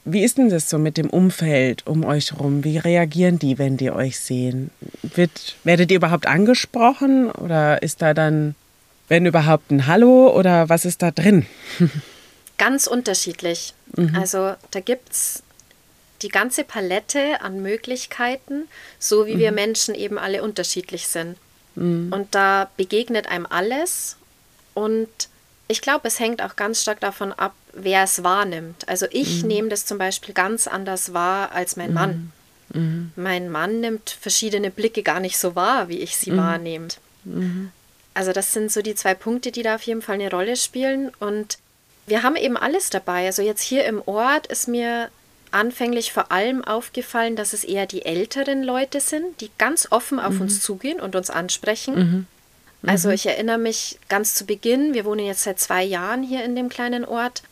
Wie 0.05 0.24
ist 0.24 0.39
denn 0.39 0.49
das 0.49 0.70
so 0.70 0.78
mit 0.78 0.97
dem 0.97 1.11
Umfeld 1.11 1.86
um 1.86 2.05
euch 2.05 2.32
rum? 2.39 2.64
Wie 2.64 2.78
reagieren 2.78 3.39
die, 3.39 3.59
wenn 3.59 3.76
die 3.76 3.91
euch 3.91 4.18
sehen? 4.18 4.70
Wird, 5.03 5.57
werdet 5.64 5.91
ihr 5.91 5.99
überhaupt 5.99 6.26
angesprochen 6.26 7.30
oder 7.30 7.82
ist 7.82 8.01
da 8.01 8.14
dann, 8.14 8.55
wenn 9.09 9.26
überhaupt, 9.26 9.70
ein 9.70 9.86
Hallo 9.86 10.34
oder 10.34 10.68
was 10.68 10.84
ist 10.84 11.03
da 11.03 11.11
drin? 11.11 11.47
Ganz 12.59 12.86
unterschiedlich. 12.86 13.74
Mhm. 13.97 14.16
Also 14.16 14.55
da 14.70 14.80
gibt 14.80 15.12
es 15.12 15.43
die 16.22 16.28
ganze 16.28 16.64
Palette 16.64 17.43
an 17.43 17.62
Möglichkeiten, 17.62 18.64
so 18.99 19.26
wie 19.26 19.34
mhm. 19.34 19.41
wir 19.41 19.53
Menschen 19.53 19.95
eben 19.95 20.18
alle 20.18 20.43
unterschiedlich 20.43 21.07
sind. 21.07 21.36
Mhm. 21.79 22.12
Und 22.12 22.35
da 22.35 22.68
begegnet 22.76 23.29
einem 23.29 23.47
alles. 23.47 24.16
Und 24.74 25.09
ich 25.68 25.81
glaube, 25.81 26.09
es 26.09 26.18
hängt 26.18 26.43
auch 26.43 26.57
ganz 26.57 26.83
stark 26.83 27.01
davon 27.01 27.33
ab, 27.33 27.55
wer 27.72 28.03
es 28.03 28.24
wahrnimmt. 28.24 28.89
Also 28.89 29.07
ich 29.11 29.43
mhm. 29.43 29.49
nehme 29.49 29.68
das 29.68 29.87
zum 29.87 29.99
Beispiel 29.99 30.35
ganz 30.35 30.66
anders 30.66 31.14
wahr 31.14 31.53
als 31.53 31.76
mein 31.76 31.95
Mann. 31.95 32.33
Mhm. 32.72 32.81
mhm. 32.81 33.12
Mein 33.16 33.51
Mann 33.51 33.81
nimmt 33.81 34.11
verschiedene 34.11 34.70
Blicke 34.70 35.03
gar 35.03 35.20
nicht 35.20 35.39
so 35.39 35.55
wahr, 35.55 35.89
wie 35.89 35.99
ich 35.99 36.16
sie 36.16 36.33
mhm. 36.33 36.37
wahrnehme. 36.39 36.89
Mhm. 37.24 37.70
Also 38.14 38.33
das 38.33 38.53
sind 38.53 38.72
so 38.72 38.83
die 38.83 38.97
zwei 38.97 39.14
Punkte, 39.14 39.53
die 39.53 39.62
da 39.62 39.76
auf 39.76 39.83
jeden 39.83 40.03
Fall 40.03 40.16
eine 40.16 40.31
Rolle 40.31 40.57
spielen. 40.57 41.12
Und 41.20 41.59
wir 42.07 42.22
haben 42.22 42.37
eben 42.37 42.57
alles 42.57 42.91
dabei. 42.91 43.26
Also 43.26 43.43
jetzt 43.43 43.62
hier 43.62 43.85
im 43.85 44.03
Ort 44.07 44.49
ist 44.49 44.66
mir 44.66 45.11
anfänglich 45.53 46.13
vor 46.13 46.33
allem 46.33 46.65
aufgefallen, 46.65 47.37
dass 47.37 47.53
es 47.53 47.65
eher 47.65 47.87
die 47.87 48.05
älteren 48.05 48.63
Leute 48.63 49.01
sind, 49.01 49.41
die 49.41 49.51
ganz 49.59 49.89
offen 49.91 50.19
auf 50.19 50.35
mhm. 50.35 50.43
uns 50.43 50.61
zugehen 50.61 51.01
und 51.01 51.17
uns 51.17 51.31
ansprechen. 51.31 51.95
Mhm. 51.95 52.27
Mhm. 52.83 52.89
Also 52.89 53.11
ich 53.11 53.27
erinnere 53.27 53.59
mich 53.59 53.99
ganz 54.09 54.35
zu 54.35 54.47
Beginn, 54.47 54.95
wir 54.95 55.05
wohnen 55.05 55.27
jetzt 55.27 55.43
seit 55.43 55.59
zwei 55.59 55.83
Jahren 55.83 56.23
hier 56.23 56.45
in 56.45 56.55
dem 56.55 56.69
kleinen 56.69 57.05
Ort, 57.05 57.43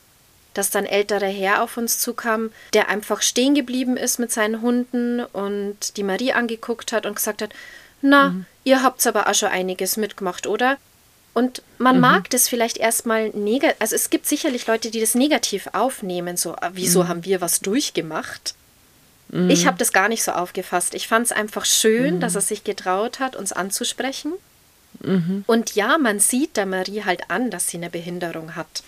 dass 0.55 0.71
dann 0.71 0.87
älterer 0.87 1.27
Herr 1.27 1.63
auf 1.63 1.77
uns 1.77 1.99
zukam, 1.99 2.51
der 2.73 2.89
einfach 2.89 3.21
stehen 3.23 3.55
geblieben 3.55 3.97
ist 3.97 4.19
mit 4.19 4.33
seinen 4.33 4.63
Hunden 4.63 5.21
und 5.21 5.97
die 5.97 6.03
Marie 6.03 6.33
angeguckt 6.33 6.93
hat 6.93 7.05
und 7.05 7.17
gesagt 7.17 7.43
hat, 7.43 7.51
na, 8.03 8.31
mhm. 8.31 8.47
ihr 8.65 8.83
habt 8.83 9.07
aber 9.07 9.29
auch 9.29 9.35
schon 9.35 9.51
einiges 9.51 9.97
mitgemacht, 9.97 10.47
oder? 10.47 10.79
Und 11.37 11.61
man 11.77 11.97
mhm. 11.97 12.01
mag 12.01 12.31
das 12.31 12.49
vielleicht 12.49 12.79
erstmal 12.79 13.29
negativ, 13.29 13.77
also 13.79 13.95
es 13.95 14.09
gibt 14.09 14.27
sicherlich 14.27 14.67
Leute, 14.67 14.91
die 14.91 15.01
das 15.01 15.15
negativ 15.15 15.69
aufnehmen, 15.75 16.39
so, 16.39 16.57
ah, 16.57 16.71
wieso 16.73 17.03
mhm. 17.03 17.09
haben 17.09 17.25
wir 17.27 17.43
was 17.43 17.61
durchgemacht? 17.61 18.55
Mhm. 19.29 19.51
Ich 19.51 19.67
habe 19.67 19.77
das 19.77 19.93
gar 19.93 20.09
nicht 20.09 20.23
so 20.23 20.33
aufgefasst. 20.33 20.95
Ich 20.95 21.09
fand 21.09 21.27
es 21.27 21.33
einfach 21.33 21.67
schön, 21.67 22.15
mhm. 22.15 22.21
dass 22.21 22.37
er 22.37 22.41
sich 22.41 22.65
getraut 22.65 23.21
hat, 23.21 23.37
uns 23.37 23.53
anzusprechen. 23.53 24.33
Mhm. 25.01 25.45
Und 25.47 25.75
ja, 25.75 25.99
man 25.99 26.21
sieht 26.21 26.57
der 26.57 26.65
Marie 26.65 27.03
halt 27.05 27.29
an, 27.29 27.51
dass 27.51 27.69
sie 27.69 27.77
eine 27.77 27.91
Behinderung 27.91 28.57
hat. 28.57 28.83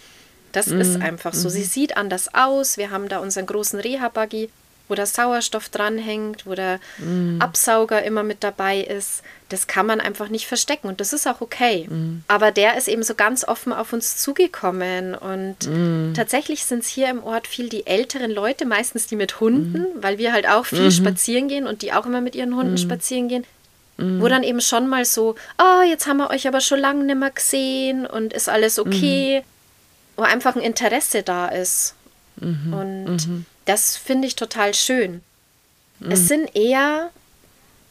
Das 0.53 0.69
ist 0.69 0.97
mhm. 0.97 1.03
einfach 1.03 1.35
so. 1.35 1.51
Sie 1.51 1.65
sieht 1.65 1.99
anders 1.99 2.33
aus. 2.33 2.79
Wir 2.79 2.91
haben 2.91 3.11
da 3.11 3.19
unseren 3.19 3.45
großen 3.45 3.79
Reha-Buggy 3.79 4.49
wo 4.89 4.95
der 4.95 5.07
Sauerstoff 5.07 5.69
dranhängt, 5.69 6.47
wo 6.47 6.55
der 6.55 6.81
mm. 6.99 7.41
Absauger 7.41 8.03
immer 8.03 8.23
mit 8.23 8.43
dabei 8.43 8.81
ist. 8.81 9.23
Das 9.51 9.67
kann 9.67 9.87
man 9.87 10.01
einfach 10.01 10.29
nicht 10.29 10.47
verstecken 10.47 10.89
und 10.89 11.01
das 11.01 11.13
ist 11.13 11.27
auch 11.27 11.41
okay. 11.41 11.87
Mm. 11.89 12.23
Aber 12.29 12.51
der 12.51 12.77
ist 12.77 12.89
eben 12.89 13.03
so 13.03 13.15
ganz 13.15 13.47
offen 13.47 13.73
auf 13.73 13.93
uns 13.93 14.17
zugekommen 14.17 15.15
und 15.15 15.57
mm. 15.67 16.15
tatsächlich 16.15 16.65
sind 16.65 16.83
es 16.83 16.89
hier 16.89 17.09
im 17.11 17.23
Ort 17.23 17.47
viel 17.47 17.69
die 17.69 17.87
älteren 17.87 18.31
Leute, 18.31 18.67
meistens 18.67 19.07
die 19.07 19.17
mit 19.17 19.41
Hunden, 19.41 19.81
mm. 19.81 20.03
weil 20.03 20.19
wir 20.19 20.33
halt 20.33 20.49
auch 20.49 20.67
viel 20.67 20.89
-hmm. 20.89 20.97
spazieren 20.97 21.49
gehen 21.49 21.67
und 21.67 21.83
die 21.83 21.93
auch 21.93 22.07
immer 22.07 22.21
mit 22.21 22.35
ihren 22.35 22.57
Hunden 22.57 22.75
mm. 22.75 22.79
spazieren 22.79 23.29
gehen. 23.29 23.45
Wo 23.97 24.27
mm. 24.27 24.29
dann 24.29 24.43
eben 24.45 24.61
schon 24.61 24.87
mal 24.87 25.05
so, 25.05 25.35
oh, 25.59 25.83
jetzt 25.83 26.07
haben 26.07 26.19
wir 26.19 26.31
euch 26.31 26.47
aber 26.47 26.61
schon 26.61 26.79
lange 26.79 27.05
nicht 27.05 27.19
mehr 27.19 27.31
gesehen 27.31 28.07
und 28.07 28.33
ist 28.33 28.49
alles 28.49 28.79
okay. 28.79 29.43
Wo 30.17 30.23
einfach 30.23 30.57
ein 30.57 30.63
Interesse 30.63 31.23
da 31.23 31.49
ist. 31.49 31.95
Und 32.41 33.45
das 33.69 33.97
finde 33.97 34.27
ich 34.27 34.37
total 34.37 34.75
schön. 34.75 35.23
Mhm. 36.01 36.11
Es 36.11 36.27
sind 36.27 36.57
eher 36.57 37.11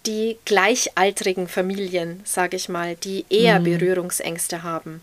die 0.05 0.37
gleichaltrigen 0.45 1.47
Familien, 1.47 2.21
sage 2.23 2.55
ich 2.55 2.69
mal, 2.69 2.95
die 2.95 3.25
eher 3.29 3.59
mhm. 3.59 3.65
Berührungsängste 3.65 4.63
haben. 4.63 5.01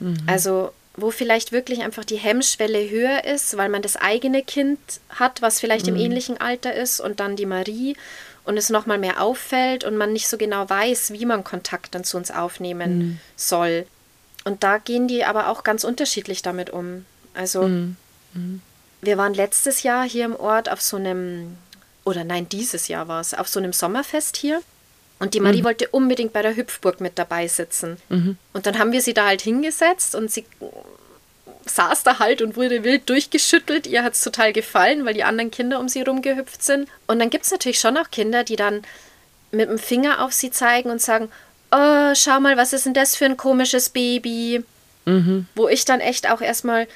Mhm. 0.00 0.18
Also 0.26 0.72
wo 1.00 1.12
vielleicht 1.12 1.52
wirklich 1.52 1.80
einfach 1.82 2.04
die 2.04 2.16
Hemmschwelle 2.16 2.90
höher 2.90 3.24
ist, 3.24 3.56
weil 3.56 3.68
man 3.68 3.82
das 3.82 3.94
eigene 3.94 4.42
Kind 4.42 4.78
hat, 5.10 5.42
was 5.42 5.60
vielleicht 5.60 5.86
mhm. 5.86 5.94
im 5.94 6.00
ähnlichen 6.00 6.40
Alter 6.40 6.74
ist 6.74 7.00
und 7.00 7.20
dann 7.20 7.36
die 7.36 7.46
Marie 7.46 7.96
und 8.44 8.56
es 8.56 8.68
nochmal 8.68 8.98
mehr 8.98 9.22
auffällt 9.22 9.84
und 9.84 9.96
man 9.96 10.12
nicht 10.12 10.26
so 10.26 10.36
genau 10.36 10.68
weiß, 10.68 11.12
wie 11.12 11.24
man 11.24 11.44
Kontakt 11.44 11.94
dann 11.94 12.02
zu 12.02 12.16
uns 12.16 12.32
aufnehmen 12.32 12.98
mhm. 12.98 13.20
soll. 13.36 13.86
Und 14.44 14.64
da 14.64 14.78
gehen 14.78 15.06
die 15.06 15.24
aber 15.24 15.48
auch 15.48 15.62
ganz 15.62 15.84
unterschiedlich 15.84 16.42
damit 16.42 16.70
um. 16.70 17.04
Also 17.32 17.68
mhm. 17.68 17.96
mhm. 18.34 18.62
Wir 19.00 19.18
waren 19.18 19.34
letztes 19.34 19.82
Jahr 19.82 20.08
hier 20.08 20.24
im 20.24 20.36
Ort 20.36 20.70
auf 20.70 20.80
so 20.80 20.96
einem, 20.96 21.56
oder 22.04 22.24
nein, 22.24 22.48
dieses 22.48 22.88
Jahr 22.88 23.08
war 23.08 23.20
es, 23.20 23.34
auf 23.34 23.48
so 23.48 23.60
einem 23.60 23.72
Sommerfest 23.72 24.36
hier. 24.36 24.62
Und 25.20 25.34
die 25.34 25.40
Marie 25.40 25.60
mhm. 25.60 25.66
wollte 25.66 25.88
unbedingt 25.88 26.32
bei 26.32 26.42
der 26.42 26.54
Hüpfburg 26.54 27.00
mit 27.00 27.18
dabei 27.18 27.48
sitzen. 27.48 27.96
Mhm. 28.08 28.36
Und 28.52 28.66
dann 28.66 28.78
haben 28.78 28.92
wir 28.92 29.02
sie 29.02 29.14
da 29.14 29.26
halt 29.26 29.42
hingesetzt 29.42 30.14
und 30.14 30.30
sie 30.30 30.44
saß 31.66 32.02
da 32.04 32.18
halt 32.18 32.40
und 32.40 32.56
wurde 32.56 32.84
wild 32.84 33.08
durchgeschüttelt. 33.08 33.86
Ihr 33.86 34.04
hat 34.04 34.14
es 34.14 34.22
total 34.22 34.52
gefallen, 34.52 35.04
weil 35.04 35.14
die 35.14 35.24
anderen 35.24 35.50
Kinder 35.50 35.80
um 35.80 35.88
sie 35.88 36.02
rumgehüpft 36.02 36.62
sind. 36.62 36.88
Und 37.06 37.18
dann 37.18 37.30
gibt 37.30 37.44
es 37.44 37.50
natürlich 37.50 37.80
schon 37.80 37.96
auch 37.96 38.10
Kinder, 38.10 38.44
die 38.44 38.56
dann 38.56 38.82
mit 39.50 39.68
dem 39.68 39.78
Finger 39.78 40.24
auf 40.24 40.32
sie 40.32 40.50
zeigen 40.50 40.90
und 40.90 41.00
sagen, 41.00 41.30
oh, 41.72 42.14
schau 42.14 42.40
mal, 42.40 42.56
was 42.56 42.72
ist 42.72 42.86
denn 42.86 42.94
das 42.94 43.16
für 43.16 43.24
ein 43.24 43.36
komisches 43.36 43.88
Baby? 43.88 44.64
Mhm. 45.04 45.46
Wo 45.54 45.68
ich 45.68 45.84
dann 45.84 46.00
echt 46.00 46.30
auch 46.30 46.40
erstmal 46.40 46.86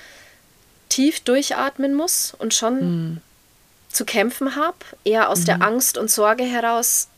tief 0.92 1.20
durchatmen 1.20 1.94
muss 1.94 2.34
und 2.38 2.52
schon 2.52 2.74
mhm. 2.80 3.20
zu 3.88 4.04
kämpfen 4.04 4.56
habe, 4.56 4.76
eher 5.04 5.30
aus 5.30 5.44
der 5.44 5.56
mhm. 5.56 5.62
Angst 5.62 5.96
und 5.96 6.10
Sorge 6.10 6.44
heraus, 6.44 7.08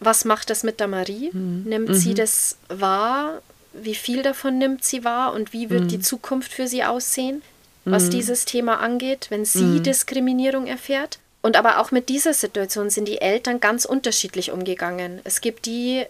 was 0.00 0.24
macht 0.24 0.48
das 0.48 0.62
mit 0.62 0.80
der 0.80 0.88
Marie? 0.88 1.30
Mhm. 1.32 1.64
Nimmt 1.64 1.94
sie 1.94 2.10
mhm. 2.10 2.14
das 2.14 2.56
wahr? 2.68 3.42
Wie 3.74 3.94
viel 3.94 4.22
davon 4.22 4.56
nimmt 4.56 4.84
sie 4.84 5.04
wahr 5.04 5.34
und 5.34 5.52
wie 5.52 5.68
wird 5.68 5.90
die 5.90 5.98
mhm. 5.98 6.02
Zukunft 6.02 6.52
für 6.52 6.66
sie 6.66 6.82
aussehen, 6.82 7.42
was 7.84 8.10
dieses 8.10 8.44
Thema 8.44 8.78
angeht, 8.80 9.26
wenn 9.28 9.44
sie 9.44 9.80
Diskriminierung 9.80 10.66
erfährt? 10.66 11.18
Und 11.42 11.56
aber 11.56 11.78
auch 11.78 11.90
mit 11.90 12.08
dieser 12.08 12.32
Situation 12.32 12.88
sind 12.88 13.06
die 13.06 13.20
Eltern 13.20 13.60
ganz 13.60 13.84
unterschiedlich 13.84 14.50
umgegangen. 14.50 15.20
Es 15.24 15.40
gibt 15.40 15.66
die 15.66 16.04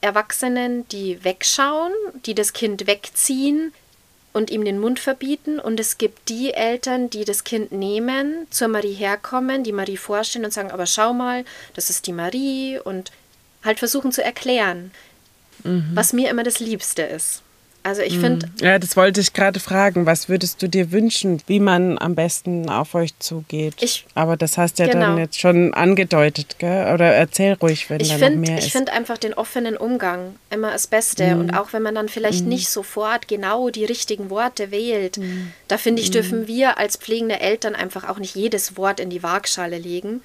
Erwachsenen, 0.00 0.88
die 0.88 1.24
wegschauen, 1.24 1.92
die 2.24 2.34
das 2.34 2.52
Kind 2.52 2.86
wegziehen 2.86 3.72
und 4.36 4.50
ihm 4.50 4.66
den 4.66 4.78
Mund 4.78 5.00
verbieten. 5.00 5.58
Und 5.58 5.80
es 5.80 5.96
gibt 5.96 6.28
die 6.28 6.52
Eltern, 6.52 7.08
die 7.08 7.24
das 7.24 7.42
Kind 7.42 7.72
nehmen, 7.72 8.46
zur 8.50 8.68
Marie 8.68 8.92
herkommen, 8.92 9.64
die 9.64 9.72
Marie 9.72 9.96
vorstellen 9.96 10.44
und 10.44 10.50
sagen, 10.50 10.70
aber 10.70 10.84
schau 10.84 11.14
mal, 11.14 11.46
das 11.74 11.88
ist 11.88 12.06
die 12.06 12.12
Marie 12.12 12.78
und 12.78 13.12
halt 13.64 13.78
versuchen 13.78 14.12
zu 14.12 14.22
erklären, 14.22 14.90
mhm. 15.64 15.90
was 15.94 16.12
mir 16.12 16.28
immer 16.28 16.42
das 16.42 16.60
Liebste 16.60 17.00
ist. 17.00 17.40
Also 17.86 18.02
ich 18.02 18.18
finde. 18.18 18.46
Mhm. 18.46 18.52
Ja, 18.66 18.80
das 18.80 18.96
wollte 18.96 19.20
ich 19.20 19.32
gerade 19.32 19.60
fragen. 19.60 20.06
Was 20.06 20.28
würdest 20.28 20.60
du 20.60 20.68
dir 20.68 20.90
wünschen, 20.90 21.40
wie 21.46 21.60
man 21.60 21.98
am 21.98 22.16
besten 22.16 22.68
auf 22.68 22.96
euch 22.96 23.16
zugeht? 23.20 23.74
Ich, 23.78 24.04
Aber 24.16 24.36
das 24.36 24.58
hast 24.58 24.80
ja 24.80 24.88
genau. 24.88 25.06
dann 25.06 25.18
jetzt 25.18 25.38
schon 25.38 25.72
angedeutet, 25.72 26.56
gell? 26.58 26.92
Oder 26.92 27.14
erzähl 27.14 27.52
ruhig, 27.52 27.88
wenn 27.88 28.00
ich 28.00 28.08
da 28.08 28.18
find, 28.18 28.40
noch 28.40 28.48
mehr 28.48 28.58
ist. 28.58 28.66
Ich 28.66 28.72
finde 28.72 28.92
einfach 28.92 29.18
den 29.18 29.34
offenen 29.34 29.76
Umgang 29.76 30.34
immer 30.50 30.72
das 30.72 30.88
Beste. 30.88 31.36
Mhm. 31.36 31.40
Und 31.42 31.50
auch 31.54 31.72
wenn 31.72 31.82
man 31.82 31.94
dann 31.94 32.08
vielleicht 32.08 32.42
mhm. 32.42 32.48
nicht 32.48 32.70
sofort 32.70 33.28
genau 33.28 33.70
die 33.70 33.84
richtigen 33.84 34.30
Worte 34.30 34.72
wählt, 34.72 35.18
mhm. 35.18 35.52
da 35.68 35.78
finde 35.78 36.02
ich, 36.02 36.10
dürfen 36.10 36.40
mhm. 36.40 36.48
wir 36.48 36.78
als 36.78 36.96
pflegende 36.96 37.38
Eltern 37.38 37.76
einfach 37.76 38.08
auch 38.08 38.18
nicht 38.18 38.34
jedes 38.34 38.76
Wort 38.76 38.98
in 38.98 39.10
die 39.10 39.22
Waagschale 39.22 39.78
legen. 39.78 40.22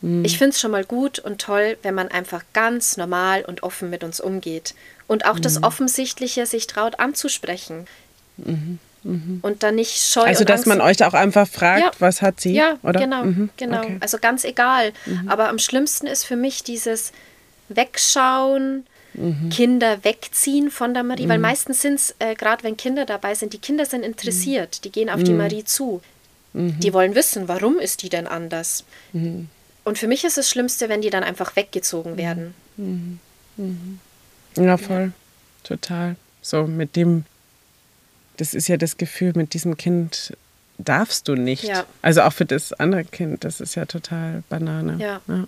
Mhm. 0.00 0.24
Ich 0.24 0.38
finde 0.38 0.54
es 0.54 0.60
schon 0.62 0.70
mal 0.70 0.84
gut 0.84 1.18
und 1.18 1.42
toll, 1.42 1.76
wenn 1.82 1.94
man 1.94 2.08
einfach 2.08 2.42
ganz 2.54 2.96
normal 2.96 3.44
und 3.44 3.62
offen 3.62 3.90
mit 3.90 4.02
uns 4.02 4.18
umgeht 4.18 4.74
und 5.06 5.24
auch 5.24 5.36
mhm. 5.36 5.42
das 5.42 5.62
Offensichtliche 5.62 6.46
sich 6.46 6.66
traut 6.66 6.98
anzusprechen. 7.00 7.86
Mhm. 8.36 8.78
Mhm. 9.02 9.38
Und 9.42 9.62
dann 9.62 9.76
nicht 9.76 9.96
scheu. 10.02 10.22
Also, 10.22 10.44
dass 10.44 10.60
Angst 10.60 10.66
man 10.66 10.80
euch 10.80 11.04
auch 11.04 11.14
einfach 11.14 11.46
fragt, 11.46 11.82
ja. 11.82 11.90
was 12.00 12.22
hat 12.22 12.40
sie? 12.40 12.54
Ja, 12.54 12.76
oder? 12.82 13.00
genau, 13.00 13.24
mhm. 13.24 13.50
genau. 13.56 13.82
Okay. 13.82 13.96
Also 14.00 14.18
ganz 14.18 14.44
egal. 14.44 14.92
Mhm. 15.06 15.28
Aber 15.28 15.48
am 15.48 15.58
schlimmsten 15.58 16.06
ist 16.06 16.24
für 16.24 16.36
mich 16.36 16.64
dieses 16.64 17.12
Wegschauen, 17.68 18.84
mhm. 19.14 19.48
Kinder 19.50 20.02
wegziehen 20.02 20.70
von 20.70 20.92
der 20.92 21.04
Marie, 21.04 21.28
weil 21.28 21.38
meistens 21.38 21.82
sind 21.82 21.94
es, 21.94 22.14
äh, 22.18 22.34
gerade 22.34 22.64
wenn 22.64 22.76
Kinder 22.76 23.06
dabei 23.06 23.34
sind, 23.34 23.52
die 23.52 23.58
Kinder 23.58 23.86
sind 23.86 24.04
interessiert, 24.04 24.84
die 24.84 24.90
gehen 24.90 25.08
auf 25.08 25.22
die 25.22 25.32
Marie 25.32 25.64
zu. 25.64 26.02
Die 26.58 26.94
wollen 26.94 27.14
wissen, 27.14 27.48
warum 27.48 27.78
ist 27.78 28.02
die 28.02 28.08
denn 28.08 28.26
anders? 28.26 28.84
Und 29.84 29.98
für 29.98 30.06
mich 30.06 30.24
ist 30.24 30.38
das 30.38 30.48
Schlimmste, 30.48 30.88
wenn 30.88 31.02
die 31.02 31.10
dann 31.10 31.22
einfach 31.22 31.54
weggezogen 31.54 32.16
werden. 32.16 32.54
Mhm. 32.78 33.18
Mhm. 33.58 34.00
Ja, 34.56 34.76
voll. 34.76 35.12
Total. 35.62 36.16
So 36.42 36.66
mit 36.66 36.96
dem, 36.96 37.24
das 38.36 38.54
ist 38.54 38.68
ja 38.68 38.76
das 38.76 38.96
Gefühl, 38.96 39.32
mit 39.34 39.54
diesem 39.54 39.76
Kind 39.76 40.36
darfst 40.78 41.28
du 41.28 41.34
nicht. 41.34 41.64
Ja. 41.64 41.84
Also 42.02 42.22
auch 42.22 42.32
für 42.32 42.44
das 42.44 42.72
andere 42.72 43.04
Kind, 43.04 43.44
das 43.44 43.60
ist 43.60 43.74
ja 43.74 43.84
total 43.84 44.42
Banane. 44.48 44.96
Ja. 44.98 45.20
ja. 45.26 45.46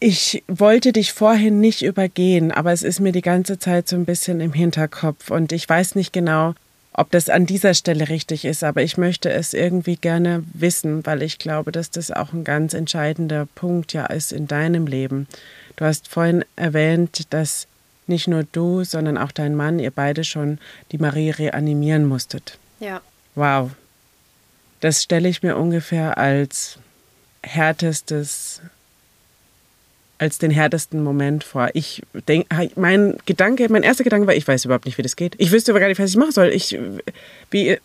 Ich 0.00 0.42
wollte 0.48 0.92
dich 0.92 1.12
vorhin 1.12 1.60
nicht 1.60 1.82
übergehen, 1.82 2.50
aber 2.50 2.72
es 2.72 2.82
ist 2.82 3.00
mir 3.00 3.12
die 3.12 3.22
ganze 3.22 3.58
Zeit 3.58 3.88
so 3.88 3.96
ein 3.96 4.06
bisschen 4.06 4.40
im 4.40 4.52
Hinterkopf 4.52 5.30
und 5.30 5.52
ich 5.52 5.68
weiß 5.68 5.94
nicht 5.94 6.12
genau, 6.12 6.54
ob 6.98 7.12
das 7.12 7.28
an 7.28 7.46
dieser 7.46 7.74
Stelle 7.74 8.08
richtig 8.08 8.44
ist, 8.44 8.64
aber 8.64 8.82
ich 8.82 8.96
möchte 8.96 9.30
es 9.30 9.54
irgendwie 9.54 9.94
gerne 9.94 10.42
wissen, 10.52 11.06
weil 11.06 11.22
ich 11.22 11.38
glaube, 11.38 11.70
dass 11.70 11.90
das 11.90 12.10
auch 12.10 12.32
ein 12.32 12.42
ganz 12.42 12.74
entscheidender 12.74 13.46
Punkt 13.54 13.92
ja 13.92 14.06
ist 14.06 14.32
in 14.32 14.48
deinem 14.48 14.88
Leben. 14.88 15.28
Du 15.76 15.84
hast 15.84 16.08
vorhin 16.08 16.44
erwähnt, 16.56 17.32
dass 17.32 17.68
nicht 18.08 18.28
nur 18.28 18.44
du, 18.44 18.84
sondern 18.84 19.18
auch 19.18 19.32
dein 19.32 19.54
Mann, 19.54 19.78
ihr 19.78 19.90
beide 19.90 20.24
schon 20.24 20.58
die 20.92 20.98
Marie 20.98 21.30
reanimieren 21.30 22.06
musstet. 22.06 22.58
Ja. 22.80 23.00
Wow. 23.34 23.70
Das 24.80 25.02
stelle 25.02 25.28
ich 25.28 25.42
mir 25.42 25.56
ungefähr 25.56 26.18
als 26.18 26.78
härtestes 27.42 28.60
als 30.18 30.38
den 30.38 30.50
härtesten 30.50 31.02
Moment 31.02 31.44
vor. 31.44 31.70
Ich 31.74 32.02
denke, 32.26 32.70
mein 32.74 33.18
Gedanke, 33.24 33.68
mein 33.70 33.84
erster 33.84 34.04
Gedanke 34.04 34.26
war, 34.26 34.34
ich 34.34 34.46
weiß 34.46 34.64
überhaupt 34.64 34.84
nicht, 34.84 34.98
wie 34.98 35.02
das 35.02 35.16
geht. 35.16 35.34
Ich 35.38 35.52
wüsste 35.52 35.72
aber 35.72 35.80
gar 35.80 35.88
nicht, 35.88 36.00
was 36.00 36.10
ich 36.10 36.16
machen 36.16 36.32
soll. 36.32 36.48
Ich, 36.48 36.76
wie, 37.50 37.78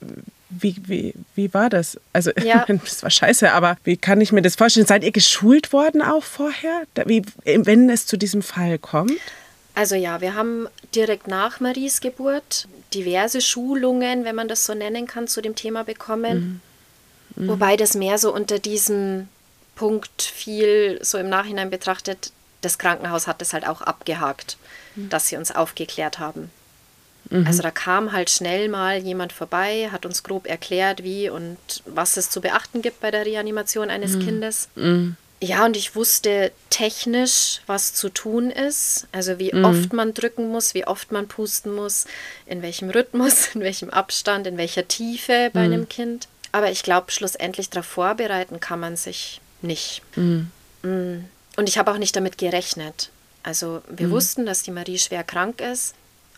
wie, 0.49 0.75
wie, 0.85 1.13
wie 1.35 1.53
war 1.53 1.69
das? 1.69 1.99
Also, 2.11 2.31
ja. 2.43 2.65
das 2.67 3.03
war 3.03 3.09
scheiße, 3.09 3.51
aber 3.51 3.77
wie 3.83 3.97
kann 3.97 4.19
ich 4.19 4.31
mir 4.31 4.41
das 4.41 4.55
vorstellen? 4.55 4.87
Seid 4.87 5.03
ihr 5.03 5.11
geschult 5.11 5.71
worden 5.73 6.01
auch 6.01 6.23
vorher, 6.23 6.83
wie, 7.05 7.23
wenn 7.45 7.89
es 7.89 8.07
zu 8.07 8.17
diesem 8.17 8.41
Fall 8.41 8.79
kommt? 8.79 9.13
Also 9.75 9.95
ja, 9.95 10.21
wir 10.21 10.35
haben 10.35 10.67
direkt 10.93 11.27
nach 11.27 11.59
Maries 11.59 11.99
Geburt 11.99 12.67
diverse 12.93 13.41
Schulungen, 13.41 14.23
wenn 14.23 14.35
man 14.35 14.47
das 14.47 14.65
so 14.65 14.73
nennen 14.73 15.07
kann, 15.07 15.27
zu 15.27 15.41
dem 15.41 15.55
Thema 15.55 15.83
bekommen. 15.83 16.61
Mhm. 17.35 17.43
Mhm. 17.43 17.47
Wobei 17.49 17.75
das 17.75 17.95
mehr 17.95 18.17
so 18.17 18.33
unter 18.33 18.59
diesem 18.59 19.27
Punkt 19.75 20.21
fiel, 20.21 20.99
so 21.01 21.17
im 21.17 21.29
Nachhinein 21.29 21.69
betrachtet, 21.69 22.31
das 22.61 22.77
Krankenhaus 22.77 23.27
hat 23.27 23.41
das 23.41 23.53
halt 23.53 23.67
auch 23.67 23.81
abgehakt, 23.81 24.57
mhm. 24.95 25.09
dass 25.09 25.27
sie 25.27 25.37
uns 25.37 25.53
aufgeklärt 25.53 26.19
haben. 26.19 26.51
Mhm. 27.29 27.47
Also 27.47 27.63
da 27.63 27.71
kam 27.71 28.11
halt 28.11 28.29
schnell 28.29 28.69
mal 28.69 28.99
jemand 28.99 29.33
vorbei, 29.33 29.89
hat 29.91 30.05
uns 30.05 30.23
grob 30.23 30.45
erklärt, 30.47 31.03
wie 31.03 31.29
und 31.29 31.57
was 31.85 32.17
es 32.17 32.29
zu 32.29 32.41
beachten 32.41 32.81
gibt 32.81 33.01
bei 33.01 33.11
der 33.11 33.25
Reanimation 33.25 33.89
eines 33.89 34.15
mhm. 34.15 34.25
Kindes. 34.25 34.69
Mhm. 34.75 35.17
Ja, 35.43 35.65
und 35.65 35.75
ich 35.75 35.93
wusste 35.93 36.53
technisch, 36.69 37.59
was 37.67 37.93
zu 37.93 38.07
tun 38.07 38.49
ist. 38.49 39.07
Also 39.11 39.39
wie 39.39 39.53
mhm. 39.53 39.65
oft 39.65 39.91
man 39.91 40.13
drücken 40.13 40.47
muss, 40.47 40.73
wie 40.73 40.87
oft 40.87 41.11
man 41.11 41.27
pusten 41.27 41.75
muss, 41.75 42.05
in 42.45 42.61
welchem 42.61 42.89
Rhythmus, 42.89 43.47
in 43.53 43.59
welchem 43.59 43.89
Abstand, 43.89 44.47
in 44.47 44.57
welcher 44.57 44.87
Tiefe 44.87 45.51
bei 45.51 45.59
einem 45.59 45.89
Kind. 45.89 46.29
Aber 46.53 46.71
ich 46.71 46.81
glaube, 46.81 47.11
schlussendlich 47.11 47.69
darauf 47.69 47.87
vorbereiten 47.87 48.61
kann 48.61 48.79
man 48.79 48.95
sich 48.95 49.41
nicht. 49.61 50.01
Mhm. 50.15 50.49
Mm. 50.81 51.25
Und 51.57 51.67
ich 51.67 51.77
habe 51.77 51.91
auch 51.91 51.97
nicht 51.97 52.15
damit 52.15 52.37
gerechnet. 52.37 53.09
Also 53.43 53.81
wir 53.89 54.07
mhm. 54.07 54.11
wussten, 54.11 54.45
dass 54.45 54.63
die 54.63 54.71
Marie 54.71 54.97
schwer 54.97 55.25
krank 55.25 55.59
ist, 55.59 55.93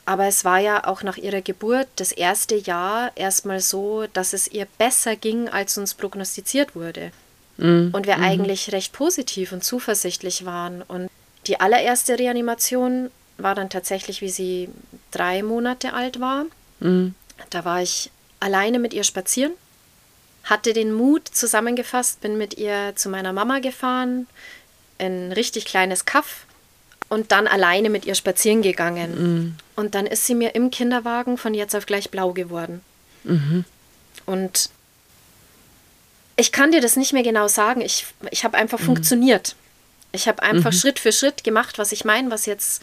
aber 0.06 0.26
es 0.26 0.46
war 0.46 0.58
ja 0.58 0.88
auch 0.88 1.04
nach 1.04 1.18
ihrer 1.18 1.42
Geburt 1.42 1.88
das 1.98 2.12
erste 2.12 2.56
Jahr 2.56 3.12
erstmal 3.14 3.60
so, 3.60 4.08
dass 4.14 4.34
es 4.34 4.48
ihr 4.48 4.66
besser 4.80 5.16
ging, 5.16 5.48
als 5.48 5.78
uns 5.78 5.94
prognostiziert 5.94 6.76
wurde. 6.76 7.12
Mhm. 7.58 7.90
Und 7.94 8.08
wir 8.08 8.18
mhm. 8.18 8.24
eigentlich 8.24 8.72
recht 8.72 8.94
positiv 8.94 9.52
und 9.52 9.64
zuversichtlich 9.64 10.46
waren. 10.46 10.82
Und 10.82 11.10
die 11.48 11.60
allererste 11.60 12.18
Reanimation 12.18 13.12
war 13.38 13.56
dann 13.56 13.70
tatsächlich, 13.70 14.22
wie 14.22 14.30
sie 14.30 14.70
drei 15.12 15.44
Monate 15.44 15.94
alt 15.94 16.20
war. 16.20 16.46
Mhm. 16.80 17.16
Da 17.50 17.66
war 17.66 17.82
ich 17.82 18.12
alleine 18.40 18.80
mit 18.80 18.94
ihr 18.94 19.04
spazieren 19.04 19.52
hatte 20.46 20.74
den 20.74 20.94
Mut 20.94 21.28
zusammengefasst, 21.28 22.22
bin 22.22 22.38
mit 22.38 22.58
ihr 22.58 22.94
zu 22.96 23.10
meiner 23.10 23.34
Mama 23.34 23.60
gefahren, 23.60 24.28
ein 25.00 25.32
richtig 25.32 25.66
kleines 25.66 26.06
Kaff 26.06 26.46
und 27.10 27.32
dann 27.32 27.48
alleine 27.48 27.90
mit 27.90 28.06
ihr 28.06 28.16
spazieren 28.16 28.62
gegangen. 28.62 29.16
Mhm. 29.18 29.56
Und 29.76 29.96
dann 29.96 30.06
ist 30.06 30.26
sie 30.26 30.36
mir 30.36 30.56
im 30.56 30.70
Kinderwagen 30.70 31.38
von 31.38 31.54
jetzt 31.54 31.76
auf 31.76 31.88
gleich 31.88 32.12
blau 32.12 32.32
geworden. 32.32 32.82
Mhm. 33.24 33.66
Und 34.28 34.70
ich 36.36 36.52
kann 36.52 36.72
dir 36.72 36.82
das 36.82 36.96
nicht 36.96 37.14
mehr 37.14 37.24
genau 37.24 37.48
sagen. 37.48 37.82
Ich, 37.82 38.06
ich 38.32 38.44
habe 38.44 38.58
einfach 38.58 38.80
mhm. 38.80 38.86
funktioniert. 38.86 39.56
Ich 40.12 40.28
habe 40.28 40.44
einfach 40.44 40.72
mhm. 40.72 40.78
Schritt 40.78 41.00
für 41.00 41.12
Schritt 41.12 41.44
gemacht, 41.44 41.78
was 41.78 41.92
ich 41.92 42.06
meine, 42.06 42.32
was 42.32 42.46
jetzt 42.46 42.82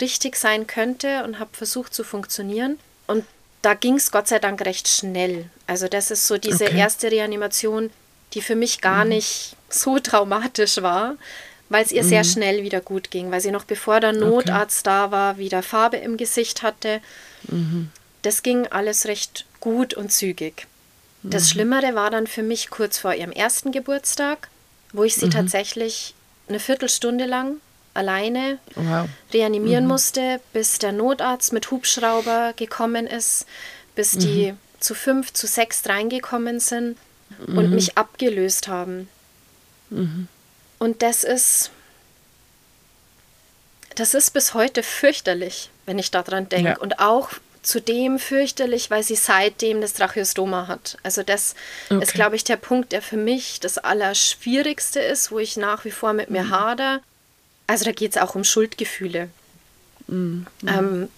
richtig 0.00 0.36
sein 0.36 0.66
könnte 0.66 1.24
und 1.24 1.38
habe 1.38 1.50
versucht 1.52 1.94
zu 1.94 2.04
funktionieren. 2.04 2.78
Und 3.06 3.24
da 3.60 3.74
ging 3.74 3.94
es 3.94 4.10
Gott 4.10 4.28
sei 4.28 4.38
Dank 4.38 4.64
recht 4.64 4.88
schnell. 4.88 5.46
Also 5.66 5.88
das 5.88 6.10
ist 6.10 6.26
so 6.26 6.38
diese 6.38 6.66
okay. 6.66 6.78
erste 6.78 7.10
Reanimation, 7.10 7.90
die 8.34 8.42
für 8.42 8.56
mich 8.56 8.80
gar 8.80 9.04
mhm. 9.04 9.10
nicht 9.10 9.56
so 9.68 9.98
traumatisch 9.98 10.82
war, 10.82 11.16
weil 11.68 11.84
es 11.84 11.92
ihr 11.92 12.02
mhm. 12.02 12.08
sehr 12.08 12.24
schnell 12.24 12.62
wieder 12.62 12.80
gut 12.80 13.10
ging, 13.10 13.30
weil 13.30 13.40
sie 13.40 13.50
noch 13.50 13.64
bevor 13.64 14.00
der 14.00 14.12
Notarzt 14.12 14.86
okay. 14.86 14.96
da 14.96 15.10
war, 15.10 15.38
wieder 15.38 15.62
Farbe 15.62 15.98
im 15.98 16.16
Gesicht 16.16 16.62
hatte. 16.62 17.00
Mhm. 17.48 17.90
Das 18.22 18.42
ging 18.42 18.66
alles 18.68 19.06
recht 19.06 19.46
gut 19.60 19.94
und 19.94 20.12
zügig. 20.12 20.66
Das 21.22 21.44
mhm. 21.44 21.48
Schlimmere 21.48 21.94
war 21.94 22.10
dann 22.10 22.26
für 22.26 22.42
mich 22.42 22.70
kurz 22.70 22.98
vor 22.98 23.14
ihrem 23.14 23.32
ersten 23.32 23.72
Geburtstag, 23.72 24.48
wo 24.92 25.04
ich 25.04 25.14
sie 25.14 25.26
mhm. 25.26 25.30
tatsächlich 25.30 26.14
eine 26.48 26.60
Viertelstunde 26.60 27.26
lang 27.26 27.60
alleine 27.94 28.58
wow. 28.74 29.08
reanimieren 29.32 29.84
mhm. 29.84 29.90
musste, 29.90 30.40
bis 30.52 30.78
der 30.78 30.92
Notarzt 30.92 31.52
mit 31.52 31.70
Hubschrauber 31.70 32.52
gekommen 32.56 33.06
ist, 33.06 33.46
bis 33.94 34.14
mhm. 34.14 34.20
die 34.20 34.54
zu 34.80 34.94
fünf, 34.94 35.32
zu 35.32 35.46
sechs 35.46 35.86
reingekommen 35.88 36.58
sind 36.58 36.96
mhm. 37.46 37.58
und 37.58 37.70
mich 37.70 37.96
abgelöst 37.96 38.68
haben. 38.68 39.08
Mhm. 39.90 40.28
Und 40.78 41.02
das 41.02 41.22
ist, 41.22 41.70
das 43.94 44.14
ist 44.14 44.30
bis 44.30 44.54
heute 44.54 44.82
fürchterlich, 44.82 45.70
wenn 45.86 45.98
ich 45.98 46.10
daran 46.10 46.48
denke. 46.48 46.70
Ja. 46.70 46.78
Und 46.78 46.98
auch 46.98 47.30
zudem 47.62 48.18
fürchterlich, 48.18 48.90
weil 48.90 49.02
sie 49.02 49.14
seitdem 49.14 49.80
das 49.80 49.94
Tracheostoma 49.94 50.66
hat. 50.66 50.98
Also 51.02 51.22
das 51.22 51.54
okay. 51.90 52.02
ist, 52.02 52.14
glaube 52.14 52.36
ich, 52.36 52.44
der 52.44 52.56
Punkt, 52.56 52.92
der 52.92 53.02
für 53.02 53.16
mich 53.16 53.60
das 53.60 53.78
Allerschwierigste 53.78 55.00
ist, 55.00 55.30
wo 55.30 55.38
ich 55.38 55.56
nach 55.56 55.84
wie 55.84 55.92
vor 55.92 56.12
mit 56.12 56.28
mir 56.28 56.44
mhm. 56.44 56.50
hader. 56.50 57.00
Also 57.68 57.84
da 57.84 57.92
geht 57.92 58.16
es 58.16 58.22
auch 58.22 58.34
um 58.34 58.44
Schuldgefühle. 58.44 59.28
Mhm. 60.08 60.46
Ähm, 60.66 61.08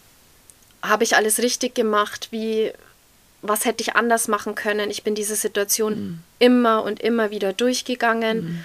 Habe 0.82 1.04
ich 1.04 1.16
alles 1.16 1.38
richtig 1.38 1.74
gemacht? 1.74 2.28
Wie, 2.30 2.72
was 3.40 3.64
hätte 3.64 3.82
ich 3.82 3.96
anders 3.96 4.28
machen 4.28 4.54
können? 4.54 4.90
Ich 4.90 5.02
bin 5.02 5.14
diese 5.14 5.36
Situation 5.36 5.94
mhm. 5.94 6.18
immer 6.38 6.82
und 6.82 7.00
immer 7.00 7.30
wieder 7.30 7.54
durchgegangen 7.54 8.64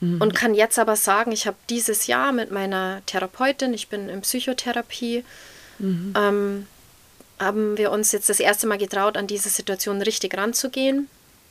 mhm. 0.00 0.08
Mhm. 0.08 0.20
und 0.20 0.34
kann 0.34 0.54
jetzt 0.54 0.78
aber 0.78 0.96
sagen, 0.96 1.32
ich 1.32 1.46
habe 1.46 1.56
dieses 1.70 2.06
Jahr 2.06 2.32
mit 2.32 2.50
meiner 2.50 3.00
Therapeutin, 3.06 3.72
ich 3.72 3.88
bin 3.88 4.10
in 4.10 4.20
Psychotherapie, 4.20 5.24
mhm. 5.78 6.12
ähm, 6.16 6.66
haben 7.44 7.78
wir 7.78 7.90
uns 7.90 8.12
jetzt 8.12 8.28
das 8.28 8.40
erste 8.40 8.66
Mal 8.66 8.78
getraut, 8.78 9.16
an 9.16 9.26
diese 9.26 9.48
Situation 9.48 10.02
richtig 10.02 10.36
ranzugehen. 10.36 11.08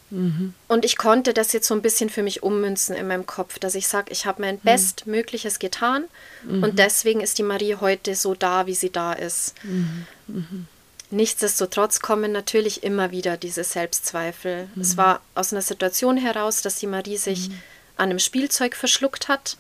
Mhm. 0.09 0.53
Und 0.67 0.85
ich 0.85 0.97
konnte 0.97 1.33
das 1.33 1.53
jetzt 1.53 1.67
so 1.67 1.73
ein 1.73 1.81
bisschen 1.81 2.09
für 2.09 2.23
mich 2.23 2.43
ummünzen 2.43 2.95
in 2.95 3.07
meinem 3.07 3.25
Kopf, 3.25 3.59
dass 3.59 3.75
ich 3.75 3.87
sage, 3.87 4.11
ich 4.11 4.25
habe 4.25 4.41
mein 4.41 4.55
mhm. 4.55 4.61
Bestmögliches 4.63 5.59
getan 5.59 6.05
mhm. 6.43 6.63
und 6.63 6.79
deswegen 6.79 7.21
ist 7.21 7.37
die 7.37 7.43
Marie 7.43 7.75
heute 7.75 8.15
so 8.15 8.35
da, 8.35 8.67
wie 8.67 8.75
sie 8.75 8.91
da 8.91 9.13
ist. 9.13 9.55
Mhm. 9.63 10.05
mhm. 10.27 10.67
Nichtsdestotrotz 11.09 11.99
kommen 11.99 12.31
natürlich 12.31 12.81
immer 12.81 13.11
wieder 13.11 13.37
diese 13.37 13.63
Selbstzweifel. 13.63 14.67
Es 14.81 14.97
war 14.97 15.21
aus 15.35 15.53
einer 15.53 15.61
Situation 15.61 16.17
heraus, 16.17 16.63
dass 16.63 16.77
die 16.77 16.87
Marie 16.87 17.17
sich 17.17 17.51
an 17.97 18.09
einem 18.09 18.17
Spielzeug 18.17 18.75
verschluckt 18.75 19.27
hat 19.27 19.57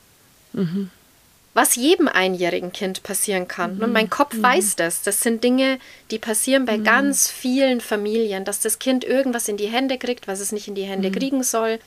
was 1.53 1.75
jedem 1.75 2.07
einjährigen 2.07 2.71
Kind 2.71 3.03
passieren 3.03 3.47
kann. 3.47 3.75
Mhm. 3.75 3.83
Und 3.83 3.93
mein 3.93 4.09
Kopf 4.09 4.33
mhm. 4.33 4.43
weiß 4.43 4.75
das. 4.75 5.03
Das 5.03 5.21
sind 5.21 5.43
Dinge, 5.43 5.79
die 6.09 6.19
passieren 6.19 6.65
bei 6.65 6.77
mhm. 6.77 6.83
ganz 6.83 7.29
vielen 7.29 7.79
Familien, 7.81 8.43
dass 8.45 8.59
das 8.59 8.79
Kind 8.79 9.03
irgendwas 9.03 9.47
in 9.47 9.57
die 9.57 9.67
Hände 9.67 9.97
kriegt, 9.97 10.27
was 10.27 10.39
es 10.39 10.51
nicht 10.51 10.67
in 10.67 10.75
die 10.75 10.83
Hände 10.83 11.09
mhm. 11.09 11.13
kriegen 11.13 11.43
soll, 11.43 11.79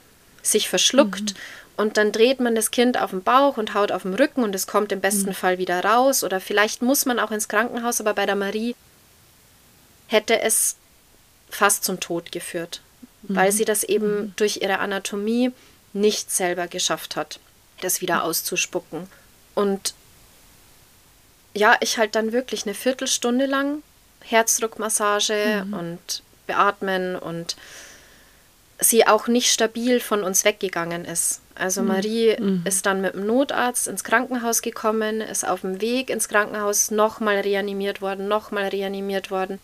sich 0.43 0.69
verschluckt 0.69 1.35
mhm. 1.35 1.83
und 1.83 1.97
dann 1.97 2.12
dreht 2.12 2.39
man 2.39 2.55
das 2.55 2.71
Kind 2.71 3.01
auf 3.01 3.11
den 3.11 3.23
Bauch 3.23 3.57
und 3.57 3.75
haut 3.75 3.91
auf 3.91 4.03
den 4.03 4.14
Rücken 4.14 4.45
und 4.45 4.55
es 4.55 4.69
kommt 4.69 4.93
im 4.93 5.01
besten 5.01 5.31
mhm. 5.31 5.35
Fall 5.35 5.59
wieder 5.59 5.85
raus. 5.85 6.23
Oder 6.23 6.41
vielleicht 6.41 6.83
muss 6.83 7.05
man 7.05 7.19
auch 7.19 7.33
ins 7.33 7.49
Krankenhaus, 7.49 8.01
aber 8.01 8.14
bei 8.14 8.27
der 8.27 8.37
Marie 8.37 8.77
hätte 10.07 10.41
es 10.41 10.77
fast 11.51 11.85
zum 11.85 11.99
Tod 11.99 12.31
geführt, 12.31 12.81
weil 13.23 13.51
sie 13.51 13.64
das 13.64 13.83
eben 13.83 14.33
durch 14.37 14.59
ihre 14.62 14.79
Anatomie 14.79 15.51
nicht 15.93 16.31
selber 16.31 16.69
geschafft 16.69 17.17
hat, 17.17 17.41
das 17.81 18.01
wieder 18.01 18.23
auszuspucken. 18.23 19.09
Und 19.57 19.95
ja, 21.55 21.77
ich 21.81 21.99
halt 21.99 22.15
dann 22.15 22.33
wirklich 22.33 22.67
eine 22.67 22.75
Viertelstunde 22.75 23.47
lang 23.47 23.83
Herzdruckmassage 24.21 25.65
mhm. 25.65 25.73
und 25.73 26.23
beatmen 26.47 27.17
und 27.17 27.57
sie 28.79 29.07
auch 29.07 29.27
nicht 29.27 29.51
stabil 29.51 30.01
von 30.01 30.23
uns 30.23 30.45
weggegangen 30.45 31.07
ist. 31.07 31.41
Also 31.55 31.81
mhm. 31.81 31.89
Marie 31.89 32.37
mhm. 32.39 32.63
ist 32.67 32.85
dann 32.85 33.01
mit 33.01 33.15
dem 33.15 33.27
Notarzt 33.27 33.89
ins 33.89 34.05
Krankenhaus 34.05 34.61
gekommen, 34.61 35.23
ist 35.23 35.49
auf 35.49 35.63
dem 35.63 35.81
Weg 35.81 36.11
ins 36.11 36.29
Krankenhaus 36.29 36.91
nochmal 36.91 37.41
reanimiert 37.41 38.03
worden, 38.03 38.29
nochmal 38.29 38.69
reanimiert 38.69 39.31
worden. 39.31 39.59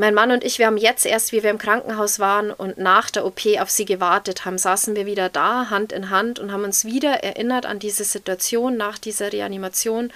Mein 0.00 0.14
Mann 0.14 0.30
und 0.30 0.44
ich, 0.44 0.60
wir 0.60 0.66
haben 0.66 0.76
jetzt 0.76 1.04
erst, 1.04 1.32
wie 1.32 1.42
wir 1.42 1.50
im 1.50 1.58
Krankenhaus 1.58 2.20
waren 2.20 2.52
und 2.52 2.78
nach 2.78 3.10
der 3.10 3.26
OP 3.26 3.40
auf 3.58 3.68
sie 3.68 3.84
gewartet 3.84 4.44
haben, 4.44 4.56
saßen 4.56 4.94
wir 4.94 5.06
wieder 5.06 5.28
da, 5.28 5.70
Hand 5.70 5.90
in 5.90 6.08
Hand 6.08 6.38
und 6.38 6.52
haben 6.52 6.62
uns 6.62 6.84
wieder 6.84 7.24
erinnert 7.24 7.66
an 7.66 7.80
diese 7.80 8.04
Situation 8.04 8.76
nach 8.76 8.96
dieser 8.96 9.32
Reanimation, 9.32 10.12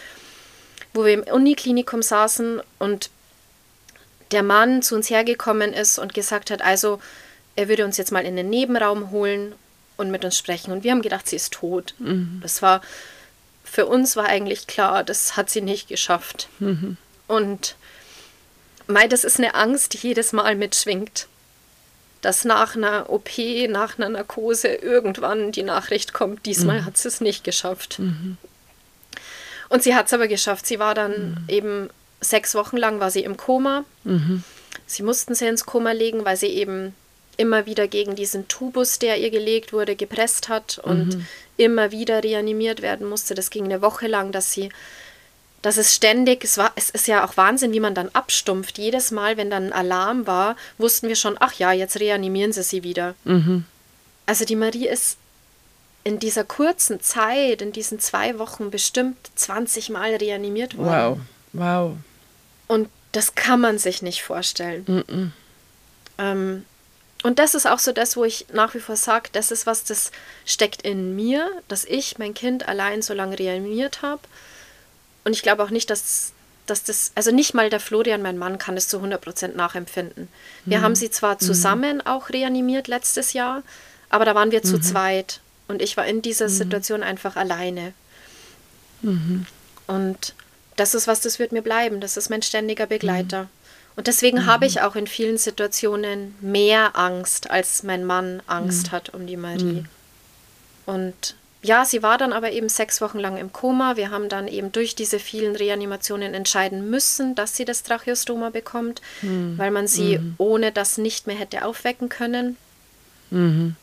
wo 0.95 1.05
wir 1.05 1.14
im 1.14 1.24
Uniklinikum 1.24 2.01
saßen 2.01 2.62
und 2.78 3.11
der 4.30 4.45
Mann 4.45 4.83
zu 4.83 4.95
uns 4.95 5.11
hergekommen 5.11 5.72
ist 5.72 5.99
und 5.99 6.14
gesagt 6.14 6.53
hat, 6.53 6.62
also 6.62 7.01
er 7.57 7.68
würde 7.68 7.85
uns 7.85 7.97
jetzt 7.97 8.12
mal 8.12 8.24
in 8.24 8.37
den 8.37 8.51
Nebenraum 8.51 9.11
holen 9.11 9.53
und 9.97 10.12
mit 10.12 10.24
uns 10.24 10.39
sprechen. 10.39 10.70
Und 10.70 10.85
wir 10.85 10.93
haben 10.93 11.03
gedacht, 11.03 11.28
sie 11.28 11.35
ist 11.35 11.55
tot. 11.55 11.95
Mhm. 11.99 12.39
Das 12.41 12.62
war, 12.62 12.83
für 13.64 13.87
uns 13.87 14.14
war 14.14 14.26
eigentlich 14.26 14.68
klar, 14.68 15.03
das 15.03 15.37
hat 15.37 15.51
sie 15.51 15.61
nicht 15.61 15.89
geschafft. 15.89 16.49
Mhm. 16.61 16.99
Und 17.26 17.74
Mei, 18.87 19.07
das 19.09 19.24
ist 19.24 19.39
eine 19.39 19.55
Angst, 19.55 19.95
die 19.95 19.99
jedes 19.99 20.33
Mal 20.33 20.57
mitschwingt. 20.57 21.26
Dass 22.20 22.45
nach 22.45 22.76
einer 22.76 23.11
OP, 23.11 23.30
nach 23.68 23.99
einer 23.99 24.09
Narkose 24.09 24.68
irgendwann 24.68 25.51
die 25.51 25.64
Nachricht 25.64 26.12
kommt, 26.12 26.47
diesmal 26.47 26.83
mhm. 26.83 26.85
hat 26.85 26.97
sie 26.97 27.09
es 27.09 27.20
nicht 27.20 27.43
geschafft. 27.43 27.99
Mhm. 27.99 28.37
Und 29.68 29.83
sie 29.83 29.95
hat 29.95 30.07
es 30.07 30.12
aber 30.12 30.28
geschafft. 30.28 30.66
Sie 30.66 30.78
war 30.78 30.95
dann 30.95 31.12
mhm. 31.12 31.45
eben 31.49 31.91
sechs 32.20 32.55
Wochen 32.55 32.76
lang 32.76 33.01
war 33.01 33.11
sie 33.11 33.24
im 33.24 33.37
Koma. 33.37 33.85
Mhm. 34.05 34.45
Sie 34.87 35.03
mussten 35.03 35.35
sie 35.35 35.47
ins 35.47 35.66
Koma 35.66 35.93
legen, 35.93 36.24
weil 36.24 36.37
sie 36.37 36.49
eben 36.49 36.95
immer 37.37 37.66
wieder 37.66 37.89
gegen 37.89 38.14
diesen 38.14 38.49
Tubus, 38.49 38.99
der 38.99 39.18
ihr 39.18 39.30
gelegt 39.30 39.72
wurde, 39.72 39.97
gepresst 39.97 40.49
hat 40.49 40.78
und 40.78 41.16
mhm. 41.16 41.26
immer 41.57 41.91
wieder 41.91 42.22
reanimiert 42.22 42.83
werden 42.83 43.09
musste. 43.09 43.35
Das 43.35 43.51
ging 43.51 43.64
eine 43.64 43.83
Woche 43.83 44.07
lang, 44.07 44.33
dass 44.33 44.53
sie 44.53 44.70
dass 45.62 45.76
es 45.76 45.94
ständig, 45.94 46.44
es 46.44 46.58
war, 46.58 46.72
es 46.74 46.90
ist 46.90 47.06
ja 47.06 47.24
auch 47.24 47.36
Wahnsinn, 47.36 47.72
wie 47.72 47.80
man 47.80 47.94
dann 47.94 48.08
abstumpft. 48.10 48.78
Jedes 48.78 49.12
Mal, 49.12 49.36
wenn 49.36 49.48
dann 49.48 49.66
ein 49.66 49.72
Alarm 49.72 50.26
war, 50.26 50.56
wussten 50.76 51.08
wir 51.08 51.16
schon, 51.16 51.36
ach 51.38 51.54
ja, 51.54 51.72
jetzt 51.72 51.98
reanimieren 52.00 52.52
sie 52.52 52.64
sie 52.64 52.82
wieder. 52.82 53.14
Mhm. 53.24 53.64
Also 54.26 54.44
die 54.44 54.56
Marie 54.56 54.88
ist 54.88 55.18
in 56.04 56.18
dieser 56.18 56.42
kurzen 56.42 57.00
Zeit, 57.00 57.62
in 57.62 57.70
diesen 57.70 58.00
zwei 58.00 58.40
Wochen 58.40 58.72
bestimmt 58.72 59.16
20 59.36 59.90
Mal 59.90 60.16
reanimiert 60.16 60.76
worden. 60.76 61.20
Wow, 61.52 61.62
wow. 61.62 61.96
Und 62.66 62.88
das 63.12 63.36
kann 63.36 63.60
man 63.60 63.78
sich 63.78 64.02
nicht 64.02 64.22
vorstellen. 64.22 64.84
Mhm. 64.88 65.32
Ähm, 66.18 66.64
und 67.22 67.38
das 67.38 67.54
ist 67.54 67.66
auch 67.66 67.78
so 67.78 67.92
das, 67.92 68.16
wo 68.16 68.24
ich 68.24 68.46
nach 68.52 68.74
wie 68.74 68.80
vor 68.80 68.96
sage, 68.96 69.28
das 69.32 69.52
ist 69.52 69.64
was, 69.64 69.84
das 69.84 70.10
steckt 70.44 70.82
in 70.82 71.14
mir, 71.14 71.48
dass 71.68 71.84
ich 71.84 72.18
mein 72.18 72.34
Kind 72.34 72.66
allein 72.66 73.00
so 73.00 73.14
lange 73.14 73.38
reanimiert 73.38 74.02
habe 74.02 74.22
und 75.24 75.32
ich 75.32 75.42
glaube 75.42 75.62
auch 75.62 75.70
nicht, 75.70 75.90
dass, 75.90 76.32
dass 76.66 76.84
das, 76.84 77.12
also 77.14 77.30
nicht 77.30 77.54
mal 77.54 77.70
der 77.70 77.80
Florian, 77.80 78.22
mein 78.22 78.38
Mann, 78.38 78.58
kann 78.58 78.76
es 78.76 78.88
zu 78.88 78.98
100% 78.98 79.54
nachempfinden. 79.54 80.28
Wir 80.64 80.78
mhm. 80.78 80.82
haben 80.82 80.94
sie 80.94 81.10
zwar 81.10 81.34
mhm. 81.34 81.40
zusammen 81.40 81.96
mhm. 81.96 82.06
auch 82.06 82.30
reanimiert 82.30 82.88
letztes 82.88 83.32
Jahr, 83.32 83.62
aber 84.10 84.24
da 84.24 84.34
waren 84.34 84.50
wir 84.50 84.60
mhm. 84.60 84.68
zu 84.68 84.80
zweit 84.80 85.40
und 85.68 85.82
ich 85.82 85.96
war 85.96 86.06
in 86.06 86.22
dieser 86.22 86.48
mhm. 86.48 86.52
Situation 86.52 87.02
einfach 87.02 87.36
alleine. 87.36 87.92
Mhm. 89.02 89.46
Und 89.86 90.34
das 90.76 90.94
ist 90.94 91.06
was, 91.06 91.20
das 91.20 91.38
wird 91.38 91.52
mir 91.52 91.62
bleiben. 91.62 92.00
Das 92.00 92.16
ist 92.16 92.30
mein 92.30 92.42
ständiger 92.42 92.86
Begleiter. 92.86 93.48
Und 93.94 94.06
deswegen 94.06 94.46
habe 94.46 94.66
ich 94.66 94.80
auch 94.80 94.96
in 94.96 95.06
vielen 95.06 95.36
Situationen 95.36 96.34
mehr 96.40 96.96
Angst, 96.96 97.50
als 97.50 97.82
mein 97.82 98.04
Mann 98.04 98.42
Angst 98.46 98.90
hat 98.90 99.11
um 99.11 99.26
die 99.26 99.36
Marie. 99.36 99.84
Und 100.86 101.36
ja, 101.63 101.84
sie 101.84 102.03
war 102.03 102.18
dann 102.18 102.33
aber 102.33 102.51
eben 102.51 102.68
sechs 102.68 103.01
Wochen 103.01 103.21
lang 103.21 103.37
im 103.37 103.53
Koma. 103.53 103.97
Wir 103.97 104.11
haben 104.11 104.29
dann 104.29 104.49
eben 104.49 104.72
durch 104.72 104.97
diese 104.97 105.21
vielen 105.21 105.55
Reanimationen 105.55 106.34
entscheiden 106.34 106.91
müssen, 106.91 107.37
dass 107.37 107.57
sie 107.57 107.64
das 107.64 107.84
Tracheostoma 107.84 108.51
bekommt, 108.51 109.01
mhm. 109.22 109.57
weil 109.57 109.71
man 109.71 109.87
sie 109.87 110.18
mhm. 110.18 110.34
ohne 110.39 110.72
das 110.72 110.99
nicht 110.99 111.29
mehr 111.29 111.37
hätte 111.37 111.64
aufwecken 111.64 112.09
können. 112.09 112.57
Mhm. 113.30 113.76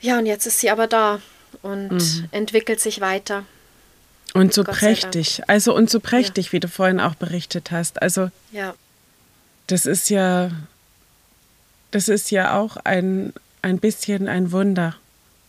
Ja, 0.00 0.18
und 0.18 0.24
jetzt 0.24 0.46
ist 0.46 0.60
sie 0.60 0.70
aber 0.70 0.86
da 0.86 1.20
und 1.60 1.92
mhm. 1.92 2.28
entwickelt 2.30 2.80
sich 2.80 3.02
weiter. 3.02 3.44
Und 4.32 4.54
so 4.54 4.64
Gott 4.64 4.76
prächtig, 4.76 5.42
also 5.46 5.74
und 5.74 5.90
so 5.90 6.00
prächtig, 6.00 6.46
ja. 6.46 6.52
wie 6.52 6.60
du 6.60 6.68
vorhin 6.68 7.00
auch 7.00 7.16
berichtet 7.16 7.70
hast. 7.70 8.00
Also 8.00 8.30
ja. 8.50 8.74
das 9.66 9.84
ist 9.84 10.08
ja, 10.08 10.52
das 11.90 12.08
ist 12.08 12.30
ja 12.30 12.58
auch 12.58 12.78
ein, 12.78 13.34
ein 13.60 13.78
bisschen 13.78 14.26
ein 14.26 14.52
Wunder 14.52 14.96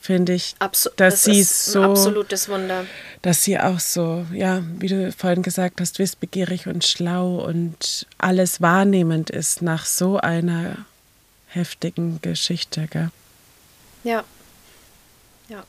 finde 0.02 0.34
ich, 0.34 0.56
Absu 0.60 0.90
dass 0.98 1.24
das 1.24 1.24
sie 1.24 1.44
so, 1.44 1.82
ein 1.82 1.90
absolutes 1.92 2.50
Wunder. 2.50 2.86
dass 3.22 3.44
sie 3.44 3.60
auch 3.60 3.80
so, 3.80 4.26
ja, 4.34 4.62
wie 4.80 4.88
du 4.88 5.12
vorhin 5.14 5.44
gesagt 5.44 5.80
hast, 5.80 6.00
wissbegierig 6.00 6.68
und 6.68 6.84
schlau 6.84 7.36
und 7.46 8.08
alles 8.18 8.60
wahrnehmend 8.62 9.30
ist 9.30 9.62
nach 9.62 9.86
so 9.86 10.18
einer 10.18 10.76
heftigen 11.48 12.20
Geschichte, 12.22 12.88
gell? 12.90 13.12
Ja, 14.04 14.24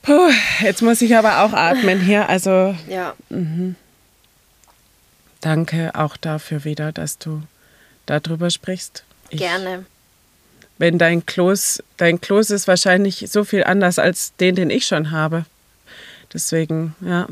Puh, 0.02 0.30
jetzt 0.60 0.80
muss 0.80 1.02
ich 1.02 1.16
aber 1.16 1.42
auch 1.42 1.52
atmen 1.52 2.00
hier. 2.00 2.28
Also 2.28 2.74
ja, 2.88 3.14
danke 5.40 5.90
auch 5.94 6.16
dafür 6.16 6.64
wieder, 6.64 6.92
dass 6.92 7.18
du 7.18 7.42
darüber 8.06 8.50
sprichst. 8.50 9.04
Ich, 9.30 9.40
gerne. 9.40 9.84
Wenn 10.78 10.98
dein 10.98 11.24
Kloß, 11.26 11.82
dein 11.96 12.20
Kloß 12.20 12.50
ist 12.50 12.66
wahrscheinlich 12.66 13.26
so 13.30 13.44
viel 13.44 13.64
anders 13.64 13.98
als 13.98 14.34
den, 14.36 14.54
den 14.54 14.70
ich 14.70 14.86
schon 14.86 15.10
habe. 15.10 15.44
Deswegen, 16.32 16.94
ja. 17.00 17.26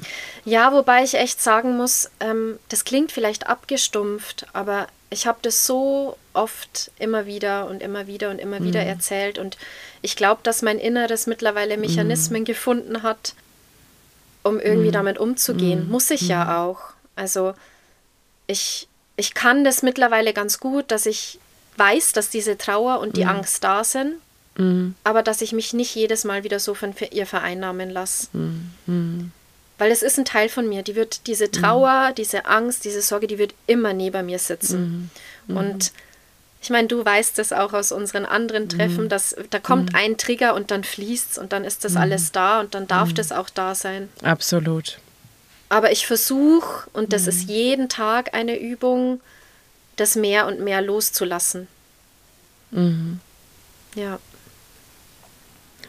Ja, 0.45 0.73
wobei 0.73 1.03
ich 1.03 1.15
echt 1.15 1.41
sagen 1.41 1.77
muss, 1.77 2.11
ähm, 2.21 2.59
das 2.69 2.85
klingt 2.85 3.13
vielleicht 3.13 3.47
abgestumpft, 3.47 4.47
aber 4.53 4.87
ich 5.09 5.27
habe 5.27 5.39
das 5.43 5.67
so 5.67 6.17
oft 6.35 6.91
immer 6.99 7.27
wieder 7.27 7.67
und 7.67 7.83
immer 7.83 8.07
wieder 8.07 8.31
und 8.31 8.39
immer 8.39 8.63
wieder 8.63 8.83
erzählt 8.83 9.39
und 9.39 9.57
ich 10.03 10.15
glaube, 10.17 10.41
dass 10.45 10.63
mein 10.63 10.79
Inneres 10.79 11.27
mittlerweile 11.27 11.77
Mechanismen 11.77 12.45
gefunden 12.45 13.03
hat, 13.03 13.35
um 14.45 14.61
irgendwie 14.61 14.93
damit 14.93 15.19
umzugehen. 15.19 15.89
Muss 15.91 16.11
ich 16.11 16.29
ja 16.29 16.63
auch. 16.63 16.81
Also 17.17 17.55
ich, 18.47 18.87
ich 19.17 19.35
kann 19.35 19.65
das 19.65 19.83
mittlerweile 19.83 20.33
ganz 20.33 20.61
gut, 20.61 20.91
dass 20.91 21.07
ich 21.07 21.40
weiß, 21.81 22.13
dass 22.13 22.31
diese 22.31 22.57
Trauer 22.57 23.01
und 23.01 23.17
die 23.17 23.25
Angst 23.25 23.65
da 23.65 23.83
sind, 23.83 24.15
aber 25.03 25.23
dass 25.25 25.41
ich 25.41 25.53
mich 25.53 25.73
nicht 25.73 25.95
jedes 25.97 26.25
Mal 26.25 26.45
wieder 26.45 26.61
so 26.61 26.75
von 26.75 26.95
ihr 27.11 27.27
vereinnahmen 27.27 27.91
lasse. 27.91 28.29
Weil 29.79 29.91
es 29.91 30.03
ist 30.03 30.19
ein 30.19 30.27
Teil 30.27 30.49
von 30.51 30.69
mir, 30.69 30.83
die 30.83 30.95
wird 30.95 31.27
diese 31.27 31.51
Trauer, 31.51 32.13
diese 32.17 32.45
Angst, 32.45 32.85
diese 32.85 33.01
Sorge, 33.01 33.27
die 33.27 33.39
wird 33.39 33.55
immer 33.67 33.95
neben 33.95 34.27
mir 34.27 34.39
sitzen. 34.39 35.11
Und 35.49 35.93
ich 36.63 36.69
meine, 36.69 36.89
du 36.89 37.03
weißt 37.03 37.39
es 37.39 37.55
auch 37.55 37.73
aus 37.73 37.91
unseren 37.91 38.27
anderen 38.27 38.69
Treffen, 38.69 39.09
dass 39.09 39.35
da 39.49 39.59
kommt 39.59 39.95
ein 39.95 40.19
Trigger 40.19 40.55
und 40.55 40.71
dann 40.71 40.85
fließt 40.85 41.33
es 41.33 41.39
und 41.39 41.53
dann 41.55 41.65
ist 41.65 41.85
das 41.85 41.97
alles 41.97 42.33
da 42.33 42.61
und 42.61 42.75
dann 42.75 42.87
darf 42.87 43.15
das 43.15 43.33
auch 43.33 43.49
da 43.49 43.75
sein. 43.75 44.11
Absolut. 44.23 44.99
Aber 45.71 45.93
ich 45.93 46.07
versuche, 46.07 46.91
und 46.93 47.15
das 47.15 47.27
ist 47.27 47.49
jeden 47.49 47.89
Tag 47.89 48.35
eine 48.35 48.61
Übung, 48.61 49.21
das 50.01 50.17
mehr 50.17 50.47
und 50.47 50.61
mehr 50.61 50.81
loszulassen. 50.81 51.69
Ja. 53.95 54.19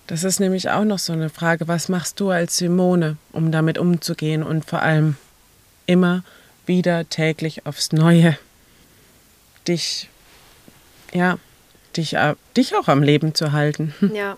Das 0.08 0.24
ist 0.24 0.40
nämlich 0.40 0.70
auch 0.70 0.84
noch 0.84 1.00
so 1.00 1.14
eine 1.14 1.30
Frage, 1.30 1.68
was 1.68 1.88
machst 1.88 2.20
du 2.20 2.30
als 2.30 2.58
Simone, 2.58 3.18
um 3.32 3.52
damit 3.52 3.78
umzugehen 3.78 4.44
und 4.44 4.66
vor 4.66 4.82
allem 4.82 5.16
immer 5.86 6.24
wieder 6.66 7.08
täglich 7.08 7.66
aufs 7.66 7.92
Neue 7.92 8.38
dich, 9.68 10.10
ja, 11.14 11.38
dich, 11.96 12.16
äh, 12.16 12.36
dich 12.58 12.76
auch 12.76 12.88
am 12.88 13.04
Leben 13.04 13.34
zu 13.36 13.52
halten. 13.52 13.94
Ja. 14.14 14.38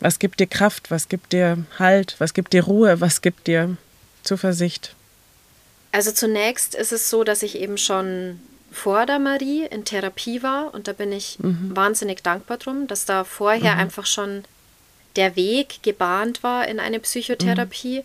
Was 0.00 0.18
gibt 0.20 0.38
dir 0.38 0.46
Kraft, 0.46 0.90
was 0.92 1.08
gibt 1.08 1.32
dir 1.32 1.64
Halt, 1.78 2.14
was 2.18 2.32
gibt 2.32 2.52
dir 2.52 2.64
Ruhe, 2.64 3.00
was 3.00 3.20
gibt 3.20 3.48
dir 3.48 3.76
Zuversicht? 4.22 4.94
Also 5.92 6.12
zunächst 6.12 6.74
ist 6.74 6.92
es 6.92 7.08
so, 7.10 7.24
dass 7.24 7.42
ich 7.42 7.58
eben 7.58 7.78
schon 7.78 8.40
vor 8.70 9.06
der 9.06 9.18
Marie 9.18 9.64
in 9.64 9.84
Therapie 9.84 10.42
war 10.42 10.74
und 10.74 10.88
da 10.88 10.92
bin 10.92 11.10
ich 11.12 11.38
wahnsinnig 11.40 12.22
dankbar 12.22 12.58
drum, 12.58 12.86
dass 12.86 13.06
da 13.06 13.24
vorher 13.24 13.76
einfach 13.78 14.06
schon 14.06 14.44
der 15.16 15.36
Weg 15.36 15.82
gebahnt 15.82 16.42
war 16.42 16.68
in 16.68 16.78
eine 16.78 17.00
Psychotherapie, 17.00 18.04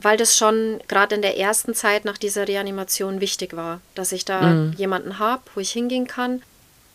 weil 0.00 0.16
das 0.16 0.36
schon 0.36 0.80
gerade 0.88 1.14
in 1.14 1.22
der 1.22 1.36
ersten 1.36 1.74
Zeit 1.74 2.06
nach 2.06 2.16
dieser 2.16 2.48
Reanimation 2.48 3.20
wichtig 3.20 3.54
war, 3.54 3.80
dass 3.94 4.12
ich 4.12 4.24
da 4.24 4.40
jemanden 4.76 5.18
habe, 5.18 5.42
wo 5.54 5.60
ich 5.60 5.70
hingehen 5.72 6.06
kann, 6.06 6.42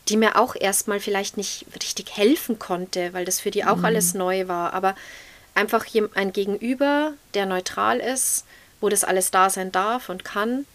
die 0.09 0.17
mir 0.17 0.35
auch 0.35 0.55
erstmal 0.55 0.99
vielleicht 0.99 1.37
nicht 1.37 1.65
richtig 1.75 2.17
helfen 2.17 2.57
konnte, 2.57 3.13
weil 3.13 3.25
das 3.25 3.39
für 3.39 3.51
die 3.51 3.63
auch 3.63 3.83
alles 3.83 4.15
neu 4.15 4.47
war, 4.47 4.73
aber 4.73 4.95
einfach 5.53 5.85
ein 6.15 6.33
Gegenüber, 6.33 7.13
der 7.35 7.45
neutral 7.45 7.99
ist, 7.99 8.43
wo 8.81 8.89
das 8.89 9.03
alles 9.03 9.31
da 9.31 9.49
sein 9.49 9.71
darf 9.71 10.09
und 10.09 10.23
kann. 10.23 10.65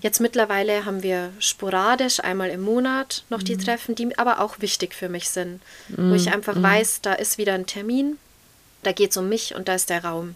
Jetzt 0.00 0.20
mittlerweile 0.20 0.84
haben 0.84 1.04
wir 1.04 1.32
sporadisch 1.38 2.18
einmal 2.18 2.50
im 2.50 2.62
Monat 2.62 3.22
noch 3.30 3.40
die 3.40 3.56
Treffen, 3.56 3.94
die 3.94 4.18
aber 4.18 4.40
auch 4.40 4.58
wichtig 4.58 4.94
für 4.94 5.08
mich 5.08 5.30
sind, 5.30 5.62
wo 5.90 6.14
ich 6.14 6.32
einfach 6.32 6.60
weiß, 6.60 7.02
da 7.02 7.12
ist 7.12 7.38
wieder 7.38 7.54
ein 7.54 7.66
Termin, 7.66 8.18
da 8.82 8.90
geht 8.90 9.12
es 9.12 9.16
um 9.16 9.28
mich 9.28 9.54
und 9.54 9.68
da 9.68 9.76
ist 9.76 9.90
der 9.90 10.04
Raum. 10.04 10.34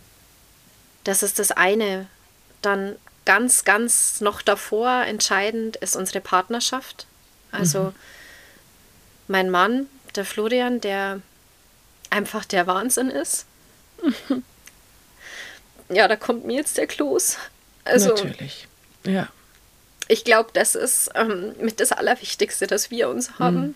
Das 1.03 1.25
ist 1.25 1.41
das 1.41 1.51
eine. 1.51 2.07
Dann 2.62 2.95
ganz, 3.25 3.65
ganz 3.65 4.20
noch 4.20 4.41
davor 4.41 5.03
entscheidend 5.05 5.77
ist 5.77 5.97
unsere 5.97 6.20
Partnerschaft. 6.20 7.07
Also 7.51 7.93
mein 9.27 9.51
Mann, 9.51 9.87
der 10.15 10.25
Florian, 10.25 10.81
der 10.81 11.20
einfach 12.11 12.45
der 12.45 12.69
Wahnsinn 12.69 13.11
ist. 13.11 13.47
ja, 15.89 16.09
da 16.09 16.16
kommt 16.16 16.44
mir 16.44 16.56
jetzt 16.56 16.78
der 16.78 16.86
Kloß. 16.86 17.36
Also 17.85 18.10
Natürlich. 18.10 18.66
Ja. 19.06 19.28
ich 20.09 20.24
glaube, 20.24 20.51
das 20.52 20.74
ist 20.74 21.10
ähm, 21.15 21.55
mit 21.60 21.81
das 21.81 21.93
Allerwichtigste, 21.93 22.66
dass 22.66 22.90
wir 22.90 23.09
uns 23.09 23.39
haben. 23.39 23.74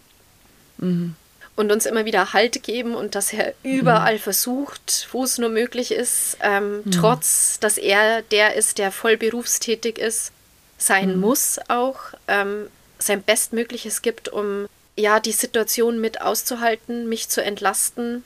Und 1.55 1.71
uns 1.71 1.85
immer 1.87 2.05
wieder 2.07 2.33
Halt 2.33 2.63
geben 2.63 2.95
und 2.95 3.15
dass 3.15 3.33
er 3.33 3.55
überall 3.63 4.19
versucht, 4.19 5.09
wo 5.13 5.23
es 5.25 5.37
nur 5.39 5.51
möglich 5.51 5.93
ist, 5.93 6.39
ähm, 6.41 6.83
trotz, 6.91 7.61
dass 7.61 7.77
er 7.77 8.23
der 8.23 8.55
ist, 8.55 8.79
der 8.79 8.91
voll 8.91 9.17
berufstätig 9.19 9.99
ist, 9.99 10.33
sein 10.79 11.21
muss 11.21 11.61
auch, 11.69 11.99
ähm, 12.27 12.69
sein 12.99 13.23
Bestmögliches 13.23 14.03
gibt, 14.03 14.29
um 14.29 14.67
ja 14.97 15.21
die 15.21 15.33
Situation 15.33 16.01
mit 16.01 16.21
auszuhalten, 16.23 17.09
mich 17.09 17.29
zu 17.29 17.43
entlasten. 17.45 18.25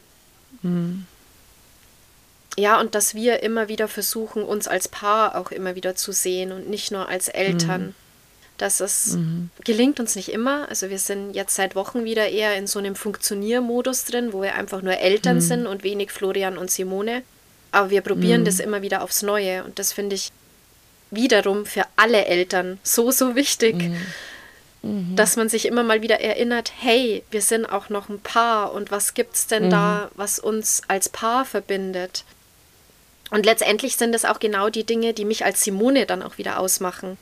Ja, 2.59 2.81
und 2.81 2.95
dass 2.95 3.15
wir 3.15 3.43
immer 3.43 3.69
wieder 3.69 3.87
versuchen, 3.87 4.43
uns 4.43 4.67
als 4.67 4.89
Paar 4.89 5.37
auch 5.37 5.51
immer 5.51 5.75
wieder 5.75 5.95
zu 5.95 6.13
sehen 6.13 6.53
und 6.53 6.71
nicht 6.71 6.91
nur 6.91 7.09
als 7.09 7.29
Eltern. 7.29 7.95
Das 8.59 8.81
ist, 8.81 9.19
gelingt 9.65 10.01
uns 10.01 10.17
nicht 10.17 10.31
immer. 10.31 10.67
Also 10.71 10.89
wir 10.89 10.99
sind 10.99 11.35
jetzt 11.35 11.55
seit 11.55 11.75
Wochen 11.75 12.05
wieder 12.05 12.29
eher 12.29 12.57
in 12.57 12.67
so 12.67 12.79
einem 12.79 12.97
Funktioniermodus 12.97 14.05
drin, 14.07 14.33
wo 14.33 14.41
wir 14.41 14.55
einfach 14.55 14.81
nur 14.81 14.97
Eltern 14.97 15.43
sind 15.43 15.67
und 15.67 15.85
wenig 15.85 16.11
Florian 16.11 16.57
und 16.57 16.71
Simone. 16.71 17.23
Aber 17.73 17.91
wir 17.91 18.01
probieren 18.01 18.47
das 18.47 18.59
immer 18.59 18.81
wieder 18.81 19.03
aufs 19.03 19.23
Neue. 19.23 19.63
Und 19.65 19.79
das 19.79 19.93
finde 19.93 20.17
ich 20.17 20.33
wiederum 21.11 21.67
für 21.67 21.85
alle 21.97 22.25
Eltern 22.25 22.79
so, 22.83 23.11
so 23.11 23.37
wichtig, 23.37 23.77
dass 25.15 25.37
man 25.37 25.49
sich 25.51 25.67
immer 25.67 25.83
mal 25.83 26.01
wieder 26.01 26.21
erinnert, 26.21 26.73
hey, 26.79 27.25
wir 27.31 27.43
sind 27.43 27.67
auch 27.67 27.91
noch 27.91 28.09
ein 28.09 28.21
Paar 28.21 28.73
und 28.73 28.91
was 28.91 29.15
gibt's 29.15 29.47
denn 29.47 29.69
da, 29.69 30.11
was 30.15 30.39
uns 30.39 30.81
als 30.89 31.11
Paar 31.11 31.45
verbindet? 31.45 32.25
Und 33.31 33.45
letztendlich 33.45 33.97
sind 33.97 34.15
es 34.15 34.25
auch 34.25 34.39
genau 34.39 34.69
die 34.71 34.85
Dinge, 34.85 35.13
die 35.13 35.25
mich 35.25 35.45
als 35.45 35.63
Simone 35.63 36.07
dann 36.07 36.23
auch 36.23 36.39
wieder 36.39 36.61
ausmachen. 36.61 37.19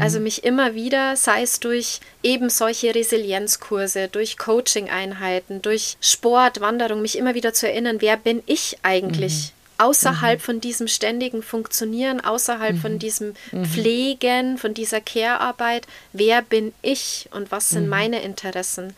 Also 0.00 0.18
mich 0.18 0.44
immer 0.44 0.74
wieder, 0.74 1.14
sei 1.16 1.42
es 1.42 1.60
durch 1.60 2.00
eben 2.22 2.48
solche 2.48 2.94
Resilienzkurse, 2.94 4.08
durch 4.08 4.38
Coaching-Einheiten, 4.38 5.60
durch 5.60 5.98
Sport, 6.00 6.60
Wanderung, 6.60 7.02
mich 7.02 7.18
immer 7.18 7.34
wieder 7.34 7.52
zu 7.52 7.68
erinnern, 7.68 8.00
wer 8.00 8.16
bin 8.16 8.42
ich 8.46 8.78
eigentlich? 8.82 9.52
Außerhalb 9.76 10.40
von 10.40 10.60
diesem 10.60 10.88
ständigen 10.88 11.42
Funktionieren, 11.42 12.20
außerhalb 12.20 12.78
von 12.78 12.98
diesem 12.98 13.34
Pflegen, 13.72 14.56
von 14.58 14.72
dieser 14.74 15.00
Care-Arbeit, 15.00 15.86
wer 16.12 16.40
bin 16.40 16.72
ich 16.80 17.28
und 17.32 17.52
was 17.52 17.68
sind 17.68 17.88
meine 17.88 18.22
Interessen? 18.22 18.94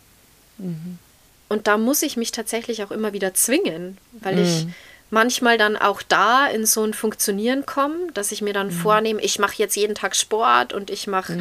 Und 1.49 1.67
da 1.67 1.79
muss 1.79 2.03
ich 2.03 2.17
mich 2.17 2.31
tatsächlich 2.31 2.85
auch 2.85 2.93
immer 2.93 3.13
wieder 3.13 3.35
zwingen, 3.35 3.99
weil 4.13 4.39
ich 4.39 4.67
manchmal 5.11 5.59
dann 5.59 5.77
auch 5.77 6.03
da 6.03 6.47
in 6.47 6.67
so 6.67 6.85
ein 6.85 6.95
Funktionieren 6.95 7.67
komme, 7.67 7.97
dass 8.15 8.33
ich 8.33 8.43
mir 8.43 8.53
dann 8.53 8.71
vornehme, 8.71 9.21
ich 9.21 9.39
mache 9.39 9.57
jetzt 9.57 9.77
jeden 9.77 9.95
Tag 9.95 10.17
Sport 10.17 10.73
und 10.73 10.91
ich 10.91 11.07
mache 11.07 11.39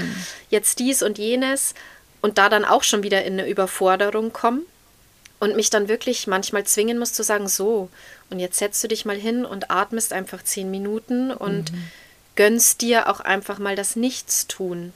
jetzt 0.49 0.79
dies 0.79 1.03
und 1.03 1.17
jenes 1.17 1.75
und 2.21 2.37
da 2.37 2.49
dann 2.49 2.65
auch 2.65 2.83
schon 2.83 3.03
wieder 3.03 3.23
in 3.23 3.33
eine 3.33 3.47
Überforderung 3.47 4.33
komme 4.33 4.61
und 5.39 5.55
mich 5.55 5.69
dann 5.69 5.87
wirklich 5.87 6.27
manchmal 6.27 6.65
zwingen 6.65 6.99
muss 6.99 7.13
zu 7.13 7.23
sagen, 7.23 7.47
so, 7.47 7.89
und 8.29 8.39
jetzt 8.39 8.57
setzt 8.57 8.83
du 8.83 8.87
dich 8.87 9.05
mal 9.05 9.15
hin 9.15 9.45
und 9.45 9.71
atmest 9.71 10.13
einfach 10.13 10.43
zehn 10.43 10.69
Minuten 10.69 11.31
und 11.31 11.71
gönnst 12.35 12.81
dir 12.81 13.09
auch 13.09 13.19
einfach 13.19 13.59
mal 13.59 13.75
das 13.75 13.95
Nichtstun. 13.95 14.93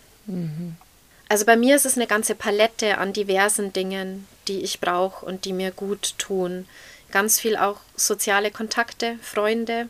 Also 1.29 1.45
bei 1.45 1.55
mir 1.55 1.75
ist 1.75 1.85
es 1.85 1.95
eine 1.95 2.07
ganze 2.07 2.35
Palette 2.35 2.97
an 2.97 3.13
diversen 3.13 3.73
Dingen, 3.73 4.27
die 4.47 4.61
ich 4.61 4.79
brauche 4.79 5.25
und 5.25 5.45
die 5.45 5.53
mir 5.53 5.71
gut 5.71 6.15
tun. 6.17 6.67
Ganz 7.13 7.39
viel 7.39 7.55
auch 7.57 7.77
soziale 7.95 8.49
Kontakte, 8.49 9.19
Freunde, 9.21 9.87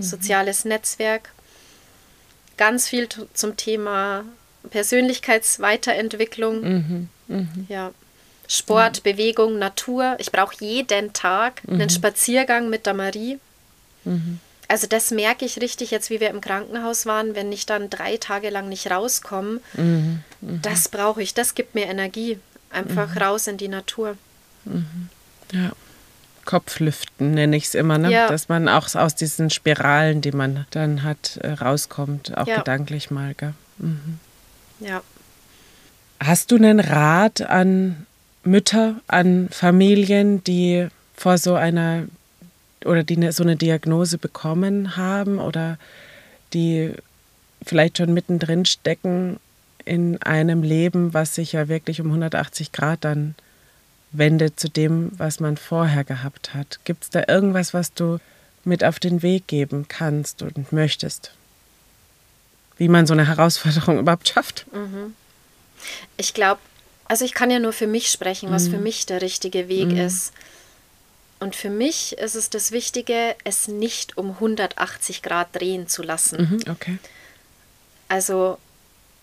soziales 0.00 0.64
Netzwerk. 0.64 1.30
Ganz 2.56 2.88
viel 2.88 3.08
zum 3.34 3.56
Thema 3.56 4.24
Persönlichkeitsweiterentwicklung. 4.68 7.08
Ja. 7.68 7.92
Sport, 8.48 8.96
ja. 8.98 9.02
Bewegung, 9.12 9.60
Natur. 9.60 10.16
Ich 10.18 10.32
brauche 10.32 10.56
jeden 10.58 11.12
Tag 11.12 11.62
mhm. 11.68 11.74
einen 11.74 11.90
Spaziergang 11.90 12.68
mit 12.68 12.86
der 12.86 12.94
Marie. 12.94 13.38
Mhm. 14.04 14.40
Also 14.68 14.88
das 14.88 15.12
merke 15.12 15.44
ich 15.44 15.60
richtig 15.60 15.92
jetzt, 15.92 16.10
wie 16.10 16.18
wir 16.18 16.30
im 16.30 16.40
Krankenhaus 16.40 17.06
waren, 17.06 17.36
wenn 17.36 17.52
ich 17.52 17.66
dann 17.66 17.90
drei 17.90 18.16
Tage 18.16 18.50
lang 18.50 18.68
nicht 18.68 18.90
rauskomme. 18.90 19.60
Mhm. 19.74 20.24
mhm. 20.40 20.62
Das 20.62 20.88
brauche 20.88 21.22
ich, 21.22 21.32
das 21.34 21.54
gibt 21.54 21.76
mir 21.76 21.86
Energie. 21.86 22.40
Einfach 22.70 23.14
mhm. 23.14 23.18
raus 23.18 23.46
in 23.46 23.56
die 23.56 23.68
Natur. 23.68 24.16
Mhm. 24.64 25.10
Ja. 25.52 25.70
Kopflüften 26.46 27.32
nenne 27.32 27.56
ich 27.56 27.64
es 27.64 27.74
immer, 27.74 27.98
ne? 27.98 28.10
Ja. 28.10 28.28
dass 28.28 28.48
man 28.48 28.68
auch 28.68 28.94
aus 28.94 29.14
diesen 29.14 29.50
Spiralen, 29.50 30.22
die 30.22 30.32
man 30.32 30.66
dann 30.70 31.02
hat, 31.02 31.38
äh, 31.42 31.52
rauskommt, 31.52 32.36
auch 32.36 32.46
ja. 32.46 32.58
gedanklich 32.58 33.10
mal. 33.10 33.34
Mhm. 33.78 34.18
Ja. 34.80 35.02
Hast 36.20 36.50
du 36.50 36.56
einen 36.56 36.80
Rat 36.80 37.42
an 37.42 38.06
Mütter, 38.44 38.94
an 39.08 39.48
Familien, 39.50 40.42
die 40.44 40.88
vor 41.14 41.36
so 41.36 41.54
einer 41.54 42.04
oder 42.84 43.02
die 43.02 43.16
ne, 43.16 43.32
so 43.32 43.42
eine 43.42 43.56
Diagnose 43.56 44.16
bekommen 44.16 44.96
haben 44.96 45.38
oder 45.38 45.78
die 46.54 46.92
vielleicht 47.64 47.98
schon 47.98 48.14
mittendrin 48.14 48.64
stecken 48.64 49.40
in 49.84 50.22
einem 50.22 50.62
Leben, 50.62 51.12
was 51.12 51.34
sich 51.34 51.52
ja 51.52 51.68
wirklich 51.68 52.00
um 52.00 52.08
180 52.08 52.72
Grad 52.72 53.04
dann 53.04 53.34
wendet 54.18 54.58
zu 54.58 54.68
dem, 54.68 55.10
was 55.16 55.40
man 55.40 55.56
vorher 55.56 56.04
gehabt 56.04 56.54
hat. 56.54 56.80
Gibt 56.84 57.04
es 57.04 57.10
da 57.10 57.24
irgendwas, 57.28 57.74
was 57.74 57.92
du 57.92 58.18
mit 58.64 58.84
auf 58.84 58.98
den 58.98 59.22
Weg 59.22 59.46
geben 59.46 59.86
kannst 59.88 60.42
und 60.42 60.72
möchtest? 60.72 61.32
Wie 62.76 62.88
man 62.88 63.06
so 63.06 63.14
eine 63.14 63.26
Herausforderung 63.26 63.98
überhaupt 64.00 64.28
schafft? 64.28 64.66
Mhm. 64.72 65.14
Ich 66.16 66.34
glaube, 66.34 66.60
also 67.06 67.24
ich 67.24 67.34
kann 67.34 67.50
ja 67.50 67.58
nur 67.58 67.72
für 67.72 67.86
mich 67.86 68.10
sprechen, 68.10 68.50
was 68.50 68.64
mhm. 68.66 68.70
für 68.72 68.78
mich 68.78 69.06
der 69.06 69.22
richtige 69.22 69.68
Weg 69.68 69.88
mhm. 69.88 69.98
ist. 69.98 70.32
Und 71.38 71.54
für 71.54 71.70
mich 71.70 72.16
ist 72.18 72.34
es 72.34 72.50
das 72.50 72.72
Wichtige, 72.72 73.36
es 73.44 73.68
nicht 73.68 74.16
um 74.16 74.32
180 74.32 75.22
Grad 75.22 75.54
drehen 75.54 75.86
zu 75.86 76.02
lassen. 76.02 76.62
Mhm, 76.64 76.72
okay. 76.72 76.98
Also 78.08 78.58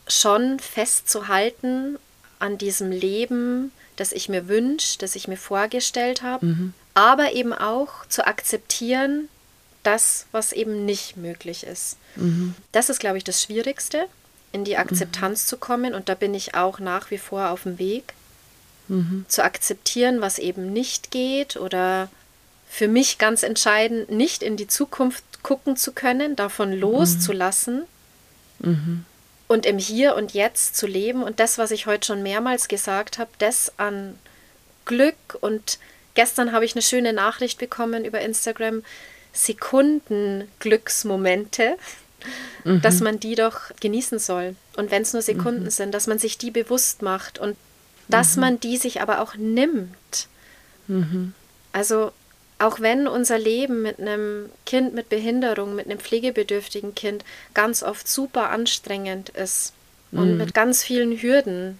schon 0.08 0.60
festzuhalten 0.60 1.98
an 2.40 2.58
diesem 2.58 2.92
Leben, 2.92 3.72
das 3.96 4.12
ich 4.12 4.30
mir 4.30 4.48
wünsche, 4.48 4.98
das 5.00 5.16
ich 5.16 5.28
mir 5.28 5.38
vorgestellt 5.38 6.22
habe, 6.22 6.46
mhm. 6.46 6.74
aber 6.94 7.34
eben 7.34 7.54
auch 7.54 8.06
zu 8.08 8.26
akzeptieren, 8.26 9.30
das, 9.84 10.26
was 10.32 10.54
eben 10.54 10.86
nicht 10.86 11.18
möglich 11.18 11.66
ist. 11.66 11.98
Mhm. 12.16 12.56
Das 12.72 12.90
ist, 12.90 13.00
glaube 13.00 13.18
ich, 13.18 13.24
das 13.24 13.44
Schwierigste, 13.44 14.06
in 14.52 14.64
die 14.64 14.78
Akzeptanz 14.78 15.44
mhm. 15.44 15.48
zu 15.48 15.58
kommen. 15.58 15.94
Und 15.94 16.10
da 16.10 16.16
bin 16.16 16.34
ich 16.34 16.56
auch 16.56 16.80
nach 16.80 17.12
wie 17.12 17.18
vor 17.18 17.50
auf 17.50 17.64
dem 17.64 17.80
Weg, 17.80 18.14
mhm. 18.88 19.26
zu 19.28 19.44
akzeptieren, 19.44 20.22
was 20.22 20.40
eben 20.40 20.72
nicht 20.72 21.12
geht 21.12 21.58
oder 21.58 22.10
für 22.70 22.88
mich 22.88 23.18
ganz 23.18 23.44
entscheidend, 23.44 24.10
nicht 24.10 24.42
in 24.42 24.58
die 24.58 24.68
Zukunft 24.68 25.24
gucken 25.44 25.76
zu 25.76 25.92
können, 25.92 26.36
davon 26.36 26.72
mhm. 26.76 26.80
loszulassen 26.80 27.84
mhm. 28.60 29.06
Und 29.48 29.66
im 29.66 29.78
Hier 29.78 30.16
und 30.16 30.34
Jetzt 30.34 30.76
zu 30.76 30.88
leben. 30.88 31.24
Und 31.24 31.40
das, 31.40 31.58
was 31.58 31.72
ich 31.72 31.86
heute 31.86 32.08
schon 32.08 32.24
mehrmals 32.24 32.68
gesagt 32.68 33.18
habe, 33.18 33.30
das 33.38 33.72
an 33.78 34.18
Glück 34.86 35.16
und 35.42 35.80
gestern 36.16 36.52
habe 36.52 36.66
ich 36.66 36.76
eine 36.76 36.82
schöne 36.82 37.14
Nachricht 37.14 37.60
bekommen 37.60 38.06
über 38.06 38.22
Instagram, 38.22 38.84
Sekunden 39.32 40.48
Glücksmomente, 40.60 41.78
mhm. 42.64 42.82
dass 42.82 43.02
man 43.02 43.20
die 43.20 43.36
doch 43.36 43.60
genießen 43.80 44.20
soll. 44.20 44.56
Und 44.76 44.92
wenn 44.92 45.02
es 45.02 45.14
nur 45.14 45.22
Sekunden 45.22 45.64
mhm. 45.64 45.72
sind, 45.72 45.94
dass 45.94 46.08
man 46.08 46.20
sich 46.20 46.38
die 46.38 46.52
bewusst 46.52 47.02
macht 47.02 47.40
und 47.40 47.58
dass 48.08 48.36
mhm. 48.36 48.42
man 48.42 48.60
die 48.60 48.78
sich 48.78 49.02
aber 49.02 49.22
auch 49.22 49.36
nimmt. 49.36 50.28
Mhm. 50.88 51.34
Also 51.72 52.12
auch 52.64 52.80
wenn 52.80 53.08
unser 53.08 53.38
Leben 53.38 53.82
mit 53.82 54.00
einem 54.00 54.50
Kind 54.66 54.94
mit 54.94 55.10
Behinderung, 55.10 55.76
mit 55.76 55.86
einem 55.86 56.00
pflegebedürftigen 56.00 56.96
Kind 56.96 57.26
ganz 57.54 57.84
oft 57.84 58.08
super 58.08 58.50
anstrengend 58.50 59.30
ist 59.30 59.74
und 60.12 60.32
mhm. 60.32 60.38
mit 60.38 60.54
ganz 60.54 60.82
vielen 60.84 61.22
Hürden 61.22 61.78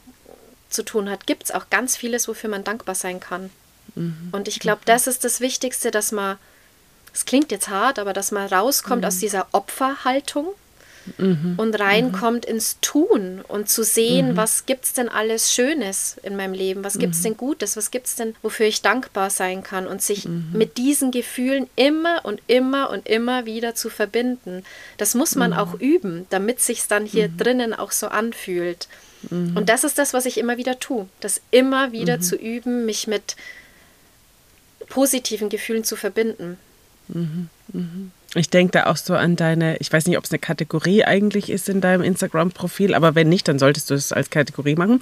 zu 0.70 0.84
tun 0.84 1.10
hat, 1.10 1.26
gibt 1.26 1.44
es 1.46 1.52
auch 1.52 1.70
ganz 1.70 1.96
vieles, 1.96 2.28
wofür 2.28 2.50
man 2.50 2.64
dankbar 2.64 2.96
sein 2.96 3.20
kann. 3.20 3.50
Mhm. 3.96 4.30
Und 4.32 4.48
ich 4.48 4.60
glaube, 4.60 4.82
das 4.86 5.08
ist 5.08 5.24
das 5.24 5.40
Wichtigste, 5.40 5.90
dass 5.90 6.12
man 6.12 6.38
es 7.14 7.26
klingt 7.26 7.52
jetzt 7.52 7.70
hart, 7.70 8.00
aber 8.00 8.12
dass 8.12 8.32
man 8.32 8.48
rauskommt 8.48 9.04
mhm. 9.04 9.08
aus 9.08 9.20
dieser 9.20 9.48
Opferhaltung 9.52 10.48
mhm. 11.18 11.56
und 11.58 11.80
reinkommt 11.80 12.46
mhm. 12.46 12.56
ins 12.56 12.80
Tun 12.82 13.42
und 13.48 13.70
zu 13.70 13.84
sehen, 13.84 14.32
mhm. 14.32 14.38
was 14.38 14.66
gibt 14.66 14.86
es 14.86 14.94
denn 14.94 15.10
alles 15.10 15.54
Schönes 15.54 16.18
in 16.24 16.36
meinem 16.36 16.54
Leben, 16.54 16.84
was 16.84 17.00
gibt 17.00 17.14
es 17.14 17.20
mhm. 17.20 17.24
denn 17.24 17.38
Gutes, 17.38 17.78
was 17.78 17.92
gibt 17.92 18.08
es 18.08 18.16
denn, 18.16 18.36
wofür 18.42 18.66
ich 18.66 18.82
dankbar 18.82 19.30
sein 19.30 19.64
kann 19.64 19.88
und 19.88 20.02
sich 20.02 20.28
mhm. 20.28 20.50
mit 20.54 20.78
diesen 20.78 21.12
Gefühlen 21.12 21.70
immer 21.76 22.22
und 22.24 22.42
immer 22.48 22.90
und 22.90 23.08
immer 23.08 23.46
wieder 23.46 23.76
zu 23.76 23.90
verbinden. 23.90 24.64
Das 24.98 25.16
muss 25.16 25.36
man 25.36 25.54
auch 25.54 25.80
üben, 25.80 26.26
damit 26.30 26.60
sich 26.60 26.88
dann 26.88 27.06
hier 27.06 27.28
drinnen 27.28 27.74
auch 27.74 27.92
so 27.92 28.08
anfühlt. 28.08 28.88
Und 29.30 29.70
das 29.70 29.86
ist 29.86 29.98
das, 29.98 30.14
was 30.14 30.26
ich 30.26 30.38
immer 30.38 30.58
wieder 30.58 30.80
tue, 30.80 31.08
das 31.22 31.40
immer 31.50 31.94
wieder 31.94 32.20
zu 32.20 32.36
üben, 32.36 32.86
mich 32.86 33.08
mit 33.08 33.38
positiven 34.90 35.50
Gefühlen 35.50 35.84
zu 35.84 35.96
verbinden. 35.96 36.58
Mhm, 37.08 37.50
mhm. 37.72 38.12
Ich 38.36 38.50
denke 38.50 38.72
da 38.72 38.86
auch 38.88 38.98
so 38.98 39.14
an 39.16 39.36
deine, 39.36 39.78
ich 39.78 39.92
weiß 39.92 40.08
nicht, 40.08 40.18
ob 40.18 40.24
es 40.24 40.32
eine 40.32 40.40
Kategorie 40.40 41.04
eigentlich 41.04 41.50
ist 41.50 41.70
in 41.70 41.82
deinem 41.82 42.02
Instagram-Profil, 42.02 42.94
aber 42.96 43.16
wenn 43.16 43.30
nicht, 43.30 43.48
dann 43.48 43.60
solltest 43.60 43.90
du 43.90 43.94
es 43.94 44.12
als 44.12 44.30
Kategorie 44.30 44.76
machen, 44.76 45.02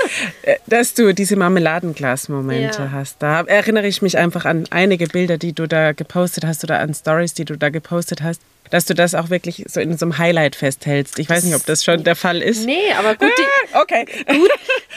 dass 0.66 0.94
du 0.94 1.12
diese 1.12 1.36
Marmeladenglas-Momente 1.36 2.82
ja. 2.82 2.90
hast. 2.92 3.22
Da 3.22 3.42
erinnere 3.42 3.86
ich 3.86 4.02
mich 4.02 4.16
einfach 4.16 4.44
an 4.44 4.64
einige 4.70 5.06
Bilder, 5.06 5.36
die 5.36 5.52
du 5.52 5.66
da 5.66 5.92
gepostet 5.92 6.44
hast 6.46 6.64
oder 6.64 6.80
an 6.80 6.94
Stories, 6.94 7.34
die 7.34 7.44
du 7.44 7.56
da 7.56 7.68
gepostet 7.68 8.22
hast, 8.22 8.40
dass 8.70 8.86
du 8.86 8.94
das 8.94 9.14
auch 9.14 9.30
wirklich 9.30 9.64
so 9.68 9.80
in 9.80 9.96
so 9.96 10.06
einem 10.06 10.18
Highlight 10.18 10.56
festhältst. 10.56 11.18
Ich 11.18 11.28
weiß 11.28 11.44
nicht, 11.44 11.54
ob 11.54 11.66
das 11.66 11.84
schon 11.84 12.02
der 12.02 12.16
Fall 12.16 12.40
ist. 12.40 12.64
Nee, 12.64 12.92
aber 12.98 13.14
gute, 13.14 13.30
ah, 13.72 13.82
okay. 13.82 14.06
gut, 14.26 14.50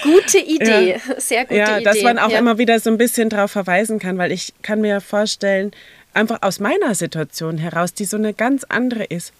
gute 0.03 0.37
Idee, 0.45 0.91
ja. 0.91 1.19
sehr 1.19 1.43
gute 1.43 1.59
ja, 1.59 1.75
Idee. 1.75 1.83
Dass 1.83 2.01
man 2.01 2.17
auch 2.17 2.29
ja. 2.29 2.39
immer 2.39 2.57
wieder 2.57 2.79
so 2.79 2.89
ein 2.89 2.97
bisschen 2.97 3.29
darauf 3.29 3.51
verweisen 3.51 3.99
kann, 3.99 4.17
weil 4.17 4.31
ich 4.31 4.53
kann 4.61 4.81
mir 4.81 5.01
vorstellen, 5.01 5.71
einfach 6.17 6.39
aus 6.41 6.59
meiner 6.59 6.95
Situation 6.95 7.57
heraus, 7.57 7.93
die 7.93 8.05
so 8.05 8.17
eine 8.17 8.33
ganz 8.33 8.65
andere 8.65 9.05
ist. 9.05 9.31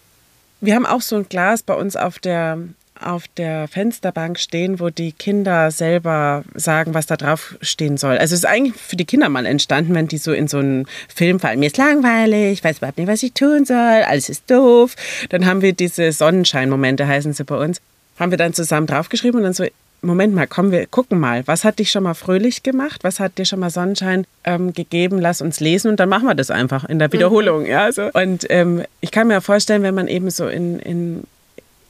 Wir 0.62 0.76
haben 0.76 0.86
auch 0.86 1.02
so 1.02 1.18
ein 1.18 1.28
Glas 1.28 1.62
bei 1.64 1.74
uns 1.74 1.96
auf 1.96 2.20
der, 2.20 2.60
auf 3.00 3.28
der 3.38 3.68
Fensterbank 3.68 4.40
stehen, 4.40 4.80
wo 4.80 4.90
die 4.90 5.12
Kinder 5.12 5.72
selber 5.72 6.44
sagen, 6.56 6.94
was 6.94 7.06
da 7.06 7.18
drauf 7.18 7.56
stehen 7.62 7.98
soll. 7.98 8.18
Also 8.18 8.34
es 8.34 8.40
ist 8.40 8.46
eigentlich 8.46 8.76
für 8.76 8.96
die 8.96 9.06
Kinder 9.06 9.30
mal 9.30 9.46
entstanden, 9.46 9.94
wenn 9.94 10.08
die 10.08 10.18
so 10.18 10.32
in 10.32 10.48
so 10.48 10.60
einen 10.60 10.88
Film 11.14 11.40
fallen. 11.40 11.60
Mir 11.60 11.68
ist 11.68 11.78
langweilig, 11.78 12.54
ich 12.54 12.64
weiß 12.64 12.78
überhaupt 12.78 12.98
nicht, 12.98 13.08
was 13.08 13.24
ich 13.24 13.34
tun 13.34 13.66
soll, 13.66 13.78
alles 13.78 14.30
ist 14.30 14.50
doof. 14.50 14.96
Dann 15.30 15.46
haben 15.46 15.62
wir 15.62 15.74
diese 15.74 16.12
Sonnenscheinmomente, 16.12 17.08
heißen 17.08 17.34
sie 17.34 17.44
bei 17.44 17.56
uns, 17.56 17.82
haben 18.20 18.32
wir 18.32 18.38
dann 18.38 18.54
zusammen 18.54 18.88
draufgeschrieben 18.88 19.40
und 19.40 19.44
dann 19.44 19.54
so 19.54 19.66
Moment 20.08 20.34
mal, 20.34 20.48
komm, 20.48 20.72
wir 20.72 20.88
gucken 20.88 21.20
mal. 21.20 21.46
Was 21.48 21.64
hat 21.64 21.80
dich 21.80 21.92
schon 21.92 22.04
mal 22.04 22.14
fröhlich 22.14 22.64
gemacht? 22.64 23.04
Was 23.04 23.20
hat 23.20 23.38
dir 23.38 23.46
schon 23.46 23.60
mal 23.60 23.70
Sonnenschein 23.70 24.26
ähm, 24.44 24.74
gegeben? 24.74 25.20
Lass 25.20 25.42
uns 25.42 25.60
lesen 25.60 25.90
und 25.92 26.00
dann 26.00 26.10
machen 26.10 26.28
wir 26.28 26.36
das 26.36 26.50
einfach 26.50 26.86
in 26.86 26.98
der 26.98 27.12
Wiederholung. 27.12 27.62
Mhm. 27.62 27.68
Ja, 27.68 27.92
so. 27.92 28.10
Und 28.14 28.46
ähm, 28.50 28.84
ich 29.02 29.12
kann 29.12 29.28
mir 29.28 29.42
vorstellen, 29.42 29.84
wenn 29.84 29.94
man 29.94 30.08
eben 30.08 30.30
so 30.30 30.48
in, 30.48 30.80
in, 30.80 31.24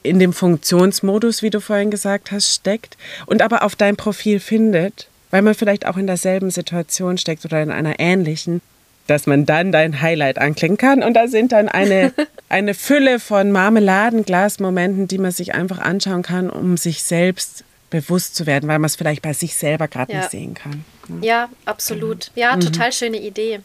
in 0.03 0.19
dem 0.19 0.33
Funktionsmodus, 0.33 1.43
wie 1.43 1.49
du 1.49 1.61
vorhin 1.61 1.91
gesagt 1.91 2.31
hast, 2.31 2.53
steckt 2.53 2.97
und 3.27 3.41
aber 3.41 3.63
auf 3.63 3.75
dein 3.75 3.95
Profil 3.95 4.39
findet, 4.39 5.07
weil 5.29 5.41
man 5.41 5.53
vielleicht 5.53 5.85
auch 5.85 5.97
in 5.97 6.07
derselben 6.07 6.49
Situation 6.49 7.17
steckt 7.17 7.45
oder 7.45 7.61
in 7.61 7.71
einer 7.71 7.99
ähnlichen, 7.99 8.61
dass 9.05 9.27
man 9.27 9.45
dann 9.45 9.71
dein 9.71 10.01
Highlight 10.01 10.37
anklicken 10.37 10.77
kann. 10.77 11.03
Und 11.03 11.13
da 11.13 11.27
sind 11.27 11.51
dann 11.51 11.69
eine, 11.69 12.13
eine 12.49 12.73
Fülle 12.73 13.19
von 13.19 13.51
Marmeladenglasmomenten, 13.51 15.07
die 15.07 15.17
man 15.17 15.31
sich 15.31 15.53
einfach 15.53 15.79
anschauen 15.79 16.23
kann, 16.23 16.49
um 16.49 16.77
sich 16.77 17.03
selbst 17.03 17.63
bewusst 17.89 18.35
zu 18.35 18.45
werden, 18.45 18.67
weil 18.67 18.79
man 18.79 18.87
es 18.87 18.95
vielleicht 18.95 19.21
bei 19.21 19.33
sich 19.33 19.55
selber 19.55 19.87
gerade 19.87 20.11
ja. 20.11 20.19
nicht 20.19 20.31
sehen 20.31 20.53
kann. 20.53 20.83
Ne? 21.07 21.25
Ja, 21.25 21.49
absolut. 21.65 22.31
Mhm. 22.35 22.39
Ja, 22.41 22.55
mhm. 22.55 22.61
total 22.61 22.91
schöne 22.91 23.19
Idee. 23.19 23.61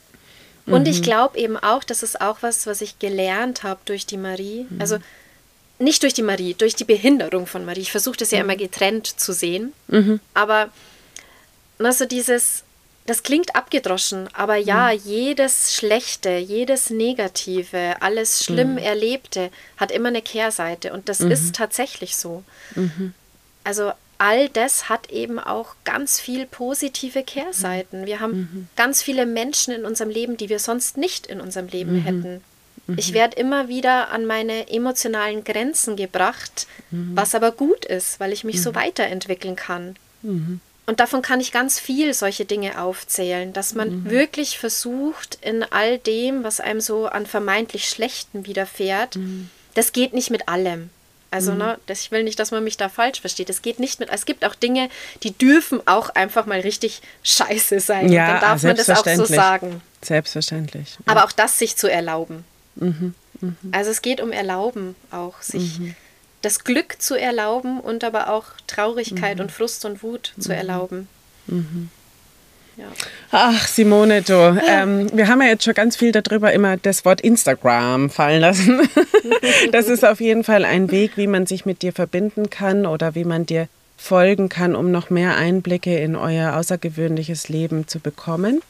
Und 0.67 0.83
mhm. 0.83 0.87
ich 0.89 1.03
glaube 1.03 1.39
eben 1.39 1.57
auch, 1.57 1.83
das 1.83 2.03
ist 2.03 2.21
auch 2.21 2.39
was, 2.41 2.67
was 2.67 2.81
ich 2.81 2.99
gelernt 2.99 3.63
habe 3.63 3.81
durch 3.85 4.07
die 4.07 4.17
Marie. 4.17 4.67
Mhm. 4.71 4.81
Also 4.81 4.99
nicht 5.79 6.03
durch 6.05 6.15
die 6.15 6.23
Marie, 6.23 6.55
durch 6.55 6.77
die 6.77 6.85
Behinderung 6.85 7.47
von 7.47 7.65
Marie. 7.65 7.81
Ich 7.81 7.91
versuche 7.91 8.17
das 8.17 8.31
ja 8.31 8.39
mhm. 8.39 8.45
immer 8.45 8.57
getrennt 8.57 9.07
zu 9.07 9.33
sehen. 9.33 9.73
Mhm. 9.89 10.21
Aber 10.35 10.71
also 11.79 12.05
dieses, 12.05 12.63
das 13.07 13.25
klingt 13.25 13.57
abgedroschen, 13.57 14.29
aber 14.35 14.55
ja, 14.55 14.93
jedes 14.93 15.75
Schlechte, 15.75 16.37
jedes 16.37 16.91
Negative, 16.91 17.97
alles 18.01 18.45
schlimm 18.45 18.79
Erlebte 18.79 19.51
hat 19.77 19.91
immer 19.91 20.11
eine 20.11 20.23
Kehrseite. 20.23 20.93
Und 20.93 21.09
das 21.09 21.21
ist 21.21 21.57
tatsächlich 21.57 22.15
so. 22.15 22.45
Also 23.65 23.93
all 24.23 24.49
das 24.49 24.89
hat 24.89 25.11
eben 25.11 25.41
auch 25.41 25.75
ganz 25.83 26.21
viel 26.21 26.47
positive 26.47 27.25
Kehrseiten. 27.25 28.07
Wir 28.07 28.21
haben 28.21 28.37
mhm. 28.37 28.69
ganz 28.77 29.03
viele 29.03 29.27
Menschen 29.27 29.75
in 29.75 29.85
unserem 29.85 30.11
Leben, 30.11 30.37
die 30.37 30.49
wir 30.49 30.61
sonst 30.61 30.97
nicht 30.97 31.27
in 31.27 31.41
unserem 31.41 31.67
Leben 31.67 31.95
mhm. 31.95 32.03
hätten. 32.05 32.41
Mhm. 32.87 32.99
Ich 32.99 33.15
werde 33.15 33.37
immer 33.37 33.67
wieder 33.67 34.11
an 34.11 34.25
meine 34.25 34.71
emotionalen 34.71 35.43
Grenzen 35.43 35.97
gebracht, 35.97 36.69
mhm. 36.93 37.17
was 37.17 37.35
aber 37.35 37.51
gut 37.51 37.85
ist, 37.85 38.21
weil 38.21 38.33
ich 38.33 38.45
mich 38.45 38.63
so 38.63 38.71
mhm. 38.71 38.77
weiterentwickeln 38.77 39.57
kann. 39.57 39.97
Mhm. 40.23 40.61
Und 40.87 41.01
davon 41.01 41.21
kann 41.21 41.41
ich 41.41 41.51
ganz 41.51 41.81
viel 41.81 42.15
solche 42.15 42.45
Dinge 42.45 42.81
aufzählen, 42.81 43.53
dass 43.53 43.75
man 43.75 44.09
wirklich 44.09 44.57
versucht, 44.57 45.37
in 45.43 45.65
all 45.65 45.99
dem, 45.99 46.45
was 46.45 46.61
einem 46.61 46.81
so 46.81 47.07
an 47.07 47.27
vermeintlich 47.27 47.89
Schlechten 47.89 48.47
widerfährt, 48.47 49.19
das 49.75 49.93
geht 49.93 50.13
nicht 50.13 50.31
mit 50.31 50.49
allem. 50.49 50.91
Also, 51.33 51.53
mhm. 51.53 51.59
ne, 51.59 51.79
das, 51.87 52.03
ich 52.03 52.11
will 52.11 52.25
nicht, 52.25 52.39
dass 52.39 52.51
man 52.51 52.63
mich 52.63 52.77
da 52.77 52.91
falsch 52.91 53.23
versteht. 53.23 53.49
Es 53.49 53.63
geht 53.63 53.81
nicht 53.81 54.01
mit. 54.01 54.11
Es 54.11 54.27
gibt 54.27 54.45
auch 54.45 54.55
Dinge, 54.55 54.91
die 55.23 55.33
dürfen 55.33 55.81
auch 55.87 56.11
einfach 56.11 56.45
mal 56.45 56.61
richtig 56.61 57.01
scheiße 57.23 57.81
sein. 57.81 58.13
Ja, 58.13 58.33
dann 58.33 58.41
darf 58.41 58.63
man 58.63 58.77
das 58.77 58.91
auch 58.91 59.07
so 59.07 59.25
sagen. 59.25 59.81
Selbstverständlich. 60.03 60.99
Ja. 61.07 61.13
Aber 61.13 61.25
auch 61.25 61.33
das 61.33 61.59
sich 61.59 61.77
zu 61.77 61.91
erlauben. 61.91 62.45
Mhm. 62.75 63.15
Mhm. 63.41 63.57
Also 63.73 63.91
es 63.91 64.03
geht 64.03 64.21
um 64.21 64.31
Erlauben 64.31 64.95
auch, 65.11 65.41
sich 65.41 65.79
mhm. 65.79 65.95
das 66.43 66.65
Glück 66.65 67.01
zu 67.01 67.19
erlauben 67.19 67.81
und 67.81 68.05
aber 68.05 68.29
auch 68.29 68.45
Traurigkeit 68.67 69.39
mhm. 69.39 69.45
und 69.45 69.53
Frust 69.53 69.87
und 69.87 70.03
Wut 70.03 70.35
zu 70.39 70.51
mhm. 70.51 70.55
erlauben. 70.55 71.09
Mhm. 71.47 71.91
Ja. 72.77 72.87
Ach, 73.31 73.67
Simone, 73.67 74.23
du, 74.23 74.33
ähm, 74.67 75.11
wir 75.13 75.29
haben 75.29 75.43
ja 75.43 75.49
jetzt 75.49 75.65
schon 75.65 75.75
ganz 75.75 75.97
viel 75.97 76.13
darüber 76.13 76.53
immer 76.53 76.77
das 76.77 77.05
Wort 77.05 77.21
Instagram 77.21 78.09
fallen 78.09 78.41
lassen. 78.41 78.89
das 79.73 79.89
ist 79.89 80.05
auf 80.05 80.21
jeden 80.21 80.43
Fall 80.45 80.65
ein 80.65 80.91
Weg, 80.91 81.17
wie 81.17 81.27
man 81.27 81.47
sich 81.47 81.67
mit 81.67 81.83
dir 81.83 81.93
verbinden 81.93 82.51
kann 82.51 82.87
oder 82.87 83.15
wie 83.15 83.25
man 83.25 83.45
dir 83.45 83.69
folgen 83.97 84.49
kann, 84.49 84.75
um 84.75 84.91
noch 84.91 85.11
mehr 85.11 85.37
Einblicke 85.37 85.97
in 85.99 86.17
euer 86.17 86.57
außergewöhnliches 86.57 87.49
Leben 87.49 87.87
zu 87.87 88.01
bekommen. 88.01 88.61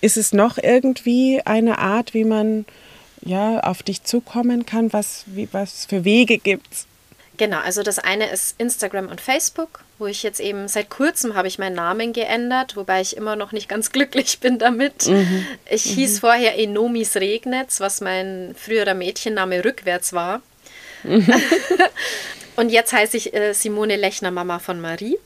Ist 0.00 0.16
es 0.16 0.32
noch 0.32 0.58
irgendwie 0.58 1.40
eine 1.44 1.78
Art, 1.78 2.12
wie 2.12 2.24
man 2.24 2.66
ja, 3.22 3.60
auf 3.60 3.82
dich 3.82 4.02
zukommen 4.02 4.66
kann? 4.66 4.92
Was, 4.92 5.24
wie, 5.26 5.48
was 5.52 5.86
für 5.86 6.04
Wege 6.04 6.38
gibt 6.38 6.72
es? 6.72 6.86
Genau, 7.36 7.58
also 7.58 7.82
das 7.82 7.98
eine 7.98 8.30
ist 8.30 8.60
Instagram 8.60 9.08
und 9.08 9.20
Facebook, 9.20 9.83
wo 9.98 10.06
ich 10.06 10.22
jetzt 10.22 10.40
eben 10.40 10.68
seit 10.68 10.90
kurzem 10.90 11.34
habe 11.34 11.48
ich 11.48 11.58
meinen 11.58 11.76
Namen 11.76 12.12
geändert, 12.12 12.76
wobei 12.76 13.00
ich 13.00 13.16
immer 13.16 13.36
noch 13.36 13.52
nicht 13.52 13.68
ganz 13.68 13.92
glücklich 13.92 14.40
bin 14.40 14.58
damit. 14.58 15.06
Mhm. 15.06 15.46
Ich 15.70 15.86
mhm. 15.86 15.94
hieß 15.94 16.20
vorher 16.20 16.58
Enomis 16.58 17.16
Regnetz, 17.16 17.80
was 17.80 18.00
mein 18.00 18.54
früherer 18.58 18.94
Mädchenname 18.94 19.64
rückwärts 19.64 20.12
war. 20.12 20.42
Mhm. 21.02 21.32
und 22.56 22.70
jetzt 22.70 22.92
heiße 22.92 23.16
ich 23.16 23.34
äh, 23.34 23.52
Simone 23.52 23.96
Lechner, 23.96 24.30
Mama 24.30 24.58
von 24.58 24.80
Marie. 24.80 25.18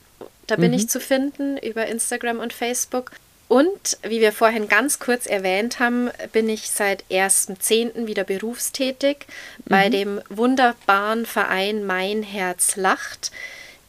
Da 0.46 0.56
bin 0.56 0.72
ich 0.72 0.84
mhm. 0.84 0.88
zu 0.88 1.00
finden 1.00 1.58
über 1.58 1.86
Instagram 1.86 2.40
und 2.40 2.54
Facebook. 2.54 3.12
Und 3.48 3.96
wie 4.02 4.20
wir 4.20 4.32
vorhin 4.32 4.68
ganz 4.68 4.98
kurz 4.98 5.26
erwähnt 5.26 5.78
haben, 5.78 6.10
bin 6.32 6.50
ich 6.50 6.70
seit 6.70 7.04
1.10. 7.10 8.06
wieder 8.06 8.24
berufstätig 8.24 9.26
mhm. 9.58 9.64
bei 9.66 9.88
dem 9.88 10.20
wunderbaren 10.28 11.24
Verein 11.24 11.84
Mein 11.84 12.22
Herz 12.22 12.76
lacht, 12.76 13.30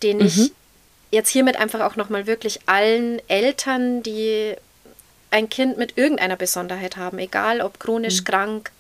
den 0.02 0.20
mhm. 0.20 0.52
Jetzt 1.12 1.30
hiermit 1.30 1.58
einfach 1.58 1.82
auch 1.82 1.96
nochmal 1.96 2.28
wirklich 2.28 2.60
allen 2.66 3.22
Eltern, 3.28 4.04
die 4.04 4.56
ein 5.32 5.50
Kind 5.50 5.78
mit 5.78 5.98
irgendeiner 5.98 6.36
Besonderheit 6.36 6.98
haben, 6.98 7.20
egal 7.20 7.62
ob 7.62 7.80
chronisch 7.80 8.22
mhm. 8.22 8.26
krank, 8.26 8.72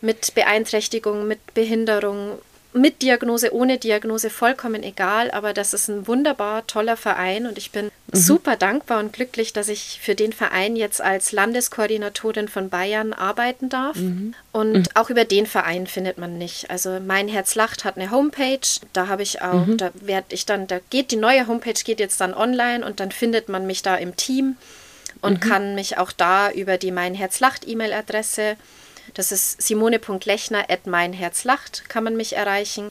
mit 0.00 0.34
Beeinträchtigung, 0.34 1.26
mit 1.26 1.54
Behinderung, 1.54 2.38
mit 2.72 3.02
Diagnose, 3.02 3.52
ohne 3.52 3.78
Diagnose, 3.78 4.30
vollkommen 4.30 4.82
egal, 4.82 5.30
aber 5.32 5.52
das 5.52 5.74
ist 5.74 5.88
ein 5.88 6.06
wunderbar 6.06 6.66
toller 6.66 6.96
Verein 6.96 7.46
und 7.46 7.58
ich 7.58 7.72
bin 7.72 7.86
mhm. 7.86 7.90
super 8.12 8.56
dankbar 8.56 9.00
und 9.00 9.12
glücklich, 9.12 9.52
dass 9.52 9.68
ich 9.68 9.98
für 10.00 10.14
den 10.14 10.32
Verein 10.32 10.76
jetzt 10.76 11.00
als 11.00 11.32
Landeskoordinatorin 11.32 12.48
von 12.48 12.70
Bayern 12.70 13.12
arbeiten 13.12 13.68
darf. 13.68 13.96
Mhm. 13.96 14.34
Und 14.52 14.72
mhm. 14.72 14.84
auch 14.94 15.10
über 15.10 15.24
den 15.24 15.46
Verein 15.46 15.86
findet 15.88 16.18
man 16.18 16.38
mich. 16.38 16.70
Also 16.70 17.00
Mein 17.04 17.26
Herz 17.26 17.56
lacht 17.56 17.84
hat 17.84 17.96
eine 17.96 18.10
Homepage, 18.10 18.60
da 18.92 19.08
habe 19.08 19.22
ich 19.22 19.42
auch, 19.42 19.66
mhm. 19.66 19.76
da 19.76 19.90
werde 20.00 20.34
ich 20.34 20.46
dann, 20.46 20.66
da 20.66 20.78
geht 20.90 21.10
die 21.10 21.16
neue 21.16 21.48
Homepage 21.48 21.74
geht 21.84 21.98
jetzt 21.98 22.20
dann 22.20 22.34
online 22.34 22.86
und 22.86 23.00
dann 23.00 23.10
findet 23.10 23.48
man 23.48 23.66
mich 23.66 23.82
da 23.82 23.96
im 23.96 24.14
Team 24.14 24.56
und 25.22 25.44
mhm. 25.44 25.48
kann 25.48 25.74
mich 25.74 25.98
auch 25.98 26.12
da 26.12 26.50
über 26.50 26.78
die 26.78 26.92
Mein 26.92 27.14
Herz 27.14 27.40
lacht 27.40 27.66
E-Mail-Adresse 27.66 28.56
das 29.14 29.32
ist 29.32 29.62
simone.lechner 29.62 30.64
at 30.68 30.86
meinherzlacht, 30.86 31.88
kann 31.88 32.04
man 32.04 32.16
mich 32.16 32.36
erreichen. 32.36 32.90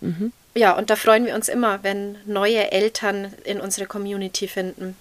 Mhm. 0.00 0.32
Ja, 0.54 0.72
und 0.76 0.90
da 0.90 0.96
freuen 0.96 1.26
wir 1.26 1.34
uns 1.34 1.48
immer, 1.48 1.82
wenn 1.82 2.16
neue 2.26 2.72
Eltern 2.72 3.32
in 3.44 3.60
unsere 3.60 3.86
Community 3.86 4.48
finden. 4.48 4.96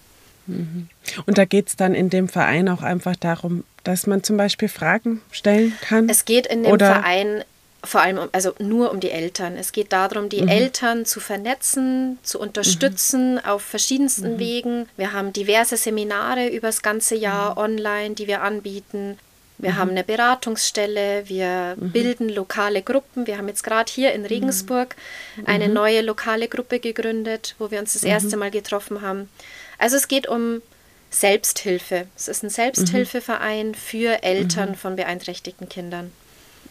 Mhm. 0.46 0.90
Und 1.26 1.38
da 1.38 1.46
geht 1.46 1.70
es 1.70 1.76
dann 1.76 1.96
in 1.96 2.10
dem 2.10 2.30
Verein 2.30 2.70
auch 2.70 2.82
einfach 2.82 3.16
darum, 3.16 3.64
dass 3.84 4.08
man 4.08 4.24
zum 4.24 4.38
Beispiel 4.38 4.70
Fragen 4.70 5.22
stellen 5.32 5.74
kann? 5.82 6.10
Es 6.10 6.26
geht 6.26 6.48
in 6.48 6.64
dem 6.64 6.72
Oder? 6.72 6.88
Verein 6.88 7.44
vor 7.84 8.02
allem 8.02 8.18
um, 8.18 8.30
also 8.32 8.54
nur 8.60 8.92
um 8.92 9.00
die 9.00 9.12
Eltern. 9.12 9.56
Es 9.56 9.72
geht 9.72 9.94
darum, 9.94 10.30
die 10.30 10.42
mhm. 10.42 10.50
Eltern 10.50 11.06
zu 11.06 11.20
vernetzen, 11.20 12.20
zu 12.24 12.40
unterstützen 12.40 13.36
mhm. 13.36 13.46
auf 13.46 13.62
verschiedensten 13.62 14.34
mhm. 14.34 14.40
Wegen. 14.40 14.90
Wir 14.98 15.14
haben 15.14 15.32
diverse 15.32 15.78
Seminare 15.78 16.50
über 16.50 16.68
das 16.68 16.82
ganze 16.82 17.16
Jahr 17.16 17.52
mhm. 17.52 17.58
online, 17.58 18.16
die 18.16 18.28
wir 18.28 18.42
anbieten. 18.42 19.18
Wir 19.58 19.72
mhm. 19.72 19.78
haben 19.78 19.90
eine 19.92 20.04
Beratungsstelle, 20.04 21.28
wir 21.28 21.76
mhm. 21.80 21.92
bilden 21.92 22.30
lokale 22.30 22.82
Gruppen. 22.82 23.28
Wir 23.28 23.38
haben 23.38 23.48
jetzt 23.48 23.64
gerade 23.64 23.92
hier 23.92 24.14
in 24.14 24.26
Regensburg 24.26 24.96
mhm. 25.36 25.46
eine 25.48 25.68
neue 25.68 26.02
lokale 26.02 26.48
Gruppe 26.48 26.80
gegründet, 26.80 27.56
wo 27.58 27.72
wir 27.72 27.80
uns 27.80 27.94
das 27.94 28.04
erste 28.04 28.36
mhm. 28.36 28.42
Mal 28.42 28.52
getroffen 28.52 29.02
haben. 29.02 29.30
Also 29.78 29.96
es 29.96 30.08
geht 30.08 30.28
um 30.28 30.62
Selbsthilfe. 31.10 32.08
Es 32.16 32.28
ist 32.28 32.44
ein 32.44 32.50
Selbsthilfeverein 32.50 33.74
für 33.76 34.24
Eltern 34.24 34.72
mhm. 34.72 34.76
von 34.76 34.96
beeinträchtigten 34.96 35.70
Kindern. 35.70 36.12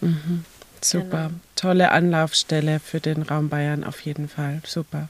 Mhm. 0.01 0.45
Super. 0.81 1.27
Genau. 1.27 1.39
Tolle 1.55 1.91
Anlaufstelle 1.91 2.79
für 2.79 2.99
den 2.99 3.23
Raum 3.23 3.49
Bayern 3.49 3.83
auf 3.83 4.01
jeden 4.01 4.29
Fall. 4.29 4.61
Super. 4.65 5.09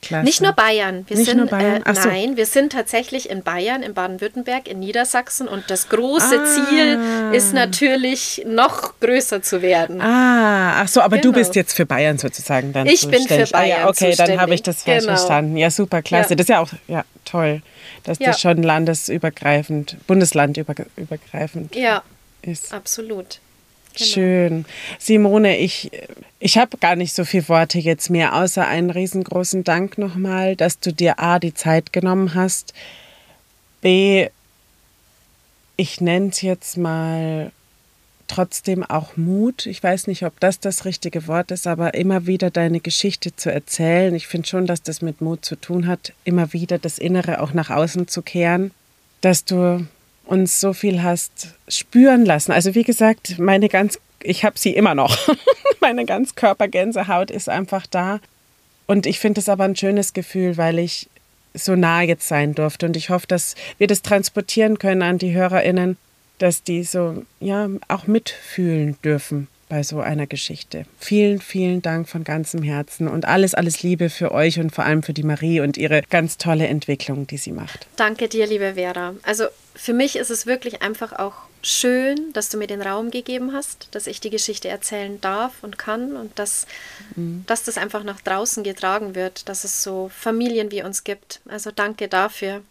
Klasse. 0.00 0.24
Nicht 0.24 0.40
nur 0.40 0.52
Bayern. 0.52 1.04
Wir 1.08 1.16
Nicht 1.16 1.28
sind, 1.28 1.38
nur 1.38 1.46
Bayern? 1.46 1.82
Äh, 1.82 1.94
so. 1.94 2.08
Nein, 2.08 2.36
wir 2.36 2.46
sind 2.46 2.72
tatsächlich 2.72 3.30
in 3.30 3.42
Bayern, 3.42 3.82
in 3.82 3.94
Baden-Württemberg, 3.94 4.68
in 4.68 4.78
Niedersachsen 4.78 5.48
und 5.48 5.70
das 5.70 5.88
große 5.88 6.40
ah. 6.40 6.44
Ziel 6.44 6.98
ist 7.32 7.52
natürlich 7.52 8.44
noch 8.46 8.98
größer 9.00 9.42
zu 9.42 9.60
werden. 9.60 10.00
Ah, 10.00 10.82
ach 10.82 10.88
so, 10.88 11.00
aber 11.00 11.18
genau. 11.18 11.32
du 11.32 11.38
bist 11.38 11.56
jetzt 11.56 11.74
für 11.74 11.84
Bayern 11.84 12.18
sozusagen 12.18 12.72
dann 12.72 12.86
Ich 12.86 13.08
bin 13.08 13.26
für 13.26 13.46
Bayern 13.46 13.52
ah, 13.52 13.64
ja, 13.64 13.88
Okay, 13.88 14.14
dann 14.16 14.40
habe 14.40 14.54
ich 14.54 14.62
das 14.62 14.84
falsch 14.84 15.04
genau. 15.04 15.16
verstanden. 15.16 15.56
Ja, 15.56 15.70
super, 15.70 16.00
klasse. 16.02 16.30
Ja. 16.30 16.36
Das 16.36 16.44
ist 16.44 16.48
ja 16.48 16.60
auch 16.60 16.70
ja, 16.86 17.04
toll, 17.24 17.62
dass 18.04 18.20
ja. 18.20 18.28
das 18.28 18.40
schon 18.40 18.62
landesübergreifend, 18.62 19.96
bundeslandübergreifend 20.06 21.74
ja. 21.74 22.02
ist. 22.42 22.72
Absolut. 22.72 23.40
Genau. 23.94 24.10
Schön. 24.10 24.64
Simone, 24.98 25.58
ich, 25.58 25.90
ich 26.38 26.58
habe 26.58 26.76
gar 26.78 26.96
nicht 26.96 27.14
so 27.14 27.24
viele 27.24 27.48
Worte 27.48 27.78
jetzt 27.78 28.10
mehr, 28.10 28.34
außer 28.34 28.66
einen 28.66 28.90
riesengroßen 28.90 29.64
Dank 29.64 29.98
nochmal, 29.98 30.56
dass 30.56 30.78
du 30.78 30.92
dir 30.92 31.18
A, 31.18 31.38
die 31.38 31.54
Zeit 31.54 31.92
genommen 31.92 32.34
hast, 32.34 32.74
B, 33.80 34.28
ich 35.76 36.00
nenne 36.00 36.28
es 36.28 36.42
jetzt 36.42 36.76
mal 36.76 37.52
trotzdem 38.26 38.84
auch 38.84 39.16
Mut. 39.16 39.66
Ich 39.66 39.82
weiß 39.82 40.06
nicht, 40.06 40.24
ob 40.24 40.38
das 40.40 40.60
das 40.60 40.84
richtige 40.84 41.26
Wort 41.26 41.50
ist, 41.50 41.66
aber 41.66 41.94
immer 41.94 42.26
wieder 42.26 42.50
deine 42.50 42.80
Geschichte 42.80 43.34
zu 43.34 43.50
erzählen. 43.50 44.14
Ich 44.14 44.26
finde 44.26 44.48
schon, 44.48 44.66
dass 44.66 44.82
das 44.82 45.02
mit 45.02 45.20
Mut 45.20 45.44
zu 45.44 45.56
tun 45.56 45.86
hat, 45.86 46.12
immer 46.24 46.52
wieder 46.52 46.78
das 46.78 46.98
Innere 46.98 47.40
auch 47.40 47.54
nach 47.54 47.70
außen 47.70 48.06
zu 48.06 48.22
kehren, 48.22 48.72
dass 49.20 49.44
du 49.44 49.86
uns 50.28 50.60
so 50.60 50.72
viel 50.72 51.02
hast 51.02 51.54
spüren 51.68 52.24
lassen. 52.24 52.52
Also 52.52 52.74
wie 52.74 52.84
gesagt, 52.84 53.38
meine 53.38 53.68
ganz, 53.68 53.98
ich 54.22 54.44
habe 54.44 54.58
sie 54.58 54.74
immer 54.74 54.94
noch. 54.94 55.16
meine 55.80 56.04
ganz 56.04 56.34
Körpergänsehaut 56.34 57.30
ist 57.30 57.48
einfach 57.48 57.86
da. 57.86 58.20
Und 58.86 59.06
ich 59.06 59.18
finde 59.18 59.40
es 59.40 59.48
aber 59.48 59.64
ein 59.64 59.76
schönes 59.76 60.12
Gefühl, 60.12 60.56
weil 60.56 60.78
ich 60.78 61.08
so 61.54 61.76
nah 61.76 62.02
jetzt 62.02 62.28
sein 62.28 62.54
durfte. 62.54 62.86
Und 62.86 62.96
ich 62.96 63.10
hoffe, 63.10 63.26
dass 63.26 63.54
wir 63.78 63.86
das 63.86 64.02
transportieren 64.02 64.78
können 64.78 65.02
an 65.02 65.18
die 65.18 65.32
HörerInnen, 65.32 65.96
dass 66.38 66.62
die 66.62 66.84
so, 66.84 67.24
ja, 67.40 67.68
auch 67.88 68.06
mitfühlen 68.06 68.96
dürfen 69.02 69.48
bei 69.68 69.82
so 69.82 70.00
einer 70.00 70.26
Geschichte. 70.26 70.84
Vielen, 70.98 71.40
vielen 71.40 71.82
Dank 71.82 72.08
von 72.08 72.24
ganzem 72.24 72.62
Herzen 72.62 73.08
und 73.08 73.26
alles, 73.26 73.54
alles 73.54 73.82
Liebe 73.82 74.08
für 74.08 74.32
euch 74.32 74.58
und 74.58 74.74
vor 74.74 74.84
allem 74.84 75.02
für 75.02 75.12
die 75.12 75.22
Marie 75.22 75.60
und 75.60 75.76
ihre 75.76 76.02
ganz 76.08 76.38
tolle 76.38 76.66
Entwicklung, 76.66 77.26
die 77.26 77.36
sie 77.36 77.52
macht. 77.52 77.86
Danke 77.96 78.28
dir, 78.28 78.46
liebe 78.46 78.74
Vera. 78.74 79.14
Also 79.22 79.44
für 79.78 79.92
mich 79.92 80.16
ist 80.16 80.30
es 80.30 80.44
wirklich 80.44 80.82
einfach 80.82 81.12
auch 81.12 81.34
schön, 81.62 82.32
dass 82.32 82.48
du 82.48 82.58
mir 82.58 82.66
den 82.66 82.82
Raum 82.82 83.12
gegeben 83.12 83.52
hast, 83.52 83.88
dass 83.92 84.08
ich 84.08 84.20
die 84.20 84.28
Geschichte 84.28 84.68
erzählen 84.68 85.20
darf 85.20 85.62
und 85.62 85.78
kann 85.78 86.16
und 86.16 86.36
dass, 86.36 86.66
mhm. 87.14 87.44
dass 87.46 87.62
das 87.62 87.78
einfach 87.78 88.02
nach 88.02 88.20
draußen 88.20 88.64
getragen 88.64 89.14
wird, 89.14 89.48
dass 89.48 89.62
es 89.62 89.84
so 89.84 90.10
Familien 90.12 90.72
wie 90.72 90.82
uns 90.82 91.04
gibt. 91.04 91.40
Also 91.46 91.70
danke 91.70 92.08
dafür. 92.08 92.62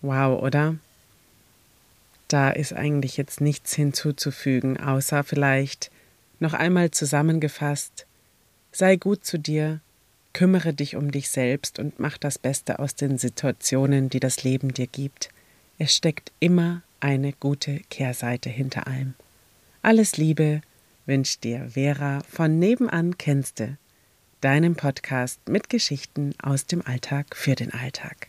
Wow, 0.00 0.42
oder? 0.42 0.76
Da 2.28 2.50
ist 2.50 2.72
eigentlich 2.72 3.18
jetzt 3.18 3.42
nichts 3.42 3.74
hinzuzufügen, 3.74 4.80
außer 4.80 5.24
vielleicht 5.24 5.90
noch 6.40 6.54
einmal 6.54 6.90
zusammengefasst, 6.90 8.06
sei 8.72 8.96
gut 8.96 9.26
zu 9.26 9.38
dir, 9.38 9.80
kümmere 10.32 10.72
dich 10.72 10.96
um 10.96 11.12
dich 11.12 11.28
selbst 11.28 11.78
und 11.78 12.00
mach 12.00 12.16
das 12.16 12.38
Beste 12.38 12.78
aus 12.78 12.94
den 12.94 13.18
Situationen, 13.18 14.08
die 14.08 14.20
das 14.20 14.42
Leben 14.42 14.72
dir 14.72 14.86
gibt. 14.86 15.30
Es 15.78 15.94
steckt 15.94 16.32
immer 16.40 16.82
eine 17.00 17.32
gute 17.34 17.80
Kehrseite 17.90 18.48
hinter 18.48 18.86
allem. 18.86 19.14
Alles 19.82 20.16
Liebe 20.16 20.62
wünscht 21.04 21.44
dir 21.44 21.70
Vera 21.70 22.22
von 22.28 22.58
nebenan 22.58 23.18
kennste, 23.18 23.76
deinem 24.40 24.74
Podcast 24.74 25.48
mit 25.48 25.68
Geschichten 25.68 26.34
aus 26.42 26.66
dem 26.66 26.80
Alltag 26.86 27.36
für 27.36 27.54
den 27.54 27.72
Alltag. 27.72 28.28